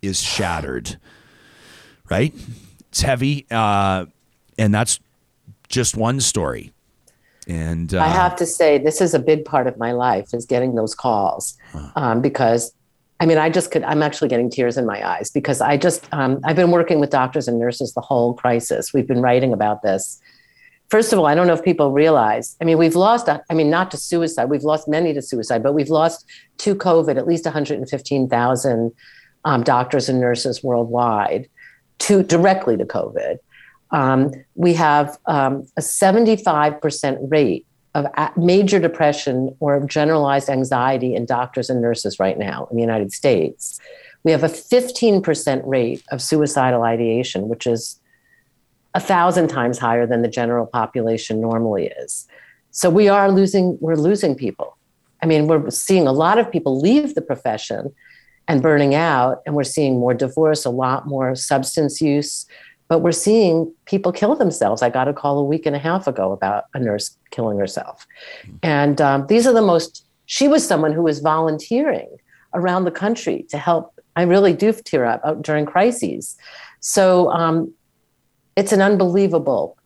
is 0.02 0.20
shattered, 0.22 0.98
right? 2.08 2.34
It's 2.88 3.02
heavy, 3.02 3.46
uh, 3.50 4.06
and 4.58 4.74
that's 4.74 5.00
just 5.68 5.96
one 5.96 6.20
story. 6.20 6.72
And 7.46 7.94
uh, 7.94 8.00
I 8.00 8.08
have 8.08 8.34
to 8.36 8.46
say, 8.46 8.78
this 8.78 9.00
is 9.00 9.14
a 9.14 9.18
big 9.18 9.44
part 9.44 9.66
of 9.66 9.78
my 9.78 9.92
life 9.92 10.34
is 10.34 10.46
getting 10.46 10.74
those 10.74 10.94
calls 10.94 11.56
huh. 11.72 11.90
um, 11.94 12.20
because 12.20 12.72
I 13.18 13.26
mean, 13.26 13.38
I 13.38 13.48
just 13.48 13.70
could, 13.70 13.82
I'm 13.84 14.02
actually 14.02 14.28
getting 14.28 14.50
tears 14.50 14.76
in 14.76 14.84
my 14.84 15.06
eyes 15.06 15.30
because 15.30 15.60
I 15.60 15.76
just, 15.76 16.06
um, 16.12 16.40
I've 16.44 16.56
been 16.56 16.70
working 16.70 17.00
with 17.00 17.10
doctors 17.10 17.48
and 17.48 17.58
nurses 17.58 17.94
the 17.94 18.02
whole 18.02 18.34
crisis. 18.34 18.92
We've 18.92 19.06
been 19.06 19.22
writing 19.22 19.54
about 19.54 19.82
this 19.82 20.20
first 20.88 21.12
of 21.12 21.18
all, 21.18 21.26
I 21.26 21.34
don't 21.34 21.46
know 21.46 21.54
if 21.54 21.64
people 21.64 21.92
realize. 21.92 22.56
I 22.60 22.64
mean, 22.64 22.78
we've 22.78 22.96
lost. 22.96 23.28
I 23.28 23.54
mean, 23.54 23.70
not 23.70 23.90
to 23.92 23.96
suicide. 23.96 24.46
We've 24.46 24.64
lost 24.64 24.88
many 24.88 25.12
to 25.14 25.22
suicide, 25.22 25.62
but 25.62 25.72
we've 25.72 25.90
lost 25.90 26.26
to 26.58 26.74
COVID 26.74 27.16
at 27.16 27.26
least 27.26 27.44
115,000 27.44 28.92
um, 29.44 29.62
doctors 29.62 30.08
and 30.08 30.20
nurses 30.20 30.62
worldwide, 30.62 31.48
to 31.98 32.22
directly 32.22 32.76
to 32.76 32.84
COVID. 32.84 33.38
Um, 33.92 34.32
we 34.54 34.74
have 34.74 35.16
um, 35.26 35.66
a 35.76 35.80
75% 35.80 37.18
rate 37.30 37.66
of 37.94 38.06
major 38.36 38.78
depression 38.78 39.56
or 39.60 39.74
of 39.74 39.86
generalized 39.86 40.50
anxiety 40.50 41.14
in 41.14 41.24
doctors 41.24 41.70
and 41.70 41.80
nurses 41.80 42.18
right 42.18 42.38
now 42.38 42.68
in 42.70 42.76
the 42.76 42.82
United 42.82 43.12
States. 43.12 43.80
We 44.22 44.32
have 44.32 44.42
a 44.42 44.48
15% 44.48 45.62
rate 45.64 46.02
of 46.10 46.20
suicidal 46.20 46.82
ideation, 46.82 47.48
which 47.48 47.66
is 47.66 47.98
a 48.96 49.00
thousand 49.00 49.48
times 49.48 49.78
higher 49.78 50.06
than 50.06 50.22
the 50.22 50.28
general 50.40 50.66
population 50.66 51.38
normally 51.38 51.92
is. 52.02 52.26
So 52.70 52.88
we 52.88 53.08
are 53.08 53.30
losing, 53.30 53.76
we're 53.78 54.02
losing 54.08 54.34
people. 54.34 54.78
I 55.22 55.26
mean, 55.26 55.46
we're 55.48 55.68
seeing 55.68 56.06
a 56.06 56.12
lot 56.12 56.38
of 56.38 56.50
people 56.50 56.80
leave 56.80 57.14
the 57.14 57.20
profession 57.20 57.94
and 58.48 58.62
burning 58.62 58.94
out, 58.94 59.42
and 59.44 59.54
we're 59.54 59.64
seeing 59.64 60.00
more 60.00 60.14
divorce, 60.14 60.64
a 60.64 60.70
lot 60.70 61.06
more 61.06 61.34
substance 61.34 62.00
use, 62.00 62.46
but 62.88 63.00
we're 63.00 63.12
seeing 63.12 63.70
people 63.84 64.12
kill 64.12 64.34
themselves. 64.34 64.80
I 64.80 64.88
got 64.88 65.08
a 65.08 65.12
call 65.12 65.38
a 65.40 65.44
week 65.44 65.66
and 65.66 65.76
a 65.76 65.78
half 65.78 66.06
ago 66.06 66.32
about 66.32 66.64
a 66.72 66.78
nurse 66.78 67.18
killing 67.30 67.58
herself. 67.58 68.06
And 68.62 68.98
um, 69.02 69.26
these 69.26 69.46
are 69.46 69.52
the 69.52 69.60
most, 69.60 70.06
she 70.24 70.48
was 70.48 70.66
someone 70.66 70.92
who 70.92 71.02
was 71.02 71.18
volunteering 71.18 72.08
around 72.54 72.84
the 72.84 72.90
country 72.90 73.44
to 73.50 73.58
help. 73.58 73.92
I 74.14 74.22
really 74.22 74.54
do 74.54 74.72
tear 74.72 75.04
up 75.04 75.42
during 75.42 75.66
crises. 75.66 76.38
So 76.80 77.30
um, 77.32 77.74
it's 78.56 78.72
an 78.72 78.82
unbelievable 78.82 79.76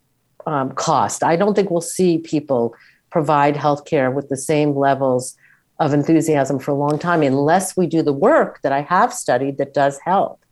um, 0.47 0.73
cost. 0.73 1.23
I 1.23 1.37
don't 1.37 1.55
think 1.55 1.71
we'll 1.71 1.81
see 1.81 2.19
people 2.19 2.75
provide 3.11 3.57
healthcare 3.57 4.13
with 4.13 4.29
the 4.29 4.37
same 4.37 4.75
levels 4.75 5.37
of 5.81 5.93
enthusiasm 5.93 6.59
for 6.59 6.71
a 6.71 6.75
long 6.75 6.99
time 6.99 7.23
unless 7.23 7.77
we 7.77 7.87
do 7.87 8.03
the 8.03 8.13
work 8.13 8.61
that 8.63 8.73
I 8.73 8.83
have 8.83 9.13
studied 9.13 9.59
that 9.59 9.75
does 9.75 9.99
help, 10.05 10.45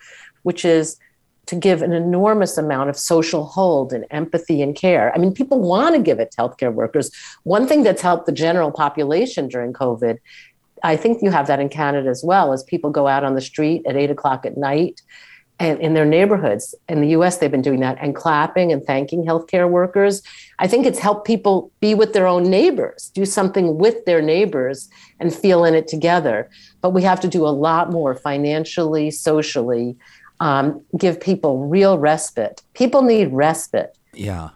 which 0.42 0.64
is 0.64 0.98
to 1.46 1.56
give 1.56 1.80
an 1.80 1.92
enormous 1.92 2.58
amount 2.58 2.90
of 2.90 2.96
social 2.98 3.44
hold 3.44 3.92
and 3.92 4.04
empathy 4.10 4.60
and 4.60 4.74
care. 4.74 5.14
I 5.14 5.18
mean, 5.18 5.32
people 5.32 5.60
want 5.60 5.94
to 5.94 6.02
give 6.02 6.18
it 6.18 6.32
to 6.32 6.36
healthcare 6.38 6.72
workers. 6.72 7.10
One 7.44 7.66
thing 7.66 7.84
that's 7.84 8.02
helped 8.02 8.26
the 8.26 8.32
general 8.32 8.70
population 8.70 9.48
during 9.48 9.72
COVID 9.72 10.18
I 10.82 10.96
think 10.96 11.22
you 11.22 11.30
have 11.30 11.46
that 11.46 11.60
in 11.60 11.68
Canada 11.68 12.08
as 12.08 12.22
well, 12.24 12.52
as 12.52 12.62
people 12.62 12.90
go 12.90 13.06
out 13.06 13.24
on 13.24 13.34
the 13.34 13.40
street 13.40 13.82
at 13.86 13.96
eight 13.96 14.10
o'clock 14.10 14.46
at 14.46 14.56
night 14.56 15.02
and 15.60 15.80
in 15.80 15.94
their 15.94 16.04
neighborhoods. 16.04 16.74
In 16.88 17.00
the 17.00 17.08
US, 17.08 17.38
they've 17.38 17.50
been 17.50 17.62
doing 17.62 17.80
that 17.80 17.98
and 18.00 18.14
clapping 18.14 18.72
and 18.72 18.84
thanking 18.84 19.24
healthcare 19.24 19.68
workers. 19.68 20.22
I 20.58 20.68
think 20.68 20.86
it's 20.86 20.98
helped 20.98 21.26
people 21.26 21.70
be 21.80 21.94
with 21.94 22.12
their 22.12 22.26
own 22.26 22.48
neighbors, 22.48 23.10
do 23.14 23.24
something 23.24 23.78
with 23.78 24.04
their 24.04 24.22
neighbors 24.22 24.88
and 25.18 25.34
feel 25.34 25.64
in 25.64 25.74
it 25.74 25.88
together. 25.88 26.48
But 26.80 26.90
we 26.90 27.02
have 27.02 27.20
to 27.20 27.28
do 27.28 27.46
a 27.46 27.50
lot 27.50 27.90
more 27.90 28.14
financially, 28.14 29.10
socially, 29.10 29.96
um, 30.40 30.80
give 30.96 31.20
people 31.20 31.66
real 31.66 31.98
respite. 31.98 32.62
People 32.74 33.02
need 33.02 33.32
respite. 33.32 33.98
Yeah. 34.14 34.50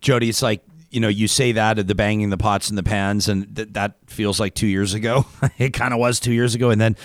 Jodi, 0.00 0.28
it's 0.28 0.42
like 0.42 0.62
you 0.90 1.00
know, 1.00 1.08
you 1.08 1.28
say 1.28 1.52
that 1.52 1.78
at 1.78 1.86
the 1.86 1.94
banging 1.94 2.30
the 2.30 2.38
pots 2.38 2.70
and 2.70 2.78
the 2.78 2.82
pans, 2.82 3.28
and 3.28 3.54
th- 3.54 3.68
that 3.72 3.96
feels 4.06 4.40
like 4.40 4.54
two 4.54 4.66
years 4.66 4.94
ago. 4.94 5.26
it 5.58 5.74
kind 5.74 5.92
of 5.92 6.00
was 6.00 6.18
two 6.18 6.32
years 6.32 6.54
ago, 6.54 6.70
and 6.70 6.80
then 6.80 6.96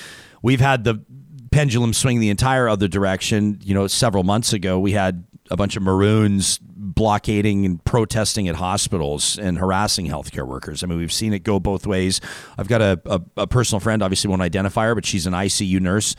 we've 0.41 0.61
had 0.61 0.83
the 0.83 1.03
pendulum 1.53 1.93
swing 1.93 2.19
the 2.19 2.29
entire 2.29 2.67
other 2.67 2.87
direction. 2.87 3.59
You 3.63 3.73
know, 3.75 3.87
several 3.87 4.23
months 4.23 4.53
ago, 4.53 4.79
we 4.79 4.91
had 4.91 5.23
a 5.51 5.55
bunch 5.55 5.75
of 5.75 5.83
Maroons 5.83 6.59
blockading 6.63 7.65
and 7.65 7.83
protesting 7.85 8.47
at 8.47 8.55
hospitals 8.55 9.37
and 9.37 9.57
harassing 9.57 10.07
healthcare 10.07 10.47
workers. 10.47 10.83
I 10.83 10.87
mean, 10.87 10.97
we've 10.97 11.13
seen 11.13 11.33
it 11.33 11.43
go 11.43 11.59
both 11.59 11.85
ways. 11.85 12.21
I've 12.57 12.67
got 12.67 12.81
a, 12.81 12.99
a, 13.05 13.21
a 13.37 13.47
personal 13.47 13.79
friend, 13.79 14.01
obviously 14.01 14.29
won't 14.29 14.41
identify 14.41 14.85
her, 14.85 14.95
but 14.95 15.05
she's 15.05 15.27
an 15.27 15.33
ICU 15.33 15.79
nurse 15.79 16.15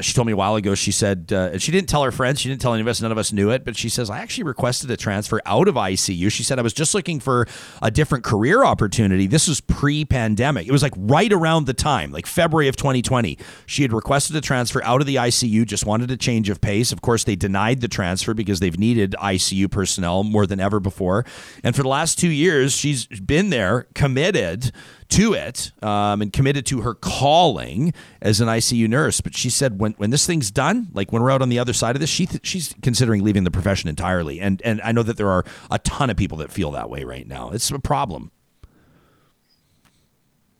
she 0.00 0.12
told 0.12 0.26
me 0.26 0.32
a 0.32 0.36
while 0.36 0.56
ago 0.56 0.74
she 0.74 0.92
said 0.92 1.32
uh, 1.32 1.58
she 1.58 1.72
didn't 1.72 1.88
tell 1.88 2.02
her 2.02 2.12
friends 2.12 2.40
she 2.40 2.48
didn't 2.48 2.60
tell 2.60 2.74
any 2.74 2.82
of 2.82 2.88
us 2.88 3.00
none 3.00 3.10
of 3.10 3.16
us 3.16 3.32
knew 3.32 3.50
it 3.50 3.64
but 3.64 3.76
she 3.76 3.88
says 3.88 4.10
i 4.10 4.18
actually 4.18 4.44
requested 4.44 4.90
a 4.90 4.96
transfer 4.96 5.40
out 5.46 5.68
of 5.68 5.74
icu 5.74 6.30
she 6.30 6.42
said 6.42 6.58
i 6.58 6.62
was 6.62 6.74
just 6.74 6.94
looking 6.94 7.18
for 7.18 7.46
a 7.82 7.90
different 7.90 8.24
career 8.24 8.64
opportunity. 8.64 9.26
This 9.26 9.48
was 9.48 9.60
pre-pandemic. 9.60 10.66
It 10.66 10.72
was 10.72 10.82
like 10.82 10.92
right 10.96 11.32
around 11.32 11.66
the 11.66 11.74
time 11.74 12.12
like 12.12 12.26
february 12.26 12.68
of 12.68 12.76
2020 12.76 13.38
she 13.66 13.82
had 13.82 13.92
requested 13.92 14.36
a 14.36 14.40
transfer 14.40 14.82
out 14.84 15.00
of 15.00 15.06
the 15.06 15.16
icu 15.16 15.64
just 15.66 15.86
wanted 15.86 16.10
a 16.10 16.16
change 16.16 16.50
of 16.50 16.60
pace. 16.60 16.92
Of 16.92 17.00
course 17.00 17.24
they 17.24 17.36
denied 17.36 17.80
the 17.80 17.88
transfer 17.88 18.34
because 18.34 18.60
they've 18.60 18.78
needed 18.78 19.14
icu 19.18 19.70
personnel 19.70 20.24
more 20.24 20.46
than 20.46 20.60
ever 20.60 20.80
before. 20.80 21.24
And 21.64 21.74
for 21.74 21.82
the 21.82 21.88
last 21.88 22.18
two 22.18 22.30
years 22.30 22.72
she's 22.72 23.06
been 23.06 23.50
there 23.50 23.86
committed 23.94 24.72
to 25.10 25.34
it 25.34 25.72
um, 25.82 26.22
and 26.22 26.32
committed 26.32 26.66
to 26.66 26.80
her 26.80 26.94
calling 26.94 27.92
as 28.20 28.40
an 28.40 28.48
ICU 28.48 28.88
nurse. 28.88 29.20
But 29.20 29.36
she 29.36 29.50
said 29.50 29.78
when, 29.78 29.92
when 29.92 30.10
this 30.10 30.26
thing's 30.26 30.50
done, 30.50 30.88
like 30.92 31.12
when 31.12 31.22
we're 31.22 31.30
out 31.30 31.42
on 31.42 31.48
the 31.48 31.58
other 31.58 31.72
side 31.72 31.96
of 31.96 32.00
this, 32.00 32.10
she 32.10 32.26
th- 32.26 32.46
she's 32.46 32.74
considering 32.82 33.22
leaving 33.22 33.44
the 33.44 33.50
profession 33.50 33.88
entirely. 33.88 34.40
And 34.40 34.62
and 34.62 34.80
I 34.82 34.92
know 34.92 35.02
that 35.02 35.16
there 35.16 35.30
are 35.30 35.44
a 35.70 35.78
ton 35.80 36.10
of 36.10 36.16
people 36.16 36.38
that 36.38 36.50
feel 36.50 36.70
that 36.72 36.88
way 36.90 37.04
right 37.04 37.26
now. 37.26 37.50
It's 37.50 37.70
a 37.70 37.78
problem. 37.78 38.30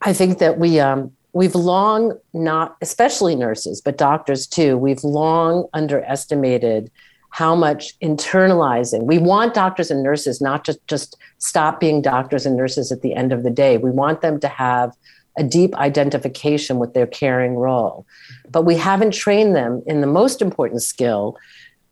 I 0.02 0.12
think 0.12 0.38
that 0.38 0.58
we 0.58 0.80
um, 0.80 1.12
we've 1.32 1.54
long 1.54 2.18
not, 2.32 2.76
especially 2.80 3.36
nurses, 3.36 3.80
but 3.80 3.98
doctors 3.98 4.46
too. 4.46 4.76
We've 4.76 5.02
long 5.04 5.68
underestimated 5.72 6.90
how 7.30 7.54
much 7.54 7.98
internalizing. 8.00 9.04
We 9.04 9.18
want 9.18 9.54
doctors 9.54 9.90
and 9.90 10.02
nurses 10.02 10.40
not 10.40 10.64
just 10.64 10.84
just 10.86 11.16
stop 11.38 11.80
being 11.80 12.02
doctors 12.02 12.44
and 12.44 12.56
nurses 12.56 12.92
at 12.92 13.02
the 13.02 13.14
end 13.14 13.32
of 13.32 13.42
the 13.42 13.50
day. 13.50 13.78
We 13.78 13.90
want 13.90 14.20
them 14.20 14.40
to 14.40 14.48
have 14.48 14.96
a 15.38 15.44
deep 15.44 15.74
identification 15.76 16.78
with 16.78 16.92
their 16.92 17.06
caring 17.06 17.54
role. 17.54 18.04
But 18.50 18.62
we 18.62 18.76
haven't 18.76 19.12
trained 19.14 19.54
them 19.54 19.82
in 19.86 20.00
the 20.00 20.06
most 20.06 20.42
important 20.42 20.82
skill. 20.82 21.36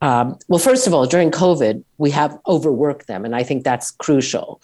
Um, 0.00 0.38
well 0.46 0.60
first 0.60 0.86
of 0.86 0.94
all 0.94 1.06
during 1.06 1.32
covid 1.32 1.82
we 1.96 2.12
have 2.12 2.38
overworked 2.46 3.08
them 3.08 3.24
and 3.24 3.34
i 3.34 3.42
think 3.42 3.64
that's 3.64 3.90
crucial. 3.90 4.60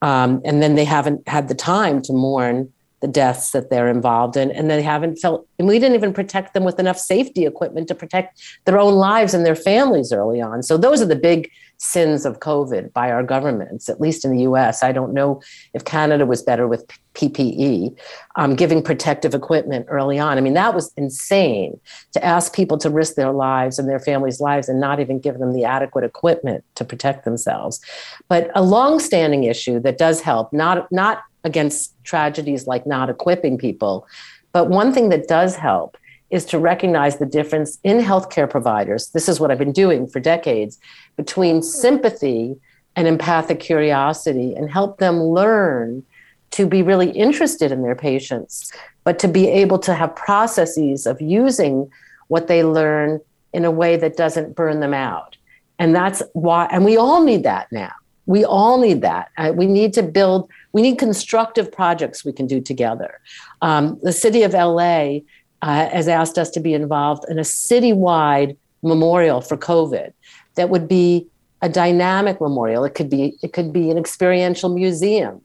Um, 0.00 0.40
and 0.44 0.62
then 0.62 0.76
they 0.76 0.84
haven't 0.84 1.26
had 1.26 1.48
the 1.48 1.56
time 1.56 2.02
to 2.02 2.12
mourn 2.12 2.72
the 3.00 3.08
deaths 3.08 3.50
that 3.50 3.70
they're 3.70 3.88
involved 3.88 4.36
in 4.36 4.50
and 4.50 4.70
they 4.70 4.82
haven't 4.82 5.16
felt 5.16 5.46
and 5.58 5.68
we 5.68 5.78
didn't 5.78 5.94
even 5.94 6.12
protect 6.12 6.54
them 6.54 6.64
with 6.64 6.78
enough 6.78 6.98
safety 6.98 7.44
equipment 7.44 7.88
to 7.88 7.94
protect 7.94 8.40
their 8.64 8.78
own 8.78 8.94
lives 8.94 9.34
and 9.34 9.44
their 9.44 9.56
families 9.56 10.12
early 10.12 10.40
on. 10.40 10.62
So 10.62 10.76
those 10.76 11.02
are 11.02 11.06
the 11.06 11.16
big 11.16 11.50
sins 11.78 12.24
of 12.24 12.40
covid 12.40 12.90
by 12.94 13.10
our 13.10 13.22
governments 13.22 13.90
at 13.90 14.00
least 14.00 14.24
in 14.24 14.34
the 14.34 14.44
us 14.44 14.82
i 14.82 14.90
don't 14.90 15.12
know 15.12 15.42
if 15.74 15.84
canada 15.84 16.24
was 16.24 16.40
better 16.40 16.66
with 16.66 16.86
ppe 17.12 17.94
um, 18.36 18.54
giving 18.54 18.82
protective 18.82 19.34
equipment 19.34 19.86
early 19.88 20.18
on. 20.18 20.36
I 20.36 20.40
mean 20.40 20.54
that 20.54 20.74
was 20.74 20.92
insane 20.96 21.80
to 22.12 22.24
ask 22.24 22.54
people 22.54 22.78
to 22.78 22.90
risk 22.90 23.14
their 23.14 23.32
lives 23.32 23.78
and 23.78 23.88
their 23.88 23.98
families 23.98 24.40
lives 24.40 24.68
and 24.68 24.78
not 24.78 25.00
even 25.00 25.18
give 25.18 25.38
them 25.38 25.54
the 25.54 25.64
adequate 25.64 26.04
equipment 26.04 26.64
to 26.74 26.84
protect 26.84 27.24
themselves. 27.24 27.80
But 28.28 28.50
a 28.54 28.62
long-standing 28.62 29.44
issue 29.44 29.80
that 29.80 29.98
does 29.98 30.20
help 30.20 30.52
not 30.52 30.90
not 30.92 31.22
against 31.46 31.94
tragedies 32.04 32.66
like 32.66 32.86
not 32.86 33.08
equipping 33.08 33.56
people. 33.56 34.06
But 34.52 34.68
one 34.68 34.92
thing 34.92 35.08
that 35.10 35.28
does 35.28 35.56
help 35.56 35.96
is 36.28 36.44
to 36.46 36.58
recognize 36.58 37.18
the 37.18 37.26
difference 37.26 37.78
in 37.84 37.98
healthcare 37.98 38.50
providers. 38.50 39.10
This 39.10 39.28
is 39.28 39.38
what 39.38 39.50
I've 39.50 39.58
been 39.58 39.72
doing 39.72 40.08
for 40.08 40.18
decades 40.18 40.78
between 41.16 41.62
sympathy 41.62 42.56
and 42.96 43.06
empathic 43.06 43.60
curiosity 43.60 44.54
and 44.56 44.70
help 44.70 44.98
them 44.98 45.22
learn 45.22 46.02
to 46.50 46.66
be 46.66 46.82
really 46.82 47.10
interested 47.10 47.70
in 47.70 47.82
their 47.82 47.94
patients, 47.94 48.72
but 49.04 49.18
to 49.20 49.28
be 49.28 49.46
able 49.48 49.78
to 49.78 49.94
have 49.94 50.16
processes 50.16 51.06
of 51.06 51.20
using 51.20 51.88
what 52.28 52.48
they 52.48 52.64
learn 52.64 53.20
in 53.52 53.64
a 53.64 53.70
way 53.70 53.96
that 53.96 54.16
doesn't 54.16 54.56
burn 54.56 54.80
them 54.80 54.94
out. 54.94 55.36
And 55.78 55.94
that's 55.94 56.22
why, 56.32 56.66
and 56.72 56.84
we 56.84 56.96
all 56.96 57.22
need 57.22 57.44
that 57.44 57.70
now. 57.70 57.92
We 58.24 58.44
all 58.44 58.80
need 58.80 59.02
that. 59.02 59.30
Uh, 59.36 59.52
we 59.54 59.66
need 59.66 59.92
to 59.92 60.02
build 60.02 60.50
we 60.76 60.82
need 60.82 60.98
constructive 60.98 61.72
projects 61.72 62.22
we 62.22 62.34
can 62.34 62.46
do 62.46 62.60
together. 62.60 63.18
Um, 63.62 63.98
the 64.02 64.12
city 64.12 64.42
of 64.42 64.52
LA 64.52 65.20
uh, 65.62 65.88
has 65.88 66.06
asked 66.06 66.36
us 66.36 66.50
to 66.50 66.60
be 66.60 66.74
involved 66.74 67.24
in 67.30 67.38
a 67.38 67.42
citywide 67.42 68.58
memorial 68.82 69.40
for 69.40 69.56
COVID 69.56 70.12
that 70.56 70.68
would 70.68 70.86
be 70.86 71.28
a 71.62 71.70
dynamic 71.70 72.42
memorial. 72.42 72.84
It 72.84 72.94
could 72.94 73.08
be 73.08 73.38
it 73.42 73.54
could 73.54 73.72
be 73.72 73.90
an 73.90 73.96
experiential 73.96 74.68
museum. 74.68 75.40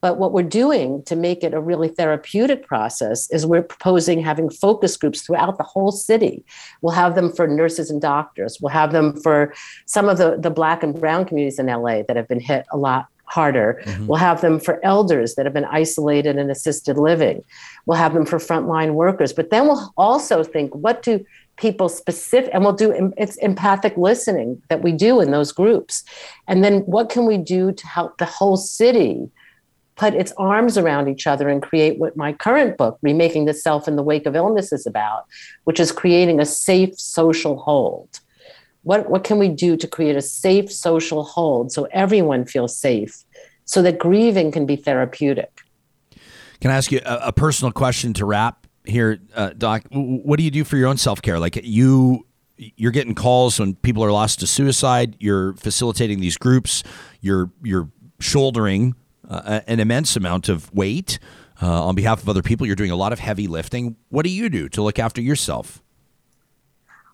But 0.00 0.18
what 0.18 0.32
we're 0.32 0.42
doing 0.64 1.04
to 1.04 1.14
make 1.14 1.44
it 1.44 1.54
a 1.54 1.60
really 1.60 1.86
therapeutic 1.88 2.66
process 2.66 3.30
is 3.30 3.46
we're 3.46 3.62
proposing 3.62 4.20
having 4.20 4.50
focus 4.50 4.96
groups 4.96 5.22
throughout 5.22 5.58
the 5.58 5.62
whole 5.62 5.92
city. 5.92 6.44
We'll 6.80 6.96
have 6.96 7.14
them 7.14 7.32
for 7.32 7.46
nurses 7.46 7.88
and 7.88 8.02
doctors. 8.02 8.58
We'll 8.60 8.72
have 8.72 8.90
them 8.90 9.16
for 9.22 9.54
some 9.86 10.08
of 10.08 10.18
the, 10.18 10.36
the 10.36 10.50
black 10.50 10.82
and 10.82 10.98
brown 10.98 11.24
communities 11.24 11.60
in 11.60 11.66
LA 11.66 12.02
that 12.08 12.16
have 12.16 12.26
been 12.26 12.40
hit 12.40 12.66
a 12.72 12.76
lot 12.76 13.06
harder. 13.32 13.80
Mm-hmm. 13.84 14.06
We'll 14.08 14.18
have 14.18 14.42
them 14.42 14.60
for 14.60 14.78
elders 14.84 15.34
that 15.34 15.46
have 15.46 15.54
been 15.54 15.64
isolated 15.64 16.36
in 16.36 16.50
assisted 16.50 16.98
living. 16.98 17.42
We'll 17.86 17.96
have 17.96 18.12
them 18.12 18.26
for 18.26 18.38
frontline 18.38 18.92
workers. 18.92 19.32
But 19.32 19.48
then 19.48 19.66
we'll 19.66 19.92
also 19.96 20.44
think 20.44 20.74
what 20.74 21.02
do 21.02 21.24
people 21.56 21.88
specific 21.88 22.50
and 22.52 22.62
we'll 22.64 22.72
do 22.74 23.12
it's 23.16 23.36
empathic 23.36 23.96
listening 23.96 24.62
that 24.68 24.82
we 24.82 24.92
do 24.92 25.20
in 25.20 25.30
those 25.30 25.50
groups. 25.52 26.04
And 26.46 26.62
then 26.62 26.80
what 26.80 27.08
can 27.08 27.24
we 27.26 27.38
do 27.38 27.72
to 27.72 27.86
help 27.86 28.18
the 28.18 28.26
whole 28.26 28.58
city 28.58 29.30
put 29.96 30.14
its 30.14 30.32
arms 30.36 30.76
around 30.76 31.08
each 31.08 31.26
other 31.26 31.48
and 31.48 31.62
create 31.62 31.98
what 31.98 32.16
my 32.16 32.32
current 32.32 32.76
book, 32.76 32.98
Remaking 33.02 33.44
the 33.44 33.54
Self 33.54 33.88
in 33.88 33.96
the 33.96 34.02
Wake 34.02 34.26
of 34.26 34.36
Illness, 34.36 34.72
is 34.72 34.86
about, 34.86 35.26
which 35.64 35.80
is 35.80 35.92
creating 35.92 36.40
a 36.40 36.46
safe 36.46 36.98
social 36.98 37.56
hold 37.58 38.20
what, 38.82 39.08
what 39.08 39.24
can 39.24 39.38
we 39.38 39.48
do 39.48 39.76
to 39.76 39.86
create 39.86 40.16
a 40.16 40.22
safe 40.22 40.72
social 40.72 41.24
hold 41.24 41.72
so 41.72 41.86
everyone 41.92 42.44
feels 42.44 42.76
safe 42.76 43.24
so 43.64 43.82
that 43.82 43.98
grieving 43.98 44.50
can 44.50 44.66
be 44.66 44.76
therapeutic? 44.76 45.60
Can 46.60 46.70
I 46.70 46.76
ask 46.76 46.92
you 46.92 47.00
a, 47.04 47.28
a 47.28 47.32
personal 47.32 47.72
question 47.72 48.12
to 48.14 48.24
wrap 48.24 48.66
here, 48.84 49.18
uh, 49.34 49.50
Doc? 49.56 49.84
What 49.90 50.38
do 50.38 50.44
you 50.44 50.50
do 50.50 50.64
for 50.64 50.76
your 50.76 50.88
own 50.88 50.96
self 50.96 51.22
care? 51.22 51.38
Like 51.38 51.56
you, 51.62 52.26
you're 52.56 52.92
getting 52.92 53.14
calls 53.14 53.58
when 53.58 53.74
people 53.76 54.04
are 54.04 54.12
lost 54.12 54.40
to 54.40 54.46
suicide. 54.46 55.16
You're 55.18 55.54
facilitating 55.54 56.20
these 56.20 56.36
groups. 56.36 56.82
You're 57.20 57.50
you're 57.62 57.90
shouldering 58.20 58.94
uh, 59.28 59.60
an 59.66 59.80
immense 59.80 60.16
amount 60.16 60.48
of 60.48 60.72
weight 60.72 61.18
uh, 61.60 61.84
on 61.84 61.94
behalf 61.94 62.22
of 62.22 62.28
other 62.28 62.42
people. 62.42 62.66
You're 62.66 62.76
doing 62.76 62.90
a 62.90 62.96
lot 62.96 63.12
of 63.12 63.18
heavy 63.18 63.46
lifting. 63.46 63.96
What 64.10 64.24
do 64.24 64.30
you 64.30 64.48
do 64.48 64.68
to 64.70 64.82
look 64.82 64.98
after 64.98 65.20
yourself? 65.20 65.81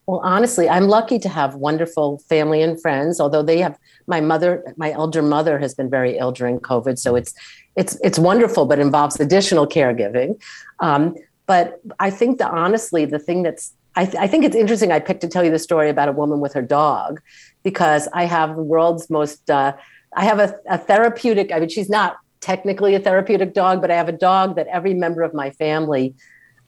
Well, 0.08 0.22
honestly, 0.24 0.70
I'm 0.70 0.88
lucky 0.88 1.18
to 1.18 1.28
have 1.28 1.56
wonderful 1.56 2.18
family 2.30 2.62
and 2.62 2.80
friends. 2.80 3.20
Although 3.20 3.42
they 3.42 3.58
have 3.58 3.78
my 4.06 4.22
mother, 4.22 4.64
my 4.78 4.90
elder 4.92 5.20
mother 5.20 5.58
has 5.58 5.74
been 5.74 5.90
very 5.90 6.16
ill 6.16 6.32
during 6.32 6.60
COVID, 6.60 6.98
so 6.98 7.14
it's 7.14 7.34
it's 7.76 7.98
it's 8.02 8.18
wonderful, 8.18 8.64
but 8.64 8.78
involves 8.78 9.20
additional 9.20 9.66
caregiving. 9.66 10.40
Um, 10.80 11.14
but 11.44 11.82
I 12.00 12.08
think 12.08 12.38
that 12.38 12.50
honestly, 12.50 13.04
the 13.04 13.18
thing 13.18 13.42
that's 13.42 13.74
I, 13.96 14.06
th- 14.06 14.16
I 14.16 14.26
think 14.26 14.46
it's 14.46 14.56
interesting. 14.56 14.92
I 14.92 14.98
picked 14.98 15.20
to 15.20 15.28
tell 15.28 15.44
you 15.44 15.50
the 15.50 15.58
story 15.58 15.90
about 15.90 16.08
a 16.08 16.12
woman 16.12 16.40
with 16.40 16.54
her 16.54 16.62
dog 16.62 17.20
because 17.62 18.08
I 18.14 18.24
have 18.24 18.56
the 18.56 18.62
world's 18.62 19.10
most. 19.10 19.50
Uh, 19.50 19.74
I 20.16 20.24
have 20.24 20.38
a, 20.38 20.54
a 20.70 20.78
therapeutic. 20.78 21.52
I 21.52 21.60
mean, 21.60 21.68
she's 21.68 21.90
not 21.90 22.16
technically 22.40 22.94
a 22.94 22.98
therapeutic 22.98 23.52
dog, 23.52 23.82
but 23.82 23.90
I 23.90 23.96
have 23.96 24.08
a 24.08 24.18
dog 24.30 24.56
that 24.56 24.68
every 24.68 24.94
member 24.94 25.20
of 25.20 25.34
my 25.34 25.50
family 25.50 26.14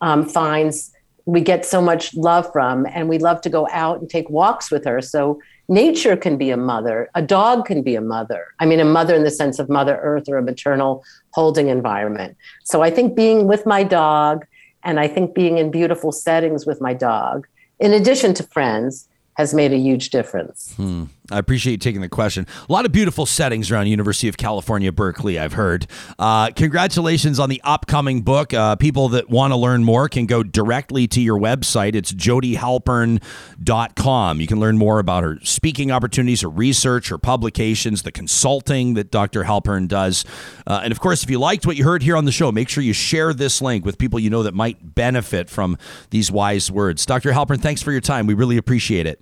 um, 0.03 0.29
finds 0.29 0.93
we 1.31 1.41
get 1.41 1.65
so 1.65 1.81
much 1.81 2.13
love 2.15 2.51
from 2.53 2.87
and 2.87 3.09
we 3.09 3.19
love 3.19 3.41
to 3.41 3.49
go 3.49 3.69
out 3.71 4.01
and 4.01 4.11
take 4.11 4.29
walks 4.29 4.71
with 4.71 4.85
her 4.85 5.01
so 5.01 5.41
nature 5.69 6.17
can 6.17 6.37
be 6.37 6.51
a 6.51 6.57
mother, 6.57 7.09
a 7.15 7.23
dog 7.23 7.65
can 7.67 7.83
be 7.83 7.95
a 7.95 8.01
mother. 8.01 8.49
I 8.59 8.67
mean, 8.67 8.81
a 8.81 8.85
mother 8.85 9.15
in 9.15 9.23
the 9.23 9.31
sense 9.31 9.61
of 9.61 9.69
Mother 9.69 9.97
Earth 10.03 10.29
or 10.29 10.39
a 10.39 10.43
maternal 10.43 11.05
holding 11.33 11.69
environment. 11.69 12.37
So 12.65 12.83
I 12.83 12.91
think 12.91 13.15
being 13.15 13.47
with 13.47 13.65
my 13.65 13.85
dog 13.85 14.45
and 14.83 14.99
I 14.99 15.07
think 15.07 15.33
being 15.33 15.59
in 15.59 15.71
beautiful 15.71 16.11
settings 16.11 16.67
with 16.67 16.81
my 16.81 16.95
dog, 16.95 17.47
in 17.79 17.93
addition 17.93 18.35
to 18.35 18.43
friends, 18.43 19.07
has 19.35 19.55
made 19.55 19.73
a 19.73 19.79
huge 19.79 20.11
difference. 20.11 20.75
Hmm. 20.75 21.05
I 21.31 21.39
appreciate 21.39 21.73
you 21.73 21.79
taking 21.79 22.01
the 22.01 22.09
question. 22.09 22.47
A 22.69 22.73
lot 22.73 22.85
of 22.85 22.93
beautiful 22.93 23.27
settings 23.27 23.71
around 23.71 23.87
University 23.87 24.29
of 24.29 24.37
California, 24.37 24.93
Berkeley, 24.93 25.39
I've 25.39 25.53
heard. 25.53 25.87
Uh, 26.19 26.51
congratulations 26.51 27.39
on 27.39 27.49
the 27.49 27.61
upcoming 27.65 28.23
book. 28.23 28.53
Uh, 28.53 28.75
people 28.77 29.09
that 29.11 29.31
want 29.31 29.53
to 29.53 29.57
learn 29.57 29.85
more 29.85 30.09
can 30.09 30.27
go 30.27 30.43
directly 30.43 31.07
to 31.09 31.21
your 31.21 31.39
website. 31.39 31.95
It's 31.95 32.13
jodihalpern.com. 32.13 34.41
You 34.41 34.47
can 34.47 34.61
learn 34.61 34.79
more 34.79 34.99
about 34.99 35.23
her 35.23 35.39
speaking 35.43 35.91
opportunities, 35.91 36.41
her 36.43 36.49
research, 36.49 37.11
her 37.11 37.19
publications, 37.19 38.03
the 38.03 38.13
consulting 38.13 38.95
that 38.95 39.11
Dr. 39.11 39.45
Halpern 39.45 39.89
does. 39.89 40.25
Uh, 40.67 40.81
and 40.83 40.93
of 40.93 41.01
course, 41.01 41.23
if 41.23 41.31
you 41.31 41.39
liked 41.39 41.67
what 41.67 41.77
you 41.77 41.85
heard 41.85 42.03
here 42.03 42.17
on 42.17 42.25
the 42.25 42.33
show, 42.33 42.51
make 42.51 42.69
sure 42.69 42.83
you 42.83 42.93
share 42.93 43.33
this 43.33 43.63
link 43.63 43.85
with 43.85 43.99
people 43.99 44.19
you 44.19 44.31
know 44.31 44.43
that 44.43 44.55
might 44.55 44.95
benefit 44.95 45.49
from 45.49 45.77
these 46.11 46.31
wise 46.31 46.71
words. 46.71 47.07
Dr. 47.07 47.33
Halpern, 47.33 47.61
thanks 47.61 47.83
for 47.83 47.93
your 47.93 48.01
time. 48.01 48.27
We 48.27 48.35
really 48.35 48.57
appreciate 48.57 49.07
it. 49.07 49.21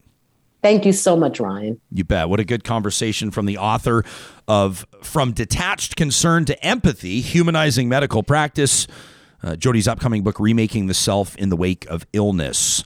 Thank 0.63 0.85
you 0.85 0.93
so 0.93 1.17
much, 1.17 1.39
Ryan. 1.39 1.81
You 1.93 2.05
bet. 2.05 2.29
What 2.29 2.41
a 2.41 2.45
good 2.45 2.65
conversation 2.65 3.31
from 3.31 3.47
the 3.47 3.59
author 3.59 4.05
of 4.49 4.87
From 5.03 5.33
Detached 5.33 5.95
Concern 5.95 6.45
to 6.47 6.65
Empathy 6.65 7.21
Humanizing 7.21 7.89
Medical 7.89 8.23
Practice. 8.23 8.87
Uh, 9.43 9.55
Jodi's 9.55 9.87
upcoming 9.87 10.25
book, 10.25 10.41
Remaking 10.41 10.89
the 10.89 10.95
Self 10.95 11.37
in 11.37 11.49
the 11.49 11.57
Wake 11.57 11.87
of 11.87 12.05
Illness. 12.13 12.83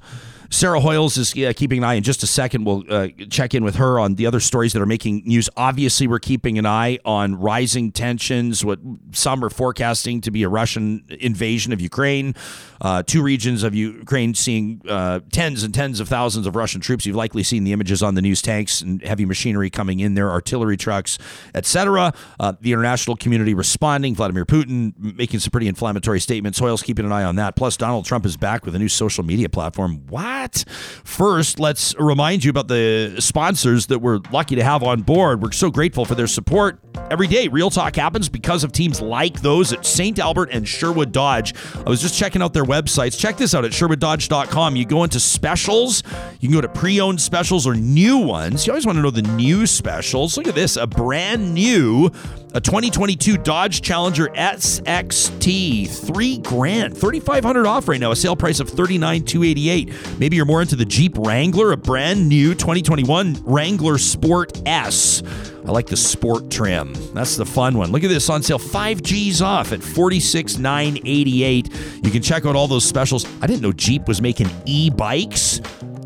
Sarah 0.53 0.81
Hoyles 0.81 1.17
is 1.17 1.35
yeah, 1.35 1.51
keeping 1.55 1.79
an 1.79 1.85
eye. 1.85 1.95
In 1.95 2.03
just 2.03 2.23
a 2.23 2.27
second, 2.27 2.65
we'll 2.65 2.85
uh, 2.91 3.09
check 3.31 3.55
in 3.55 3.65
with 3.65 3.77
her 3.77 3.99
on 3.99 4.17
the 4.17 4.27
other 4.27 4.39
stories 4.39 4.75
that 4.75 4.83
are 4.83 4.87
making 4.87 5.23
news. 5.25 5.49
Obviously, 5.57 6.07
we're 6.07 6.19
keeping 6.19 6.59
an 6.59 6.67
eye 6.67 6.99
on 7.07 7.37
rising 7.37 7.91
tensions, 7.91 8.63
what 8.63 8.79
some 9.13 9.43
are 9.43 9.49
forecasting 9.49 10.21
to 10.21 10.31
be 10.31 10.43
a 10.43 10.51
Russian 10.51 11.05
invasion 11.09 11.73
of 11.73 11.81
Ukraine. 11.81 12.35
Uh, 12.83 13.03
two 13.03 13.23
regions 13.23 13.63
of 13.63 13.75
Ukraine 13.75 14.35
seeing 14.35 14.83
uh, 14.87 15.21
tens 15.33 15.63
and 15.63 15.73
tens 15.73 16.01
of 16.01 16.09
thousands 16.09 16.47
of 16.47 16.55
Russian 16.55 16.83
troops. 16.83 17.07
You've 17.07 17.17
likely 17.17 17.43
seen 17.45 17.65
the 17.65 17.73
images 17.73 18.03
on 18.03 18.15
the 18.15 18.23
news 18.23 18.43
tanks 18.43 18.83
and 18.83 19.03
heavy 19.03 19.25
machinery 19.25 19.71
coming 19.71 20.01
in 20.01 20.15
there, 20.15 20.31
artillery 20.31 20.77
trucks, 20.77 21.17
etc. 21.55 22.13
Uh, 22.39 22.53
the 22.61 22.73
international 22.73 23.17
community 23.17 23.55
responding. 23.55 24.15
Vladimir 24.15 24.45
Putin 24.45 24.93
making 24.99 25.41
some 25.41 25.51
pretty 25.51 25.69
inflammatory 25.69 26.21
statements. 26.21 26.61
Hoyles 26.61 26.85
keeping 26.85 27.07
an 27.07 27.13
eye 27.13 27.25
on 27.25 27.37
that. 27.37 27.57
Plus, 27.57 27.79
Donald 27.79 28.05
Trump 28.05 28.27
is 28.27 28.37
back 28.37 28.67
with 28.67 28.75
a 28.75 28.79
new 28.79 28.89
social 28.89 29.25
media 29.25 29.49
platform. 29.49 30.05
What? 30.43 30.65
First, 31.05 31.61
let's 31.61 31.95
remind 32.01 32.43
you 32.43 32.51
about 32.51 32.67
the 32.67 33.15
sponsors 33.21 33.87
that 33.87 34.01
we're 34.01 34.19
lucky 34.33 34.57
to 34.57 34.65
have 34.65 34.83
on 34.83 35.03
board. 35.03 35.41
We're 35.41 35.53
so 35.53 35.71
grateful 35.71 36.05
for 36.05 36.17
their 36.17 36.27
support 36.27 36.81
every 37.13 37.29
day. 37.29 37.47
Real 37.47 37.71
Talk 37.71 37.95
happens 37.95 38.29
because 38.29 38.65
of 38.65 38.73
teams 38.73 39.01
like 39.01 39.41
those 39.41 39.73
at 39.73 39.87
St. 39.87 40.19
Albert 40.19 40.49
and 40.51 40.67
Sherwood 40.67 41.13
Dodge. 41.13 41.55
I 41.77 41.89
was 41.89 42.01
just 42.01 42.19
checking 42.19 42.43
out 42.43 42.55
their 42.55 42.65
websites. 42.65 43.17
Check 43.17 43.37
this 43.37 43.55
out 43.55 43.65
at 43.65 43.71
SherwoodDodge.com. 43.71 44.75
You 44.75 44.85
go 44.85 45.05
into 45.05 45.21
specials, 45.21 46.03
you 46.41 46.49
can 46.49 46.57
go 46.57 46.61
to 46.61 46.69
pre 46.69 47.01
owned 47.01 47.21
specials 47.21 47.65
or 47.65 47.77
new 47.77 48.19
ones. 48.19 48.67
You 48.67 48.73
always 48.73 48.85
want 48.85 48.99
to 48.99 49.03
know 49.03 49.11
the 49.11 49.23
new 49.23 49.65
specials. 49.65 50.37
Look 50.37 50.49
at 50.49 50.57
this 50.57 50.77
a 50.77 50.89
brand 50.89 51.55
new. 51.55 52.11
A 52.55 52.61
2022 52.61 53.39
Dodge 53.39 53.81
Challenger 53.81 54.29
SXT, 54.29 55.89
three 55.89 56.37
grand, 56.37 56.95
3,500 56.95 57.67
off 57.67 57.89
right 57.89 57.99
now. 57.99 58.11
A 58.11 58.17
sale 58.17 58.37
price 58.37 58.61
of 58.61 58.69
39,288. 58.69 60.19
Maybe 60.19 60.37
you're 60.37 60.45
more 60.45 60.61
into 60.61 60.77
the 60.77 60.85
Jeep 60.85 61.17
Wrangler, 61.17 61.73
a 61.73 61.79
brand 61.79 62.29
new 62.29 62.53
2021 62.53 63.43
Wrangler 63.47 63.97
Sport 63.97 64.61
S. 64.67 65.23
I 65.67 65.71
like 65.71 65.87
the 65.87 65.97
sport 65.97 66.51
trim. 66.51 66.93
That's 67.15 67.37
the 67.37 67.47
fun 67.47 67.79
one. 67.79 67.91
Look 67.91 68.05
at 68.05 68.11
this 68.11 68.29
on 68.29 68.43
sale, 68.43 68.59
five 68.59 69.03
G's 69.03 69.41
off 69.41 69.73
at 69.73 69.83
46,988. 69.83 71.71
You 72.05 72.11
can 72.11 72.21
check 72.21 72.45
out 72.45 72.55
all 72.55 72.69
those 72.69 72.85
specials. 72.85 73.25
I 73.41 73.47
didn't 73.47 73.63
know 73.63 73.73
Jeep 73.73 74.07
was 74.07 74.21
making 74.21 74.51
e-bikes. 74.67 75.63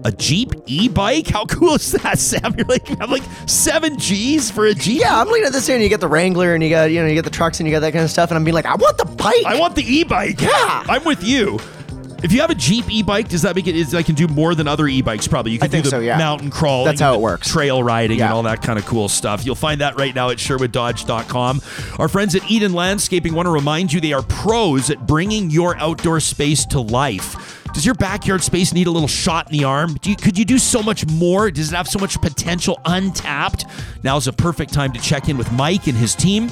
A 0.07 0.13
Jeep 0.13 0.53
e-bike? 0.67 1.27
How 1.27 1.47
cool 1.47 1.75
is 1.75 1.91
that, 1.91 2.19
Sam? 2.21 2.55
You're 2.57 2.67
like, 2.67 2.89
I'm 3.03 3.11
like 3.11 3.25
seven 3.47 3.99
G's 3.99 4.53
for 4.53 4.67
a 4.67 4.73
Jeep. 4.73 5.01
Yeah, 5.01 5.21
I'm 5.21 5.27
looking 5.27 5.45
at 5.45 5.53
this 5.53 5.67
here, 5.67 5.75
and 5.75 5.83
you 5.83 5.89
get 5.89 5.99
the 6.01 6.07
Wrangler, 6.07 6.55
and 6.55 6.63
you 6.63 6.71
got 6.71 6.93
you 6.93 7.01
know 7.01 7.09
you 7.09 7.15
get 7.17 7.25
the 7.25 7.31
trucks, 7.31 7.59
and 7.59 7.67
you 7.67 7.75
got 7.75 7.81
that 7.81 7.93
kind 7.93 8.05
of 8.05 8.11
stuff, 8.11 8.31
and 8.31 8.39
I'm 8.39 8.45
being 8.45 8.55
like, 8.55 8.67
I 8.67 8.77
want 8.77 8.99
the 8.99 9.05
bike. 9.05 9.45
I 9.45 9.59
want 9.59 9.75
the 9.75 9.83
e-bike. 9.83 10.41
Yeah. 10.41 10.85
I'm 10.89 11.03
with 11.03 11.25
you. 11.25 11.59
If 12.23 12.33
you 12.33 12.41
have 12.41 12.51
a 12.51 12.55
Jeep 12.55 12.89
e-bike, 12.89 13.29
does 13.29 13.43
that 13.43 13.57
make 13.57 13.67
it? 13.67 13.77
Is 13.77 13.95
I 13.95 14.03
can 14.03 14.15
do 14.15 14.27
more 14.29 14.55
than 14.55 14.67
other 14.69 14.87
e-bikes? 14.87 15.29
Probably. 15.29 15.53
You 15.53 15.59
can 15.59 15.67
I 15.67 15.69
think 15.69 15.85
do 15.85 15.91
the 15.91 15.97
so, 15.97 16.01
yeah. 16.01 16.17
mountain 16.17 16.51
crawling. 16.51 16.87
That's 16.87 17.01
how 17.01 17.15
it 17.15 17.21
works. 17.21 17.51
Trail 17.51 17.83
riding 17.83 18.21
and 18.21 18.33
all 18.33 18.43
that 18.45 18.63
kind 18.63 18.79
of 18.79 18.87
cool 18.87 19.09
stuff. 19.09 19.45
You'll 19.45 19.55
find 19.55 19.81
that 19.81 19.99
right 19.99 20.15
now 20.15 20.31
at 20.31 20.39
SherwoodDodge.com. 20.39 21.61
Our 21.99 22.09
friends 22.09 22.35
at 22.35 22.51
Eden 22.51 22.73
Landscaping 22.73 23.35
want 23.35 23.47
to 23.47 23.51
remind 23.51 23.93
you 23.93 24.01
they 24.01 24.13
are 24.13 24.23
pros 24.23 24.89
at 24.89 25.07
bringing 25.07 25.51
your 25.51 25.77
outdoor 25.77 26.21
space 26.21 26.65
to 26.67 26.81
life. 26.81 27.45
Does 27.77 27.85
your 27.85 27.95
backyard 27.95 28.43
space 28.43 28.72
need 28.72 28.87
a 28.87 28.91
little 28.91 29.07
shot 29.07 29.53
in 29.53 29.59
the 29.59 29.64
arm? 29.64 29.99
You, 30.03 30.16
could 30.16 30.39
you 30.39 30.47
do 30.47 30.57
so 30.57 30.83
much 30.83 31.07
more? 31.09 31.51
Does 31.51 31.74
it 31.74 31.77
have 31.77 31.87
so 31.87 31.99
much 31.99 32.18
potential 32.22 32.81
untapped? 32.87 33.66
Now's 34.03 34.27
a 34.27 34.33
perfect 34.33 34.72
time 34.72 34.95
to 34.95 34.99
check 34.99 35.29
in 35.29 35.37
with 35.37 35.53
Mike 35.53 35.87
and 35.87 35.95
his 35.95 36.14
team. 36.14 36.51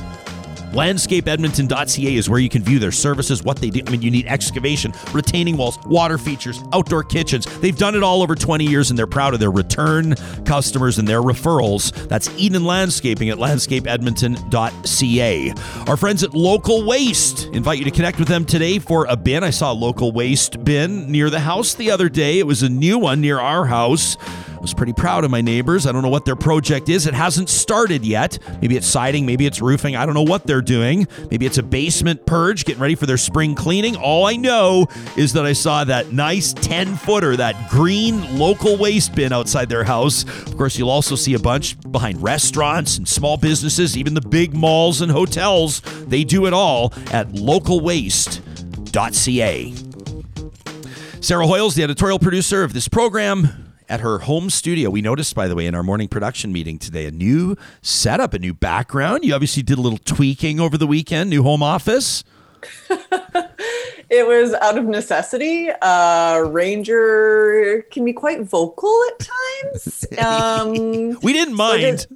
LandscapeEdmonton.ca 0.74 2.16
is 2.16 2.28
where 2.28 2.40
you 2.40 2.48
can 2.48 2.62
view 2.62 2.80
their 2.80 2.92
services, 2.92 3.44
what 3.44 3.58
they 3.58 3.70
do. 3.70 3.80
I 3.86 3.90
mean, 3.90 4.02
you 4.02 4.10
need 4.10 4.26
excavation, 4.26 4.92
retaining 5.12 5.56
walls, 5.56 5.78
water 5.86 6.18
features, 6.18 6.60
outdoor 6.72 7.04
kitchens. 7.04 7.46
They've 7.60 7.78
done 7.78 7.94
it 7.94 8.02
all 8.02 8.22
over 8.22 8.34
20 8.34 8.66
years 8.66 8.90
and 8.90 8.98
they're 8.98 9.06
proud 9.06 9.34
of 9.34 9.40
their 9.40 9.52
return 9.52 10.16
customers 10.44 10.98
and 10.98 11.06
their 11.06 11.22
referrals. 11.22 11.92
That's 12.08 12.28
Eden 12.36 12.64
Landscaping 12.64 13.30
at 13.30 13.38
landscapeedmonton.ca. 13.38 15.54
Our 15.86 15.96
friends 15.96 16.24
at 16.24 16.34
Local 16.34 16.84
Waste 16.84 17.44
invite 17.46 17.78
you 17.78 17.84
to 17.84 17.92
connect 17.92 18.18
with 18.18 18.26
them 18.28 18.44
today 18.44 18.80
for 18.80 19.06
a 19.06 19.16
bin. 19.16 19.44
I 19.44 19.50
saw 19.50 19.72
a 19.72 19.74
local 19.74 20.10
waste 20.12 20.64
bin 20.64 21.10
near 21.10 21.30
the 21.30 21.40
house 21.40 21.74
the 21.74 21.90
other 21.90 22.08
day. 22.08 22.38
It 22.40 22.46
was 22.46 22.62
a 22.62 22.68
new 22.68 22.98
one 22.98 23.20
near 23.20 23.38
our 23.38 23.66
house. 23.66 24.16
Was 24.64 24.72
pretty 24.72 24.94
proud 24.94 25.24
of 25.24 25.30
my 25.30 25.42
neighbors. 25.42 25.86
I 25.86 25.92
don't 25.92 26.00
know 26.00 26.08
what 26.08 26.24
their 26.24 26.36
project 26.36 26.88
is. 26.88 27.06
It 27.06 27.12
hasn't 27.12 27.50
started 27.50 28.02
yet. 28.02 28.38
Maybe 28.62 28.78
it's 28.78 28.86
siding, 28.86 29.26
maybe 29.26 29.44
it's 29.44 29.60
roofing. 29.60 29.94
I 29.94 30.06
don't 30.06 30.14
know 30.14 30.22
what 30.22 30.46
they're 30.46 30.62
doing. 30.62 31.06
Maybe 31.30 31.44
it's 31.44 31.58
a 31.58 31.62
basement 31.62 32.24
purge, 32.24 32.64
getting 32.64 32.80
ready 32.80 32.94
for 32.94 33.04
their 33.04 33.18
spring 33.18 33.54
cleaning. 33.54 33.94
All 33.94 34.24
I 34.24 34.36
know 34.36 34.86
is 35.18 35.34
that 35.34 35.44
I 35.44 35.52
saw 35.52 35.84
that 35.84 36.14
nice 36.14 36.54
10 36.54 36.96
footer, 36.96 37.36
that 37.36 37.68
green 37.68 38.38
local 38.38 38.78
waste 38.78 39.14
bin 39.14 39.34
outside 39.34 39.68
their 39.68 39.84
house. 39.84 40.22
Of 40.22 40.56
course, 40.56 40.78
you'll 40.78 40.88
also 40.88 41.14
see 41.14 41.34
a 41.34 41.38
bunch 41.38 41.78
behind 41.92 42.22
restaurants 42.22 42.96
and 42.96 43.06
small 43.06 43.36
businesses, 43.36 43.98
even 43.98 44.14
the 44.14 44.22
big 44.22 44.54
malls 44.54 45.02
and 45.02 45.12
hotels. 45.12 45.82
They 46.06 46.24
do 46.24 46.46
it 46.46 46.54
all 46.54 46.94
at 47.12 47.28
localwaste.ca. 47.32 49.74
Sarah 51.20 51.46
Hoyles, 51.46 51.74
the 51.74 51.82
editorial 51.82 52.18
producer 52.18 52.64
of 52.64 52.72
this 52.72 52.88
program, 52.88 53.63
at 53.88 54.00
her 54.00 54.20
home 54.20 54.50
studio. 54.50 54.90
We 54.90 55.02
noticed, 55.02 55.34
by 55.34 55.48
the 55.48 55.54
way, 55.54 55.66
in 55.66 55.74
our 55.74 55.82
morning 55.82 56.08
production 56.08 56.52
meeting 56.52 56.78
today, 56.78 57.06
a 57.06 57.10
new 57.10 57.56
setup, 57.82 58.34
a 58.34 58.38
new 58.38 58.54
background. 58.54 59.24
You 59.24 59.34
obviously 59.34 59.62
did 59.62 59.78
a 59.78 59.80
little 59.80 59.98
tweaking 59.98 60.60
over 60.60 60.76
the 60.78 60.86
weekend, 60.86 61.30
new 61.30 61.42
home 61.42 61.62
office. 61.62 62.24
It 64.10 64.26
was 64.26 64.52
out 64.54 64.76
of 64.78 64.84
necessity. 64.84 65.70
Uh, 65.82 66.40
Ranger 66.50 67.84
can 67.90 68.04
be 68.04 68.12
quite 68.12 68.42
vocal 68.42 68.94
at 69.08 69.18
times. 69.18 70.04
Um, 70.18 71.18
We 71.22 71.32
didn't 71.32 71.54
mind. 71.54 72.06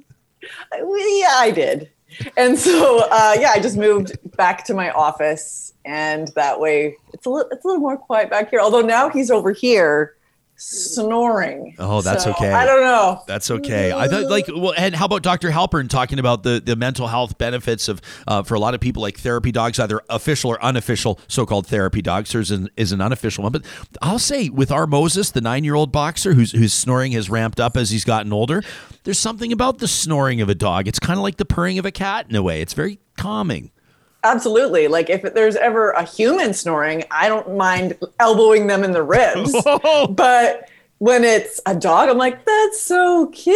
well, 0.79 1.19
yeah, 1.19 1.33
I 1.37 1.51
did. 1.51 1.89
And 2.37 2.57
so, 2.57 2.99
uh, 3.11 3.35
yeah, 3.39 3.51
I 3.53 3.59
just 3.59 3.75
moved 3.75 4.17
back 4.37 4.63
to 4.65 4.73
my 4.73 4.91
office, 4.91 5.73
and 5.83 6.29
that 6.35 6.59
way 6.59 6.95
it's 7.13 7.25
a 7.25 7.29
little, 7.29 7.49
it's 7.51 7.65
a 7.65 7.67
little 7.67 7.81
more 7.81 7.97
quiet 7.97 8.29
back 8.29 8.49
here. 8.49 8.59
Although 8.59 8.81
now 8.81 9.09
he's 9.09 9.31
over 9.31 9.51
here 9.51 10.15
snoring. 10.59 11.75
Oh, 11.79 12.01
that's 12.01 12.25
So, 12.25 12.31
okay. 12.31 12.51
I 12.51 12.65
don't 12.65 12.81
know. 12.81 13.23
That's 13.27 13.49
okay. 13.49 13.91
I 13.91 14.07
thought 14.07 14.29
like 14.29 14.47
well, 14.47 14.73
and 14.77 14.93
how 14.93 15.05
about 15.05 15.23
Dr. 15.23 15.49
Halpern 15.49 15.89
talking 15.89 16.19
about 16.19 16.43
the 16.43 16.61
the 16.63 16.75
mental 16.75 17.07
health 17.07 17.37
benefits 17.37 17.87
of 17.87 18.01
uh, 18.27 18.43
for 18.43 18.55
a 18.55 18.59
lot 18.59 18.73
of 18.73 18.81
people 18.81 19.01
like 19.01 19.17
therapy 19.17 19.51
dogs, 19.51 19.79
either 19.79 20.01
official 20.09 20.51
or 20.51 20.63
unofficial 20.63 21.19
so-called 21.27 21.65
therapy 21.67 22.01
dogs. 22.01 22.31
There's 22.31 22.51
an 22.51 22.69
is 22.75 22.91
an 22.91 23.01
unofficial 23.01 23.43
one, 23.43 23.51
but 23.51 23.65
I'll 24.01 24.19
say 24.19 24.49
with 24.49 24.71
our 24.71 24.85
Moses, 24.85 25.31
the 25.31 25.41
nine 25.41 25.63
year 25.63 25.75
old 25.75 25.91
boxer 25.91 26.33
whose 26.33 26.51
whose 26.51 26.73
snoring 26.73 27.13
has 27.13 27.29
ramped 27.29 27.59
up 27.59 27.77
as 27.77 27.89
he's 27.89 28.03
gotten 28.05 28.33
older. 28.33 28.61
There's 29.05 29.19
something 29.19 29.51
about 29.51 29.79
the 29.79 29.87
snoring 29.87 30.41
of 30.41 30.49
a 30.49 30.55
dog. 30.55 30.87
It's 30.87 30.99
kind 30.99 31.17
of 31.17 31.23
like 31.23 31.37
the 31.37 31.45
purring 31.45 31.79
of 31.79 31.85
a 31.85 31.91
cat 31.91 32.27
in 32.29 32.35
a 32.35 32.43
way. 32.43 32.61
It's 32.61 32.73
very 32.73 32.99
calming. 33.17 33.71
Absolutely. 34.23 34.87
Like 34.87 35.09
if 35.09 35.21
there's 35.33 35.55
ever 35.55 35.91
a 35.91 36.03
human 36.03 36.53
snoring, 36.53 37.03
I 37.11 37.29
don't 37.29 37.55
mind 37.55 37.97
elbowing 38.19 38.67
them 38.67 38.83
in 38.83 38.91
the 38.91 39.03
ribs. 39.03 39.53
but 40.09 40.69
when 40.97 41.23
it's 41.23 41.61
a 41.65 41.73
dog, 41.75 42.09
I'm 42.09 42.17
like, 42.17 42.43
that's 42.43 42.81
so 42.81 43.27
cute. 43.27 43.55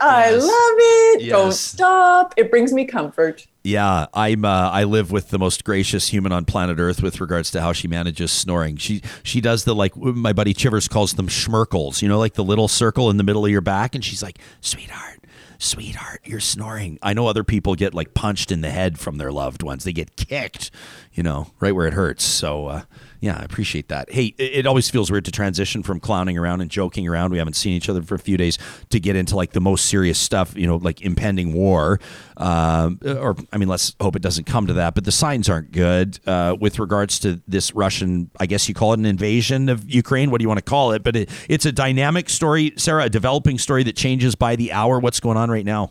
I 0.00 0.30
Yes. 0.30 0.42
love 0.42 1.22
it. 1.22 1.28
Don't 1.28 1.52
stop. 1.52 2.32
It 2.38 2.50
brings 2.50 2.72
me 2.72 2.86
comfort. 2.86 3.46
Yeah, 3.64 4.06
I'm. 4.12 4.44
Uh, 4.44 4.70
I 4.70 4.82
live 4.84 5.12
with 5.12 5.28
the 5.28 5.38
most 5.38 5.62
gracious 5.62 6.08
human 6.08 6.32
on 6.32 6.44
planet 6.46 6.80
Earth 6.80 7.00
with 7.00 7.20
regards 7.20 7.50
to 7.52 7.60
how 7.60 7.72
she 7.72 7.86
manages 7.86 8.32
snoring. 8.32 8.76
She 8.76 9.02
she 9.22 9.40
does 9.40 9.62
the 9.64 9.72
like 9.74 9.94
my 9.96 10.32
buddy 10.32 10.52
Chivers 10.52 10.88
calls 10.88 11.12
them 11.12 11.28
schmirkles. 11.28 12.02
You 12.02 12.08
know, 12.08 12.18
like 12.18 12.34
the 12.34 12.42
little 12.42 12.66
circle 12.66 13.08
in 13.08 13.18
the 13.18 13.22
middle 13.22 13.44
of 13.44 13.52
your 13.52 13.60
back, 13.60 13.94
and 13.94 14.04
she's 14.04 14.20
like, 14.20 14.38
"Sweetheart, 14.62 15.20
sweetheart, 15.62 16.20
you're 16.24 16.40
snoring." 16.40 16.98
I 17.02 17.14
know 17.14 17.26
other 17.26 17.44
people 17.44 17.74
get 17.74 17.94
like 17.94 18.14
punched 18.14 18.52
in 18.52 18.60
the 18.60 18.70
head 18.70 18.98
from 18.98 19.18
their 19.18 19.32
loved 19.32 19.62
ones. 19.62 19.84
They 19.84 19.92
get 19.92 20.16
kicked, 20.16 20.70
you 21.12 21.22
know, 21.22 21.52
right 21.60 21.72
where 21.72 21.86
it 21.86 21.94
hurts. 21.94 22.24
So. 22.24 22.66
Uh, 22.66 22.82
yeah, 23.22 23.38
I 23.40 23.44
appreciate 23.44 23.88
that. 23.88 24.10
Hey, 24.10 24.34
it, 24.36 24.52
it 24.52 24.66
always 24.66 24.90
feels 24.90 25.08
weird 25.08 25.24
to 25.26 25.30
transition 25.30 25.84
from 25.84 26.00
clowning 26.00 26.36
around 26.36 26.60
and 26.60 26.68
joking 26.68 27.06
around. 27.06 27.30
We 27.30 27.38
haven't 27.38 27.54
seen 27.54 27.72
each 27.74 27.88
other 27.88 28.02
for 28.02 28.16
a 28.16 28.18
few 28.18 28.36
days 28.36 28.58
to 28.90 28.98
get 28.98 29.14
into 29.14 29.36
like 29.36 29.52
the 29.52 29.60
most 29.60 29.86
serious 29.86 30.18
stuff, 30.18 30.56
you 30.56 30.66
know, 30.66 30.76
like 30.76 31.02
impending 31.02 31.52
war. 31.52 32.00
Um, 32.36 32.98
or, 33.06 33.36
I 33.52 33.58
mean, 33.58 33.68
let's 33.68 33.94
hope 34.00 34.16
it 34.16 34.22
doesn't 34.22 34.46
come 34.46 34.66
to 34.66 34.72
that. 34.72 34.96
But 34.96 35.04
the 35.04 35.12
signs 35.12 35.48
aren't 35.48 35.70
good 35.70 36.18
uh, 36.26 36.56
with 36.58 36.80
regards 36.80 37.20
to 37.20 37.40
this 37.46 37.72
Russian, 37.76 38.28
I 38.40 38.46
guess 38.46 38.68
you 38.68 38.74
call 38.74 38.92
it 38.92 38.98
an 38.98 39.06
invasion 39.06 39.68
of 39.68 39.88
Ukraine. 39.88 40.32
What 40.32 40.40
do 40.40 40.42
you 40.42 40.48
want 40.48 40.58
to 40.58 40.68
call 40.68 40.90
it? 40.90 41.04
But 41.04 41.14
it, 41.14 41.30
it's 41.48 41.64
a 41.64 41.70
dynamic 41.70 42.28
story, 42.28 42.72
Sarah, 42.76 43.04
a 43.04 43.08
developing 43.08 43.56
story 43.56 43.84
that 43.84 43.94
changes 43.94 44.34
by 44.34 44.56
the 44.56 44.72
hour. 44.72 44.98
What's 44.98 45.20
going 45.20 45.36
on 45.36 45.48
right 45.52 45.64
now? 45.64 45.90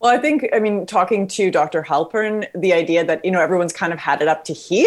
Well, 0.00 0.12
I 0.12 0.18
think, 0.18 0.46
I 0.52 0.58
mean, 0.58 0.84
talking 0.84 1.26
to 1.28 1.50
Dr. 1.50 1.82
Halpern, 1.82 2.46
the 2.54 2.74
idea 2.74 3.06
that, 3.06 3.24
you 3.24 3.30
know, 3.30 3.40
everyone's 3.40 3.72
kind 3.72 3.90
of 3.90 3.98
had 3.98 4.20
it 4.20 4.28
up 4.28 4.44
to 4.44 4.52
here 4.52 4.86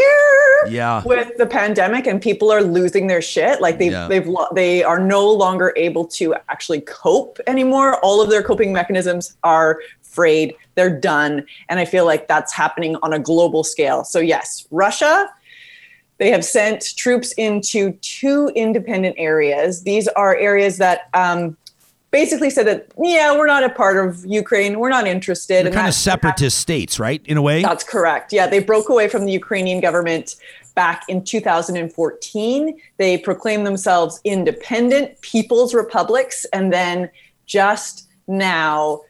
Yeah. 0.70 1.02
with 1.04 1.36
the 1.38 1.48
pandemic 1.48 2.06
and 2.06 2.22
people 2.22 2.52
are 2.52 2.62
losing 2.62 3.08
their 3.08 3.22
shit. 3.22 3.60
Like 3.60 3.80
they, 3.80 3.90
Yeah. 3.90 4.08
they've, 4.08 4.30
they 4.54 4.84
are 4.84 5.00
no 5.00 5.28
longer 5.28 5.74
able 5.76 6.06
to 6.10 6.36
actually 6.50 6.82
cope 6.82 7.40
anymore. 7.48 7.96
All 8.02 8.22
of 8.22 8.30
their 8.30 8.44
coping 8.44 8.72
mechanisms 8.72 9.36
are 9.44 9.80
frayed. 10.04 10.56
They're 10.76 11.00
done. 11.00 11.48
And 11.68 11.80
I 11.80 11.86
feel 11.86 12.06
like 12.06 12.28
that's 12.28 12.54
happening 12.54 12.96
on 13.02 13.12
a 13.12 13.18
global 13.20 13.64
scale. 13.64 14.04
So 14.04 14.20
yes, 14.20 14.68
Russia, 14.70 15.30
they 16.20 16.30
have 16.30 16.46
sent 16.46 16.96
troops 16.96 17.32
into 17.34 17.94
two 18.02 18.52
independent 18.56 19.16
areas. 19.18 19.84
These 19.84 20.08
are 20.10 20.36
areas 20.36 20.78
that 20.78 21.10
um, 21.16 21.58
basically 22.12 22.50
said 22.50 22.68
that, 22.68 22.88
yeah, 22.98 23.36
we're 23.38 23.48
not 23.48 23.64
a 23.64 23.70
part 23.70 23.98
of 23.98 24.26
Ukraine. 24.26 24.80
We're 24.80 24.90
not 24.90 25.08
interested. 25.08 25.66
They're 25.66 25.68
And 25.68 25.76
kind 25.76 25.88
of 25.88 25.94
separatist 25.94 26.58
states, 26.60 27.00
right? 27.00 27.22
In 27.26 27.38
a 27.38 27.42
way. 27.42 27.62
That's 27.62 27.84
correct. 27.84 28.32
Yeah, 28.34 28.48
they 28.48 28.60
broke 28.60 28.90
away 28.90 29.08
from 29.10 29.26
the 29.26 29.32
Ukrainian 29.32 29.82
government 29.82 30.36
back 30.76 31.04
in 31.08 31.24
2014. 31.24 32.80
They 32.98 33.18
proclaimed 33.18 33.66
themselves 33.66 34.22
independent 34.24 35.20
people's 35.22 35.74
republics. 35.74 36.46
And 36.54 36.72
then 36.72 37.10
just 37.46 38.08
now, 38.28 39.02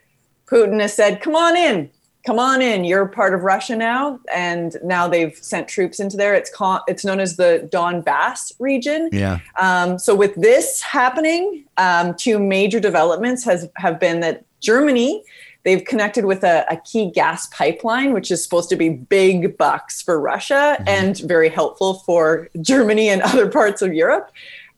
Putin 0.46 0.80
has 0.80 0.94
said, 0.94 1.22
come 1.22 1.36
on 1.36 1.58
in. 1.58 1.90
Come 2.28 2.40
on 2.40 2.62
in. 2.62 2.84
You're 2.84 3.06
part 3.06 3.34
of 3.34 3.44
Russia 3.44 3.74
now. 3.74 4.20
And 4.36 4.76
now 4.84 5.08
they've 5.08 5.34
sent 5.38 5.70
troops 5.70 6.02
into 6.02 6.18
there. 6.18 6.36
It's, 6.36 6.50
con- 6.50 6.82
it's 6.86 7.06
known 7.06 7.22
as 7.22 7.38
the 7.38 7.70
Donbass 7.72 8.52
region. 8.60 9.08
yeah. 9.14 9.40
Um, 9.58 9.98
so 9.98 10.14
with 10.14 10.36
this 10.36 10.82
happening, 10.82 11.64
um, 11.78 12.14
two 12.16 12.38
major 12.38 12.82
developments 12.82 13.46
has 13.46 13.70
have 13.78 13.98
been 13.98 14.20
that 14.20 14.44
Germany 14.60 15.24
they've 15.64 15.86
connected 15.86 16.26
with 16.26 16.44
a, 16.44 16.66
a 16.70 16.76
key 16.82 17.12
gas 17.12 17.48
pipeline, 17.48 18.12
which 18.12 18.30
is 18.30 18.44
supposed 18.44 18.70
to 18.70 18.76
be 18.76 18.90
big 18.90 19.58
bucks 19.58 20.02
for 20.02 20.20
Russia 20.20 20.84
and 20.86 21.20
very 21.20 21.48
helpful 21.48 21.96
for 22.06 22.50
Germany 22.60 23.08
and 23.08 23.22
other 23.32 23.50
parts 23.50 23.82
of 23.82 23.94
Europe. 23.94 24.32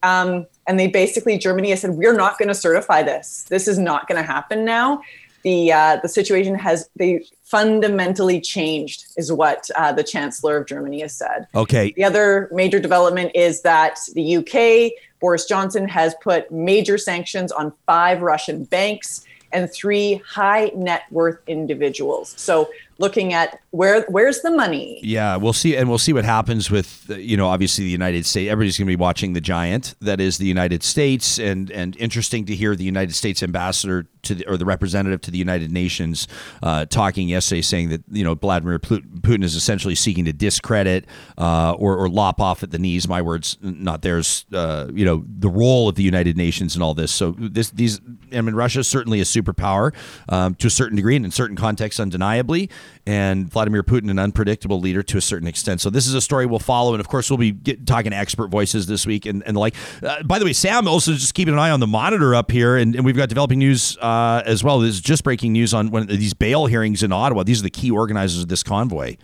Um, 0.03 0.45
and 0.67 0.79
they 0.79 0.87
basically 0.87 1.39
Germany 1.39 1.71
has 1.71 1.81
said 1.81 1.91
we're 1.91 2.15
not 2.15 2.37
going 2.37 2.49
to 2.49 2.53
certify 2.53 3.01
this. 3.01 3.47
This 3.49 3.67
is 3.67 3.79
not 3.79 4.07
going 4.07 4.21
to 4.21 4.31
happen 4.31 4.65
now. 4.65 5.01
The 5.43 5.71
uh, 5.71 5.99
the 6.01 6.09
situation 6.09 6.53
has 6.55 6.89
they 6.95 7.25
fundamentally 7.49 8.39
changed, 8.39 9.07
is 9.17 9.31
what 9.31 9.69
uh, 9.75 9.91
the 9.91 10.03
Chancellor 10.03 10.57
of 10.57 10.67
Germany 10.67 11.01
has 11.01 11.15
said. 11.15 11.47
Okay. 11.55 11.91
The 11.93 12.03
other 12.03 12.47
major 12.51 12.79
development 12.79 13.31
is 13.33 13.61
that 13.63 13.97
the 14.13 14.37
UK, 14.37 14.91
Boris 15.19 15.45
Johnson, 15.45 15.87
has 15.87 16.13
put 16.21 16.51
major 16.51 16.97
sanctions 16.97 17.51
on 17.51 17.73
five 17.87 18.21
Russian 18.21 18.65
banks 18.65 19.25
and 19.51 19.71
three 19.71 20.21
high 20.27 20.71
net 20.75 21.03
worth 21.09 21.39
individuals. 21.47 22.35
So 22.37 22.69
looking 22.99 23.33
at 23.33 23.59
where 23.71 24.05
where's 24.09 24.41
the 24.41 24.51
money? 24.51 24.99
Yeah, 25.01 25.37
we'll 25.37 25.53
see, 25.53 25.75
and 25.75 25.89
we'll 25.89 25.97
see 25.97 26.13
what 26.13 26.25
happens 26.25 26.69
with 26.69 27.09
you 27.09 27.37
know 27.37 27.47
obviously 27.47 27.85
the 27.85 27.91
United 27.91 28.25
States. 28.25 28.51
Everybody's 28.51 28.77
going 28.77 28.87
to 28.87 28.91
be 28.91 28.99
watching 28.99 29.33
the 29.33 29.41
giant 29.41 29.95
that 30.01 30.19
is 30.19 30.37
the 30.37 30.45
United 30.45 30.83
States, 30.83 31.39
and 31.39 31.71
and 31.71 31.97
interesting 31.97 32.45
to 32.45 32.55
hear 32.55 32.75
the 32.75 32.83
United 32.83 33.15
States 33.15 33.41
ambassador 33.41 34.07
to 34.23 34.35
the, 34.35 34.45
or 34.47 34.57
the 34.57 34.65
representative 34.65 35.21
to 35.21 35.31
the 35.31 35.37
United 35.37 35.71
Nations 35.71 36.27
uh, 36.61 36.85
talking 36.85 37.29
yesterday, 37.29 37.61
saying 37.61 37.89
that 37.89 38.03
you 38.11 38.23
know 38.23 38.35
Vladimir 38.35 38.79
Putin 38.79 39.43
is 39.43 39.55
essentially 39.55 39.95
seeking 39.95 40.25
to 40.25 40.33
discredit 40.33 41.05
uh, 41.37 41.73
or 41.73 41.97
or 41.97 42.09
lop 42.09 42.41
off 42.41 42.63
at 42.63 42.71
the 42.71 42.79
knees. 42.79 43.07
My 43.07 43.21
words, 43.21 43.57
not 43.61 44.01
theirs. 44.01 44.45
Uh, 44.53 44.87
you 44.93 45.05
know 45.05 45.23
the 45.27 45.49
role 45.49 45.87
of 45.87 45.95
the 45.95 46.03
United 46.03 46.37
Nations 46.37 46.75
and 46.75 46.83
all 46.83 46.93
this. 46.93 47.11
So 47.11 47.35
this 47.37 47.71
these 47.71 48.01
I 48.33 48.41
mean 48.41 48.55
Russia 48.55 48.79
is 48.79 48.87
certainly 48.87 49.21
a 49.21 49.25
superpower 49.25 49.93
um, 50.27 50.55
to 50.55 50.67
a 50.67 50.71
certain 50.71 50.97
degree 50.97 51.15
and 51.15 51.23
in 51.23 51.31
certain 51.31 51.55
contexts, 51.55 51.99
undeniably 51.99 52.69
and 53.05 53.49
Vladimir 53.49 53.83
Putin, 53.83 54.09
an 54.09 54.19
unpredictable 54.19 54.79
leader 54.79 55.01
to 55.03 55.17
a 55.17 55.21
certain 55.21 55.47
extent. 55.47 55.81
So 55.81 55.89
this 55.89 56.07
is 56.07 56.13
a 56.13 56.21
story 56.21 56.45
we'll 56.45 56.59
follow, 56.59 56.93
and 56.93 56.99
of 56.99 57.07
course 57.07 57.29
we'll 57.29 57.37
be 57.37 57.51
get, 57.51 57.87
talking 57.87 58.11
to 58.11 58.17
expert 58.17 58.47
voices 58.47 58.87
this 58.87 59.05
week 59.05 59.25
and, 59.25 59.43
and 59.45 59.55
the 59.55 59.59
like. 59.59 59.75
Uh, 60.03 60.23
by 60.23 60.39
the 60.39 60.45
way, 60.45 60.53
Sam 60.53 60.87
also 60.87 61.13
just 61.13 61.33
keeping 61.33 61.53
an 61.53 61.59
eye 61.59 61.71
on 61.71 61.79
the 61.79 61.87
monitor 61.87 62.35
up 62.35 62.51
here, 62.51 62.77
and, 62.77 62.95
and 62.95 63.05
we've 63.05 63.17
got 63.17 63.29
developing 63.29 63.59
news 63.59 63.97
uh, 63.97 64.43
as 64.45 64.63
well. 64.63 64.79
This 64.79 64.95
is 64.95 65.01
just 65.01 65.23
breaking 65.23 65.53
news 65.53 65.73
on 65.73 65.91
one 65.91 66.03
of 66.03 66.07
these 66.09 66.33
bail 66.33 66.65
hearings 66.65 67.03
in 67.03 67.11
Ottawa. 67.11 67.43
These 67.43 67.59
are 67.61 67.63
the 67.63 67.69
key 67.69 67.91
organizers 67.91 68.43
of 68.43 68.47
this 68.47 68.63
convoy. 68.63 69.17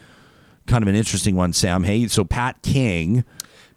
Kind 0.68 0.82
of 0.82 0.88
an 0.88 0.95
interesting 0.95 1.36
one, 1.36 1.53
Sam. 1.53 1.84
Hey, 1.84 2.07
so 2.07 2.24
Pat 2.24 2.61
King. 2.63 3.24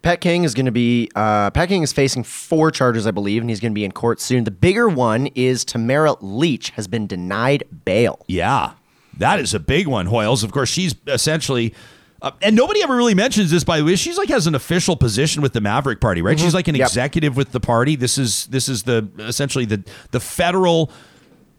Pat 0.01 0.21
King 0.21 0.45
is 0.45 0.53
going 0.53 0.65
to 0.65 0.71
be 0.71 1.09
uh, 1.13 1.51
Pat 1.51 1.67
King 1.67 1.83
is 1.83 1.91
facing 1.91 2.23
four 2.23 2.71
charges, 2.71 3.05
I 3.05 3.11
believe, 3.11 3.41
and 3.41 3.49
he's 3.49 3.59
going 3.59 3.73
to 3.73 3.75
be 3.75 3.83
in 3.83 3.91
court 3.91 4.21
soon. 4.21 4.45
The 4.45 4.51
bigger 4.51 4.87
one 4.87 5.27
is 5.35 5.65
Tamara 5.65 6.15
Lich 6.21 6.69
has 6.71 6.87
been 6.87 7.05
denied 7.05 7.65
bail. 7.83 8.23
Yeah, 8.27 8.71
that 9.19 9.39
is 9.39 9.53
a 9.53 9.59
big 9.59 9.87
one, 9.87 10.07
Hoyles. 10.07 10.43
Of 10.43 10.51
course, 10.51 10.69
she's 10.69 10.95
essentially. 11.07 11.73
Uh, 12.21 12.31
and 12.41 12.53
nobody 12.53 12.83
ever 12.83 12.97
really 12.97 13.13
mentions 13.13 13.49
this, 13.49 13.63
by 13.63 13.77
the 13.77 13.85
way. 13.85 13.95
She's 13.95 14.17
like 14.17 14.27
has 14.27 14.45
an 14.45 14.53
official 14.53 14.97
position 14.97 15.41
with 15.41 15.53
the 15.53 15.61
Maverick 15.61 16.01
Party, 16.01 16.21
right? 16.21 16.37
She's 16.37 16.53
like 16.53 16.67
an 16.67 16.75
Yep. 16.75 16.87
executive 16.87 17.37
with 17.37 17.53
the 17.53 17.61
party. 17.61 17.95
This 17.95 18.17
is 18.17 18.47
this 18.47 18.67
is 18.67 18.83
the 18.83 19.07
essentially 19.19 19.63
the 19.63 19.81
the 20.11 20.19
federal 20.19 20.91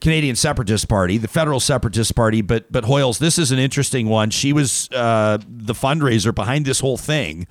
Canadian 0.03 0.37
Separatist 0.37 0.87
Party, 0.87 1.17
the 1.17 1.29
federal 1.29 1.61
Separatist 1.61 2.15
Party. 2.15 2.43
But 2.43 2.71
but 2.71 2.85
Hoyles, 2.85 3.19
this 3.19 3.39
is 3.39 3.53
an 3.53 3.59
interesting 3.59 4.07
one. 4.09 4.29
She 4.29 4.53
was 4.53 4.91
uh, 4.93 5.39
the 5.49 5.73
fundraiser 5.73 6.35
behind 6.35 6.67
this 6.67 6.81
whole 6.81 6.99
thing. 6.99 7.47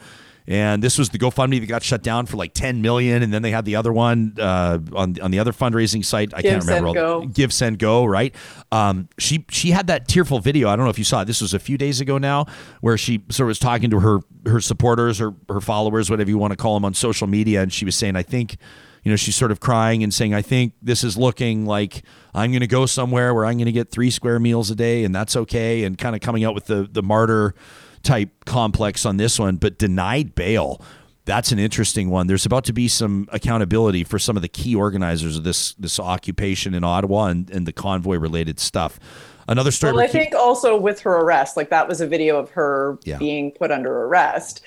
And 0.49 0.81
this 0.81 0.97
was 0.97 1.09
the 1.09 1.19
GoFundMe 1.19 1.59
that 1.59 1.67
got 1.67 1.83
shut 1.83 2.01
down 2.01 2.25
for 2.25 2.35
like 2.35 2.55
10 2.55 2.81
million, 2.81 3.21
and 3.21 3.31
then 3.31 3.43
they 3.43 3.51
had 3.51 3.65
the 3.65 3.75
other 3.75 3.93
one 3.93 4.35
uh, 4.39 4.79
on 4.95 5.15
on 5.21 5.29
the 5.29 5.37
other 5.37 5.51
fundraising 5.51 6.03
site. 6.03 6.33
I 6.33 6.41
Give, 6.41 6.53
can't 6.53 6.63
remember. 6.63 6.87
Send, 6.87 6.97
all- 6.97 7.21
Go. 7.21 7.27
Give 7.27 7.53
Send 7.53 7.77
Go, 7.77 8.03
right? 8.03 8.33
Um, 8.71 9.09
she 9.19 9.45
she 9.51 9.69
had 9.69 9.85
that 9.87 10.07
tearful 10.07 10.39
video. 10.39 10.67
I 10.67 10.75
don't 10.75 10.85
know 10.85 10.89
if 10.89 10.97
you 10.97 11.05
saw 11.05 11.21
it. 11.21 11.25
This 11.25 11.39
was 11.39 11.53
a 11.53 11.59
few 11.59 11.77
days 11.77 12.01
ago 12.01 12.17
now, 12.17 12.47
where 12.81 12.97
she 12.97 13.23
sort 13.29 13.45
of 13.45 13.49
was 13.49 13.59
talking 13.59 13.91
to 13.91 13.99
her 13.99 14.19
her 14.47 14.59
supporters 14.59 15.21
or 15.21 15.35
her 15.49 15.61
followers, 15.61 16.09
whatever 16.09 16.31
you 16.31 16.39
want 16.39 16.51
to 16.51 16.57
call 16.57 16.73
them, 16.73 16.83
on 16.83 16.95
social 16.95 17.27
media, 17.27 17.61
and 17.61 17.71
she 17.71 17.85
was 17.85 17.95
saying, 17.95 18.15
"I 18.15 18.23
think." 18.23 18.57
You 19.01 19.11
know, 19.11 19.15
she's 19.15 19.37
sort 19.37 19.51
of 19.51 19.61
crying 19.61 20.03
and 20.03 20.13
saying, 20.13 20.33
I 20.33 20.41
think 20.41 20.73
this 20.81 21.05
is 21.05 21.15
looking 21.15 21.65
like 21.65 22.03
I'm 22.33 22.51
going 22.51 22.59
to 22.59 22.67
go 22.67 22.85
somewhere 22.85 23.33
where 23.33 23.45
I'm 23.45 23.55
going 23.55 23.67
to 23.67 23.71
get 23.71 23.89
three 23.89 24.11
square 24.11 24.41
meals 24.41 24.69
a 24.71 24.75
day 24.75 25.05
and 25.05 25.15
that's 25.15 25.37
okay. 25.37 25.85
And 25.85 25.97
kind 25.97 26.17
of 26.17 26.21
coming 26.21 26.43
out 26.43 26.53
with 26.53 26.65
the, 26.65 26.85
the 26.91 27.01
martyr 27.01 27.55
type 28.03 28.29
complex 28.45 29.05
on 29.05 29.17
this 29.17 29.39
one, 29.39 29.55
but 29.57 29.77
denied 29.77 30.35
bail. 30.35 30.81
That's 31.25 31.51
an 31.51 31.59
interesting 31.59 32.09
one. 32.09 32.25
There's 32.27 32.45
about 32.45 32.63
to 32.65 32.73
be 32.73 32.87
some 32.87 33.27
accountability 33.31 34.03
for 34.03 34.17
some 34.17 34.35
of 34.35 34.41
the 34.41 34.47
key 34.47 34.73
organizers 34.73 35.37
of 35.37 35.43
this 35.43 35.73
this 35.75 35.99
occupation 35.99 36.73
in 36.73 36.83
Ottawa 36.83 37.25
and, 37.25 37.49
and 37.51 37.67
the 37.67 37.73
convoy 37.73 38.17
related 38.17 38.59
stuff. 38.59 38.99
Another 39.47 39.71
story. 39.71 39.93
Well, 39.93 40.03
I 40.03 40.07
think 40.07 40.33
also 40.33 40.75
with 40.79 40.99
her 41.01 41.17
arrest, 41.17 41.55
like 41.57 41.69
that 41.69 41.87
was 41.87 42.01
a 42.01 42.07
video 42.07 42.37
of 42.37 42.49
her 42.51 42.97
Yeah. 43.03 43.17
being 43.17 43.51
put 43.51 43.71
under 43.71 44.05
arrest. 44.05 44.61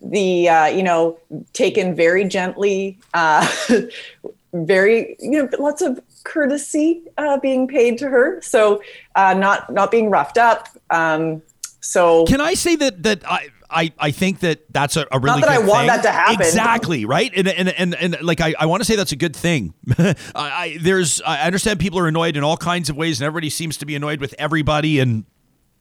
The 0.00 0.48
uh, 0.48 0.66
you 0.66 0.82
know 0.82 1.18
taken 1.52 1.94
very 1.94 2.24
gently, 2.24 2.98
uh, 3.14 3.46
very 4.52 5.16
you 5.20 5.30
know 5.42 5.48
lots 5.58 5.82
of 5.82 6.00
courtesy 6.24 7.02
uh, 7.16 7.38
being 7.38 7.68
paid 7.68 7.98
to 7.98 8.08
her. 8.08 8.40
So 8.42 8.82
uh, 9.14 9.34
not 9.34 9.72
not 9.72 9.90
being 9.90 10.10
roughed 10.10 10.38
up. 10.38 10.68
Um, 10.90 11.42
so 11.80 12.24
Can 12.26 12.40
I 12.40 12.54
say 12.54 12.76
that 12.76 13.02
that 13.04 13.22
I 13.30 13.48
I, 13.70 13.92
I 13.98 14.10
think 14.12 14.40
that 14.40 14.72
that's 14.72 14.96
a, 14.96 15.06
a 15.12 15.18
really 15.18 15.40
not 15.40 15.48
that 15.48 15.50
I 15.50 15.58
want 15.58 15.80
thing. 15.80 15.86
that 15.88 16.02
to 16.02 16.10
happen. 16.10 16.40
exactly 16.40 17.04
right 17.04 17.30
and 17.36 17.48
and 17.48 17.68
and, 17.68 17.94
and 17.94 18.22
like 18.22 18.40
I, 18.40 18.54
I 18.58 18.66
want 18.66 18.80
to 18.80 18.84
say 18.84 18.96
that's 18.96 19.12
a 19.12 19.16
good 19.16 19.36
thing 19.36 19.74
I, 19.98 20.14
I 20.34 20.78
there's 20.80 21.20
I 21.20 21.42
understand 21.42 21.78
people 21.78 21.98
are 21.98 22.08
annoyed 22.08 22.36
in 22.36 22.42
all 22.44 22.56
kinds 22.56 22.88
of 22.88 22.96
ways 22.96 23.20
and 23.20 23.26
everybody 23.26 23.50
seems 23.50 23.76
to 23.78 23.86
be 23.86 23.94
annoyed 23.94 24.20
with 24.20 24.34
everybody 24.38 25.00
and 25.00 25.24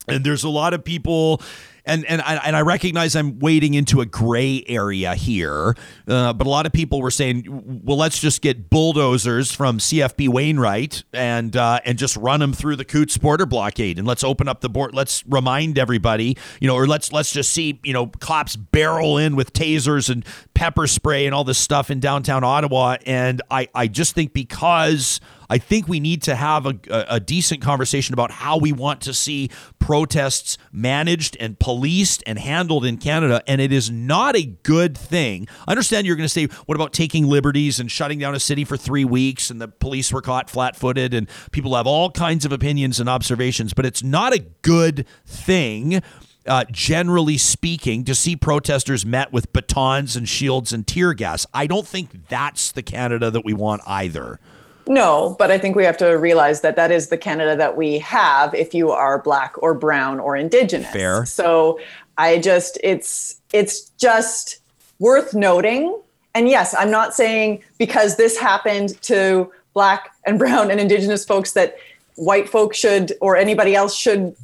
and 0.08 0.26
there's 0.26 0.44
a 0.44 0.50
lot 0.50 0.74
of 0.74 0.84
people 0.84 1.42
and 1.88 2.06
and 2.06 2.22
I, 2.22 2.36
and 2.36 2.56
I 2.56 2.62
recognize 2.62 3.16
I'm 3.16 3.40
wading 3.40 3.74
into 3.74 4.02
a 4.02 4.06
gray 4.06 4.64
area 4.68 5.16
here, 5.16 5.76
uh, 6.08 6.34
but 6.34 6.46
a 6.46 6.50
lot 6.50 6.66
of 6.66 6.74
people 6.74 7.02
were 7.02 7.10
saying, 7.10 7.46
well, 7.84 7.98
let's 7.98 8.20
just 8.20 8.42
get 8.42 8.70
bulldozers 8.70 9.52
from 9.52 9.80
CFB 9.80 10.28
Wainwright 10.30 11.04
and 11.14 11.56
uh, 11.56 11.80
and 11.86 11.98
just 11.98 12.18
run 12.18 12.42
them 12.42 12.54
through 12.54 12.76
the 12.76 12.86
Coutts 12.86 13.18
border 13.18 13.46
blockade, 13.46 13.98
and 13.98 14.06
let's 14.06 14.24
open 14.24 14.48
up 14.48 14.62
the 14.62 14.70
board. 14.70 14.94
Let's 14.94 15.24
remind 15.28 15.80
everybody, 15.80 16.38
you 16.60 16.68
know, 16.68 16.76
or 16.76 16.86
let's 16.86 17.12
let's 17.14 17.32
just 17.32 17.52
see, 17.54 17.80
you 17.84 17.94
know, 17.94 18.08
cops 18.08 18.58
barrel 18.58 19.18
in 19.18 19.36
with 19.36 19.54
tasers 19.54 20.10
and 20.10 20.26
pepper 20.54 20.88
spray 20.88 21.26
and 21.26 21.34
all 21.34 21.46
this 21.46 21.58
stuff 21.58 21.90
in 21.90 22.02
downtown 22.02 22.44
Ottawa, 22.44 22.98
and 23.06 23.42
I 23.50 23.70
I 23.74 23.88
just 23.88 24.14
think 24.14 24.34
because 24.34 25.22
I 25.50 25.58
think 25.58 25.88
we 25.88 26.00
need 26.00 26.22
to 26.24 26.36
have 26.36 26.66
a, 26.66 26.76
a, 26.90 27.20
decent 27.20 27.62
conversation 27.62 28.14
about 28.14 28.32
how 28.32 28.58
we 28.58 28.72
want 28.72 29.02
to 29.02 29.14
see 29.14 29.50
protests 29.80 30.58
managed 30.72 31.38
and 31.40 31.60
policed 31.60 32.24
and 32.28 32.38
handled 32.38 32.86
in 32.86 32.98
Canada. 32.98 33.42
And 33.48 33.62
it 33.62 33.72
is 33.72 33.90
not 33.90 34.36
a 34.36 34.44
good 34.44 34.98
thing. 34.98 35.48
I 35.68 35.72
understand 35.72 36.06
you're 36.06 36.16
going 36.16 36.26
to 36.26 36.30
say, 36.30 36.46
what 36.66 36.76
about 36.76 36.94
taking 36.94 37.28
liberties 37.28 37.80
and 37.80 37.92
shutting 37.92 38.20
down 38.20 38.36
a 38.36 38.40
city 38.40 38.66
for 38.66 38.78
three 38.78 39.06
weeks 39.06 39.50
and 39.50 39.62
the 39.62 39.68
police 39.68 40.12
were 40.12 40.22
caught 40.22 40.50
flat 40.50 40.76
footed 40.76 41.14
and 41.14 41.28
people 41.52 41.76
have 41.76 41.88
all 41.88 42.12
kinds 42.12 42.46
of 42.46 42.52
opinions 42.52 43.00
and 43.00 43.10
observations, 43.10 43.74
but 43.74 43.86
it's 43.86 44.04
not 44.04 44.34
a 44.34 44.40
good 44.62 45.06
thing. 45.26 46.02
Uh, 46.46 46.64
generally 46.72 47.38
speaking, 47.38 48.06
to 48.06 48.16
see 48.16 48.34
protesters 48.34 49.06
met 49.06 49.34
with 49.34 49.52
batons 49.52 50.16
and 50.16 50.30
shields 50.30 50.72
and 50.72 50.88
tear 50.88 51.14
gas. 51.14 51.46
I 51.54 51.68
don't 51.68 51.86
think 51.86 52.30
that's 52.30 52.72
the 52.72 52.82
Canada 52.82 53.30
that 53.30 53.44
we 53.44 53.54
want 53.54 53.82
either. 53.86 54.40
No, 54.88 55.36
but 55.38 55.52
I 55.52 55.58
think 55.58 55.76
we 55.76 55.84
have 55.84 55.98
to 55.98 56.12
realize 56.18 56.62
that 56.62 56.76
that 56.76 56.92
is 56.92 57.10
the 57.10 57.18
Canada 57.18 57.56
that 57.56 57.76
we 57.76 58.00
have 58.00 58.54
if 58.54 58.74
you 58.74 58.92
are 58.92 59.22
black 59.22 59.54
or 59.62 59.74
brown 59.74 60.20
or 60.20 60.36
indigenous. 60.36 60.92
Fair. 60.92 61.26
So 61.26 61.80
I 62.18 62.40
just 62.40 62.78
it's 62.84 63.40
it's 63.54 63.90
just 63.98 64.60
worth 65.00 65.34
noting. 65.34 66.02
And 66.34 66.48
yes, 66.48 66.76
I'm 66.78 66.92
not 66.92 67.14
saying 67.14 67.64
because 67.78 68.18
this 68.18 68.38
happened 68.38 69.02
to 69.04 69.52
black 69.74 70.12
and 70.26 70.40
brown 70.40 70.72
and 70.72 70.80
indigenous 70.80 71.26
folks 71.26 71.54
that 71.54 71.78
white 72.16 72.50
folks 72.50 72.78
should 72.78 73.14
or 73.22 73.36
anybody 73.38 73.76
else 73.76 73.96
should 73.96 74.36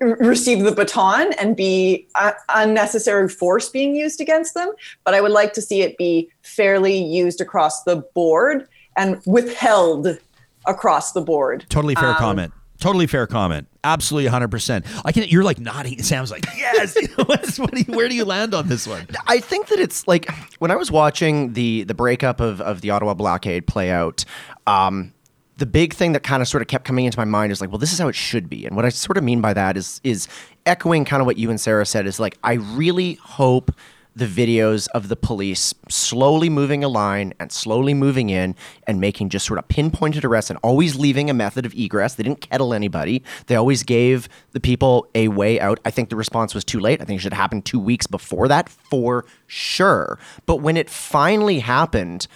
receive 0.00 0.64
the 0.64 0.72
baton 0.72 1.32
and 1.34 1.56
be 1.56 2.06
uh, 2.14 2.32
unnecessary 2.54 3.28
force 3.28 3.68
being 3.68 3.94
used 3.94 4.20
against 4.20 4.54
them 4.54 4.72
but 5.04 5.14
i 5.14 5.20
would 5.20 5.30
like 5.30 5.52
to 5.52 5.60
see 5.60 5.82
it 5.82 5.96
be 5.98 6.28
fairly 6.42 6.96
used 6.96 7.40
across 7.40 7.82
the 7.84 7.96
board 8.14 8.66
and 8.98 9.22
withheld 9.24 10.18
across 10.66 11.12
the 11.12 11.22
board. 11.22 11.64
Totally 11.70 11.94
fair 11.94 12.10
um, 12.10 12.16
comment. 12.16 12.52
Totally 12.80 13.06
fair 13.06 13.26
comment. 13.26 13.66
Absolutely 13.82 14.30
100%. 14.30 14.84
I 15.04 15.12
can 15.12 15.24
you're 15.24 15.42
like 15.42 15.58
nodding. 15.58 16.00
Sam's 16.02 16.30
like, 16.30 16.44
"Yes." 16.56 16.96
what 17.58 17.72
do 17.72 17.80
you, 17.80 17.94
where 17.94 18.08
do 18.08 18.14
you 18.14 18.24
land 18.24 18.54
on 18.54 18.68
this 18.68 18.86
one? 18.86 19.06
I 19.26 19.40
think 19.40 19.68
that 19.68 19.80
it's 19.80 20.06
like 20.06 20.30
when 20.58 20.70
I 20.70 20.76
was 20.76 20.90
watching 20.90 21.54
the 21.54 21.84
the 21.84 21.94
breakup 21.94 22.40
of 22.40 22.60
of 22.60 22.82
the 22.82 22.90
Ottawa 22.90 23.14
blockade 23.14 23.66
play 23.66 23.90
out, 23.90 24.24
um, 24.66 25.12
the 25.56 25.66
big 25.66 25.92
thing 25.92 26.12
that 26.12 26.22
kind 26.22 26.40
of 26.40 26.46
sort 26.46 26.62
of 26.62 26.68
kept 26.68 26.84
coming 26.84 27.04
into 27.04 27.18
my 27.18 27.24
mind 27.24 27.50
is 27.50 27.60
like, 27.60 27.70
well, 27.70 27.78
this 27.78 27.92
is 27.92 27.98
how 27.98 28.06
it 28.06 28.14
should 28.14 28.48
be. 28.48 28.64
And 28.64 28.76
what 28.76 28.84
I 28.84 28.90
sort 28.90 29.16
of 29.16 29.24
mean 29.24 29.40
by 29.40 29.54
that 29.54 29.76
is 29.76 30.00
is 30.04 30.28
echoing 30.66 31.04
kind 31.04 31.20
of 31.20 31.26
what 31.26 31.36
you 31.36 31.50
and 31.50 31.60
Sarah 31.60 31.86
said 31.86 32.06
is 32.06 32.20
like, 32.20 32.38
I 32.44 32.54
really 32.54 33.14
hope 33.14 33.72
the 34.18 34.26
videos 34.26 34.88
of 34.94 35.08
the 35.08 35.14
police 35.14 35.72
slowly 35.88 36.50
moving 36.50 36.82
a 36.82 36.88
line 36.88 37.32
and 37.38 37.52
slowly 37.52 37.94
moving 37.94 38.30
in 38.30 38.56
and 38.86 39.00
making 39.00 39.28
just 39.28 39.46
sort 39.46 39.60
of 39.60 39.68
pinpointed 39.68 40.24
arrests 40.24 40.50
and 40.50 40.58
always 40.62 40.96
leaving 40.96 41.30
a 41.30 41.34
method 41.34 41.64
of 41.64 41.72
egress. 41.74 42.14
They 42.14 42.24
didn't 42.24 42.40
kettle 42.40 42.74
anybody. 42.74 43.22
They 43.46 43.54
always 43.54 43.84
gave 43.84 44.28
the 44.52 44.60
people 44.60 45.06
a 45.14 45.28
way 45.28 45.60
out. 45.60 45.78
I 45.84 45.90
think 45.92 46.08
the 46.08 46.16
response 46.16 46.52
was 46.52 46.64
too 46.64 46.80
late. 46.80 47.00
I 47.00 47.04
think 47.04 47.20
it 47.20 47.22
should 47.22 47.32
have 47.32 47.40
happened 47.40 47.64
two 47.64 47.78
weeks 47.78 48.08
before 48.08 48.48
that 48.48 48.68
for 48.68 49.24
sure. 49.46 50.18
But 50.46 50.56
when 50.56 50.76
it 50.76 50.90
finally 50.90 51.60
happened, 51.60 52.26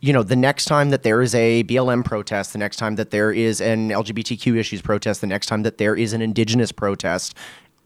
you 0.00 0.12
know, 0.12 0.22
the 0.22 0.36
next 0.36 0.64
time 0.64 0.90
that 0.90 1.02
there 1.02 1.20
is 1.20 1.34
a 1.34 1.62
BLM 1.64 2.04
protest, 2.04 2.52
the 2.52 2.58
next 2.58 2.76
time 2.76 2.96
that 2.96 3.10
there 3.10 3.32
is 3.32 3.60
an 3.60 3.90
LGBTQ 3.90 4.56
issues 4.56 4.80
protest, 4.80 5.20
the 5.20 5.26
next 5.26 5.46
time 5.46 5.62
that 5.62 5.78
there 5.78 5.94
is 5.94 6.12
an 6.12 6.22
indigenous 6.22 6.72
protest, 6.72 7.34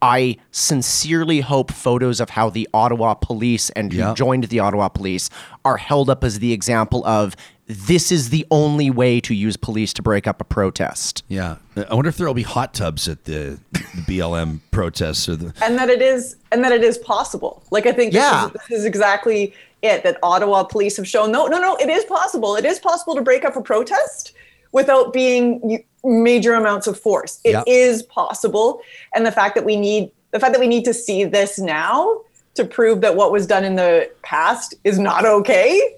I 0.04 0.36
sincerely 0.50 1.40
hope 1.40 1.72
photos 1.72 2.20
of 2.20 2.28
how 2.28 2.50
the 2.50 2.68
Ottawa 2.74 3.14
police 3.14 3.70
and 3.70 3.90
who 3.90 4.00
yep. 4.00 4.16
joined 4.16 4.44
the 4.44 4.60
Ottawa 4.60 4.88
police 4.88 5.30
are 5.64 5.78
held 5.78 6.10
up 6.10 6.22
as 6.22 6.40
the 6.40 6.52
example 6.52 7.06
of 7.06 7.34
this 7.66 8.12
is 8.12 8.28
the 8.28 8.46
only 8.50 8.90
way 8.90 9.18
to 9.20 9.34
use 9.34 9.56
police 9.56 9.94
to 9.94 10.02
break 10.02 10.26
up 10.26 10.42
a 10.42 10.44
protest. 10.44 11.24
Yeah, 11.28 11.56
I 11.74 11.94
wonder 11.94 12.10
if 12.10 12.18
there 12.18 12.26
will 12.26 12.34
be 12.34 12.42
hot 12.42 12.74
tubs 12.74 13.08
at 13.08 13.24
the, 13.24 13.58
the 13.72 13.78
BLM 14.06 14.60
protests 14.70 15.26
or 15.26 15.36
the 15.36 15.54
and 15.62 15.78
that 15.78 15.88
it 15.88 16.02
is 16.02 16.36
and 16.52 16.62
that 16.62 16.72
it 16.72 16.84
is 16.84 16.98
possible. 16.98 17.62
Like 17.70 17.86
I 17.86 17.92
think 17.92 18.12
yeah. 18.12 18.48
is, 18.48 18.52
this 18.52 18.80
is 18.80 18.84
exactly 18.84 19.54
it 19.80 20.02
that 20.04 20.18
Ottawa 20.22 20.64
police 20.64 20.98
have 20.98 21.08
shown. 21.08 21.32
No, 21.32 21.46
no, 21.46 21.58
no, 21.58 21.76
it 21.76 21.88
is 21.88 22.04
possible. 22.04 22.56
It 22.56 22.66
is 22.66 22.78
possible 22.78 23.14
to 23.14 23.22
break 23.22 23.46
up 23.46 23.56
a 23.56 23.62
protest 23.62 24.34
without 24.72 25.14
being 25.14 25.82
major 26.04 26.54
amounts 26.54 26.86
of 26.86 26.98
force. 26.98 27.40
It 27.44 27.52
yep. 27.52 27.64
is 27.66 28.02
possible. 28.02 28.80
And 29.14 29.24
the 29.24 29.32
fact 29.32 29.54
that 29.54 29.64
we 29.64 29.76
need 29.76 30.10
the 30.30 30.40
fact 30.40 30.52
that 30.52 30.60
we 30.60 30.66
need 30.66 30.84
to 30.84 30.94
see 30.94 31.24
this 31.24 31.58
now 31.58 32.20
to 32.54 32.64
prove 32.64 33.00
that 33.02 33.14
what 33.14 33.30
was 33.30 33.46
done 33.46 33.64
in 33.64 33.76
the 33.76 34.10
past 34.22 34.74
is 34.82 34.98
not 34.98 35.24
okay 35.24 35.96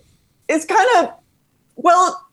is 0.48 0.64
kind 0.64 0.88
of 0.98 1.12
well 1.76 2.28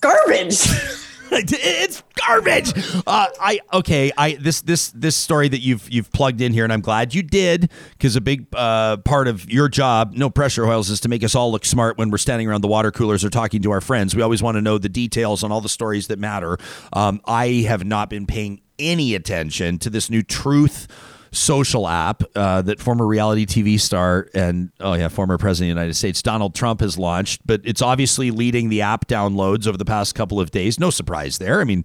garbage. 0.00 0.60
it's 1.32 2.02
garbage. 2.26 2.72
Uh, 3.06 3.26
I 3.40 3.60
okay. 3.72 4.10
I 4.16 4.34
this 4.34 4.62
this 4.62 4.90
this 4.90 5.16
story 5.16 5.48
that 5.48 5.60
you've 5.60 5.88
you've 5.90 6.10
plugged 6.12 6.40
in 6.40 6.52
here, 6.52 6.64
and 6.64 6.72
I'm 6.72 6.80
glad 6.80 7.14
you 7.14 7.22
did 7.22 7.70
because 7.92 8.16
a 8.16 8.20
big 8.20 8.46
uh, 8.54 8.98
part 8.98 9.28
of 9.28 9.50
your 9.50 9.68
job, 9.68 10.14
no 10.14 10.30
pressure 10.30 10.64
Hoyles, 10.64 10.90
is 10.90 11.00
to 11.00 11.08
make 11.08 11.22
us 11.22 11.34
all 11.34 11.52
look 11.52 11.64
smart 11.64 11.98
when 11.98 12.10
we're 12.10 12.18
standing 12.18 12.48
around 12.48 12.62
the 12.62 12.68
water 12.68 12.90
coolers 12.90 13.24
or 13.24 13.30
talking 13.30 13.62
to 13.62 13.70
our 13.70 13.80
friends. 13.80 14.14
We 14.16 14.22
always 14.22 14.42
want 14.42 14.56
to 14.56 14.62
know 14.62 14.78
the 14.78 14.88
details 14.88 15.42
on 15.42 15.52
all 15.52 15.60
the 15.60 15.68
stories 15.68 16.06
that 16.06 16.18
matter. 16.18 16.58
Um, 16.92 17.20
I 17.26 17.64
have 17.68 17.84
not 17.84 18.08
been 18.10 18.26
paying 18.26 18.62
any 18.78 19.14
attention 19.14 19.78
to 19.78 19.90
this 19.90 20.08
new 20.08 20.22
truth 20.22 20.88
social 21.30 21.86
app 21.88 22.22
uh, 22.34 22.62
that 22.62 22.80
former 22.80 23.06
reality 23.06 23.46
TV 23.46 23.80
star 23.80 24.28
and 24.34 24.70
oh 24.80 24.94
yeah, 24.94 25.08
former 25.08 25.38
president 25.38 25.70
of 25.70 25.74
the 25.76 25.80
United 25.80 25.94
States 25.94 26.22
Donald 26.22 26.54
Trump 26.54 26.80
has 26.80 26.98
launched. 26.98 27.46
But 27.46 27.60
it's 27.64 27.82
obviously 27.82 28.30
leading 28.30 28.68
the 28.68 28.82
app 28.82 29.06
downloads 29.06 29.66
over 29.66 29.78
the 29.78 29.84
past 29.84 30.14
couple 30.14 30.40
of 30.40 30.50
days. 30.50 30.78
No 30.78 30.90
surprise 30.90 31.38
there. 31.38 31.60
I 31.60 31.64
mean, 31.64 31.84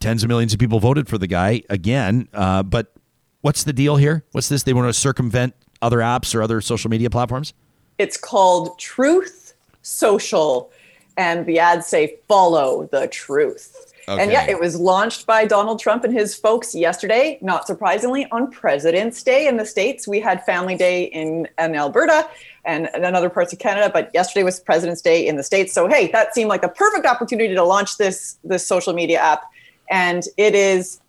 tens 0.00 0.22
of 0.22 0.28
millions 0.28 0.52
of 0.52 0.60
people 0.60 0.80
voted 0.80 1.08
for 1.08 1.18
the 1.18 1.26
guy 1.26 1.62
again. 1.68 2.28
Uh, 2.32 2.62
but 2.62 2.94
what's 3.40 3.64
the 3.64 3.72
deal 3.72 3.96
here? 3.96 4.24
What's 4.32 4.48
this? 4.48 4.62
They 4.62 4.72
want 4.72 4.88
to 4.88 4.98
circumvent 4.98 5.54
other 5.82 5.98
apps 5.98 6.34
or 6.34 6.42
other 6.42 6.60
social 6.60 6.90
media 6.90 7.10
platforms? 7.10 7.54
It's 7.98 8.16
called 8.16 8.78
Truth 8.78 9.54
Social, 9.82 10.70
and 11.16 11.46
the 11.46 11.58
ads 11.58 11.86
say 11.86 12.18
follow 12.28 12.88
the 12.90 13.08
truth. 13.08 13.77
Okay. 14.08 14.22
And 14.22 14.32
yeah, 14.32 14.48
it 14.48 14.58
was 14.58 14.80
launched 14.80 15.26
by 15.26 15.44
Donald 15.44 15.78
Trump 15.80 16.02
and 16.02 16.14
his 16.14 16.34
folks 16.34 16.74
yesterday, 16.74 17.38
not 17.42 17.66
surprisingly, 17.66 18.26
on 18.32 18.50
President's 18.50 19.22
Day 19.22 19.46
in 19.46 19.58
the 19.58 19.66
States. 19.66 20.08
We 20.08 20.18
had 20.18 20.42
Family 20.46 20.76
Day 20.76 21.04
in, 21.04 21.46
in 21.58 21.76
Alberta 21.76 22.26
and 22.64 22.88
in 22.94 23.14
other 23.14 23.28
parts 23.28 23.52
of 23.52 23.58
Canada, 23.58 23.90
but 23.92 24.10
yesterday 24.14 24.44
was 24.44 24.60
President's 24.60 25.02
Day 25.02 25.26
in 25.26 25.36
the 25.36 25.42
States. 25.42 25.74
So 25.74 25.86
hey, 25.88 26.10
that 26.12 26.34
seemed 26.34 26.48
like 26.48 26.62
the 26.62 26.70
perfect 26.70 27.04
opportunity 27.04 27.54
to 27.54 27.62
launch 27.62 27.98
this 27.98 28.38
this 28.42 28.66
social 28.66 28.94
media 28.94 29.20
app. 29.20 29.42
And 29.90 30.24
it 30.38 30.54
is 30.54 31.00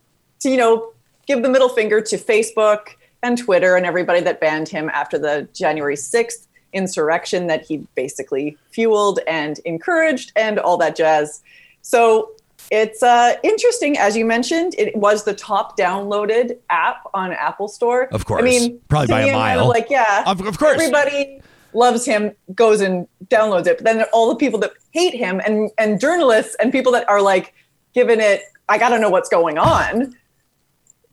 to, 0.41 0.49
you 0.49 0.57
know, 0.57 0.91
give 1.25 1.41
the 1.41 1.49
middle 1.49 1.69
finger 1.69 2.01
to 2.01 2.17
Facebook 2.17 2.95
and 3.23 3.37
Twitter 3.37 3.77
and 3.77 3.85
everybody 3.85 4.19
that 4.21 4.41
banned 4.41 4.67
him 4.67 4.89
after 4.89 5.17
the 5.17 5.47
January 5.53 5.95
6th 5.95 6.47
insurrection 6.73 7.47
that 7.47 7.65
he 7.65 7.77
basically 7.95 8.57
fueled 8.71 9.19
and 9.25 9.59
encouraged 9.59 10.33
and 10.35 10.59
all 10.59 10.75
that 10.77 10.97
jazz. 10.97 11.41
So 11.81 12.31
it's 12.71 13.01
uh, 13.01 13.35
interesting, 13.43 13.97
as 13.97 14.15
you 14.15 14.25
mentioned. 14.25 14.75
It 14.77 14.95
was 14.95 15.23
the 15.23 15.33
top 15.33 15.77
downloaded 15.77 16.57
app 16.69 17.07
on 17.13 17.31
Apple 17.31 17.67
Store. 17.67 18.07
Of 18.13 18.25
course, 18.25 18.41
I 18.41 18.45
mean, 18.45 18.79
probably 18.87 19.07
by 19.07 19.21
a 19.21 19.33
mile. 19.33 19.67
Like, 19.67 19.87
yeah, 19.89 20.23
of, 20.25 20.41
of 20.45 20.57
course, 20.57 20.73
everybody 20.73 21.41
loves 21.73 22.05
him, 22.05 22.31
goes 22.53 22.81
and 22.81 23.07
downloads 23.25 23.67
it. 23.67 23.77
But 23.77 23.85
then 23.85 24.03
all 24.13 24.29
the 24.29 24.35
people 24.35 24.59
that 24.59 24.73
hate 24.91 25.15
him, 25.15 25.41
and 25.45 25.71
and 25.77 25.99
journalists 25.99 26.55
and 26.59 26.71
people 26.71 26.91
that 26.93 27.09
are 27.09 27.21
like 27.21 27.53
giving 27.93 28.19
it, 28.19 28.43
I 28.67 28.77
got 28.77 28.89
to 28.89 28.99
know 28.99 29.09
what's 29.09 29.29
going 29.29 29.57
on 29.57 30.15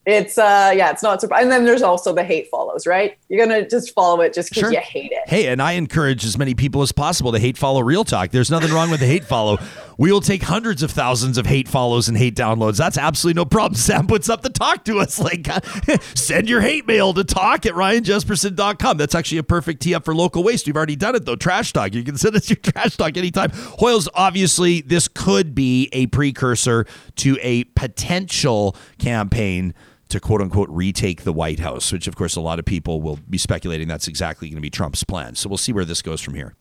it's 0.07 0.37
uh 0.37 0.71
yeah 0.73 0.89
it's 0.89 1.03
not 1.03 1.19
surprising 1.19 1.43
and 1.43 1.51
then 1.51 1.65
there's 1.65 1.81
also 1.81 2.13
the 2.13 2.23
hate 2.23 2.49
follows 2.49 2.87
right 2.87 3.17
you're 3.27 3.45
gonna 3.45 3.67
just 3.67 3.93
follow 3.93 4.21
it 4.21 4.33
just 4.33 4.49
because 4.49 4.61
sure. 4.61 4.71
you 4.71 4.79
hate 4.79 5.11
it 5.11 5.27
hey 5.27 5.47
and 5.47 5.61
i 5.61 5.73
encourage 5.73 6.25
as 6.25 6.37
many 6.37 6.55
people 6.55 6.81
as 6.81 6.93
possible 6.93 7.33
to 7.33 7.37
hate 7.37 7.57
follow 7.57 7.81
real 7.81 8.05
talk 8.05 8.31
there's 8.31 8.49
nothing 8.49 8.73
wrong 8.73 8.89
with 8.89 9.01
the 9.01 9.05
hate 9.05 9.25
follow 9.25 9.57
we 9.97 10.11
will 10.11 10.21
take 10.21 10.43
hundreds 10.43 10.83
of 10.83 10.91
thousands 10.91 11.37
of 11.37 11.45
hate 11.45 11.67
follows 11.67 12.07
and 12.07 12.17
hate 12.17 12.35
downloads. 12.35 12.77
That's 12.77 12.97
absolutely 12.97 13.39
no 13.39 13.45
problem. 13.45 13.75
Sam 13.75 14.07
puts 14.07 14.29
up 14.29 14.41
the 14.41 14.49
talk 14.49 14.85
to 14.85 14.99
us. 14.99 15.17
Like 15.27 15.47
send 16.15 16.47
your 16.47 16.61
hate 16.61 16.87
mail 16.87 17.13
to 17.13 17.23
talk 17.23 17.65
at 17.65 17.73
ryanjespersen.com 17.73 18.97
that's 18.97 19.13
actually 19.13 19.39
a 19.39 19.43
perfect 19.43 19.81
tee 19.81 19.93
up 19.93 20.05
for 20.05 20.15
local 20.15 20.41
waste. 20.41 20.67
We've 20.67 20.77
already 20.77 20.95
done 20.95 21.15
it 21.15 21.25
though. 21.25 21.35
Trash 21.35 21.73
talk. 21.73 21.93
You 21.93 22.03
can 22.03 22.17
send 22.17 22.35
us 22.35 22.49
your 22.49 22.55
trash 22.57 22.95
talk 22.95 23.17
anytime. 23.17 23.49
Hoyles 23.51 24.07
obviously 24.13 24.81
this 24.81 25.09
could 25.09 25.53
be 25.53 25.89
a 25.91 26.07
precursor 26.07 26.85
to 27.17 27.37
a 27.41 27.65
potential 27.65 28.75
campaign 28.99 29.73
to 30.09 30.19
quote 30.19 30.41
unquote 30.41 30.69
retake 30.69 31.23
the 31.23 31.33
White 31.33 31.59
House, 31.59 31.91
which 31.91 32.07
of 32.07 32.15
course 32.15 32.35
a 32.35 32.41
lot 32.41 32.59
of 32.59 32.65
people 32.65 33.01
will 33.01 33.19
be 33.29 33.37
speculating 33.37 33.87
that's 33.87 34.07
exactly 34.07 34.47
going 34.47 34.55
to 34.55 34.61
be 34.61 34.69
Trump's 34.69 35.03
plan. 35.03 35.35
So 35.35 35.49
we'll 35.49 35.57
see 35.57 35.73
where 35.73 35.85
this 35.85 36.01
goes 36.01 36.21
from 36.21 36.35
here. 36.35 36.55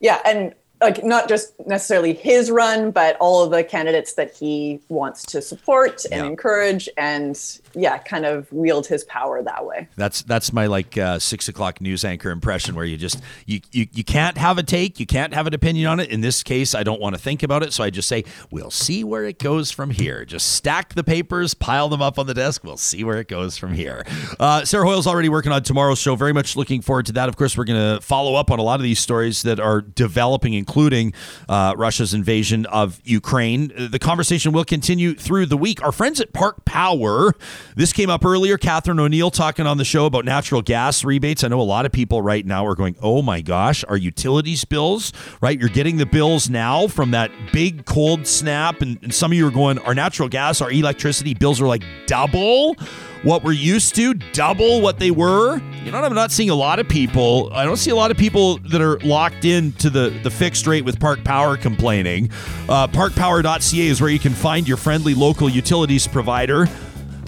Yeah, 0.00 0.20
and 0.24 0.54
like 0.82 1.04
not 1.04 1.28
just 1.28 1.54
necessarily 1.66 2.12
his 2.12 2.50
run, 2.50 2.90
but 2.90 3.16
all 3.20 3.42
of 3.44 3.50
the 3.50 3.62
candidates 3.64 4.14
that 4.14 4.34
he 4.34 4.80
wants 4.88 5.22
to 5.26 5.40
support 5.40 6.04
and 6.06 6.14
Yeah. 6.24 6.26
encourage, 6.26 6.88
and 6.96 7.38
yeah, 7.74 7.98
kind 7.98 8.24
of 8.24 8.50
wield 8.52 8.86
his 8.86 9.04
power 9.04 9.42
that 9.42 9.64
way. 9.66 9.88
That's 9.96 10.22
that's 10.22 10.52
my 10.52 10.66
like 10.66 10.96
uh, 10.98 11.18
six 11.18 11.48
o'clock 11.48 11.80
news 11.80 12.04
anchor 12.04 12.30
impression 12.30 12.74
where 12.74 12.84
you 12.84 12.96
just 12.96 13.20
you, 13.46 13.60
you 13.70 13.86
you 13.92 14.04
can't 14.04 14.38
have 14.38 14.58
a 14.58 14.62
take, 14.62 15.00
you 15.00 15.06
can't 15.06 15.34
have 15.34 15.46
an 15.46 15.54
opinion 15.54 15.86
on 15.86 16.00
it. 16.00 16.10
In 16.10 16.20
this 16.20 16.42
case, 16.42 16.74
I 16.74 16.82
don't 16.82 17.00
want 17.00 17.14
to 17.14 17.20
think 17.20 17.42
about 17.42 17.62
it, 17.62 17.72
so 17.72 17.84
I 17.84 17.90
just 17.90 18.08
say 18.08 18.24
we'll 18.50 18.70
see 18.70 19.04
where 19.04 19.24
it 19.24 19.38
goes 19.38 19.70
from 19.70 19.90
here. 19.90 20.24
Just 20.24 20.52
stack 20.52 20.94
the 20.94 21.04
papers, 21.04 21.54
pile 21.54 21.88
them 21.88 22.02
up 22.02 22.18
on 22.18 22.26
the 22.26 22.34
desk. 22.34 22.64
We'll 22.64 22.76
see 22.76 23.04
where 23.04 23.18
it 23.18 23.28
goes 23.28 23.56
from 23.56 23.72
here. 23.74 24.04
Uh, 24.38 24.64
Sarah 24.64 24.84
Hoyle's 24.84 25.06
already 25.06 25.28
working 25.28 25.52
on 25.52 25.62
tomorrow's 25.62 25.98
show. 25.98 26.16
Very 26.16 26.32
much 26.32 26.56
looking 26.56 26.82
forward 26.82 27.06
to 27.06 27.12
that. 27.12 27.28
Of 27.28 27.36
course, 27.36 27.56
we're 27.56 27.64
going 27.64 27.96
to 27.96 28.00
follow 28.00 28.34
up 28.34 28.50
on 28.50 28.58
a 28.58 28.62
lot 28.62 28.80
of 28.80 28.84
these 28.84 28.98
stories 28.98 29.42
that 29.42 29.60
are 29.60 29.80
developing, 29.80 30.54
including 30.54 31.12
uh, 31.48 31.74
Russia's 31.76 32.14
invasion 32.14 32.66
of 32.66 33.00
Ukraine. 33.04 33.72
The 33.76 33.98
conversation 33.98 34.52
will 34.52 34.64
continue 34.64 35.14
through 35.14 35.46
the 35.46 35.56
week. 35.56 35.82
Our 35.82 35.92
friends 35.92 36.20
at 36.20 36.32
Park 36.32 36.64
Power, 36.64 37.32
this 37.76 37.92
came 37.92 38.10
up 38.10 38.24
earlier. 38.24 38.58
Katherine 38.58 39.00
O'Neill 39.00 39.30
talking 39.30 39.66
on 39.66 39.78
the 39.78 39.84
show 39.84 40.06
about 40.06 40.24
natural 40.24 40.62
gas 40.62 41.04
rebates. 41.04 41.44
I 41.44 41.48
know 41.48 41.60
a 41.60 41.62
lot 41.62 41.86
of 41.86 41.92
people 41.92 42.22
right 42.22 42.44
now 42.44 42.66
are 42.66 42.74
going, 42.74 42.96
oh 43.02 43.22
my 43.22 43.40
gosh, 43.40 43.84
our 43.84 43.96
utilities 43.96 44.64
bills, 44.64 45.12
right? 45.40 45.58
You're 45.58 45.68
getting 45.68 45.96
the 45.96 46.06
bills 46.06 46.50
now 46.50 46.86
from 46.88 47.12
that 47.12 47.30
big 47.52 47.84
cold 47.84 48.26
snap. 48.26 48.82
And, 48.82 48.98
and 49.02 49.14
some 49.14 49.32
of 49.32 49.38
you 49.38 49.46
are 49.46 49.52
going, 49.52 49.78
our 49.80 49.94
natural 49.94 50.28
gas, 50.28 50.60
our 50.60 50.70
electricity 50.70 51.34
bills 51.34 51.60
are 51.60 51.66
like 51.66 51.84
double 52.06 52.76
what 53.22 53.44
we're 53.44 53.52
used 53.52 53.94
to, 53.94 54.14
double 54.14 54.80
what 54.80 54.98
they 54.98 55.10
were. 55.10 55.58
You 55.84 55.90
know 55.90 56.00
what? 56.00 56.04
I'm 56.04 56.14
not 56.14 56.32
seeing 56.32 56.50
a 56.50 56.54
lot 56.54 56.78
of 56.78 56.88
people. 56.88 57.50
I 57.52 57.64
don't 57.64 57.76
see 57.76 57.90
a 57.90 57.94
lot 57.94 58.10
of 58.10 58.16
people 58.16 58.58
that 58.58 58.80
are 58.80 58.98
locked 59.00 59.44
into 59.44 59.90
the, 59.90 60.10
the 60.22 60.30
fixed 60.30 60.66
rate 60.66 60.84
with 60.84 60.98
Park 60.98 61.24
Power 61.24 61.56
complaining. 61.56 62.30
Uh, 62.68 62.88
parkpower.ca 62.88 63.86
is 63.86 64.00
where 64.00 64.10
you 64.10 64.18
can 64.18 64.32
find 64.32 64.66
your 64.66 64.76
friendly 64.76 65.14
local 65.14 65.48
utilities 65.48 66.06
provider. 66.06 66.66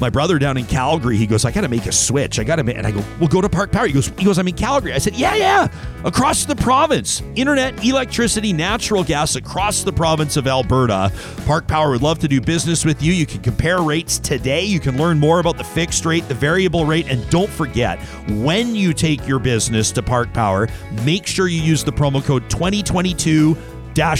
My 0.01 0.11
brother 0.11 0.39
down 0.41 0.57
in 0.57 0.66
Calgary, 0.66 1.16
he 1.16 1.27
goes, 1.27 1.45
I 1.45 1.53
got 1.53 1.61
to 1.61 1.69
make 1.69 1.87
a 1.87 1.93
switch. 1.93 2.39
I 2.41 2.45
got 2.45 2.57
to 2.57 2.65
make, 2.65 2.77
and 2.77 2.87
I 2.87 2.91
go, 2.91 3.03
well, 3.21 3.29
go 3.29 3.41
to 3.41 3.49
Park 3.49 3.71
Power. 3.71 3.87
He 3.87 3.93
goes, 3.93 4.09
he 4.19 4.25
goes, 4.25 4.39
I'm 4.39 4.49
in 4.49 4.55
Calgary. 4.55 4.93
I 4.93 4.99
said, 4.99 5.15
yeah, 5.15 5.35
yeah, 5.35 5.69
across 6.05 6.45
the 6.45 6.57
province, 6.57 7.23
internet, 7.37 7.85
electricity, 7.85 8.53
natural 8.53 9.05
gas 9.05 9.37
across 9.37 9.83
the 9.83 9.93
province 9.93 10.37
of 10.37 10.49
Alberta. 10.49 11.12
Park 11.47 11.69
Power 11.69 11.91
would 11.91 12.03
love 12.03 12.19
to 12.21 12.29
do 12.29 12.41
business 12.41 12.85
with 12.85 13.03
you. 13.03 13.12
You 13.12 13.25
can 13.25 13.41
compare 13.41 13.83
rates 13.83 14.19
today. 14.19 14.65
You 14.65 14.81
can 14.81 14.99
learn 14.99 15.19
more 15.19 15.39
about 15.39 15.59
the 15.59 15.65
fixed 15.65 16.05
rate, 16.05 16.27
the 16.29 16.35
variable 16.35 16.87
rate, 16.87 17.07
and 17.09 17.29
don't 17.31 17.51
forget, 17.51 18.01
when 18.29 18.75
you 18.75 18.93
take 18.95 19.27
your 19.29 19.39
business 19.39 19.93
to 19.93 20.03
Park 20.03 20.33
Power, 20.35 20.69
make 21.05 21.27
sure 21.27 21.47
you 21.47 21.61
use 21.61 21.85
the 21.85 21.93
promo 21.93 22.23
code 22.23 22.49
2022 22.51 23.57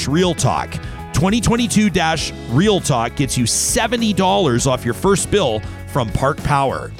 Real 0.07 0.35
Talk. 0.35 0.73
2022 1.15 1.91
Real 2.51 2.81
Talk 2.81 3.15
gets 3.17 3.39
you 3.39 3.45
$70 3.45 4.67
off 4.67 4.85
your 4.85 4.95
first 4.95 5.31
bill 5.31 5.61
from 5.87 6.09
Park 6.11 6.39
Power. 6.39 6.93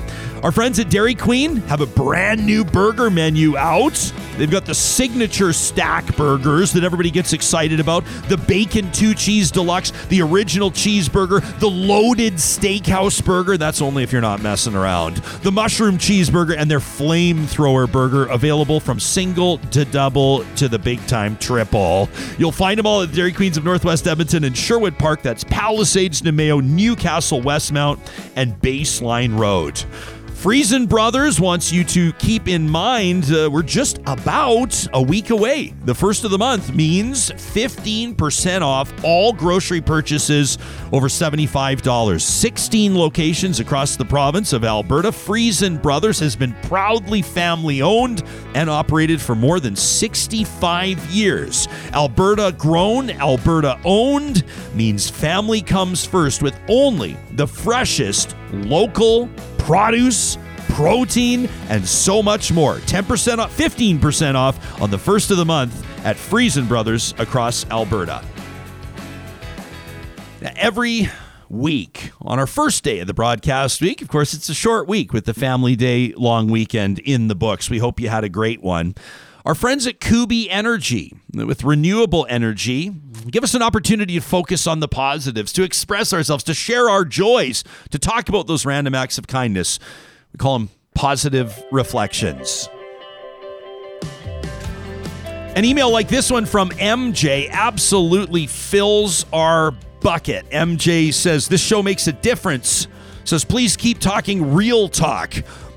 Our 0.43 0.53
friends 0.53 0.79
at 0.79 0.91
Dairy 0.91 1.15
Queen 1.15 1.57
have 1.69 1.81
a 1.81 1.87
brand 1.87 2.45
new 2.45 2.65
burger 2.65 3.09
menu 3.09 3.57
out. 3.57 4.13
They've 4.37 4.51
got 4.51 4.67
the 4.67 4.75
signature 4.75 5.53
stack 5.53 6.17
burgers 6.17 6.73
that 6.73 6.85
everybody 6.85 7.11
gets 7.11 7.33
excited 7.33 7.81
about 7.81 8.05
the 8.29 8.37
bacon 8.37 8.91
two 8.93 9.15
cheese 9.15 9.51
deluxe, 9.51 9.93
the 10.09 10.21
original 10.21 10.71
cheeseburger, 10.71 11.41
the 11.61 11.71
loaded 11.71 12.35
steakhouse 12.35 13.25
burger. 13.25 13.57
That's 13.57 13.81
only 13.81 14.03
if 14.03 14.13
you're 14.13 14.21
not 14.21 14.43
messing 14.43 14.75
around. 14.75 15.17
The 15.43 15.53
mushroom 15.53 15.97
cheeseburger 15.97 16.57
and 16.59 16.71
their 16.71 16.81
flamethrower 16.81 17.91
burger 17.91 18.27
available 18.27 18.81
from 18.81 19.01
single 19.01 19.59
to 19.59 19.85
double 19.87 20.45
to 20.57 20.69
the 20.69 20.79
big 20.79 21.05
time 21.07 21.37
triple. 21.39 22.11
You'll 22.37 22.53
find 22.53 22.79
them 22.79 22.87
all 22.87 23.03
at 23.03 23.13
Dairy 23.13 23.33
Queens 23.33 23.57
of 23.57 23.65
Northwest 23.65 24.07
Edmonton 24.07 24.45
and 24.45 24.57
Sherwood 24.57 24.99
Park. 24.99 25.23
That's 25.23 25.45
Palisades, 25.45 26.21
Namao, 26.23 26.63
Newcastle, 26.63 27.41
Westmount, 27.41 27.99
and 28.37 28.61
Baseline 28.61 29.39
Road. 29.39 29.83
Friesen 30.45 30.87
Brothers 30.87 31.41
wants 31.41 31.73
you 31.73 31.85
to 31.85 32.13
keep 32.19 32.49
in 32.49 32.69
mind 32.69 33.33
uh, 33.33 33.49
we're 33.51 33.63
just 33.63 33.99
about 34.05 34.87
a 34.93 35.01
week 35.01 35.31
away. 35.31 35.73
The 35.87 35.95
first 35.95 36.23
of 36.25 36.31
the 36.31 36.37
month 36.37 36.75
means 36.75 37.31
15% 37.31 38.61
off 38.61 38.93
all 39.03 39.33
grocery 39.33 39.81
purchases 39.81 40.59
over 40.93 41.09
$75. 41.09 42.21
16 42.21 42.95
locations 42.95 43.59
across 43.59 43.97
the 43.97 44.05
province 44.05 44.53
of 44.53 44.65
Alberta. 44.65 45.09
Friesen 45.09 45.81
Brothers 45.81 46.19
has 46.19 46.37
been 46.37 46.53
proudly 46.65 47.23
family 47.23 47.81
owned 47.81 48.23
and 48.55 48.69
operated 48.69 49.23
for 49.23 49.35
more 49.35 49.61
than 49.61 49.75
65 49.75 51.07
years. 51.07 51.69
Alberta 51.95 52.55
grown, 52.59 53.09
Alberta 53.13 53.81
owned 53.83 54.45
means 54.75 55.09
family 55.09 55.63
comes 55.63 56.05
first 56.05 56.43
with 56.43 56.55
only 56.69 57.17
the 57.33 57.47
freshest 57.49 58.37
local 58.55 59.29
produce, 59.59 60.39
protein, 60.71 61.49
and 61.69 61.87
so 61.87 62.23
much 62.23 62.53
more. 62.53 62.77
10% 62.77 63.39
off, 63.39 63.57
15% 63.57 64.35
off 64.35 64.81
on 64.81 64.91
the 64.91 64.99
first 64.99 65.31
of 65.31 65.37
the 65.37 65.45
month 65.45 65.85
at 66.05 66.17
Friesen 66.17 66.69
Brothers 66.69 67.15
across 67.19 67.69
Alberta. 67.71 68.25
Now, 70.41 70.53
Every 70.57 71.09
week 71.49 72.11
on 72.21 72.39
our 72.39 72.47
first 72.47 72.85
day 72.85 73.01
of 73.01 73.07
the 73.07 73.15
broadcast 73.15 73.81
week, 73.81 74.03
of 74.03 74.09
course, 74.09 74.35
it's 74.35 74.49
a 74.49 74.55
short 74.55 74.89
week 74.89 75.13
with 75.13 75.25
the 75.25 75.35
Family 75.35 75.77
Day 75.77 76.13
long 76.17 76.49
weekend 76.49 76.99
in 77.01 77.29
the 77.29 77.35
books. 77.35 77.71
We 77.71 77.79
hope 77.79 78.01
you 78.01 78.09
had 78.09 78.25
a 78.25 78.29
great 78.29 78.63
one. 78.63 78.95
Our 79.45 79.55
friends 79.55 79.87
at 79.87 80.01
Kuby 80.01 80.51
Energy, 80.51 81.13
with 81.35 81.65
renewable 81.65 82.27
energy, 82.31 82.91
give 83.31 83.45
us 83.45 83.53
an 83.53 83.61
opportunity 83.61 84.15
to 84.15 84.23
focus 84.23 84.67
on 84.67 84.81
the 84.81 84.89
positives, 84.89 85.53
to 85.53 85.63
express 85.65 86.15
ourselves, 86.15 86.45
to 86.45 86.55
share 86.55 86.89
our 86.89 87.05
joys, 87.05 87.63
to 87.91 87.99
talk 87.99 88.31
about 88.31 88.47
those 88.47 88.65
random 88.65 88.95
acts 88.95 89.19
of 89.19 89.27
kindness. 89.27 89.79
We 90.33 90.39
call 90.39 90.59
them 90.59 90.71
positive 90.95 91.63
reflections. 91.71 92.71
An 95.55 95.67
email 95.67 95.91
like 95.91 96.09
this 96.09 96.31
one 96.31 96.47
from 96.47 96.71
MJ 96.71 97.51
absolutely 97.51 98.47
fills 98.47 99.27
our 99.31 99.73
bucket. 100.01 100.49
MJ 100.49 101.13
says, 101.13 101.49
This 101.49 101.61
show 101.61 101.83
makes 101.83 102.07
a 102.07 102.13
difference. 102.13 102.89
Says, 103.25 103.45
Please 103.45 103.77
keep 103.77 103.99
talking 103.99 104.55
real 104.55 104.89
talk. 104.89 105.35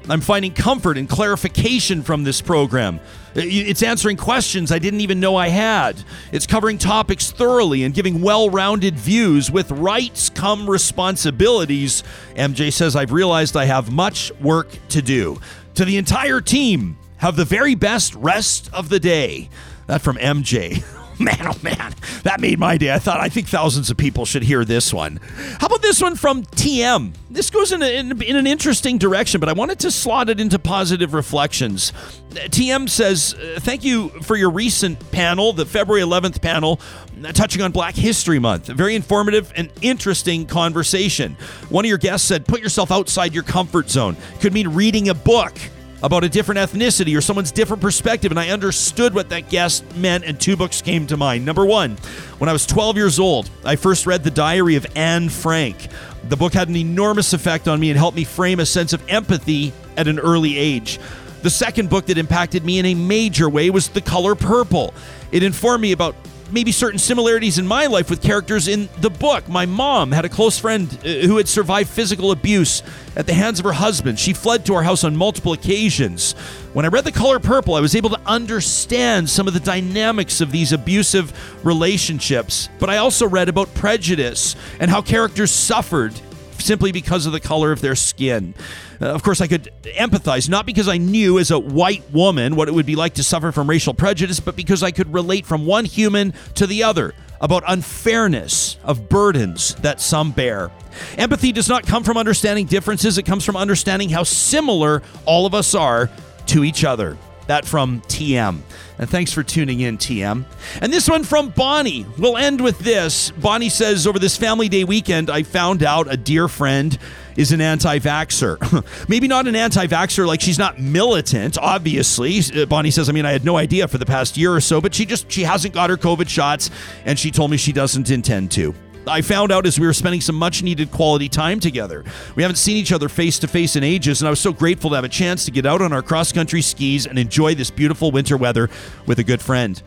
I'm 0.10 0.22
finding 0.22 0.54
comfort 0.54 0.98
and 0.98 1.10
clarification 1.10 2.02
from 2.02 2.24
this 2.24 2.40
program. 2.40 3.02
Uh, 3.38 3.42
it's 3.44 3.84
answering 3.84 4.18
questions 4.18 4.72
I 4.72 4.80
didn't 4.80 5.02
even 5.02 5.20
know 5.20 5.36
I 5.36 5.50
had. 5.50 6.04
It's 6.32 6.48
covering 6.48 6.80
topics 6.80 7.30
thoroughly 7.30 7.84
and 7.84 7.94
giving 7.94 8.22
well 8.22 8.50
rounded 8.50 8.98
views. 8.98 9.52
With 9.52 9.70
rights 9.72 10.30
come 10.32 10.68
responsibilities. 10.68 12.04
MJ 12.36 12.74
says, 12.74 12.96
I've 12.96 13.12
realized 13.12 13.56
I 13.56 13.66
have 13.66 13.92
much 13.92 14.32
work 14.42 14.70
to 14.90 15.04
do. 15.04 15.40
To 15.76 15.86
the 15.86 15.98
entire 15.98 16.42
team, 16.42 16.98
have 17.18 17.36
the 17.36 17.46
very 17.46 17.76
best 17.76 18.16
rest 18.16 18.74
of 18.74 18.90
the 18.90 19.00
day. 19.00 19.50
That 19.86 20.02
from 20.02 20.18
MJ. 20.18 20.84
Man, 21.20 21.48
oh 21.48 21.56
man, 21.64 21.96
that 22.24 22.40
made 22.40 22.60
my 22.60 22.78
day. 22.78 22.94
I 22.94 23.00
thought, 23.00 23.20
I 23.20 23.28
think 23.28 23.48
thousands 23.48 23.90
of 23.90 23.98
people 23.98 24.24
should 24.24 24.44
hear 24.44 24.64
this 24.64 24.94
one. 24.94 25.20
How 25.60 25.66
about 25.66 25.82
this 25.82 26.00
one 26.00 26.16
from 26.16 26.44
TM? 26.44 27.12
This 27.32 27.50
goes 27.50 27.72
in, 27.72 27.82
a, 27.82 27.88
in, 27.88 28.22
in 28.22 28.36
an 28.36 28.46
interesting 28.46 29.00
direction, 29.00 29.40
but 29.40 29.50
I 29.50 29.54
wanted 29.54 29.80
to 29.80 29.90
slot 29.90 30.30
it 30.30 30.40
into 30.40 30.60
positive 30.60 31.16
reflections. 31.16 31.92
TM 32.30 32.88
says, 32.88 33.34
uh, 33.34 33.60
Thank 33.60 33.84
you 33.84 34.10
for 34.22 34.36
your 34.36 34.52
recent 34.52 35.12
panel, 35.12 35.54
the 35.54 35.66
February 35.66 36.04
11th 36.04 36.40
panel, 36.40 36.80
uh, 37.26 37.32
touching 37.32 37.64
on 37.64 37.72
Black 37.72 37.96
History 37.96 38.38
Month. 38.38 38.68
Very 38.68 38.94
informative 38.94 39.52
and 39.56 39.72
interesting 39.82 40.46
conversation. 40.46 41.36
One 41.70 41.84
of 41.84 41.90
your 41.90 41.98
guests 41.98 42.28
said, 42.28 42.46
Put 42.46 42.62
yourself 42.62 42.92
outside 42.92 43.34
your 43.34 43.44
comfort 43.44 43.90
zone. 43.90 44.18
Could 44.40 44.54
mean 44.54 44.70
reading 44.70 45.10
a 45.10 45.16
book 45.16 45.58
about 46.04 46.24
a 46.24 46.30
different 46.30 46.60
ethnicity 46.60 47.18
or 47.18 47.22
someone's 47.22 47.52
different 47.52 47.82
perspective, 47.82 48.32
and 48.32 48.40
I 48.40 48.50
understood 48.50 49.14
what 49.14 49.30
that 49.30 49.50
guest 49.50 49.84
meant, 49.96 50.24
and 50.26 50.40
two 50.40 50.56
books 50.56 50.82
came 50.82 51.08
to 51.08 51.18
mind. 51.18 51.46
Number 51.46 51.66
one, 51.66 51.98
when 52.38 52.50
I 52.50 52.54
was 52.54 52.66
12 52.66 52.98
years 52.98 53.20
old, 53.20 53.50
I 53.66 53.76
first 53.76 54.06
read 54.06 54.24
The 54.24 54.32
Diary 54.32 54.76
of 54.76 54.86
Anne 54.96 55.30
Frank. 55.30 55.88
The 56.30 56.38
book 56.38 56.54
had 56.54 56.70
an 56.70 56.76
enormous 56.76 57.34
effect 57.34 57.68
on 57.68 57.80
me 57.80 57.90
and 57.90 57.98
helped 57.98 58.18
me 58.18 58.24
frame 58.24 58.60
a 58.60 58.66
sense 58.66 58.94
of 58.94 59.02
empathy 59.10 59.74
at 59.96 60.08
an 60.08 60.20
early 60.20 60.58
age. 60.58 61.00
The 61.42 61.50
second 61.50 61.90
book 61.90 62.08
that 62.08 62.18
impacted 62.18 62.66
me 62.66 62.80
in 62.80 62.86
a 62.86 62.96
major 62.96 63.50
way 63.50 63.70
was 63.70 63.90
The 63.90 64.02
Color 64.02 64.36
Purple. 64.36 64.94
It 65.32 65.44
informed 65.44 65.82
me 65.82 65.92
about 65.92 66.16
maybe 66.52 66.72
certain 66.72 67.00
similarities 67.00 67.58
in 67.58 67.68
my 67.68 67.88
life 67.88 68.10
with 68.10 68.22
characters 68.22 68.68
in 68.68 68.90
the 69.00 69.10
book. 69.10 69.48
My 69.50 69.66
mom 69.66 70.12
had 70.12 70.26
a 70.26 70.30
close 70.30 70.58
friend 70.58 70.88
uh, 71.04 71.08
who 71.28 71.38
had 71.38 71.48
survived 71.48 71.90
physical 71.90 72.32
abuse 72.32 72.84
at 73.16 73.28
the 73.28 73.34
hands 73.34 73.60
of 73.60 73.66
her 73.66 73.74
husband. 73.74 74.20
She 74.20 74.34
fled 74.34 74.66
to 74.66 74.76
our 74.76 74.84
house 74.84 75.04
on 75.04 75.16
multiple 75.16 75.54
occasions. 75.54 76.34
When 76.74 76.86
I 76.86 76.90
read 76.90 77.04
The 77.04 77.12
Color 77.12 77.40
Purple, 77.40 77.76
I 77.76 77.80
was 77.80 77.96
able 77.96 78.12
to 78.12 78.22
understand 78.26 79.30
some 79.30 79.48
of 79.48 79.54
the 79.54 79.60
dynamics 79.60 80.42
of 80.42 80.52
these 80.52 80.72
abusive 80.72 81.34
relationships. 81.66 82.70
But 82.80 82.90
I 82.90 82.98
also 82.98 83.28
read 83.28 83.50
about 83.50 83.74
prejudice 83.74 84.56
and 84.80 84.90
how 84.90 85.02
characters 85.02 85.52
suffered 85.52 86.14
simply 86.60 86.92
because 86.92 87.26
of 87.26 87.34
the 87.34 87.40
color 87.40 87.72
of 87.72 87.82
their 87.82 87.96
skin. 87.96 88.54
Uh, 89.02 89.06
of 89.08 89.24
course, 89.24 89.42
I 89.42 89.48
could 89.48 89.70
empathize, 89.84 90.50
not 90.50 90.66
because 90.66 90.88
I 90.88 90.98
knew 90.98 91.40
as 91.40 91.52
a 91.52 91.60
white 91.60 92.10
woman 92.12 92.56
what 92.56 92.68
it 92.68 92.74
would 92.74 92.86
be 92.86 92.96
like 92.96 93.16
to 93.16 93.24
suffer 93.24 93.52
from 93.52 93.70
racial 93.70 93.94
prejudice, 93.94 94.40
but 94.40 94.56
because 94.56 94.84
I 94.84 94.92
could 94.92 95.14
relate 95.14 95.46
from 95.46 95.66
one 95.66 95.86
human 95.86 96.34
to 96.56 96.68
the 96.68 96.84
other 96.84 97.14
about 97.40 97.64
unfairness 97.68 98.78
of 98.84 99.10
burdens 99.10 99.76
that 99.76 100.02
some 100.02 100.32
bear. 100.32 100.72
Empathy 101.18 101.52
does 101.52 101.70
not 101.70 101.86
come 101.86 102.04
from 102.04 102.18
understanding 102.18 102.66
differences, 102.66 103.18
it 103.18 103.24
comes 103.24 103.46
from 103.46 103.56
understanding 103.56 104.10
how 104.10 104.24
similar 104.24 105.04
all 105.26 105.46
of 105.46 105.54
us 105.54 105.76
are 105.76 106.10
to 106.48 106.64
each 106.64 106.84
other. 106.84 107.18
That 107.48 107.66
from 107.66 108.02
TM. 108.02 108.60
And 109.00 109.10
thanks 109.10 109.32
for 109.32 109.42
tuning 109.42 109.80
in, 109.80 109.98
TM. 109.98 110.44
And 110.82 110.92
this 110.92 111.08
one 111.08 111.24
from 111.24 111.50
Bonnie. 111.50 112.06
We'll 112.18 112.36
end 112.36 112.60
with 112.60 112.78
this. 112.80 113.32
Bonnie 113.32 113.70
says 113.70 114.06
Over 114.06 114.20
this 114.20 114.36
Family 114.36 114.68
Day 114.68 114.84
weekend, 114.84 115.30
I 115.30 115.44
found 115.44 115.82
out 115.82 116.12
a 116.12 116.18
dear 116.18 116.50
friend 116.50 116.98
is 117.38 117.52
an 117.52 117.62
anti 117.62 118.00
vaxxer. 118.00 118.58
Maybe 119.10 119.28
not 119.28 119.48
an 119.48 119.56
anti 119.56 119.88
vaxxer, 119.88 120.28
like 120.28 120.42
she's 120.42 120.60
not 120.60 120.80
militant, 120.80 121.58
obviously. 121.58 122.40
Uh, 122.54 122.66
Bonnie 122.66 122.92
says, 122.92 123.08
I 123.08 123.14
mean, 123.14 123.26
I 123.26 123.32
had 123.32 123.46
no 123.46 123.56
idea 123.56 123.88
for 123.88 123.98
the 123.98 124.06
past 124.06 124.36
year 124.36 124.54
or 124.54 124.60
so, 124.60 124.82
but 124.82 124.94
she 124.94 125.06
just, 125.06 125.32
she 125.32 125.44
hasn't 125.44 125.74
got 125.74 125.90
her 125.90 125.98
COVID 125.98 126.28
shots, 126.28 126.70
and 127.06 127.18
she 127.18 127.32
told 127.32 127.52
me 127.52 127.58
she 127.58 127.72
doesn't 127.72 128.10
intend 128.10 128.52
to. 128.52 128.74
I 129.08 129.22
found 129.22 129.52
out 129.52 129.66
as 129.66 129.80
we 129.80 129.88
were 129.88 129.94
spending 129.94 130.20
some 130.20 130.36
much 130.36 130.64
needed 130.64 130.92
quality 130.92 131.30
time 131.30 131.62
together. 131.62 132.04
We 132.36 132.44
haven't 132.44 132.58
seen 132.58 132.76
each 132.76 132.92
other 132.92 133.08
face 133.08 133.40
to 133.40 133.48
face 133.48 133.78
in 133.78 133.84
ages, 133.84 134.22
and 134.22 134.28
I 134.28 134.30
was 134.30 134.40
so 134.40 134.52
grateful 134.52 134.90
to 134.90 134.96
have 134.96 135.06
a 135.06 135.10
chance 135.10 135.46
to 135.46 135.52
get 135.52 135.66
out 135.66 135.82
on 135.82 135.94
our 135.94 136.02
cross 136.02 136.34
country 136.34 136.62
skis 136.62 137.06
and 137.06 137.18
enjoy 137.18 137.56
this 137.56 137.72
beautiful 137.72 138.12
winter 138.12 138.36
weather 138.36 138.70
with 139.06 139.20
a 139.20 139.24
good 139.24 139.42
friend. 139.42 139.82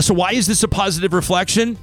So, 0.00 0.14
why 0.14 0.32
is 0.32 0.46
this 0.46 0.62
a 0.62 0.68
positive 0.68 1.12
reflection? 1.12 1.76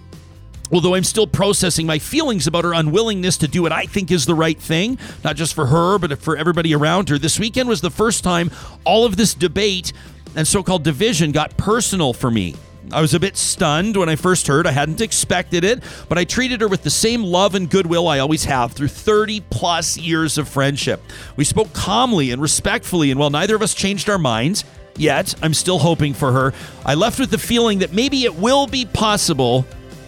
Although 0.72 0.96
I'm 0.96 1.04
still 1.04 1.28
processing 1.28 1.86
my 1.86 2.00
feelings 2.00 2.48
about 2.48 2.64
her 2.64 2.74
unwillingness 2.74 3.38
to 3.38 3.48
do 3.48 3.62
what 3.62 3.72
I 3.72 3.86
think 3.86 4.10
is 4.10 4.26
the 4.26 4.36
right 4.36 4.60
thing, 4.60 4.98
not 5.24 5.36
just 5.36 5.54
for 5.54 5.66
her, 5.66 6.00
but 6.00 6.20
for 6.20 6.38
everybody 6.38 6.74
around 6.74 7.10
her, 7.10 7.18
this 7.18 7.40
weekend 7.40 7.68
was 7.68 7.82
the 7.82 7.90
first 7.90 8.24
time 8.24 8.52
all 8.86 9.06
of 9.06 9.18
this 9.18 9.34
debate 9.34 9.92
and 10.36 10.48
so 10.48 10.64
called 10.64 10.84
division 10.84 11.32
got 11.32 11.58
personal 11.58 12.14
for 12.14 12.32
me. 12.32 12.56
I 12.94 13.00
was 13.00 13.14
a 13.14 13.20
bit 13.20 13.38
stunned 13.38 13.96
when 13.96 14.10
I 14.10 14.16
first 14.16 14.48
heard. 14.48 14.68
I 14.68 14.72
hadn't 14.72 15.02
expected 15.02 15.64
it, 15.64 15.82
but 16.10 16.18
I 16.18 16.24
treated 16.24 16.62
her 16.62 16.68
with 16.68 16.84
the 16.84 16.90
same 16.90 17.24
love 17.24 17.56
and 17.56 17.70
goodwill 17.70 18.08
I 18.08 18.20
always 18.20 18.46
have 18.46 18.74
through 18.74 18.90
30 18.90 19.42
plus 19.50 19.98
years 19.98 20.38
of 20.38 20.50
friendship. 20.50 21.02
We 21.36 21.46
spoke 21.46 21.72
calmly 21.74 22.32
and 22.32 22.42
respectfully, 22.42 23.12
and 23.12 23.20
while 23.20 23.30
neither 23.30 23.56
of 23.56 23.62
us 23.62 23.74
changed 23.74 24.10
our 24.10 24.18
minds, 24.18 24.66
yet 24.98 25.36
I'm 25.42 25.54
still 25.54 25.80
hoping 25.80 26.14
for 26.14 26.32
her, 26.34 26.54
I 26.86 26.96
left 26.96 27.20
with 27.20 27.32
the 27.32 27.38
feeling 27.38 27.80
that 27.80 27.94
maybe 27.94 28.24
it 28.26 28.36
will 28.36 28.68
be 28.68 28.86
possible 28.86 29.66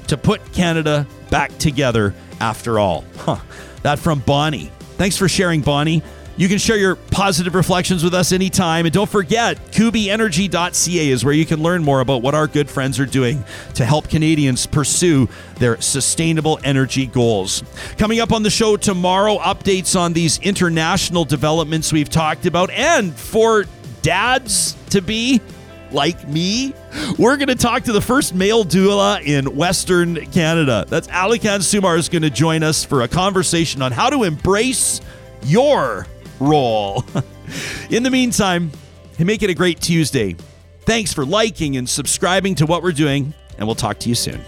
to 0.08 0.18
put 0.18 0.54
Canada 0.54 1.08
back 1.30 1.58
together 1.58 2.14
after 2.40 2.80
all. 2.80 3.04
Huh. 3.18 3.38
That 3.84 4.00
from 4.00 4.20
Bonnie. 4.20 4.72
Thanks 4.98 5.18
for 5.18 5.28
sharing, 5.28 5.62
Bonnie. 5.62 6.04
You 6.36 6.50
can 6.50 6.58
share 6.58 6.78
your 6.78 6.96
positive 6.96 7.54
reflections 7.54 8.04
with 8.04 8.16
us 8.16 8.32
anytime. 8.32 8.86
And 8.88 8.94
don't 8.94 9.10
forget, 9.10 9.58
kubyenergy.ca 9.72 11.10
is 11.10 11.24
where 11.24 11.34
you 11.34 11.46
can 11.46 11.62
learn 11.62 11.84
more 11.84 12.00
about 12.00 12.24
what 12.24 12.34
our 12.34 12.48
good 12.48 12.70
friends 12.70 13.00
are 13.00 13.06
doing 13.06 13.44
to 13.76 13.86
help 13.86 14.10
Canadians 14.10 14.66
pursue 14.66 15.30
their 15.60 15.80
sustainable 15.80 16.60
energy 16.64 17.06
goals. 17.06 17.64
Coming 18.00 18.20
up 18.20 18.32
on 18.32 18.42
the 18.42 18.50
show 18.50 18.78
tomorrow, 18.78 19.38
updates 19.38 20.00
on 20.00 20.14
these 20.14 20.40
international 20.40 21.24
developments 21.24 21.94
we've 21.94 22.10
talked 22.10 22.48
about. 22.48 22.72
And 22.72 23.14
for 23.14 23.66
dads 24.02 24.76
to 24.90 25.02
be, 25.02 25.40
like 25.94 26.28
me, 26.28 26.74
we're 27.18 27.38
going 27.38 27.48
to 27.48 27.56
talk 27.56 27.84
to 27.84 27.92
the 27.92 28.02
first 28.02 28.34
male 28.34 28.64
doula 28.64 29.22
in 29.24 29.56
Western 29.56 30.26
Canada. 30.32 30.86
That's 30.88 31.08
Alikan 31.08 31.60
Sumar 31.60 31.98
is 31.98 32.10
going 32.10 32.22
to 32.24 32.30
join 32.30 32.64
us 32.64 32.84
for 32.84 33.02
a 33.02 33.08
conversation 33.08 33.82
on 33.82 33.92
how 33.92 34.10
to 34.10 34.24
embrace 34.24 35.02
your 35.44 36.08
role. 36.40 37.04
In 37.90 38.04
the 38.04 38.10
meantime, 38.10 38.72
make 39.20 39.44
it 39.44 39.50
a 39.50 39.54
great 39.54 39.80
Tuesday. 39.80 40.36
Thanks 40.82 41.14
for 41.14 41.26
liking 41.26 41.78
and 41.78 41.88
subscribing 41.88 42.56
to 42.56 42.66
what 42.66 42.84
we're 42.84 42.92
doing, 42.92 43.34
and 43.58 43.68
we'll 43.68 43.76
talk 43.76 44.00
to 44.00 44.10
you 44.10 44.16
soon. 44.16 44.42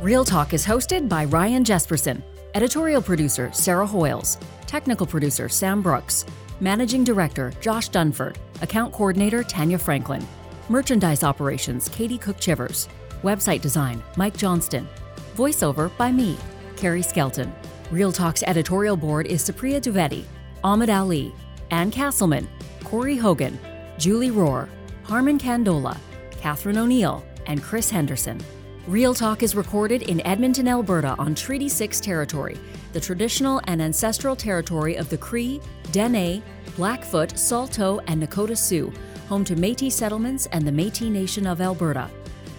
Real 0.00 0.24
Talk 0.24 0.52
is 0.52 0.66
hosted 0.66 1.08
by 1.08 1.24
Ryan 1.24 1.64
Jespersen, 1.64 2.22
editorial 2.54 3.00
producer 3.00 3.50
Sarah 3.54 3.86
Hoyles, 3.86 4.38
technical 4.66 5.06
producer 5.06 5.48
Sam 5.48 5.80
Brooks, 5.80 6.26
managing 6.64 7.04
director 7.04 7.52
Josh 7.60 7.90
Dunford, 7.90 8.36
account 8.62 8.90
coordinator 8.90 9.44
Tanya 9.44 9.78
Franklin, 9.78 10.26
merchandise 10.70 11.22
operations 11.22 11.90
Katie 11.90 12.16
Cook 12.16 12.40
Chivers, 12.40 12.88
website 13.22 13.60
design 13.60 14.02
Mike 14.16 14.36
Johnston, 14.36 14.88
voiceover 15.36 15.94
by 15.98 16.10
me, 16.10 16.38
Carrie 16.74 17.02
Skelton. 17.02 17.54
Real 17.90 18.10
Talk's 18.10 18.42
editorial 18.44 18.96
board 18.96 19.26
is 19.26 19.42
Supriya 19.42 19.80
Dwivedi, 19.80 20.24
Ahmed 20.64 20.88
Ali, 20.88 21.34
Ann 21.70 21.90
Castleman, 21.90 22.48
Corey 22.82 23.16
Hogan, 23.16 23.58
Julie 23.98 24.30
Rohr, 24.30 24.66
Harman 25.02 25.38
Kandola, 25.38 25.98
Katherine 26.30 26.78
O'Neill, 26.78 27.22
and 27.46 27.62
Chris 27.62 27.90
Henderson. 27.90 28.40
Real 28.86 29.12
Talk 29.12 29.42
is 29.42 29.54
recorded 29.54 30.02
in 30.02 30.20
Edmonton, 30.26 30.66
Alberta 30.66 31.14
on 31.18 31.34
Treaty 31.34 31.68
6 31.68 32.00
territory, 32.00 32.58
the 32.94 33.00
traditional 33.00 33.60
and 33.64 33.82
ancestral 33.82 34.34
territory 34.34 34.96
of 34.96 35.10
the 35.10 35.18
Cree, 35.18 35.60
Dene, 35.90 36.42
Blackfoot, 36.76 37.38
Saulteaux, 37.38 38.00
and 38.06 38.22
Nakota 38.22 38.56
Sioux, 38.56 38.92
home 39.28 39.44
to 39.44 39.56
Metis 39.56 39.94
settlements 39.94 40.46
and 40.46 40.66
the 40.66 40.72
Metis 40.72 41.08
Nation 41.08 41.46
of 41.46 41.60
Alberta. 41.60 42.10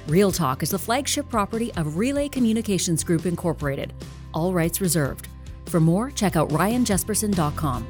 Real 0.08 0.32
Talk 0.32 0.64
is 0.64 0.70
the 0.70 0.80
flagship 0.80 1.30
property 1.30 1.74
of 1.74 1.98
Relay 1.98 2.30
Communications 2.30 3.04
Group 3.04 3.26
Incorporated. 3.26 3.94
All 4.34 4.54
rights 4.54 4.82
reserved. 4.82 5.28
For 5.66 5.80
more, 5.80 6.12
check 6.12 6.36
out 6.36 6.50
ryanjespersen.com. 6.50 7.88